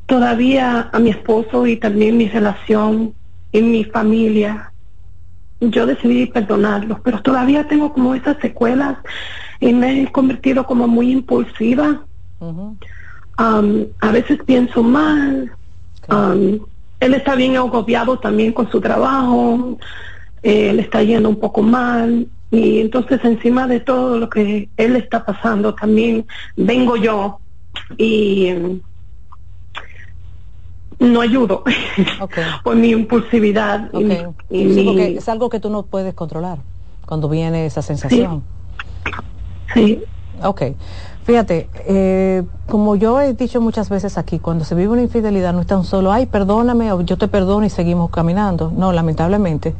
todavía 0.04 0.90
a 0.92 0.98
mi 0.98 1.10
esposo 1.10 1.66
y 1.66 1.78
también 1.78 2.16
mi 2.18 2.28
relación 2.28 3.14
y 3.52 3.62
mi 3.62 3.84
familia, 3.84 4.70
yo 5.60 5.86
decidí 5.86 6.26
perdonarlos, 6.26 7.00
pero 7.00 7.22
todavía 7.22 7.66
tengo 7.66 7.94
como 7.94 8.14
esas 8.14 8.36
secuelas 8.40 8.98
y 9.60 9.72
me 9.72 10.02
he 10.02 10.12
convertido 10.12 10.64
como 10.66 10.86
muy 10.88 11.10
impulsiva. 11.12 12.02
Um, 13.38 13.86
a 14.00 14.10
veces 14.12 14.38
pienso 14.46 14.82
mal. 14.82 15.52
Um, 16.08 16.58
él 17.00 17.14
está 17.14 17.34
bien 17.34 17.56
agobiado 17.56 18.18
también 18.18 18.52
con 18.52 18.70
su 18.70 18.80
trabajo. 18.80 19.78
eh, 20.42 20.72
le 20.72 20.82
está 20.82 21.02
yendo 21.02 21.28
un 21.28 21.40
poco 21.40 21.60
mal. 21.62 22.28
Y 22.50 22.80
entonces 22.80 23.20
encima 23.24 23.66
de 23.66 23.80
todo 23.80 24.18
lo 24.18 24.30
que 24.30 24.68
él 24.76 24.94
está 24.96 25.24
pasando, 25.24 25.74
también 25.74 26.24
vengo 26.54 26.96
yo 26.96 27.40
y 27.98 28.52
mm, 28.52 28.80
no 31.00 31.20
ayudo 31.20 31.64
por 32.62 32.76
mi 32.76 32.90
impulsividad. 32.90 33.90
y- 33.92 33.96
Ok. 33.96 34.34
y 34.50 34.72
Sí, 34.72 34.84
mi- 34.94 35.00
es 35.16 35.28
algo 35.28 35.48
que 35.50 35.58
tú 35.60 35.68
no 35.68 35.82
puedes 35.86 36.14
controlar 36.14 36.58
cuando 37.04 37.28
viene 37.28 37.66
esa 37.66 37.82
sensación. 37.82 38.44
Sí. 39.04 39.10
Ok. 40.42 40.62
Fíjate, 41.24 41.70
eh, 41.86 42.44
como 42.68 42.94
yo 42.94 43.20
he 43.20 43.32
dicho 43.34 43.60
muchas 43.60 43.88
veces 43.88 44.18
aquí, 44.18 44.38
cuando 44.38 44.64
se 44.64 44.74
vive 44.74 44.92
una 44.92 45.02
infidelidad 45.02 45.52
no 45.52 45.60
es 45.60 45.66
tan 45.66 45.84
solo, 45.84 46.12
ay, 46.12 46.26
perdóname, 46.26 46.92
o 46.92 47.00
yo 47.00 47.16
te 47.16 47.26
perdono 47.26 47.64
y 47.66 47.70
seguimos 47.70 48.10
caminando. 48.10 48.70
No, 48.76 48.92
lamentablemente, 48.92 49.74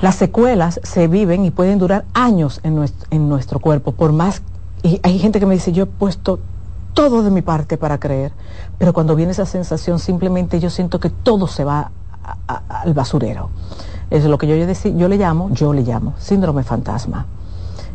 las 0.00 0.14
secuelas 0.16 0.80
se 0.82 1.08
viven 1.08 1.44
y 1.44 1.50
pueden 1.50 1.78
durar 1.78 2.04
años 2.14 2.60
en 2.62 2.74
nuestro, 2.74 3.06
en 3.10 3.28
nuestro 3.28 3.58
cuerpo, 3.58 3.92
por 3.92 4.12
más, 4.12 4.42
y 4.82 5.00
hay 5.02 5.18
gente 5.18 5.40
que 5.40 5.46
me 5.46 5.54
dice, 5.54 5.72
yo 5.72 5.84
he 5.84 5.86
puesto 5.86 6.38
todo 6.94 7.22
de 7.22 7.30
mi 7.30 7.42
parte 7.42 7.76
para 7.76 7.98
creer, 7.98 8.32
pero 8.78 8.92
cuando 8.92 9.14
viene 9.16 9.32
esa 9.32 9.46
sensación 9.46 9.98
simplemente 9.98 10.60
yo 10.60 10.70
siento 10.70 11.00
que 11.00 11.08
todo 11.10 11.46
se 11.46 11.64
va 11.64 11.90
a- 12.46 12.62
al 12.82 12.94
basurero. 12.94 13.50
Es 14.10 14.24
lo 14.24 14.38
que 14.38 14.46
yo, 14.46 14.56
yo, 14.56 14.66
yo 14.96 15.08
le 15.08 15.16
llamo, 15.16 15.50
yo 15.50 15.72
le 15.72 15.82
llamo, 15.82 16.14
síndrome 16.18 16.62
fantasma 16.62 17.26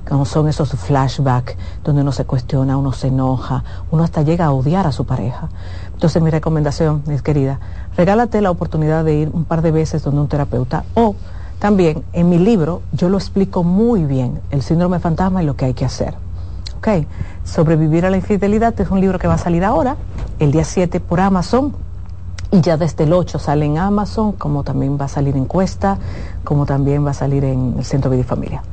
como 0.08 0.26
son 0.26 0.48
esos 0.48 0.70
flashbacks 0.70 1.56
donde 1.84 2.02
uno 2.02 2.12
se 2.12 2.26
cuestiona, 2.26 2.78
uno 2.78 2.94
se 2.94 3.08
enoja, 3.08 3.64
uno 3.92 4.04
hasta 4.04 4.22
llega 4.22 4.46
a 4.46 4.52
odiar 4.52 4.88
a 4.88 4.92
su 4.92 5.06
pareja. 5.06 5.50
Entonces 5.94 6.22
mi 6.22 6.30
recomendación, 6.30 7.04
mis 7.08 7.22
querida, 7.22 7.60
regálate 7.96 8.42
la 8.42 8.52
oportunidad 8.52 9.04
de 9.04 9.16
ir 9.16 9.30
un 9.34 9.46
par 9.46 9.62
de 9.62 9.72
veces 9.72 10.04
donde 10.04 10.22
un 10.22 10.28
terapeuta 10.28 10.84
o 10.94 11.16
también 11.60 12.04
en 12.14 12.30
mi 12.30 12.38
libro 12.38 12.82
yo 12.92 13.10
lo 13.10 13.18
explico 13.18 13.64
muy 13.64 14.06
bien, 14.06 14.40
el 14.52 14.62
síndrome 14.62 15.00
fantasma 15.00 15.42
y 15.42 15.46
lo 15.46 15.56
que 15.56 15.66
hay 15.66 15.74
que 15.74 15.86
hacer. 15.86 16.14
¿Ok? 16.78 17.08
Sobrevivir 17.44 18.06
a 18.06 18.12
la 18.12 18.18
infidelidad 18.18 18.80
es 18.80 18.90
un 18.92 19.02
libro 19.02 19.18
que 19.18 19.28
va 19.28 19.34
a 19.34 19.40
salir 19.40 19.64
ahora, 19.64 19.98
el 20.40 20.52
día 20.52 20.64
7 20.64 21.00
por 21.00 21.20
Amazon. 21.20 21.74
Y 22.50 22.62
ya 22.62 22.78
desde 22.78 23.04
el 23.04 23.12
8 23.12 23.40
sale 23.40 23.66
en 23.66 23.78
Amazon, 23.78 24.32
como 24.32 24.64
también 24.64 24.98
va 25.00 25.06
a 25.06 25.10
salir 25.10 25.36
en 25.36 25.46
Cuesta, 25.46 25.98
como 26.46 26.66
también 26.66 27.06
va 27.06 27.12
a 27.12 27.14
salir 27.14 27.44
en 27.44 27.76
el 27.78 27.84
Centro 27.84 28.10
Vida 28.10 28.22
y 28.22 28.24
Familia. 28.24 28.64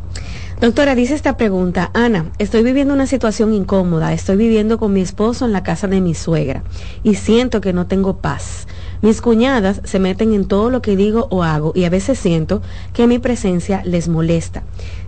Doctora, 0.61 0.95
dice 0.95 1.15
esta 1.15 1.37
pregunta, 1.37 1.91
Ana, 1.95 2.31
estoy 2.39 2.63
viviendo 2.63 2.95
una 2.95 3.07
situación 3.07 3.53
incómoda, 3.53 4.13
estoy 4.13 4.37
viviendo 4.37 4.79
con 4.79 4.93
mi 4.93 5.01
esposo 5.01 5.45
en 5.45 5.53
la 5.53 5.65
casa 5.65 5.89
de 5.89 6.01
mi 6.01 6.15
suegra 6.15 6.63
y 7.03 7.17
siento 7.17 7.61
que 7.61 7.73
no 7.73 7.87
tengo 7.87 8.19
paz. 8.19 8.69
Mis 9.03 9.21
cuñadas 9.21 9.81
se 9.85 9.99
meten 9.99 10.33
en 10.33 10.47
todo 10.47 10.71
lo 10.71 10.81
que 10.81 10.97
digo 10.97 11.27
o 11.31 11.43
hago 11.43 11.73
y 11.75 11.85
a 11.85 11.91
veces 11.91 12.19
siento 12.19 12.63
que 12.93 13.07
mi 13.07 13.19
presencia 13.19 13.83
les 13.85 14.09
molesta. 14.09 14.63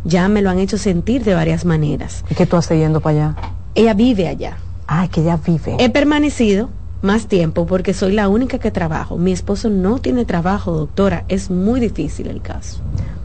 Ya 0.04 0.28
me 0.28 0.42
lo 0.42 0.50
han 0.50 0.58
hecho 0.58 0.78
sentir 0.78 1.24
de 1.24 1.34
varias 1.34 1.64
maneras. 1.64 2.24
¿Y 2.28 2.34
qué 2.34 2.44
tú 2.44 2.56
haces 2.56 2.78
yendo 2.78 3.00
para 3.00 3.16
allá? 3.16 3.36
Ella 3.74 3.94
vive 3.94 4.28
allá. 4.28 4.58
Ah, 4.88 5.08
que 5.08 5.22
ella 5.22 5.38
vive. 5.38 5.76
He 5.78 5.90
permanecido 5.90 6.70
más 7.02 7.28
tiempo 7.28 7.66
porque 7.66 7.94
soy 7.94 8.12
la 8.12 8.28
única 8.28 8.58
que 8.58 8.70
trabajo. 8.72 9.16
Mi 9.16 9.32
esposo 9.32 9.70
no 9.70 10.00
tiene 10.00 10.24
trabajo, 10.24 10.72
doctora. 10.72 11.24
Es 11.28 11.50
muy 11.50 11.78
difícil 11.80 12.26
el 12.26 12.42
caso. 12.42 12.80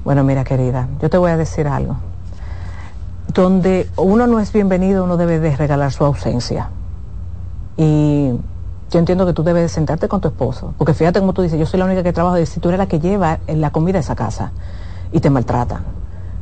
Bueno, 0.05 0.23
mira, 0.23 0.43
querida, 0.43 0.87
yo 1.01 1.09
te 1.09 1.17
voy 1.17 1.31
a 1.31 1.37
decir 1.37 1.67
algo. 1.67 1.97
Donde 3.33 3.89
uno 3.95 4.27
no 4.27 4.39
es 4.39 4.51
bienvenido, 4.51 5.05
uno 5.05 5.15
debe 5.15 5.39
de 5.39 5.55
regalar 5.55 5.93
su 5.93 6.03
ausencia. 6.03 6.69
Y 7.77 8.31
yo 8.89 8.99
entiendo 8.99 9.25
que 9.25 9.31
tú 9.31 9.43
debes 9.43 9.63
de 9.63 9.69
sentarte 9.69 10.09
con 10.09 10.19
tu 10.19 10.27
esposo, 10.27 10.73
porque 10.77 10.93
fíjate 10.93 11.21
como 11.21 11.31
tú 11.31 11.41
dices, 11.41 11.57
yo 11.57 11.65
soy 11.65 11.79
la 11.79 11.85
única 11.85 12.03
que 12.03 12.11
trabajo, 12.11 12.37
y 12.37 12.45
si 12.45 12.59
tú 12.59 12.67
eres 12.67 12.79
la 12.79 12.87
que 12.87 12.99
lleva 12.99 13.39
la 13.47 13.69
comida 13.69 13.99
a 13.99 14.01
esa 14.01 14.15
casa 14.15 14.51
y 15.13 15.21
te 15.21 15.29
maltratan. 15.29 15.83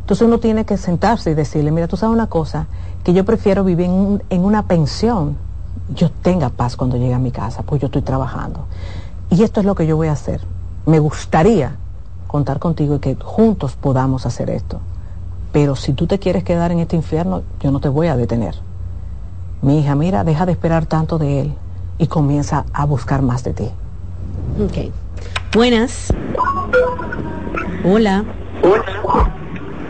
Entonces 0.02 0.26
uno 0.26 0.40
tiene 0.40 0.66
que 0.66 0.78
sentarse 0.78 1.30
y 1.30 1.34
decirle, 1.36 1.70
mira, 1.70 1.88
tú 1.88 1.96
sabes 1.96 2.16
una 2.16 2.26
cosa, 2.26 2.66
que 3.04 3.14
yo 3.14 3.24
prefiero 3.24 3.64
vivir 3.64 3.86
en, 3.86 4.24
en 4.32 4.44
una 4.44 4.64
pensión, 4.64 5.38
yo 5.94 6.10
tenga 6.10 6.50
paz 6.50 6.76
cuando 6.76 6.98
llegue 6.98 7.14
a 7.14 7.20
mi 7.20 7.32
casa, 7.32 7.62
pues 7.62 7.82
yo 7.82 7.86
estoy 7.86 8.02
trabajando. 8.02 8.66
Y 9.30 9.44
esto 9.44 9.60
es 9.60 9.66
lo 9.68 9.76
que 9.76 9.86
yo 9.86 9.96
voy 9.96 10.08
a 10.08 10.14
hacer. 10.14 10.42
Me 10.88 10.98
gustaría 10.98 11.76
contar 12.26 12.58
contigo 12.58 12.96
y 12.96 13.00
que 13.00 13.16
juntos 13.16 13.76
podamos 13.76 14.26
hacer 14.26 14.50
esto. 14.50 14.80
Pero 15.52 15.76
si 15.76 15.94
tú 15.94 16.08
te 16.08 16.20
quieres 16.20 16.44
quedar 16.44 16.72
en 16.72 16.80
este 16.80 16.96
infierno, 16.96 17.44
yo 17.60 17.72
no 17.72 17.80
te 17.80 17.90
voy 17.90 18.08
a 18.08 18.16
detener. 18.16 18.56
Mi 19.62 19.80
hija, 19.80 19.96
mira, 19.96 20.24
deja 20.24 20.46
de 20.46 20.52
esperar 20.52 20.86
tanto 20.86 21.18
de 21.18 21.42
él 21.42 21.54
y 21.98 22.08
comienza 22.08 22.66
a 22.74 22.86
buscar 22.86 23.22
más 23.22 23.44
de 23.44 23.54
ti. 23.54 23.70
Ok. 24.64 24.94
Buenas. 25.54 26.14
Hola. 27.84 28.24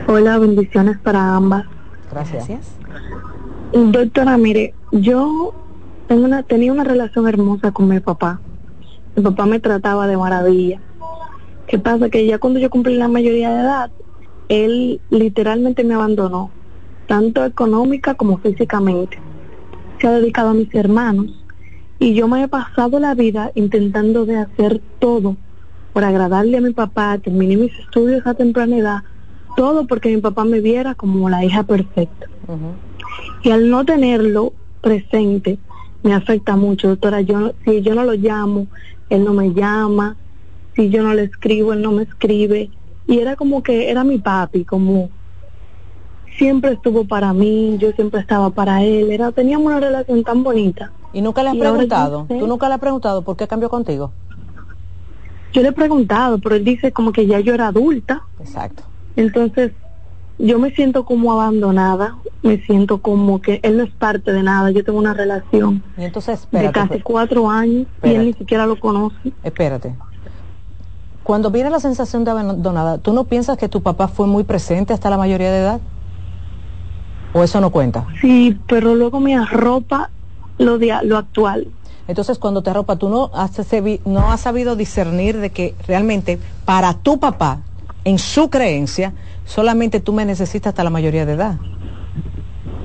Hola, 0.07 0.40
bendiciones 0.40 0.98
para 0.99 1.36
ambas. 1.36 1.65
Gracias. 2.10 2.49
Doctora, 3.73 4.38
mire, 4.38 4.73
yo 4.91 5.53
tengo 6.07 6.26
una, 6.26 6.41
tenía 6.41 6.72
una 6.72 6.84
relación 6.84 7.27
hermosa 7.27 7.72
con 7.72 7.88
mi 7.88 7.99
papá. 7.99 8.40
Mi 9.15 9.22
papá 9.22 9.45
me 9.45 9.60
trataba 9.60 10.07
de 10.07 10.18
maravilla. 10.18 10.80
¿Qué 11.68 11.77
pasa? 11.77 12.10
Que 12.10 12.26
ya 12.26 12.40
cuando 12.40 12.60
yo 12.60 12.72
cumplí 12.72 12.95
la 12.95 13.07
mayoría 13.07 13.52
de 13.52 13.61
edad, 13.61 13.91
él 14.50 15.00
literalmente 15.10 15.84
me 15.84 15.94
abandonó, 15.94 16.52
tanto 17.08 17.46
económica 17.46 18.16
como 18.16 18.40
físicamente. 18.40 19.18
Se 20.02 20.08
ha 20.08 20.12
dedicado 20.12 20.50
a 20.50 20.54
mis 20.54 20.74
hermanos 20.76 21.28
y 22.00 22.14
yo 22.14 22.28
me 22.28 22.44
he 22.44 22.48
pasado 22.48 23.00
la 23.00 23.14
vida 23.14 23.52
intentando 23.56 24.26
de 24.26 24.38
hacer 24.38 24.82
todo 25.00 25.38
por 25.94 26.04
agradarle 26.04 26.58
a 26.58 26.62
mi 26.62 26.74
papá, 26.74 27.18
terminé 27.18 27.58
mis 27.58 27.78
estudios 27.80 28.26
a 28.26 28.34
temprana 28.34 28.78
edad, 28.78 29.04
todo 29.56 29.86
porque 29.86 30.14
mi 30.14 30.22
papá 30.22 30.46
me 30.46 30.62
viera 30.62 30.96
como 30.96 31.30
la 31.30 31.44
hija 31.44 31.64
perfecta. 31.64 32.28
Y 33.44 33.52
al 33.52 33.70
no 33.70 33.86
tenerlo 33.86 34.54
presente, 34.82 35.60
me 36.04 36.14
afecta 36.14 36.56
mucho, 36.56 36.88
doctora. 36.90 37.22
Yo, 37.22 37.54
si 37.66 37.82
yo 37.82 37.96
no 37.96 38.04
lo 38.06 38.14
llamo, 38.14 38.68
él 39.10 39.24
no 39.24 39.34
me 39.34 39.54
llama, 39.54 40.16
si 40.76 40.90
yo 40.90 41.04
no 41.04 41.14
le 41.14 41.24
escribo, 41.24 41.74
él 41.74 41.82
no 41.82 41.92
me 41.92 42.04
escribe. 42.04 42.70
Y 43.10 43.18
era 43.18 43.36
como 43.36 43.64
que 43.64 43.90
era 43.90 44.03
mi 44.03 44.19
papi, 44.19 44.65
como 44.65 45.10
siempre 46.38 46.73
estuvo 46.73 47.06
para 47.06 47.34
mí, 47.34 47.76
yo 47.80 47.91
siempre 47.94 48.22
estaba 48.22 48.52
para 48.52 48.84
él, 48.84 49.10
era 49.10 49.31
teníamos 49.31 49.65
una 49.65 49.80
relación 49.80 50.23
tan 50.23 50.44
bonita. 50.44 50.91
¿Y 51.11 51.23
nunca 51.23 51.41
le 51.41 51.49
has 51.49 51.57
preguntado? 51.57 52.27
¿Tú 52.27 52.45
nunca 52.45 52.68
le 52.68 52.76
has 52.76 52.80
preguntado 52.80 53.23
por 53.23 53.36
qué 53.36 53.48
cambió 53.48 53.68
contigo? 53.68 54.11
Yo 55.52 55.64
le 55.64 55.69
he 55.69 55.72
preguntado, 55.72 56.38
pero 56.38 56.53
él 56.53 56.64
dice 56.64 56.91
como 56.91 57.11
que 57.11 57.26
ya 57.26 57.40
yo 57.40 57.56
era 57.56 57.69
adulta. 57.69 58.22
Exacto. 58.40 58.84
Entonces, 59.15 59.72
yo 60.38 60.60
me 60.60 60.69
siento 60.69 61.03
como 61.03 61.34
abandonada, 61.34 62.15
me 62.44 62.60
siento 62.60 62.99
como 62.99 63.41
que 63.41 63.60
él 63.64 63.77
no 63.77 63.84
es 63.86 63.91
parte 63.91 64.31
de 64.31 64.44
nada, 64.44 64.69
yo 64.69 64.84
tengo 64.84 64.99
una 64.99 65.15
relación 65.15 65.84
y 65.98 66.06
entonces, 66.06 66.48
de 66.52 66.72
casi 66.72 66.88
pues, 66.90 67.03
cuatro 67.03 67.49
años 67.49 67.88
y 68.03 68.10
él 68.10 68.27
ni 68.27 68.34
siquiera 68.34 68.68
lo 68.68 68.80
conoce. 68.80 69.34
Espérate. 69.41 69.95
Cuando 71.30 71.52
viene 71.52 71.70
la 71.70 71.80
sensación 71.80 72.24
de 72.24 72.32
abandonada, 72.32 72.98
¿tú 72.98 73.14
no 73.14 73.26
piensas 73.26 73.56
que 73.56 73.70
tu 73.70 73.84
papá 73.84 74.08
fue 74.08 74.26
muy 74.26 74.46
presente 74.46 74.94
hasta 74.94 75.12
la 75.12 75.18
mayoría 75.20 75.52
de 75.52 75.60
edad? 75.60 75.82
¿O 77.34 77.44
eso 77.44 77.62
no 77.62 77.70
cuenta? 77.70 78.08
Sí, 78.20 78.60
pero 78.68 78.96
luego 78.96 79.20
me 79.20 79.36
arropa 79.36 80.10
lo, 80.58 80.80
de, 80.80 80.92
lo 81.04 81.20
actual. 81.20 81.68
Entonces, 82.08 82.40
cuando 82.40 82.64
te 82.64 82.72
arropa, 82.72 82.96
tú 82.96 83.10
no 83.10 83.30
has, 83.36 83.52
no 84.06 84.32
has 84.32 84.42
sabido 84.42 84.76
discernir 84.76 85.38
de 85.38 85.52
que 85.52 85.76
realmente 85.88 86.40
para 86.66 86.96
tu 86.96 87.20
papá, 87.20 87.60
en 88.06 88.18
su 88.18 88.50
creencia, 88.50 89.14
solamente 89.46 90.00
tú 90.00 90.14
me 90.14 90.26
necesitas 90.26 90.72
hasta 90.72 90.84
la 90.84 90.90
mayoría 90.90 91.28
de 91.28 91.34
edad. 91.34 91.58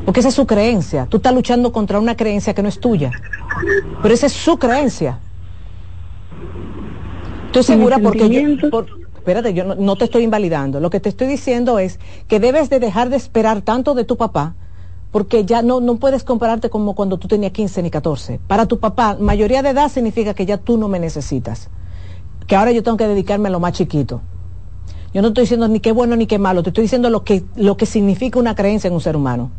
Porque 0.05 0.21
esa 0.21 0.29
es 0.29 0.35
su 0.35 0.47
creencia. 0.47 1.07
Tú 1.07 1.17
estás 1.17 1.33
luchando 1.33 1.73
contra 1.73 1.99
una 1.99 2.15
creencia 2.15 2.53
que 2.53 2.63
no 2.63 2.69
es 2.69 2.79
tuya. 2.79 3.11
Pero 4.03 4.13
esa 4.13 4.27
es 4.27 4.35
su 4.35 4.59
creencia. 4.59 5.19
Estoy 7.61 7.77
segura 7.77 8.01
porque 8.01 8.29
yo... 8.29 8.41
espérate, 9.17 9.55
yo 9.55 9.65
no, 9.65 9.77
no, 9.77 9.95
te 9.97 10.07
estoy 10.07 10.25
invalidando. 10.25 10.81
Lo 10.81 10.91
que 10.91 10.99
te 10.99 11.09
estoy 11.09 11.29
diciendo 11.29 11.79
es 11.79 12.01
que 12.27 12.41
debes 12.41 12.69
de 12.69 12.81
dejar 12.81 13.11
de 13.11 13.17
esperar 13.17 13.63
tanto 13.63 13.95
de 13.95 14.05
tu 14.05 14.17
papá 14.17 14.57
porque 15.13 15.45
ya 15.45 15.63
no, 15.63 15.81
no 15.81 15.95
puedes 15.97 16.25
compararte 16.25 16.69
como 16.69 16.97
cuando 16.97 17.19
tú 17.19 17.29
tenías 17.29 17.53
15 17.53 17.85
ni 17.85 17.91
14. 17.91 18.41
Para 18.49 18.67
tu 18.67 18.81
papá, 18.81 19.17
mayoría 19.21 19.63
de 19.63 19.69
edad 19.69 19.89
significa 19.89 20.35
que 20.35 20.45
ya 20.45 20.59
tú 20.59 20.77
no 20.77 20.89
me 20.89 20.99
necesitas. 20.99 21.71
Que 22.49 22.57
ahora 22.57 22.73
yo 22.73 22.83
tengo 22.83 22.97
que 22.97 23.07
dedicarme 23.07 23.47
a 23.47 23.53
lo 23.53 23.61
más 23.61 23.75
chiquito. 23.75 24.21
Yo 25.13 25.23
no 25.23 25.29
estoy 25.29 25.43
diciendo 25.43 25.69
ni 25.69 25.79
qué 25.79 25.93
bueno 25.93 26.17
ni 26.17 26.27
qué 26.27 26.41
malo, 26.41 26.65
te 26.65 26.71
estoy 26.71 26.83
diciendo 26.83 27.09
lo 27.09 27.23
que, 27.23 27.45
lo 27.55 27.77
que 27.77 27.87
significa 27.87 28.41
una 28.41 28.57
creencia 28.57 28.89
en 28.89 28.95
un 28.95 29.01
ser 29.01 29.15
humano. 29.15 29.53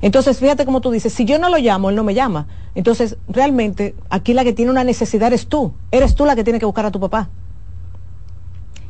Entonces, 0.00 0.38
fíjate 0.38 0.64
como 0.64 0.80
tú 0.80 0.90
dices, 0.90 1.12
si 1.12 1.24
yo 1.24 1.38
no 1.38 1.48
lo 1.48 1.58
llamo, 1.58 1.90
él 1.90 1.96
no 1.96 2.04
me 2.04 2.14
llama. 2.14 2.46
Entonces, 2.74 3.16
realmente, 3.28 3.94
aquí 4.10 4.34
la 4.34 4.44
que 4.44 4.52
tiene 4.52 4.70
una 4.70 4.84
necesidad 4.84 5.28
eres 5.28 5.46
tú. 5.46 5.72
Eres 5.90 6.14
tú 6.14 6.24
la 6.24 6.36
que 6.36 6.44
tiene 6.44 6.58
que 6.58 6.66
buscar 6.66 6.86
a 6.86 6.90
tu 6.90 7.00
papá. 7.00 7.28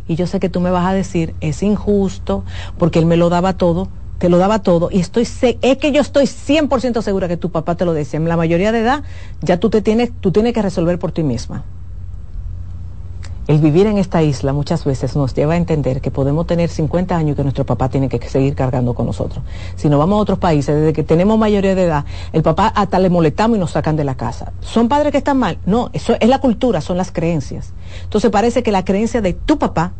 Y 0.09 0.15
yo 0.15 0.27
sé 0.27 0.40
que 0.40 0.48
tú 0.48 0.61
me 0.61 0.70
vas 0.70 0.86
a 0.86 0.93
decir, 0.93 1.35
es 1.40 1.62
injusto, 1.62 2.44
porque 2.78 2.98
él 2.98 3.07
me 3.07 3.16
lo 3.16 3.28
daba 3.28 3.55
todo, 3.55 3.89
te 4.19 4.28
lo 4.28 4.39
daba 4.39 4.61
todo 4.61 4.89
y 4.90 5.01
estoy 5.01 5.28
es 5.43 5.78
que 5.78 5.93
yo 5.93 6.01
estoy 6.01 6.24
100% 6.24 7.03
segura 7.03 7.28
que 7.28 7.36
tu 7.36 7.51
papá 7.51 7.74
te 7.74 7.85
lo 7.85 7.93
decía. 7.93 8.19
En 8.19 8.28
la 8.28 8.36
mayoría 8.36 8.73
de 8.73 8.81
edad 8.81 9.03
ya 9.43 9.59
tú 9.59 9.69
te 9.69 9.82
tienes 9.82 10.11
tú 10.20 10.32
tienes 10.32 10.55
que 10.55 10.62
resolver 10.62 10.98
por 10.98 11.12
ti 11.12 11.23
misma. 11.23 11.65
El 13.47 13.60
vivir 13.60 13.86
en 13.86 13.97
esta 13.97 14.24
isla 14.24 14.52
muchas 14.52 14.85
veces 14.85 15.14
nos 15.14 15.32
lleva 15.32 15.55
a 15.55 15.56
entender 15.56 16.01
que 16.01 16.10
podemos 16.10 16.48
tener 16.48 16.68
50 16.68 17.16
años 17.16 17.35
y 17.35 17.36
que 17.36 17.43
nuestro 17.44 17.64
papá 17.64 17.89
tiene 17.89 18.09
que 18.09 18.20
seguir 18.28 18.56
cargando 18.56 18.94
con 18.94 19.06
nosotros. 19.06 19.44
Si 19.77 19.89
nos 19.89 20.01
vamos 20.01 20.18
a 20.18 20.23
otros 20.23 20.40
países, 20.40 20.74
desde 20.74 20.93
que 20.93 21.05
tenemos 21.05 21.39
mayoría 21.39 21.77
de 21.77 21.85
edad, 21.85 22.05
el 22.32 22.43
papá 22.43 22.66
hasta 22.66 22.98
le 22.98 23.09
molestamos 23.09 23.56
y 23.56 23.60
nos 23.60 23.70
sacan 23.70 23.94
de 23.94 24.02
la 24.02 24.16
casa. 24.16 24.52
¿Son 24.60 24.89
padres 24.89 25.12
que 25.12 25.18
están 25.18 25.39
mal? 25.39 25.59
No, 25.64 25.90
eso 25.93 26.16
es 26.18 26.28
la 26.28 26.40
cultura, 26.40 26.81
son 26.81 26.97
las 26.97 27.12
creencias. 27.12 27.73
Entonces 28.02 28.32
parece 28.32 28.64
que 28.64 28.73
la 28.73 28.85
creencia 28.85 29.20
de 29.20 29.32
tu 29.32 29.59
papá 29.59 29.93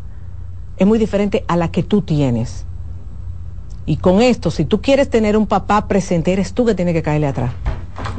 es 0.75 0.85
muy 0.85 0.99
diferente 0.99 1.45
a 1.47 1.55
la 1.55 1.71
que 1.71 1.83
tú 1.83 2.01
tienes. 2.01 2.65
Y 3.85 3.95
con 3.95 4.21
esto, 4.21 4.51
si 4.51 4.65
tú 4.65 4.81
quieres 4.81 5.09
tener 5.09 5.37
un 5.37 5.47
papá 5.47 5.87
presente, 5.87 6.33
eres 6.33 6.51
tú 6.51 6.65
que 6.65 6.75
tienes 6.75 6.93
que 6.93 7.01
caerle 7.01 7.27
atrás. 7.27 7.53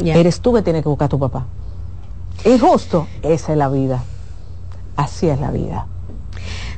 Eres 0.03 0.41
tú 0.41 0.55
que 0.55 0.63
tienes 0.63 0.83
que 0.83 0.89
buscar 0.89 1.07
a 1.07 1.09
tu 1.11 1.19
papá. 1.19 1.47
Injusto, 2.47 3.07
esa 3.23 3.53
es 3.53 3.59
la 3.59 3.69
vida. 3.69 4.03
Así 4.99 5.29
es 5.29 5.41
la 5.41 5.53
vida. 5.53 5.87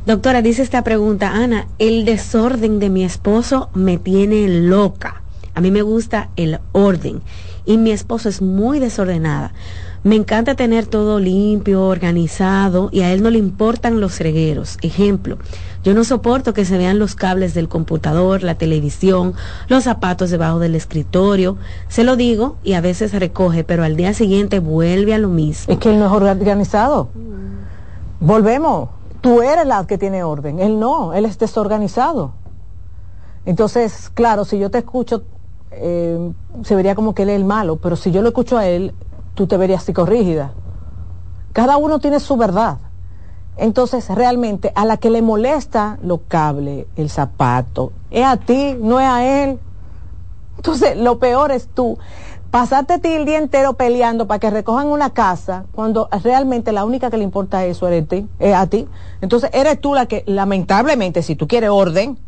Doctora, 0.05 0.42
dice 0.42 0.60
esta 0.60 0.84
pregunta, 0.84 1.30
Ana, 1.30 1.68
el 1.78 2.05
desorden 2.05 2.78
de 2.78 2.90
mi 2.90 3.02
esposo 3.02 3.70
me 3.72 3.97
tiene 3.97 4.47
loca. 4.47 5.22
A 5.55 5.62
mí 5.62 5.70
me 5.70 5.80
gusta 5.80 6.28
el 6.36 6.60
orden 6.72 7.22
y 7.64 7.78
mi 7.78 7.92
esposo 7.92 8.28
es 8.28 8.42
muy 8.42 8.78
desordenada. 8.78 9.55
Me 10.02 10.16
encanta 10.16 10.55
tener 10.55 10.84
todo 10.84 11.18
limpio, 11.18 11.82
organizado 11.86 12.90
y 12.92 13.01
a 13.01 13.10
él 13.10 13.22
no 13.22 13.30
le 13.30 13.38
importan 13.38 14.01
los 14.01 14.18
regueros. 14.20 14.76
Ejemplo, 14.82 15.38
yo 15.82 15.94
no 15.94 16.05
soporto 16.05 16.52
que 16.52 16.66
se 16.66 16.76
vean 16.76 16.98
los 16.98 17.14
cables 17.14 17.55
del 17.55 17.68
computador, 17.68 18.42
la 18.42 18.56
televisión, 18.56 19.32
los 19.68 19.84
zapatos 19.84 20.28
debajo 20.28 20.59
del 20.59 20.74
escritorio. 20.74 21.56
Se 21.88 22.05
lo 22.05 22.16
digo 22.16 22.59
y 22.64 22.74
a 22.74 22.82
veces 22.82 23.14
recoge, 23.14 23.64
pero 23.64 23.82
al 23.82 23.97
día 23.97 24.12
siguiente 24.12 24.59
vuelve 24.59 25.14
a 25.14 25.18
lo 25.18 25.28
mismo. 25.28 25.72
Es 25.72 25.80
que 25.80 25.88
él 25.88 25.98
no 25.98 26.06
es 26.06 26.12
organizado. 26.12 27.09
Volvemos. 28.20 28.90
Tú 29.22 29.42
eres 29.42 29.66
la 29.66 29.86
que 29.86 29.98
tiene 29.98 30.22
orden. 30.22 30.60
Él 30.60 30.78
no, 30.78 31.12
él 31.14 31.24
es 31.24 31.38
desorganizado. 31.38 32.32
Entonces, 33.44 34.10
claro, 34.10 34.44
si 34.44 34.59
yo 34.59 34.70
te 34.70 34.78
escucho, 34.78 35.24
eh, 35.72 36.32
se 36.62 36.74
vería 36.74 36.94
como 36.94 37.14
que 37.14 37.22
él 37.22 37.30
es 37.30 37.36
el 37.36 37.44
malo, 37.44 37.76
pero 37.76 37.97
si 37.97 38.10
yo 38.10 38.22
lo 38.22 38.28
escucho 38.28 38.59
a 38.59 38.66
él, 38.66 38.94
tú 39.34 39.47
te 39.47 39.56
verías 39.56 39.84
psicorrígida. 39.84 40.52
Cada 41.52 41.76
uno 41.78 41.98
tiene 41.98 42.20
su 42.20 42.36
verdad. 42.36 42.78
Entonces, 43.56 44.09
realmente, 44.09 44.72
a 44.74 44.84
la 44.84 44.97
que 44.97 45.10
le 45.10 45.22
molesta 45.22 45.98
los 46.02 46.20
cables, 46.28 46.86
el 46.97 47.10
zapato, 47.10 47.92
es 48.10 48.24
a 48.24 48.36
ti, 48.36 48.76
no 48.80 49.01
es 49.01 49.06
a 49.06 49.42
él. 49.44 49.59
Entonces, 50.56 50.97
lo 50.97 51.18
peor 51.18 51.51
es 51.52 51.68
tú. 51.68 51.98
Pasarte 52.51 52.98
ti 52.98 53.09
el 53.09 53.27
día 53.27 53.39
entero 53.39 53.74
peleando 53.74 54.27
para 54.27 54.40
que 54.40 54.51
recojan 54.51 54.89
una 54.89 55.10
casa, 55.10 55.66
cuando 55.72 56.09
realmente 56.24 56.72
la 56.72 56.85
única 56.85 57.10
que 57.10 57.16
le 57.16 57.24
importa 57.24 57.64
eso 57.64 57.86
eres 57.86 58.06
es 58.39 58.55
a 58.55 58.66
ti. 58.66 58.89
Entonces, 59.20 59.51
eres 59.52 59.81
tú 59.81 59.94
la 59.94 60.06
que, 60.06 60.24
lamentablemente, 60.27 61.22
si 61.22 61.36
tú 61.36 61.47
quieres 61.47 61.70
orden, 61.70 62.18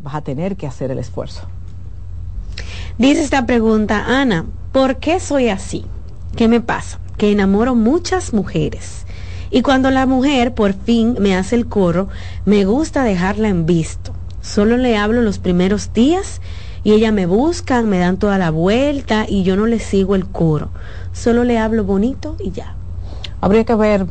vas 0.00 0.14
a 0.14 0.22
tener 0.22 0.56
que 0.56 0.66
hacer 0.66 0.90
el 0.90 0.98
esfuerzo. 0.98 1.42
Dice 2.96 3.22
esta 3.22 3.44
pregunta, 3.44 4.04
Ana, 4.06 4.46
¿por 4.72 4.96
qué 4.96 5.20
soy 5.20 5.50
así? 5.50 5.84
¿Qué 6.36 6.48
me 6.48 6.60
pasa? 6.60 6.98
que 7.16 7.32
enamoro 7.32 7.74
muchas 7.74 8.32
mujeres. 8.32 9.04
Y 9.50 9.62
cuando 9.62 9.90
la 9.90 10.06
mujer 10.06 10.54
por 10.54 10.74
fin 10.74 11.16
me 11.18 11.36
hace 11.36 11.56
el 11.56 11.66
coro, 11.66 12.08
me 12.44 12.64
gusta 12.64 13.04
dejarla 13.04 13.48
en 13.48 13.64
visto. 13.64 14.12
Solo 14.42 14.76
le 14.76 14.96
hablo 14.96 15.22
los 15.22 15.38
primeros 15.38 15.92
días 15.92 16.40
y 16.86 16.92
ella 16.92 17.10
me 17.10 17.26
busca, 17.26 17.82
me 17.82 17.98
dan 17.98 18.16
toda 18.16 18.38
la 18.38 18.52
vuelta 18.52 19.26
y 19.28 19.42
yo 19.42 19.56
no 19.56 19.66
le 19.66 19.80
sigo 19.80 20.14
el 20.14 20.24
coro. 20.24 20.68
Solo 21.12 21.42
le 21.42 21.58
hablo 21.58 21.82
bonito 21.82 22.36
y 22.38 22.52
ya. 22.52 22.76
Habría 23.40 23.64
que 23.64 23.74
ver, 23.74 24.06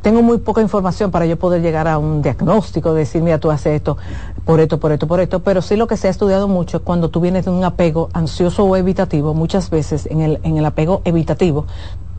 tengo 0.00 0.22
muy 0.22 0.38
poca 0.38 0.62
información 0.62 1.10
para 1.10 1.26
yo 1.26 1.38
poder 1.38 1.60
llegar 1.60 1.88
a 1.88 1.98
un 1.98 2.22
diagnóstico, 2.22 2.94
decir, 2.94 3.20
mira, 3.20 3.36
tú 3.36 3.50
haces 3.50 3.74
esto 3.74 3.98
por 4.46 4.60
esto, 4.60 4.80
por 4.80 4.90
esto, 4.90 5.06
por 5.06 5.20
esto, 5.20 5.40
pero 5.40 5.60
sí 5.60 5.76
lo 5.76 5.86
que 5.86 5.98
se 5.98 6.08
ha 6.08 6.10
estudiado 6.10 6.48
mucho 6.48 6.78
es 6.78 6.82
cuando 6.82 7.10
tú 7.10 7.20
vienes 7.20 7.44
de 7.44 7.50
un 7.50 7.62
apego 7.62 8.08
ansioso 8.14 8.64
o 8.64 8.74
evitativo, 8.74 9.34
muchas 9.34 9.68
veces 9.68 10.06
en 10.06 10.22
el, 10.22 10.40
en 10.44 10.56
el 10.56 10.64
apego 10.64 11.02
evitativo, 11.04 11.66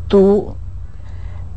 tú 0.08 0.54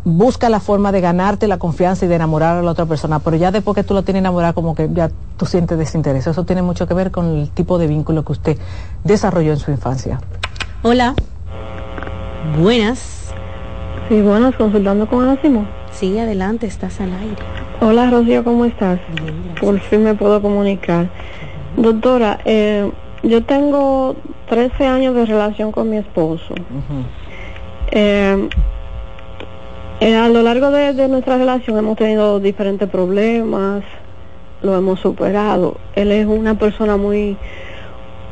busca 0.06 0.48
la 0.48 0.60
forma 0.60 0.92
de 0.92 1.00
ganarte 1.00 1.48
la 1.48 1.58
confianza 1.58 2.04
y 2.04 2.08
de 2.08 2.14
enamorar 2.14 2.58
a 2.58 2.62
la 2.62 2.70
otra 2.70 2.86
persona, 2.86 3.18
pero 3.18 3.36
ya 3.36 3.50
después 3.50 3.74
que 3.74 3.82
tú 3.82 3.92
lo 3.92 4.04
tienes 4.04 4.20
enamorado, 4.20 4.54
como 4.54 4.76
que 4.76 4.88
ya 4.92 5.10
tú 5.36 5.46
sientes 5.46 5.76
desinterés. 5.76 6.28
Eso 6.28 6.44
tiene 6.44 6.62
mucho 6.62 6.86
que 6.86 6.94
ver 6.94 7.10
con 7.10 7.26
el 7.26 7.50
tipo 7.50 7.76
de 7.76 7.88
vínculo 7.88 8.24
que 8.24 8.30
usted 8.30 8.58
desarrolló 9.02 9.50
en 9.50 9.58
su 9.58 9.72
infancia. 9.72 10.20
Hola. 10.82 11.16
Buenas. 12.56 13.34
Sí, 14.08 14.22
buenas, 14.22 14.54
consultando 14.54 15.08
con 15.08 15.24
Ana 15.24 15.42
Simón. 15.42 15.68
Sí, 15.90 16.16
adelante, 16.16 16.68
estás 16.68 17.00
al 17.00 17.12
aire. 17.12 17.42
Hola, 17.80 18.08
Rocío, 18.08 18.44
¿cómo 18.44 18.64
estás? 18.64 19.00
Por 19.60 19.80
fin 19.80 20.04
me 20.04 20.14
puedo 20.14 20.40
comunicar. 20.40 21.10
Doctora, 21.76 22.38
eh, 22.44 22.92
yo 23.24 23.44
tengo 23.44 24.14
13 24.48 24.86
años 24.86 25.16
de 25.16 25.26
relación 25.26 25.72
con 25.72 25.90
mi 25.90 25.96
esposo. 25.96 26.54
Eh, 27.90 28.48
a 30.00 30.28
lo 30.28 30.42
largo 30.42 30.70
de, 30.70 31.08
nuestra 31.08 31.38
relación 31.38 31.78
hemos 31.78 31.96
tenido 31.96 32.38
diferentes 32.38 32.88
problemas, 32.88 33.82
lo 34.62 34.76
hemos 34.76 35.00
superado. 35.00 35.76
Él 35.94 36.12
es 36.12 36.26
una 36.26 36.58
persona 36.58 36.96
muy, 36.96 37.36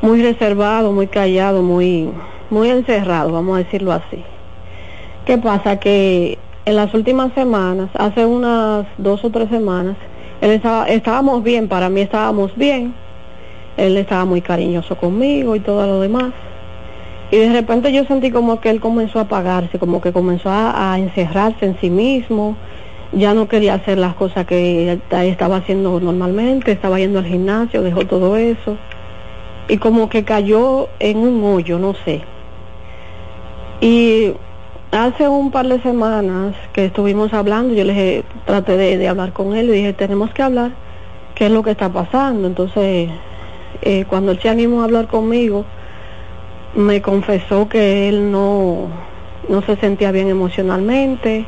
muy 0.03 0.23
reservado, 0.23 0.93
muy 0.93 1.07
callado, 1.07 1.63
muy, 1.63 2.11
muy 2.51 2.69
encerrado, 2.69 3.33
vamos 3.33 3.57
a 3.57 3.59
decirlo 3.65 3.93
así. 3.93 4.23
¿Qué 5.25 5.39
pasa? 5.39 5.79
Que 5.79 6.39
en 6.67 6.77
las 6.77 6.93
últimas 6.93 7.33
semanas, 7.35 7.89
hace 7.95 8.27
unas 8.27 8.87
dos 8.99 9.25
o 9.25 9.31
tres 9.31 9.49
semanas, 9.49 9.97
él 10.41 10.51
estaba, 10.51 10.87
estábamos 10.87 11.43
bien, 11.43 11.69
para 11.69 11.89
mí 11.89 12.03
estábamos 12.03 12.55
bien. 12.57 12.95
Él 13.77 13.97
estaba 13.97 14.25
muy 14.25 14.41
cariñoso 14.41 14.97
conmigo 14.97 15.57
y 15.57 15.61
todo 15.61 15.87
lo 15.87 16.01
demás. 16.01 16.33
Y 17.35 17.39
de 17.39 17.53
repente 17.53 17.93
yo 17.93 18.05
sentí 18.05 18.31
como 18.31 18.61
que 18.61 18.71
él 18.71 18.79
comenzó 18.79 19.19
a 19.19 19.23
apagarse, 19.23 19.81
como 19.81 20.01
que 20.01 20.13
comenzó 20.13 20.51
a, 20.53 20.97
encerrarse 20.97 21.67
en 21.67 21.77
sí 21.81 21.91
mismo, 21.91 22.57
ya 23.11 23.35
no 23.35 23.49
quería 23.49 23.75
hacer 23.75 23.99
las 23.99 24.15
cosas 24.15 24.47
que 24.47 25.01
estaba 25.11 25.57
haciendo 25.57 25.99
normalmente, 25.99 26.71
estaba 26.71 27.01
yendo 27.01 27.19
al 27.19 27.25
gimnasio, 27.25 27.83
dejó 27.83 28.07
todo 28.07 28.37
eso. 28.37 28.79
Y 29.67 29.79
como 29.79 30.09
que 30.09 30.23
cayó 30.23 30.91
en 31.01 31.19
un 31.19 31.43
hoyo, 31.43 31.81
no 31.81 31.95
sé. 32.05 32.23
Y 33.81 34.33
hace 34.93 35.27
un 35.27 35.51
par 35.51 35.67
de 35.67 35.83
semanas 35.83 36.55
que 36.73 36.85
estuvimos 36.85 37.35
hablando, 37.35 37.75
yo 37.75 37.83
le 37.83 38.23
traté 38.45 38.77
de, 38.77 39.09
hablar 39.09 39.33
con 39.33 39.57
él, 39.57 39.67
le 39.67 39.73
dije, 39.73 39.93
tenemos 39.93 40.33
que 40.33 40.43
hablar, 40.45 40.71
¿qué 41.35 41.47
es 41.47 41.51
lo 41.51 41.65
que 41.65 41.73
está 41.73 41.89
pasando? 41.89 42.47
Entonces, 42.47 43.11
eh, 43.83 44.05
cuando 44.09 44.31
él 44.31 44.39
se 44.41 44.49
animó 44.49 44.83
a 44.83 44.85
hablar 44.85 45.09
conmigo, 45.09 45.65
me 46.75 47.03
confesó 47.03 47.69
que 47.69 48.09
él 48.09 48.31
no, 48.31 48.89
no 49.49 49.63
se 49.63 49.77
sentía 49.77 50.13
bien 50.13 50.29
emocionalmente, 50.29 51.47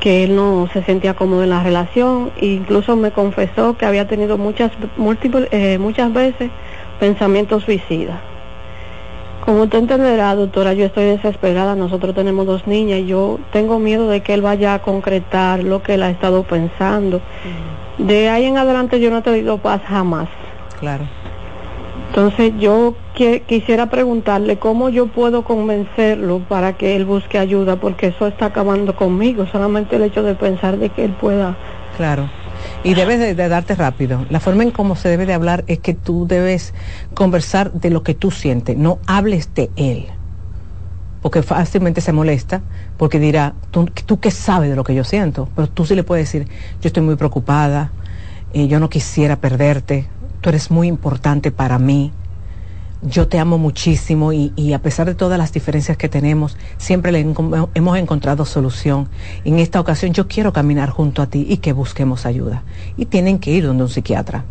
que 0.00 0.24
él 0.24 0.36
no 0.36 0.68
se 0.72 0.82
sentía 0.82 1.14
cómodo 1.14 1.44
en 1.44 1.50
la 1.50 1.62
relación, 1.62 2.30
e 2.36 2.46
incluso 2.46 2.96
me 2.96 3.10
confesó 3.10 3.76
que 3.76 3.86
había 3.86 4.06
tenido 4.06 4.36
muchas, 4.36 4.72
múltiples, 4.96 5.48
eh, 5.50 5.78
muchas 5.78 6.12
veces 6.12 6.50
pensamientos 7.00 7.64
suicidas. 7.64 8.20
Como 9.44 9.64
usted 9.64 9.78
entenderá, 9.78 10.34
doctora, 10.34 10.72
yo 10.72 10.86
estoy 10.86 11.04
desesperada, 11.04 11.76
nosotros 11.76 12.14
tenemos 12.14 12.46
dos 12.46 12.66
niñas 12.66 13.00
y 13.00 13.06
yo 13.06 13.38
tengo 13.52 13.78
miedo 13.78 14.08
de 14.08 14.22
que 14.22 14.32
él 14.32 14.40
vaya 14.40 14.74
a 14.74 14.78
concretar 14.80 15.62
lo 15.62 15.82
que 15.82 15.94
él 15.94 16.02
ha 16.02 16.08
estado 16.08 16.44
pensando. 16.44 17.20
De 17.98 18.30
ahí 18.30 18.46
en 18.46 18.56
adelante 18.56 19.00
yo 19.00 19.10
no 19.10 19.18
he 19.18 19.22
tenido 19.22 19.58
paz 19.58 19.82
jamás. 19.86 20.28
Claro. 20.80 21.04
Entonces 22.14 22.52
yo 22.60 22.94
quisiera 23.48 23.90
preguntarle 23.90 24.56
cómo 24.56 24.88
yo 24.88 25.08
puedo 25.08 25.42
convencerlo 25.42 26.38
para 26.48 26.74
que 26.74 26.94
él 26.94 27.06
busque 27.06 27.40
ayuda, 27.40 27.74
porque 27.74 28.06
eso 28.06 28.28
está 28.28 28.46
acabando 28.46 28.94
conmigo, 28.94 29.48
solamente 29.50 29.96
el 29.96 30.02
hecho 30.02 30.22
de 30.22 30.36
pensar 30.36 30.78
de 30.78 30.90
que 30.90 31.06
él 31.06 31.12
pueda. 31.20 31.56
Claro. 31.96 32.30
Y 32.84 32.94
debes 32.94 33.18
de, 33.18 33.34
darte 33.34 33.74
rápido. 33.74 34.24
La 34.30 34.38
forma 34.38 34.62
en 34.62 34.70
cómo 34.70 34.94
se 34.94 35.08
debe 35.08 35.26
de 35.26 35.34
hablar 35.34 35.64
es 35.66 35.80
que 35.80 35.92
tú 35.92 36.24
debes 36.28 36.72
conversar 37.14 37.72
de 37.72 37.90
lo 37.90 38.04
que 38.04 38.14
tú 38.14 38.30
sientes, 38.30 38.76
no 38.76 39.00
hables 39.08 39.52
de 39.56 39.70
él. 39.74 40.06
Porque 41.20 41.42
fácilmente 41.42 42.00
se 42.00 42.12
molesta, 42.12 42.60
porque 42.96 43.18
dirá, 43.18 43.54
tú, 43.72 43.86
tú 43.86 44.20
qué 44.20 44.30
sabes 44.30 44.70
de 44.70 44.76
lo 44.76 44.84
que 44.84 44.94
yo 44.94 45.02
siento, 45.02 45.48
pero 45.56 45.66
tú 45.66 45.84
sí 45.84 45.96
le 45.96 46.04
puedes 46.04 46.30
decir, 46.30 46.46
yo 46.80 46.86
estoy 46.86 47.02
muy 47.02 47.16
preocupada, 47.16 47.90
y 48.54 48.68
yo 48.68 48.78
no 48.78 48.88
quisiera 48.88 49.34
perderte, 49.36 50.06
tú 50.44 50.50
eres 50.50 50.70
muy 50.70 50.88
importante 50.88 51.50
para 51.50 51.78
mí, 51.78 52.12
yo 53.00 53.28
te 53.28 53.38
amo 53.38 53.56
muchísimo 53.56 54.34
y, 54.34 54.74
a 54.74 54.78
pesar 54.78 55.06
de 55.06 55.14
todas 55.14 55.38
las 55.38 55.54
diferencias 55.54 55.96
que 55.96 56.10
tenemos, 56.10 56.58
siempre 56.76 57.12
le 57.12 57.20
hemos 57.20 57.98
encontrado 57.98 58.44
solución. 58.44 59.08
En 59.46 59.58
esta 59.58 59.80
ocasión 59.80 60.12
yo 60.12 60.28
quiero 60.28 60.52
caminar 60.52 60.90
junto 60.90 61.22
a 61.22 61.28
ti 61.28 61.46
y 61.48 61.56
que 61.58 61.72
busquemos 61.72 62.26
ayuda. 62.26 62.62
Y 62.98 63.06
tienen 63.06 63.38
que 63.38 63.52
ir 63.52 63.64
donde 63.64 63.84
un 63.84 63.88
psiquiatra. 63.88 64.44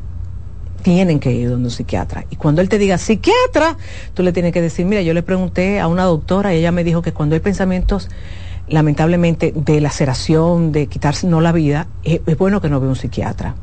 Tienen 0.81 1.19
que 1.19 1.31
ir 1.31 1.51
donde 1.51 1.65
un 1.65 1.71
psiquiatra. 1.71 2.25
Y 2.31 2.37
cuando 2.37 2.61
él 2.61 2.69
te 2.69 2.79
diga 2.79 2.97
psiquiatra, 2.97 3.77
tú 4.15 4.23
le 4.23 4.33
tienes 4.33 4.51
que 4.51 4.61
decir, 4.61 4.87
mira, 4.87 5.03
yo 5.03 5.13
le 5.13 5.21
pregunté 5.21 5.79
a 5.79 5.87
una 5.87 6.05
doctora 6.05 6.55
y 6.55 6.57
ella 6.57 6.71
me 6.71 6.83
dijo 6.83 7.03
que 7.03 7.13
cuando 7.13 7.35
hay 7.35 7.39
pensamientos 7.39 8.09
lamentablemente 8.67 9.53
de 9.55 9.79
laceración, 9.79 10.71
de 10.71 10.87
quitarse 10.87 11.27
no 11.27 11.39
la 11.39 11.51
vida, 11.51 11.85
es, 12.03 12.21
es 12.25 12.35
bueno 12.35 12.61
que 12.61 12.69
no 12.69 12.79
vea 12.79 12.89
un 12.89 12.95
psiquiatra 12.95 13.53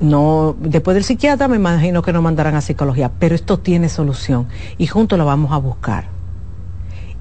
no, 0.00 0.56
después 0.58 0.94
del 0.94 1.04
psiquiatra 1.04 1.48
me 1.48 1.56
imagino 1.56 2.02
que 2.02 2.12
nos 2.12 2.22
mandarán 2.22 2.54
a 2.56 2.60
psicología, 2.60 3.10
pero 3.18 3.34
esto 3.34 3.58
tiene 3.58 3.88
solución 3.88 4.48
y 4.78 4.86
juntos 4.86 5.18
lo 5.18 5.24
vamos 5.24 5.52
a 5.52 5.58
buscar. 5.58 6.08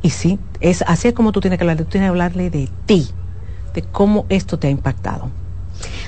Y 0.01 0.09
sí, 0.09 0.39
es 0.59 0.83
así 0.85 1.07
es 1.07 1.13
como 1.13 1.31
tú 1.31 1.39
tienes 1.39 1.57
que 1.57 1.63
hablar, 1.63 1.77
tú 1.77 1.85
tienes 1.85 2.07
que 2.07 2.09
hablarle 2.09 2.49
de 2.49 2.69
ti, 2.85 3.07
de 3.73 3.81
cómo 3.83 4.25
esto 4.29 4.59
te 4.59 4.67
ha 4.67 4.71
impactado. 4.71 5.29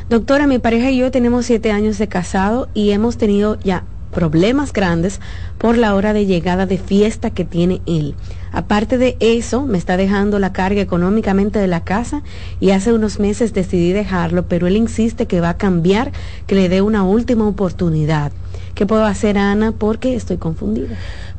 Doctora, 0.09 0.47
mi 0.47 0.59
pareja 0.59 0.91
y 0.91 0.97
yo 0.97 1.11
tenemos 1.11 1.45
siete 1.45 1.71
años 1.71 1.97
de 1.97 2.07
casado 2.07 2.67
y 2.73 2.91
hemos 2.91 3.17
tenido 3.17 3.57
ya 3.59 3.83
problemas 4.11 4.71
grandes 4.71 5.19
por 5.57 5.77
la 5.77 5.93
hora 5.93 6.13
de 6.13 6.25
llegada 6.25 6.65
de 6.65 6.77
fiesta 6.77 7.31
que 7.31 7.45
tiene 7.45 7.81
él. 7.85 8.15
Aparte 8.55 8.97
de 8.97 9.17
eso, 9.19 9.65
me 9.65 9.77
está 9.77 9.97
dejando 9.97 10.39
la 10.39 10.53
carga 10.53 10.79
económicamente 10.81 11.59
de 11.59 11.67
la 11.67 11.83
casa 11.83 12.23
y 12.61 12.71
hace 12.71 12.93
unos 12.93 13.19
meses 13.19 13.53
decidí 13.53 13.91
dejarlo, 13.91 14.47
pero 14.47 14.65
él 14.65 14.77
insiste 14.77 15.25
que 15.25 15.41
va 15.41 15.49
a 15.49 15.57
cambiar, 15.57 16.13
que 16.47 16.55
le 16.55 16.69
dé 16.69 16.81
una 16.81 17.03
última 17.03 17.45
oportunidad. 17.49 18.31
¿Qué 18.73 18.85
puedo 18.85 19.03
hacer, 19.03 19.37
Ana? 19.37 19.73
Porque 19.73 20.15
estoy 20.15 20.37
confundida. 20.37 20.95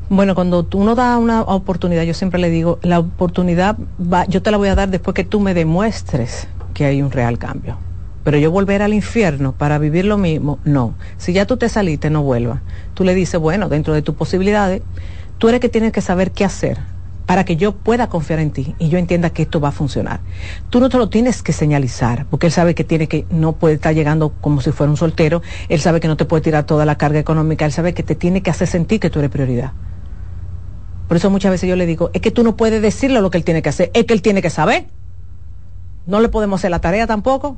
Bueno, 0.09 0.35
cuando 0.35 0.67
uno 0.75 0.93
da 0.93 1.17
una 1.17 1.41
oportunidad, 1.41 2.03
yo 2.03 2.13
siempre 2.13 2.39
le 2.39 2.51
digo, 2.51 2.77
la 2.83 2.99
oportunidad 2.99 3.77
va, 3.99 4.25
yo 4.27 4.43
te 4.43 4.51
la 4.51 4.57
voy 4.57 4.67
a 4.69 4.75
dar 4.75 4.89
después 4.89 5.15
que 5.15 5.23
tú 5.23 5.39
me 5.39 5.55
demuestres 5.55 6.47
que 6.75 6.85
hay 6.85 7.01
un 7.01 7.09
real 7.09 7.39
cambio. 7.39 7.79
Pero 8.25 8.37
yo 8.37 8.51
volver 8.51 8.83
al 8.83 8.93
infierno 8.93 9.53
para 9.53 9.79
vivir 9.79 10.05
lo 10.05 10.19
mismo, 10.19 10.59
no. 10.65 10.93
Si 11.17 11.33
ya 11.33 11.47
tú 11.47 11.57
te 11.57 11.67
saliste, 11.67 12.11
no 12.11 12.21
vuelvas. 12.21 12.61
Tú 12.93 13.03
le 13.03 13.15
dices, 13.15 13.41
bueno, 13.41 13.69
dentro 13.69 13.95
de 13.95 14.03
tus 14.03 14.13
posibilidades, 14.13 14.83
tú 15.39 15.49
eres 15.49 15.61
que 15.61 15.69
tienes 15.69 15.91
que 15.91 16.01
saber 16.01 16.29
qué 16.29 16.45
hacer 16.45 16.77
para 17.27 17.43
que 17.43 17.57
yo 17.57 17.73
pueda 17.73 18.07
confiar 18.07 18.39
en 18.39 18.51
ti 18.51 18.73
y 18.79 18.87
yo 18.87 18.97
entienda 18.97 19.29
que 19.29 19.43
esto 19.43 19.59
va 19.59 19.67
a 19.69 19.71
funcionar. 19.73 20.21
Tú 20.69 20.79
no 20.79 20.87
te 20.87 20.97
lo 20.97 21.09
tienes 21.09 21.43
que 21.43 21.51
señalizar, 21.51 22.25
porque 22.31 22.47
él 22.47 22.53
sabe 22.53 22.73
que 22.73 22.85
tiene 22.85 23.07
que 23.07 23.25
no 23.29 23.51
puede 23.51 23.75
estar 23.75 23.93
llegando 23.93 24.33
como 24.39 24.61
si 24.61 24.71
fuera 24.71 24.89
un 24.89 24.97
soltero, 24.97 25.41
él 25.67 25.81
sabe 25.81 25.99
que 25.99 26.07
no 26.07 26.15
te 26.15 26.23
puede 26.23 26.41
tirar 26.41 26.63
toda 26.63 26.85
la 26.85 26.97
carga 26.97 27.19
económica, 27.19 27.65
él 27.65 27.73
sabe 27.73 27.93
que 27.93 28.01
te 28.01 28.15
tiene 28.15 28.41
que 28.41 28.49
hacer 28.49 28.67
sentir 28.69 29.01
que 29.01 29.09
tú 29.09 29.19
eres 29.19 29.29
prioridad. 29.29 29.73
Por 31.09 31.17
eso 31.17 31.29
muchas 31.29 31.51
veces 31.51 31.69
yo 31.69 31.75
le 31.75 31.85
digo, 31.85 32.11
es 32.13 32.21
que 32.21 32.31
tú 32.31 32.43
no 32.43 32.55
puedes 32.55 32.81
decirle 32.81 33.19
lo 33.19 33.29
que 33.29 33.37
él 33.37 33.43
tiene 33.43 33.61
que 33.61 33.69
hacer, 33.69 33.91
es 33.93 34.05
que 34.05 34.13
él 34.13 34.21
tiene 34.21 34.41
que 34.41 34.49
saber. 34.49 34.85
No 36.05 36.21
le 36.21 36.29
podemos 36.29 36.61
hacer 36.61 36.71
la 36.71 36.79
tarea 36.79 37.07
tampoco. 37.07 37.57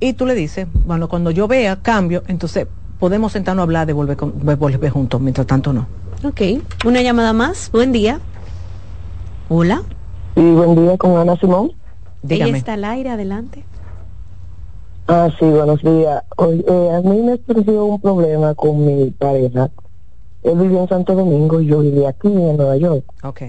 Y 0.00 0.14
tú 0.14 0.24
le 0.24 0.34
dices, 0.34 0.66
bueno, 0.86 1.10
cuando 1.10 1.30
yo 1.30 1.46
vea 1.46 1.76
cambio, 1.82 2.22
entonces 2.26 2.66
podemos 2.98 3.32
sentarnos 3.32 3.60
a 3.60 3.64
hablar 3.64 3.86
de 3.86 3.92
volver, 3.92 4.16
de 4.16 4.54
volver 4.54 4.90
juntos, 4.90 5.20
mientras 5.20 5.46
tanto 5.46 5.74
no. 5.74 5.86
Ok, 6.24 6.40
una 6.86 7.02
llamada 7.02 7.34
más, 7.34 7.70
buen 7.70 7.92
día. 7.92 8.18
Hola. 9.54 9.82
Sí, 10.34 10.40
buen 10.40 10.74
día 10.74 10.96
con 10.96 11.14
Ana 11.14 11.36
Simón. 11.36 11.72
Dígame. 12.22 12.48
Ella 12.48 12.56
está 12.56 12.72
al 12.72 12.84
aire, 12.84 13.10
adelante. 13.10 13.62
Ah, 15.06 15.28
sí, 15.38 15.44
buenos 15.44 15.82
días. 15.82 16.24
eh, 16.38 16.90
a 16.90 17.00
mí 17.02 17.20
me 17.20 17.38
surgió 17.46 17.84
un 17.84 18.00
problema 18.00 18.54
con 18.54 18.86
mi 18.86 19.10
pareja. 19.10 19.68
Él 20.42 20.58
vivía 20.58 20.80
en 20.80 20.88
Santo 20.88 21.14
Domingo 21.14 21.60
y 21.60 21.66
yo 21.66 21.80
vivía 21.80 22.08
aquí 22.08 22.28
en 22.28 22.56
Nueva 22.56 22.78
York. 22.78 23.04
Ok. 23.24 23.42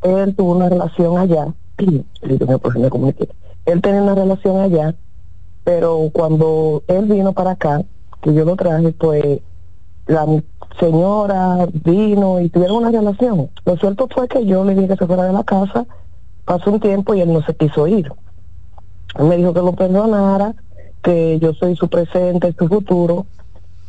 él 0.00 0.34
tuvo 0.34 0.52
una 0.52 0.70
relación 0.70 1.18
allá, 1.18 1.52
él 1.76 2.38
tenía 3.82 4.02
una 4.02 4.14
relación 4.14 4.58
allá, 4.58 4.94
pero 5.64 6.08
cuando 6.14 6.82
él 6.86 7.04
vino 7.04 7.34
para 7.34 7.50
acá, 7.50 7.84
que 8.22 8.32
yo 8.32 8.46
lo 8.46 8.56
traje, 8.56 8.90
pues 8.92 9.40
la 10.06 10.26
señora 10.78 11.66
vino 11.72 12.40
y 12.40 12.48
tuvieron 12.48 12.78
una 12.78 12.90
relación. 12.90 13.50
Lo 13.64 13.76
cierto 13.76 14.08
fue 14.12 14.28
que 14.28 14.44
yo 14.44 14.64
le 14.64 14.74
dije 14.74 14.88
que 14.88 14.96
se 14.96 15.06
fuera 15.06 15.24
de 15.24 15.32
la 15.32 15.44
casa, 15.44 15.86
pasó 16.44 16.70
un 16.70 16.80
tiempo 16.80 17.14
y 17.14 17.20
él 17.20 17.32
no 17.32 17.42
se 17.42 17.54
quiso 17.54 17.86
ir. 17.86 18.12
Él 19.18 19.26
me 19.26 19.36
dijo 19.36 19.52
que 19.52 19.60
lo 19.60 19.72
perdonara, 19.72 20.54
que 21.02 21.38
yo 21.38 21.52
soy 21.54 21.76
su 21.76 21.88
presente, 21.88 22.54
su 22.58 22.68
futuro, 22.68 23.26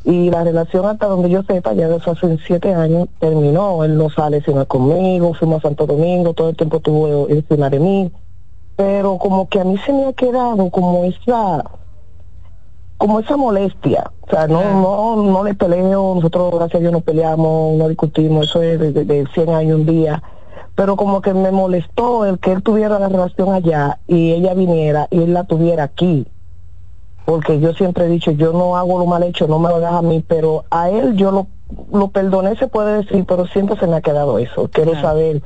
y 0.06 0.30
la 0.30 0.44
relación 0.44 0.86
hasta 0.86 1.08
donde 1.08 1.30
yo 1.30 1.44
sepa, 1.44 1.74
ya 1.74 1.88
desde 1.88 2.12
hace 2.12 2.38
siete 2.46 2.74
años, 2.74 3.08
terminó. 3.20 3.84
Él 3.84 3.98
no 3.98 4.10
sale 4.10 4.42
sino 4.42 4.66
conmigo, 4.66 5.34
fuimos 5.34 5.60
a 5.60 5.70
Santo 5.70 5.86
Domingo, 5.88 6.34
todo 6.34 6.50
el 6.50 6.58
tiempo 6.58 6.78
estuvo 6.78 7.30
encima 7.30 7.70
de 7.70 7.80
mí, 7.80 8.12
pero 8.76 9.18
como 9.18 9.48
que 9.48 9.62
a 9.62 9.64
mí 9.64 9.78
se 9.86 9.94
me 9.94 10.08
ha 10.08 10.14
quedado 10.14 10.70
como 10.70 11.06
esa 11.06 11.64
como 12.98 13.20
esa 13.20 13.38
molestia, 13.38 14.12
o 14.22 14.30
sea, 14.30 14.48
no, 14.48 14.64
no, 14.64 15.24
no 15.24 15.44
le 15.44 15.56
peleo, 15.56 16.16
nosotros 16.16 16.52
gracias 16.54 16.76
a 16.76 16.80
Dios 16.80 16.94
no 16.94 17.02
peleamos, 17.02 17.78
no 17.78 17.90
discutimos, 17.90 18.48
eso 18.50 18.62
es 18.62 18.80
de, 18.80 18.92
de, 18.92 19.28
100 19.34 19.50
años 19.50 19.80
un 19.80 19.86
día, 19.86 20.24
pero 20.76 20.96
como 20.96 21.22
que 21.22 21.34
me 21.34 21.52
molestó 21.52 22.26
el 22.26 22.40
que 22.40 22.52
él 22.52 22.64
tuviera 22.64 23.00
la 23.00 23.10
relación 23.10 23.54
allá 23.54 24.00
y 24.08 24.32
ella 24.32 24.54
viniera 24.54 25.08
y 25.12 25.24
él 25.24 25.34
la 25.34 25.44
tuviera 25.44 25.84
aquí, 25.84 26.28
porque 27.26 27.60
yo 27.60 27.74
siempre 27.74 28.06
he 28.06 28.10
dicho, 28.10 28.32
yo 28.32 28.54
no 28.54 28.78
hago 28.78 29.00
lo 29.00 29.06
mal 29.06 29.24
hecho, 29.24 29.48
no 29.48 29.60
me 29.60 29.70
lo 29.70 29.80
deja 29.80 29.98
a 29.98 30.02
mí, 30.02 30.24
pero 30.26 30.66
a 30.70 30.90
él 30.90 31.16
yo 31.16 31.32
lo, 31.32 31.48
lo 31.92 32.10
perdoné, 32.10 32.56
se 32.56 32.68
puede 32.68 33.04
decir, 33.04 33.26
pero 33.28 33.48
siempre 33.48 33.78
se 33.78 33.88
me 33.88 33.98
ha 33.98 34.02
quedado 34.02 34.38
eso, 34.40 34.70
quiero 34.72 35.00
saber 35.02 35.42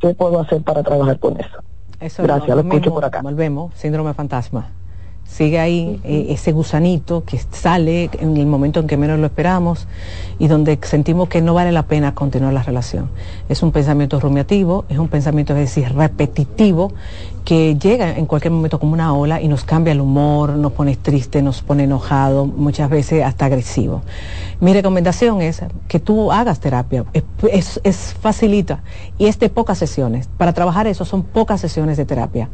qué 0.00 0.14
puedo 0.14 0.40
hacer 0.40 0.62
para 0.62 0.82
trabajar 0.82 1.18
con 1.18 1.40
eso. 1.40 1.58
eso 2.00 2.22
Gracias, 2.22 2.54
lo 2.54 2.62
escucho 2.62 2.92
por 2.92 3.04
acá. 3.04 3.22
Volvemos, 3.22 3.74
síndrome 3.74 4.14
fantasma 4.14 4.68
sigue 5.26 5.58
ahí 5.58 6.00
eh, 6.04 6.26
ese 6.30 6.52
gusanito 6.52 7.24
que 7.24 7.38
sale 7.38 8.10
en 8.20 8.36
el 8.36 8.46
momento 8.46 8.80
en 8.80 8.86
que 8.86 8.96
menos 8.96 9.18
lo 9.18 9.26
esperamos 9.26 9.86
y 10.38 10.48
donde 10.48 10.78
sentimos 10.82 11.28
que 11.28 11.40
no 11.40 11.54
vale 11.54 11.72
la 11.72 11.84
pena 11.84 12.14
continuar 12.14 12.52
la 12.52 12.62
relación. 12.62 13.08
Es 13.48 13.62
un 13.62 13.72
pensamiento 13.72 14.20
rumiativo, 14.20 14.84
es 14.88 14.98
un 14.98 15.08
pensamiento, 15.08 15.54
es 15.54 15.60
decir, 15.60 15.94
repetitivo 15.94 16.92
que 17.44 17.76
llega 17.76 18.16
en 18.16 18.26
cualquier 18.26 18.52
momento 18.52 18.78
como 18.78 18.92
una 18.92 19.14
ola 19.14 19.40
y 19.40 19.48
nos 19.48 19.64
cambia 19.64 19.92
el 19.92 20.00
humor, 20.00 20.50
nos 20.50 20.72
pone 20.72 20.96
triste, 20.96 21.42
nos 21.42 21.62
pone 21.62 21.84
enojado, 21.84 22.46
muchas 22.46 22.88
veces 22.88 23.24
hasta 23.24 23.46
agresivo. 23.46 24.02
Mi 24.60 24.72
recomendación 24.72 25.42
es 25.42 25.62
que 25.88 25.98
tú 25.98 26.30
hagas 26.30 26.60
terapia, 26.60 27.04
es, 27.50 28.14
facilita 28.20 28.82
y 29.18 29.26
es 29.26 29.38
de 29.40 29.48
pocas 29.48 29.78
sesiones. 29.78 30.28
Para 30.38 30.52
trabajar 30.52 30.86
eso 30.86 31.04
son 31.04 31.24
pocas 31.24 31.60
sesiones 31.60 31.96
de 31.96 32.04
terapia, 32.04 32.48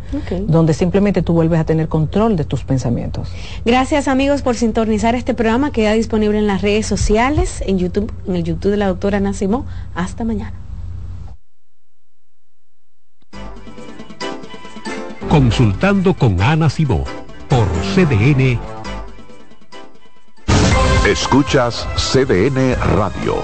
donde 0.47 0.73
simplemente 0.73 1.21
tú 1.23 1.35
vuelves 1.35 1.61
a 1.61 1.65
tener 1.65 1.89
control 1.89 2.37
de 2.37 2.45
tus 2.45 2.65
pensamientos. 2.65 3.31
Gracias 3.67 4.09
amigos 4.09 4.41
por 4.43 4.57
sintonizar 4.57 5.15
este 5.15 5.35
programa 5.35 5.71
que 5.71 5.83
queda 5.83 5.93
disponible 5.93 6.39
en 6.39 6.47
las 6.47 6.63
redes 6.63 6.87
sociales, 6.87 7.63
en 7.67 7.79
YouTube, 7.79 8.11
en 8.27 8.37
el 8.37 8.45
YouTube 8.45 8.71
de 8.71 8.79
la 8.79 8.89
doctora 8.89 9.21
Nacimó. 9.21 9.67
Hasta 9.95 10.25
mañana. 10.25 10.68
Consultando 15.39 16.15
con 16.15 16.43
Ana 16.43 16.69
Simó 16.69 17.05
por 17.49 17.65
CDN. 17.95 18.59
Escuchas 21.07 21.87
CDN 21.95 22.75
Radio, 22.97 23.37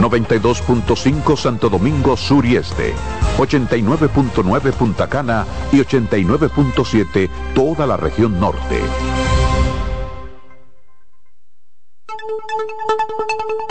92.5 0.00 1.36
Santo 1.36 1.68
Domingo 1.68 2.16
Sur 2.16 2.46
y 2.46 2.56
Este, 2.56 2.94
89.9 3.36 4.72
Punta 4.72 5.06
Cana 5.08 5.44
y 5.70 5.80
89.7 5.80 7.28
toda 7.54 7.86
la 7.86 7.98
región 7.98 8.40
norte. 8.40 8.80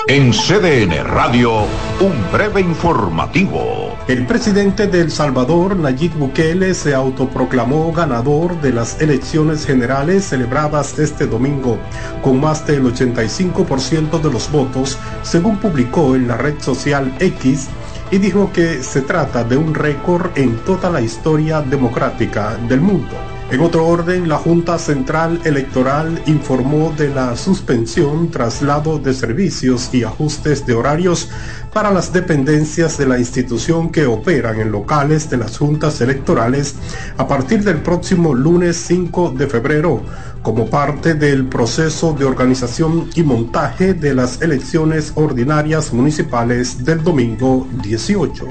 En 0.07 0.31
CDN 0.31 1.05
Radio, 1.05 1.65
un 1.99 2.31
breve 2.33 2.59
informativo. 2.59 3.95
El 4.07 4.25
presidente 4.25 4.87
de 4.87 4.99
El 4.99 5.11
Salvador, 5.11 5.77
Nayib 5.77 6.13
Bukele, 6.15 6.73
se 6.73 6.95
autoproclamó 6.95 7.93
ganador 7.93 8.59
de 8.61 8.73
las 8.73 8.99
elecciones 8.99 9.63
generales 9.65 10.25
celebradas 10.25 10.97
este 10.97 11.27
domingo, 11.27 11.77
con 12.23 12.41
más 12.41 12.65
del 12.65 12.83
85% 12.83 14.19
de 14.19 14.31
los 14.31 14.51
votos, 14.51 14.97
según 15.21 15.57
publicó 15.57 16.15
en 16.15 16.27
la 16.27 16.35
red 16.35 16.59
social 16.59 17.13
X, 17.19 17.69
y 18.09 18.17
dijo 18.17 18.51
que 18.51 18.81
se 18.81 19.01
trata 19.01 19.43
de 19.43 19.55
un 19.55 19.75
récord 19.75 20.31
en 20.35 20.57
toda 20.65 20.89
la 20.89 21.01
historia 21.01 21.61
democrática 21.61 22.57
del 22.67 22.81
mundo. 22.81 23.30
En 23.51 23.59
otro 23.59 23.85
orden, 23.85 24.29
la 24.29 24.37
Junta 24.37 24.79
Central 24.79 25.41
Electoral 25.43 26.21
informó 26.25 26.93
de 26.97 27.09
la 27.09 27.35
suspensión, 27.35 28.31
traslado 28.31 28.97
de 28.97 29.13
servicios 29.13 29.89
y 29.91 30.05
ajustes 30.05 30.65
de 30.65 30.73
horarios 30.73 31.27
para 31.73 31.91
las 31.91 32.13
dependencias 32.13 32.97
de 32.97 33.07
la 33.07 33.19
institución 33.19 33.91
que 33.91 34.05
operan 34.05 34.61
en 34.61 34.71
locales 34.71 35.29
de 35.29 35.35
las 35.35 35.57
juntas 35.57 35.99
electorales 35.99 36.75
a 37.17 37.27
partir 37.27 37.61
del 37.65 37.81
próximo 37.81 38.33
lunes 38.33 38.77
5 38.77 39.33
de 39.37 39.47
febrero, 39.47 40.01
como 40.43 40.69
parte 40.69 41.13
del 41.13 41.45
proceso 41.45 42.13
de 42.13 42.23
organización 42.23 43.09
y 43.15 43.23
montaje 43.23 43.93
de 43.93 44.13
las 44.13 44.41
elecciones 44.41 45.11
ordinarias 45.15 45.91
municipales 45.91 46.85
del 46.85 47.03
domingo 47.03 47.67
18. 47.83 48.47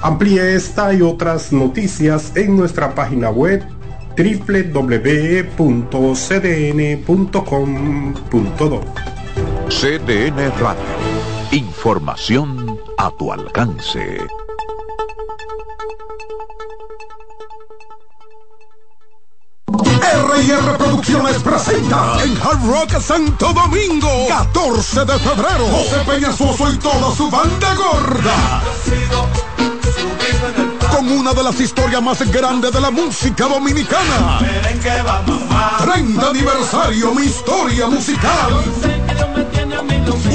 Amplíe 0.00 0.56
esta 0.56 0.92
y 0.92 1.02
otras 1.02 1.52
noticias 1.52 2.32
en 2.34 2.56
nuestra 2.56 2.96
página 2.96 3.30
web 3.30 3.62
www.cdn.com.do. 4.20 5.70
CDN 9.70 10.52
Radio. 10.60 10.84
Información 11.52 12.78
a 12.98 13.10
tu 13.12 13.32
alcance. 13.32 14.18
R&R 19.72 20.76
Producciones 20.76 21.38
presenta 21.38 22.22
en 22.22 22.36
Hard 22.42 22.66
Rock 22.66 23.00
Santo 23.00 23.54
Domingo 23.54 24.26
14 24.28 25.04
de 25.06 25.18
febrero 25.18 25.66
José 25.66 25.96
Peñasoso 26.06 26.70
y 26.70 26.76
toda 26.76 27.14
su 27.14 27.30
banda 27.30 27.74
gorda 27.74 28.62
con 31.00 31.10
una 31.12 31.32
de 31.32 31.42
las 31.42 31.58
historias 31.58 32.02
más 32.02 32.30
grandes 32.30 32.70
de 32.72 32.80
la 32.80 32.90
música 32.90 33.48
dominicana. 33.48 34.38
30 35.82 36.28
aniversario, 36.28 37.14
mi 37.14 37.22
historia 37.22 37.86
musical. 37.86 38.62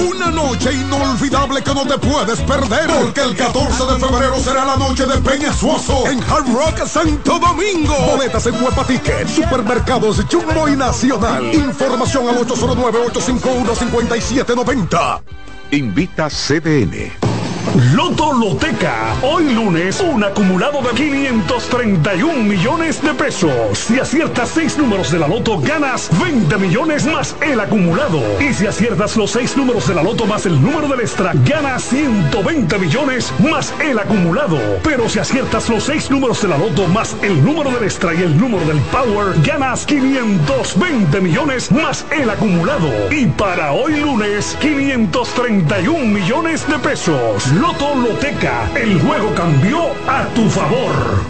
Una 0.09 0.31
noche 0.31 0.73
inolvidable 0.73 1.61
que 1.61 1.71
no 1.71 1.85
te 1.85 1.99
puedes 1.99 2.41
perder. 2.41 2.87
Porque 2.87 3.21
el 3.21 3.35
14 3.35 3.85
de 3.85 3.99
febrero 3.99 4.39
será 4.39 4.65
la 4.65 4.77
noche 4.77 5.05
de 5.05 5.17
Peña 5.17 5.53
Suoso 5.53 6.07
en 6.07 6.17
Hard 6.23 6.51
Rock 6.51 6.83
Santo 6.87 7.37
Domingo. 7.37 7.93
Boletas 8.11 8.47
en 8.47 8.55
Huepa 8.55 8.87
Supermercados 9.27 10.19
Jumbo 10.31 10.67
y 10.67 10.75
Nacional. 10.75 11.53
Información 11.53 12.27
al 12.27 12.39
809-851-5790. 12.39 15.21
Invita 15.69 16.27
CDN. 16.27 17.34
Loto 17.93 18.31
Loteca. 18.31 19.15
Hoy 19.21 19.53
lunes, 19.53 19.99
un 19.99 20.23
acumulado 20.23 20.81
de 20.81 20.89
531 20.91 22.43
millones 22.43 23.01
de 23.01 23.13
pesos. 23.13 23.77
Si 23.77 23.99
aciertas 23.99 24.49
seis 24.49 24.77
números 24.77 25.11
de 25.11 25.19
la 25.19 25.27
Loto, 25.27 25.59
ganas 25.59 26.09
20 26.21 26.57
millones 26.57 27.05
más 27.05 27.35
el 27.41 27.59
acumulado. 27.59 28.21
Y 28.39 28.53
si 28.53 28.67
aciertas 28.67 29.17
los 29.17 29.31
seis 29.31 29.57
números 29.57 29.87
de 29.87 29.95
la 29.95 30.03
Loto 30.03 30.25
más 30.25 30.45
el 30.45 30.61
número 30.61 30.87
del 30.87 31.01
extra, 31.01 31.33
ganas 31.45 31.83
120 31.83 32.77
millones 32.77 33.33
más 33.39 33.73
el 33.81 33.99
acumulado. 33.99 34.57
Pero 34.83 35.09
si 35.09 35.19
aciertas 35.19 35.67
los 35.69 35.83
seis 35.83 36.09
números 36.09 36.41
de 36.41 36.49
la 36.49 36.57
Loto 36.57 36.87
más 36.87 37.15
el 37.21 37.43
número 37.43 37.71
del 37.71 37.83
extra 37.83 38.13
y 38.13 38.21
el 38.21 38.37
número 38.39 38.65
del 38.65 38.79
Power, 38.91 39.35
ganas 39.43 39.85
520 39.85 41.19
millones 41.19 41.71
más 41.71 42.05
el 42.11 42.29
acumulado. 42.29 42.89
Y 43.11 43.25
para 43.25 43.73
hoy 43.73 43.99
lunes, 43.99 44.55
531 44.61 46.05
millones 46.05 46.67
de 46.67 46.79
pesos. 46.79 47.54
Loto 47.55 47.95
Loteca, 47.95 48.69
el 48.75 48.99
juego 48.99 49.33
cambió 49.33 49.79
a 50.09 50.25
tu 50.35 50.49
favor. 50.49 51.23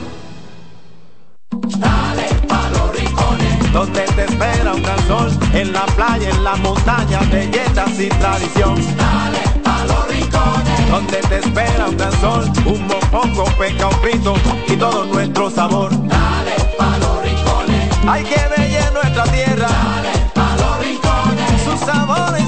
Dale 1.77 2.27
pa 2.47 2.67
los 2.71 2.99
rincones, 2.99 3.71
donde 3.71 4.01
te 4.01 4.23
espera 4.23 4.73
un 4.73 4.81
gran 4.81 5.07
sol, 5.07 5.29
en 5.53 5.71
la 5.71 5.85
playa, 5.85 6.29
en 6.31 6.43
la 6.43 6.55
montaña, 6.55 7.19
belletas 7.31 7.99
y 7.99 8.09
tradición. 8.09 8.75
Dale 8.97 9.61
pa 9.63 9.85
los 9.85 10.07
rincones, 10.07 10.89
donde 10.89 11.17
te 11.17 11.37
espera 11.37 11.85
un 11.89 11.97
gran 11.97 12.19
sol, 12.19 12.51
un 12.65 12.87
mopongo, 12.87 13.45
peca, 13.59 13.87
un 13.87 13.95
frito 14.01 14.33
y 14.67 14.75
todo 14.77 15.05
nuestro 15.05 15.51
sabor. 15.51 15.91
Dale 15.91 16.55
pa 16.75 16.97
los 16.97 17.21
rincones, 17.21 17.89
hay 18.07 18.23
que 18.23 18.41
ver 18.57 18.93
nuestra 18.93 19.23
tierra. 19.25 19.67
Dale 19.67 20.13
pa 20.33 20.55
los 20.55 20.79
rincones, 20.79 21.61
su 21.63 21.85
sabor 21.85 22.44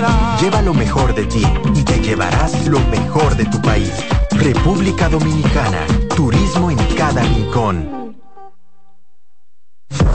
palmera. 0.00 0.38
Lleva 0.40 0.62
lo 0.62 0.74
mejor 0.74 1.14
de 1.14 1.26
ti 1.26 1.42
y 1.74 1.82
te 1.82 2.00
llevarás 2.00 2.66
lo 2.66 2.80
mejor 2.80 3.36
de 3.36 3.44
tu 3.46 3.60
país. 3.60 3.92
República 4.30 5.08
Dominicana. 5.08 5.86
Turismo 6.14 6.70
en 6.70 6.78
cada 6.96 7.22
rincón. 7.22 8.16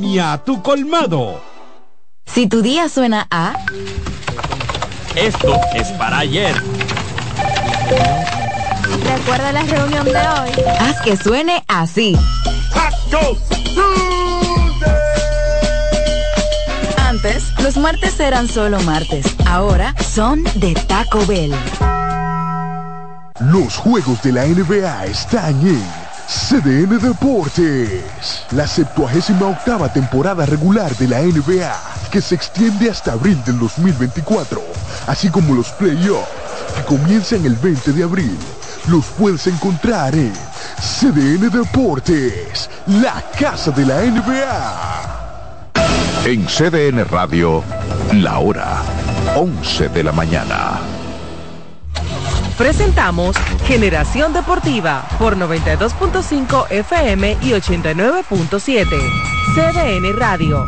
tu 0.43 0.61
colmado. 0.61 1.41
Si 2.25 2.47
tu 2.47 2.61
día 2.61 2.89
suena 2.89 3.27
a... 3.29 3.53
Esto 5.15 5.59
es 5.75 5.89
para 5.89 6.19
ayer. 6.19 6.55
Recuerda 9.03 9.51
la 9.51 9.63
reunión 9.63 10.05
de 10.05 10.11
hoy. 10.11 10.49
Haz 10.79 11.01
que 11.01 11.15
suene 11.17 11.63
así. 11.67 12.17
Antes, 16.97 17.53
los 17.59 17.77
martes 17.77 18.19
eran 18.19 18.47
solo 18.47 18.79
martes. 18.81 19.25
Ahora 19.45 19.93
son 20.01 20.43
de 20.55 20.73
Taco 20.73 21.23
Bell. 21.27 21.53
Los 23.39 23.77
juegos 23.77 24.21
de 24.23 24.31
la 24.31 24.45
NBA 24.45 25.05
están 25.05 25.59
en 25.67 26.00
CDN 26.31 26.97
Deportes. 26.97 28.45
La 28.51 28.65
78 28.65 29.49
octava 29.49 29.91
temporada 29.91 30.45
regular 30.45 30.95
de 30.95 31.09
la 31.09 31.19
NBA, 31.19 31.73
que 32.09 32.21
se 32.21 32.35
extiende 32.35 32.89
hasta 32.89 33.11
abril 33.11 33.37
del 33.43 33.59
2024, 33.59 34.61
así 35.07 35.29
como 35.29 35.53
los 35.53 35.67
playoffs, 35.71 36.29
que 36.77 36.83
comienzan 36.85 37.45
el 37.45 37.55
20 37.55 37.91
de 37.91 38.03
abril, 38.03 38.37
los 38.87 39.07
puedes 39.07 39.45
encontrar 39.47 40.15
en 40.15 40.31
CDN 40.79 41.49
Deportes, 41.49 42.69
la 42.87 43.21
casa 43.37 43.71
de 43.71 43.85
la 43.85 44.01
NBA. 44.01 45.11
En 46.23 46.45
CDN 46.45 47.03
Radio, 47.09 47.61
la 48.13 48.39
hora 48.39 48.81
11 49.35 49.89
de 49.89 50.03
la 50.03 50.13
mañana. 50.13 51.00
Presentamos 52.61 53.35
Generación 53.65 54.33
Deportiva 54.33 55.03
por 55.17 55.35
92.5 55.35 56.69
FM 56.69 57.37
y 57.41 57.53
89.7. 57.53 58.85
CDN 59.55 60.15
Radio. 60.15 60.67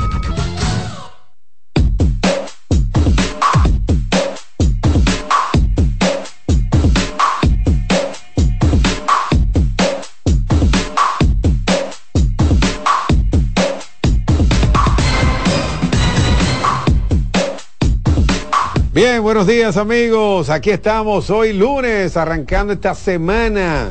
Bien, 18.93 19.23
buenos 19.23 19.47
días 19.47 19.75
amigos. 19.75 20.51
Aquí 20.51 20.69
estamos 20.69 21.31
hoy 21.31 21.51
lunes, 21.51 22.15
arrancando 22.15 22.73
esta 22.73 22.93
semana. 22.93 23.87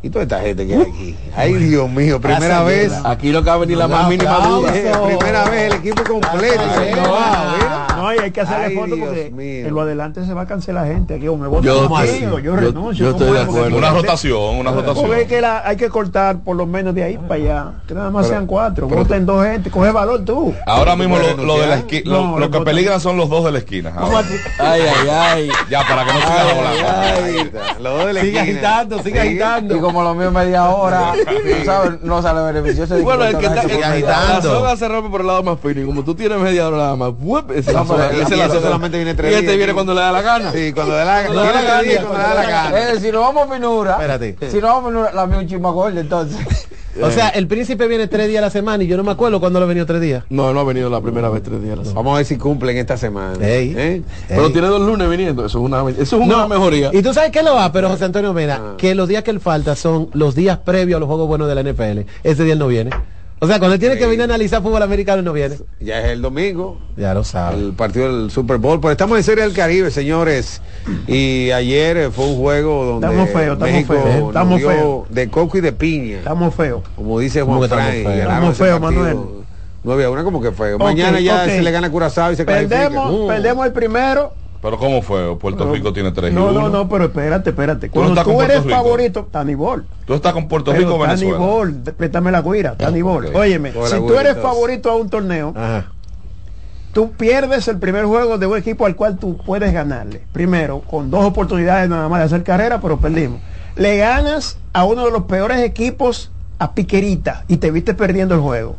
Y 0.00 0.10
toda 0.10 0.22
esta 0.22 0.42
gente 0.42 0.64
que 0.64 0.74
hay 0.74 0.82
aquí. 0.82 1.16
Ay, 1.34 1.54
Dios 1.54 1.90
mío, 1.90 2.20
primera 2.20 2.62
vez. 2.62 2.92
Aquí 3.04 3.32
lo 3.32 3.42
que 3.42 3.50
va 3.50 3.56
a 3.56 3.58
venir 3.58 3.76
la 3.76 3.88
más 3.88 4.08
mínima 4.08 4.46
duda. 4.46 4.72
Primera 5.08 5.50
vez 5.50 5.72
el 5.72 5.78
equipo 5.80 6.04
completo. 6.04 6.62
No, 8.04 8.14
y 8.14 8.18
hay 8.18 8.30
que 8.32 8.40
hacerle 8.42 8.74
foto 8.74 8.96
porque 8.98 9.26
en 9.66 9.74
lo 9.74 9.80
adelante 9.80 10.24
se 10.26 10.34
va 10.34 10.42
a 10.42 10.46
cancelar 10.46 10.86
gente. 10.86 11.14
Aquí, 11.14 11.26
o 11.28 11.36
me 11.36 11.46
voto 11.48 11.62
Yo 11.62 11.84
como 11.84 12.00
estoy- 12.00 12.16
así, 12.16 12.26
o 12.26 12.38
yo 12.38 12.38
yo- 12.38 12.56
renuncio. 12.56 13.04
yo 13.06 13.10
estoy 13.12 13.26
¿cómo 13.28 13.38
de 13.38 13.44
acuerdo. 13.44 13.76
Una 13.78 13.90
rotación, 13.90 14.56
una 14.56 14.70
rotación. 14.72 15.06
Porque 15.06 15.22
es 15.22 15.28
que 15.28 15.40
la- 15.40 15.66
hay 15.66 15.76
que 15.76 15.88
cortar 15.88 16.38
por 16.40 16.56
lo 16.56 16.66
menos 16.66 16.94
de 16.94 17.02
ahí 17.04 17.16
para 17.18 17.34
allá. 17.34 17.72
Que 17.88 17.94
nada 17.94 18.10
más 18.10 18.26
Pero- 18.26 18.34
sean 18.34 18.46
cuatro. 18.46 18.88
pero- 18.88 19.00
Voten 19.00 19.24
dos 19.26 19.44
gente. 19.44 19.70
Coge 19.70 19.90
valor 19.90 20.24
tú. 20.24 20.52
Ahora 20.66 20.96
mismo 20.96 21.16
lo, 21.18 21.22
lo 21.22 21.54
de 21.54 21.66
la 21.66 21.76
renunciar? 21.76 21.78
esquina, 21.78 22.10
lo, 22.16 22.22
No, 22.26 22.38
lo 22.38 22.50
que 22.50 22.60
peligran 22.60 23.00
son 23.00 23.16
los 23.16 23.28
dos 23.30 23.44
de 23.44 23.52
la 23.52 23.58
esquina. 23.58 23.92
Ay, 24.58 24.82
ay, 24.82 25.08
ay. 25.10 25.48
Ya, 25.70 25.82
para 25.88 26.04
que 26.04 26.12
no 26.12 26.18
de 28.06 28.12
la 28.12 28.20
Sigue 28.20 28.38
esquina. 28.38 28.42
agitando, 28.42 28.98
sigue 29.02 29.20
Sí. 29.22 29.28
agitando. 29.28 29.76
Y 29.76 29.80
como 29.80 30.02
lo 30.02 30.14
mío 30.14 30.30
media 30.30 30.68
hora, 30.68 31.12
tú 31.24 31.64
sabes, 31.64 32.02
no 32.02 32.20
sale 32.22 32.52
beneficioso. 32.52 32.98
Bueno, 33.02 33.24
el 33.24 33.38
que 33.38 33.46
está- 33.46 33.60
agitando. 33.62 34.06
la 34.08 34.42
soga 34.42 34.76
se 34.76 34.88
rompe 34.88 35.10
por 35.10 35.20
el 35.22 35.26
lado 35.26 35.42
más 35.42 35.58
fino 35.60 35.80
y 35.80 35.84
como 35.86 36.04
tú 36.04 36.14
tienes 36.14 36.38
media 36.38 36.68
hora 36.68 36.76
nada 36.76 36.96
más, 36.96 37.12
No, 37.96 38.04
es 38.04 38.30
la 38.30 38.44
es 38.44 38.52
la 38.54 38.60
solamente 38.60 38.96
viene 38.96 39.14
tres 39.14 39.30
Y 39.30 39.34
este 39.34 39.46
días. 39.46 39.56
viene 39.56 39.74
cuando 39.74 39.94
le 39.94 40.00
da 40.00 40.12
la 40.12 40.22
gana. 40.22 40.52
Sí, 40.52 40.72
cuando 40.72 40.92
le 40.92 40.98
da 40.98 41.04
la 41.04 41.22
gana. 41.22 41.34
gana. 41.34 41.52
Cuando 42.00 42.18
le 42.18 42.22
da 42.24 42.34
la 42.34 42.50
gana. 42.50 42.78
Eh, 42.92 43.00
si 43.00 43.12
nos 43.12 43.20
vamos 43.22 43.48
a 43.50 43.54
finura. 43.54 43.92
Espérate. 43.92 44.36
Si 44.50 44.56
nos 44.60 44.62
vamos 44.70 44.84
a 44.84 44.88
finura, 44.88 45.12
la 45.12 45.26
mía 45.26 45.38
un 45.38 45.46
chisma 45.48 45.70
gorda 45.70 46.00
entonces. 46.00 46.38
O 47.02 47.10
sea, 47.10 47.30
el 47.30 47.48
príncipe 47.48 47.88
viene 47.88 48.06
tres 48.06 48.28
días 48.28 48.38
a 48.38 48.46
la 48.46 48.50
semana 48.50 48.84
y 48.84 48.86
yo 48.86 48.96
no 48.96 49.02
me 49.02 49.10
acuerdo 49.10 49.40
cuándo 49.40 49.58
lo 49.58 49.64
ha 49.64 49.68
venido 49.68 49.84
tres 49.84 50.00
días. 50.00 50.22
No, 50.30 50.52
no 50.52 50.60
ha 50.60 50.64
venido 50.64 50.88
la 50.88 51.00
primera 51.00 51.28
vez 51.28 51.42
tres 51.42 51.60
días 51.60 51.72
a 51.72 51.76
la 51.78 51.82
semana. 51.82 51.96
Vamos 51.98 52.14
a 52.14 52.16
ver 52.18 52.26
si 52.26 52.38
cumplen 52.38 52.76
esta 52.76 52.96
semana. 52.96 53.44
Ey. 53.44 53.74
¿Eh? 53.76 54.02
Pero 54.28 54.52
tiene 54.52 54.68
dos 54.68 54.80
lunes 54.80 55.10
viniendo, 55.10 55.44
eso 55.44 55.58
es 55.58 55.64
una, 55.64 55.80
eso 55.90 56.00
es 56.02 56.12
una 56.12 56.26
No, 56.26 56.48
mejoría. 56.48 56.90
Y 56.92 57.02
tú 57.02 57.12
sabes 57.12 57.32
que 57.32 57.42
lo 57.42 57.54
va, 57.56 57.72
pero 57.72 57.88
José 57.88 58.04
Antonio 58.04 58.32
Mena, 58.32 58.74
que 58.78 58.94
los 58.94 59.08
días 59.08 59.24
que 59.24 59.32
él 59.32 59.40
falta 59.40 59.74
son 59.74 60.08
los 60.12 60.36
días 60.36 60.58
previos 60.58 60.98
a 60.98 61.00
los 61.00 61.08
juegos 61.08 61.26
buenos 61.26 61.48
de 61.48 61.54
la 61.56 61.62
NFL. 61.64 62.08
Ese 62.22 62.44
día 62.44 62.52
él 62.52 62.60
no 62.60 62.68
viene. 62.68 62.90
O 63.40 63.46
sea, 63.46 63.58
cuando 63.58 63.74
él 63.74 63.80
tiene 63.80 63.96
que 63.98 64.06
venir 64.06 64.22
a 64.22 64.24
analizar 64.24 64.62
fútbol 64.62 64.82
americano 64.82 65.20
no 65.20 65.32
viene. 65.32 65.56
Ya 65.80 66.00
es 66.00 66.06
el 66.12 66.22
domingo. 66.22 66.78
Ya 66.96 67.12
lo 67.12 67.24
sabe. 67.24 67.58
El 67.58 67.72
partido 67.74 68.06
del 68.20 68.30
Super 68.30 68.56
Bowl. 68.58 68.80
Pero 68.80 68.92
estamos 68.92 69.18
en 69.18 69.24
Serie 69.24 69.44
del 69.44 69.52
Caribe, 69.52 69.90
señores. 69.90 70.62
Y 71.06 71.50
ayer 71.50 71.96
eh, 71.96 72.10
fue 72.10 72.24
un 72.26 72.36
juego 72.36 72.84
donde 72.84 73.06
Estamos 73.06 73.30
feos, 73.30 73.58
estamos 73.58 73.86
feos, 73.86 74.28
estamos 74.28 74.60
feos. 74.62 75.04
de 75.10 75.28
coco 75.28 75.58
y 75.58 75.60
de 75.60 75.72
piña. 75.72 76.18
Estamos 76.18 76.54
feos. 76.54 76.82
Como 76.96 77.18
dice 77.18 77.40
¿Cómo 77.40 77.58
Juan 77.58 77.68
que 77.68 77.74
estamos 77.98 78.16
Estamos 78.16 78.56
feos. 78.56 78.80
Manuel. 78.80 79.18
9 79.82 80.04
a 80.04 80.10
1 80.10 80.24
como 80.24 80.40
que 80.40 80.50
feo. 80.52 80.78
Mañana 80.78 81.20
ya 81.20 81.42
ok. 81.42 81.48
se 81.50 81.62
le 81.62 81.70
gana 81.70 81.88
a 81.88 81.90
Curazao 81.90 82.32
y 82.32 82.36
se 82.36 82.46
clasifica. 82.46 82.76
Perdemos, 82.88 83.10
Uh. 83.12 83.26
perdemos 83.28 83.66
el 83.66 83.72
primero. 83.74 84.32
Pero 84.64 84.78
¿cómo 84.78 85.02
fue? 85.02 85.36
Puerto 85.38 85.70
Rico 85.70 85.92
tiene 85.92 86.10
tres 86.10 86.32
No, 86.32 86.50
no, 86.50 86.70
no, 86.70 86.88
pero 86.88 87.04
espérate, 87.04 87.50
espérate. 87.50 87.90
Tú 87.90 88.00
no 88.00 88.14
Cuando 88.14 88.24
tú, 88.24 88.40
eres 88.40 88.64
favorito, 88.64 89.28
Tanibol. 89.30 89.84
Tú 90.06 90.14
estás 90.14 90.32
con 90.32 90.48
Puerto 90.48 90.70
Pero 90.70 90.84
Rico 90.86 90.98
Venezuela. 90.98 91.36
Tanibol, 91.36 91.74
préstame 91.94 92.32
la 92.32 92.40
guira, 92.40 92.74
Tanibol. 92.74 93.26
ok. 93.26 93.34
Óyeme, 93.34 93.72
si 93.72 93.96
tú 93.98 94.18
eres 94.18 94.38
favorito 94.38 94.90
a 94.90 94.96
un 94.96 95.10
torneo, 95.10 95.52
tú 96.94 97.12
pierdes 97.12 97.68
el 97.68 97.78
primer 97.78 98.06
juego 98.06 98.38
de 98.38 98.46
un 98.46 98.56
equipo 98.56 98.86
al 98.86 98.96
cual 98.96 99.18
tú 99.18 99.36
puedes 99.36 99.70
ganarle. 99.70 100.22
Primero, 100.32 100.80
con 100.80 101.10
dos 101.10 101.26
oportunidades 101.26 101.90
nada 101.90 102.08
más 102.08 102.20
de 102.20 102.24
hacer 102.24 102.42
carrera, 102.42 102.80
pero 102.80 102.96
perdimos. 102.98 103.42
Le 103.76 103.98
ganas 103.98 104.56
a 104.72 104.86
uno 104.86 105.04
de 105.04 105.10
los 105.10 105.24
peores 105.24 105.58
equipos 105.58 106.32
a 106.58 106.72
piquerita 106.72 107.44
y 107.48 107.58
te 107.58 107.70
viste 107.70 107.92
perdiendo 107.92 108.34
el 108.34 108.40
juego. 108.40 108.76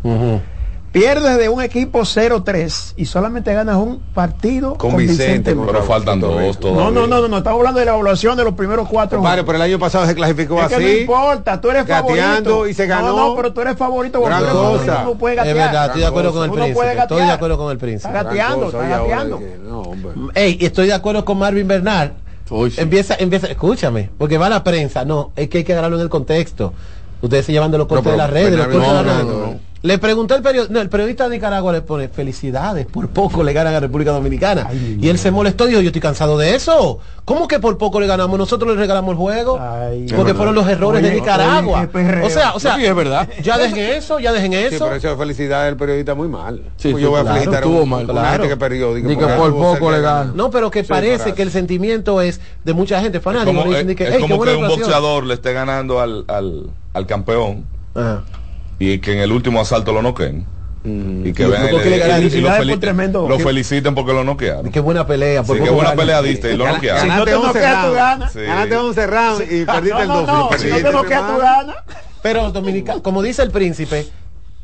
Pierdes 0.96 1.38
de 1.38 1.50
un 1.50 1.62
equipo 1.62 2.00
0-3 2.00 2.94
y 2.96 3.06
solamente 3.06 3.54
ganas 3.54 3.76
un 3.76 4.00
partido 4.14 4.76
con, 4.76 4.96
Vicente. 4.96 5.54
pero 5.54 5.84
faltan 5.84 6.22
dos 6.22 6.58
No, 6.62 6.90
no, 6.90 7.06
no, 7.06 7.28
no, 7.28 7.38
estamos 7.38 7.60
hablando 7.60 7.82
de 7.82 7.86
la 7.86 7.92
evaluación 7.92 8.38
de 8.38 8.46
los 8.46 8.54
primeros 8.54 8.88
cuatro 8.88 9.22
Vale, 9.22 9.44
pero 9.44 9.58
el 9.58 9.62
año 9.64 9.78
pasado 9.78 10.06
se 10.06 10.16
clasificó 10.16 10.58
es 10.60 10.68
así. 10.68 10.76
Que 10.76 10.82
no 10.82 11.00
importa, 11.02 11.60
tú 11.60 11.70
eres 11.70 11.86
favorito. 11.86 12.66
y 12.66 12.74
se 12.74 12.88
ganó. 12.88 13.10
No, 13.10 13.28
no, 13.28 13.36
pero 13.36 13.52
tú 13.52 13.60
eres 13.60 13.76
favorito. 13.76 14.22
Gran 14.22 14.40
tú 14.40 14.46
eres 14.46 14.56
cosa. 14.56 15.04
no 15.04 15.16
puedes 15.16 15.46
es 15.46 15.54
verdad, 15.54 15.86
estoy 15.88 16.00
de 16.00 16.08
acuerdo 16.08 16.32
con 16.32 16.44
el 16.46 16.52
Uno 16.52 16.64
príncipe. 16.64 16.80
Estoy 16.80 16.94
de 16.94 16.96
gatear. 16.96 17.32
acuerdo 17.32 17.58
con 17.58 17.72
el 17.72 17.78
príncipe. 17.78 18.08
Está 18.08 18.24
gateando, 18.24 18.66
está 18.68 18.88
gateando. 18.88 19.42
Ey, 20.34 20.58
estoy 20.62 20.88
de 20.88 20.94
acuerdo 20.94 21.26
con 21.26 21.38
Marvin 21.38 21.68
Bernal. 21.68 22.14
Empieza, 22.78 23.16
empieza, 23.20 23.48
escúchame, 23.48 24.12
porque 24.18 24.38
va 24.38 24.48
la 24.48 24.64
prensa. 24.64 25.04
No, 25.04 25.32
es 25.36 25.50
que 25.50 25.58
hay 25.58 25.64
que 25.66 25.74
agarrarlo 25.74 25.98
en 25.98 26.04
el 26.04 26.10
contexto. 26.10 26.72
Ustedes 27.22 27.48
se 27.48 27.52
llevan 27.52 27.72
de 27.72 27.80
los 27.80 27.88
cortes 27.88 28.14
de 28.14 28.18
las 28.18 28.30
redes, 28.30 28.52
de 28.52 28.58
los 28.58 28.68
cortes 28.68 28.88
de 28.88 28.94
las 28.94 29.06
redes. 29.06 29.58
Le 29.86 30.00
preguntó 30.00 30.34
el 30.36 30.42
periodista, 30.42 30.74
no, 30.74 30.82
el 30.82 30.90
periodista 30.90 31.26
de 31.30 31.36
Nicaragua 31.36 31.72
le 31.72 31.82
pone 31.82 32.08
felicidades, 32.08 32.88
por 32.88 33.08
poco 33.10 33.44
le 33.44 33.54
ganan 33.54 33.76
a 33.76 33.80
República 33.80 34.12
Dominicana. 34.12 34.68
y 34.74 35.08
él 35.10 35.20
se 35.20 35.30
molestó 35.30 35.66
y 35.66 35.70
dijo, 35.70 35.82
yo 35.82 35.88
estoy 35.90 36.02
cansado 36.02 36.38
de 36.40 36.56
eso. 36.56 37.00
¿Cómo 37.24 37.48
que 37.48 37.60
por 37.60 37.78
poco 37.78 38.00
le 38.00 38.08
ganamos? 38.08 38.38
Nosotros 38.40 38.72
le 38.72 38.78
regalamos 38.78 39.12
el 39.12 39.18
juego. 39.18 39.60
porque 40.16 40.34
fueron 40.34 40.56
los 40.56 40.68
errores 40.68 41.04
de 41.04 41.12
Nicaragua. 41.14 41.88
oye, 41.94 42.22
o 42.24 42.30
sea, 42.32 42.54
o 42.56 42.60
sea, 42.60 42.76
Sí, 42.78 42.86
es 42.86 42.96
verdad. 42.96 43.30
ya 43.44 43.58
dejen 43.60 43.78
eso, 43.92 44.20
ya 44.20 44.34
dejen 44.34 44.52
Sí, 44.54 44.58
eso. 44.76 44.86
pero 44.86 44.96
eso 44.96 45.10
de 45.10 45.18
felicidad 45.18 45.66
del 45.66 45.78
periodista 45.78 46.16
muy 46.16 46.28
mal. 46.30 46.62
Sí, 46.78 46.90
Pues 46.92 46.96
sí, 46.96 47.02
yo 47.04 47.12
voy 47.12 47.20
a 47.20 47.24
claro, 47.24 47.36
felicitar 47.42 47.64
a 47.64 47.86
mal. 47.86 48.32
gente 48.32 48.48
que 48.50 48.58
perdió. 48.58 48.94
digo, 48.96 49.08
Ni 49.08 49.16
que 49.18 49.26
por 49.26 49.54
poco 49.56 49.92
le 49.92 50.02
ganan. 50.02 50.36
No, 50.36 50.50
pero 50.50 50.72
que 50.72 50.82
Sí, 50.84 50.90
parece 50.90 51.16
gracias. 51.16 51.36
que 51.36 51.42
el 51.44 51.52
sentimiento 51.52 52.22
es 52.22 52.42
de 52.64 52.74
mucha 52.74 53.00
gente 53.02 53.20
Es 53.20 53.24
fanática. 53.24 53.46
como, 53.56 53.72
es- 53.74 53.86
que, 53.96 54.04
es 54.04 54.10
"Ey, 54.10 54.16
qué 54.16 54.20
como 54.22 54.42
que 54.44 54.50
un 54.50 54.64
actuación". 54.64 54.80
boxeador 54.80 55.24
le 55.26 55.34
esté 55.36 55.54
ganando 55.54 56.00
al, 56.02 56.26
al, 56.28 56.72
al 56.94 57.06
campeón 57.06 57.66
Ajá. 57.94 58.24
Y 58.80 59.00
que 59.00 59.14
en 59.14 59.20
el 59.20 59.32
último 59.32 59.60
asalto 59.62 59.92
lo 59.94 60.02
noqueen. 60.02 60.46
Y 60.84 61.34
que 61.34 61.44
Y 61.44 61.46
vean 61.48 61.68
porque 61.72 61.90
le 61.90 61.98
ganan. 61.98 62.24
y 62.24 62.30
lo, 62.42 62.50
feli- 62.52 62.80
tremendo. 62.80 63.28
lo 63.28 63.40
feliciten 63.40 63.96
porque 63.96 64.14
lo 64.14 64.24
noquearon. 64.24 64.72
Qué 64.72 64.80
buena 64.80 65.08
pelea. 65.08 65.42
Sí, 65.42 65.48
por 65.48 65.58
qué 65.58 65.64
poco 65.64 65.74
buena 65.76 65.96
pelea 65.96 66.22
diste 66.22 66.54
y 66.54 66.58
lo 66.58 66.68
Si 66.68 66.74
noquearon. 66.74 67.08
no 67.08 67.26
te 67.26 67.32
noqueas, 67.32 67.88
tú 67.88 67.94
ganas. 67.94 68.32
Sí. 68.32 68.40
Ganaste 68.42 68.76
11 68.78 69.08
rounds 69.08 69.52
y 69.52 69.66
perdiste 69.66 70.02
el 70.02 70.08
No, 70.08 70.22
no, 70.22 70.22
12. 70.22 70.32
no, 70.32 70.58
si 70.60 70.68
no 70.70 70.76
te 70.78 70.88
el 70.88 70.94
noqueas, 70.94 71.28
tú 71.34 71.38
ganas. 71.40 71.76
Pero 72.22 72.52
Dominica, 72.52 73.00
como 73.02 73.24
dice 73.24 73.42
el 73.42 73.50
príncipe, 73.50 74.06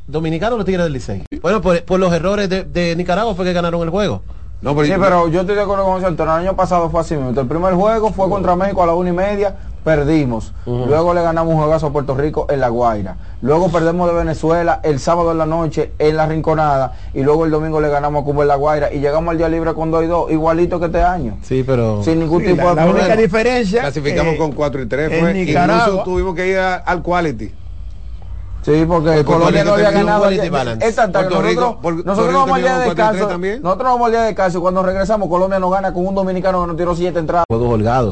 dominicano 0.08 0.58
los 0.58 0.66
tigres 0.66 0.84
del 0.84 0.94
Licey. 0.94 1.24
Bueno, 1.42 1.60
por, 1.62 1.82
por 1.86 2.00
los 2.00 2.14
errores 2.14 2.48
de, 2.50 2.66
de 2.66 2.96
Nicaragua 2.96 3.34
fue 3.34 3.44
que 3.46 3.54
ganaron 3.54 3.82
el 3.82 3.90
juego. 3.90 4.22
No, 4.62 4.72
sí, 4.84 4.92
pero 5.00 5.28
yo 5.28 5.42
estoy 5.42 5.56
de 5.56 5.62
acuerdo 5.64 5.86
con 5.86 5.98
eso. 5.98 6.08
El 6.08 6.30
año 6.30 6.56
pasado 6.56 6.88
fue 6.92 7.02
así 7.02 7.16
mismo. 7.16 7.40
El 7.42 7.48
primer 7.48 7.74
juego 7.74 8.12
fue 8.14 8.30
contra 8.30 8.56
México 8.56 8.84
a 8.84 8.86
la 8.86 8.94
una 8.94 9.10
y 9.10 9.14
media, 9.14 9.56
perdimos. 9.84 10.54
Luego 10.66 11.14
le 11.14 11.22
ganamos 11.22 11.54
un 11.54 11.60
juegazo 11.62 11.88
a 11.88 11.92
Puerto 11.92 12.16
Rico 12.16 12.46
en 12.50 12.60
La 12.60 12.70
Guaira. 12.70 13.18
Luego 13.42 13.70
perdemos 13.70 14.08
de 14.10 14.14
Venezuela 14.16 14.80
el 14.84 15.00
sábado 15.00 15.32
en 15.32 15.38
la 15.40 15.46
noche 15.46 15.92
en 16.00 16.18
La 16.18 16.26
Rinconada. 16.28 16.94
Y 17.14 17.24
luego 17.24 17.46
el 17.46 17.52
domingo 17.52 17.82
le 17.82 17.90
ganamos 17.90 18.22
a 18.22 18.26
Cuba 18.26 18.44
en 18.44 18.48
La 18.50 18.56
Guaira. 18.56 18.94
Y 18.94 19.00
llegamos 19.00 19.32
al 19.32 19.38
día 19.38 19.50
libre 19.50 19.74
con 19.74 19.92
2 19.92 20.04
y 20.04 20.08
2, 20.08 20.32
igualito 20.32 20.80
que 20.80 20.86
este 20.88 21.02
año. 21.02 21.38
Sí, 21.42 21.64
pero... 21.66 22.04
Sin 22.04 22.20
ningún 22.20 22.42
Sí, 22.42 22.48
tipo 22.50 22.64
la- 22.64 22.70
de 22.76 22.86
la 22.86 22.92
única 22.92 23.16
diferencia 23.16 23.82
Clasificamos 23.82 24.34
que 24.34 24.38
con 24.40 24.52
4 24.52 24.82
y 24.82 24.86
3. 24.88 25.12
en 25.12 25.20
Fue, 25.20 25.34
Nicaragua- 25.34 25.84
incluso 25.88 26.04
tuvimos 26.04 26.36
que 26.36 26.48
ir 26.48 26.58
a- 26.60 26.76
al 26.76 27.02
quality. 27.02 27.52
Sí, 28.64 28.86
porque 28.88 29.10
Porque 29.10 29.24
Colombia 29.24 29.64
no 29.64 29.74
había 29.74 29.90
ganado. 29.90 30.22
quality 30.22 30.46
ya- 30.46 30.52
balance. 30.52 30.88
Es 30.88 30.96
tanta 30.96 31.24
que 31.24 31.30
Puerto 31.30 31.42
Rico- 31.42 31.62
nosotros, 31.62 31.82
Puerto 31.82 32.04
nosotros 32.06 32.34
vamos 32.36 32.56
al 32.58 32.62
día 32.62 32.72
de 32.78 32.78
terminó 32.78 32.86
con 32.86 32.86
4 32.86 32.92
y 32.92 32.96
3 32.96 33.12
descanso. 33.14 33.28
también. 33.28 33.62
Nosotros 33.64 33.84
nos 33.86 33.94
vamos 33.94 34.06
al 34.06 34.12
día 34.12 34.22
de 34.22 34.28
descanso 34.28 34.58
y 34.58 34.62
cuando 34.62 34.84
regresamos 34.84 35.30
Colombia 35.30 35.60
nos 35.60 35.72
gana 35.72 35.94
con 35.94 36.06
un 36.06 36.14
dominicano 36.14 36.62
que 36.62 36.68
nos 36.68 36.78
tiró 36.78 36.96
siete 36.96 37.18
entradas. 37.18 37.46
Juegos 37.50 37.74
holgados. 37.74 38.10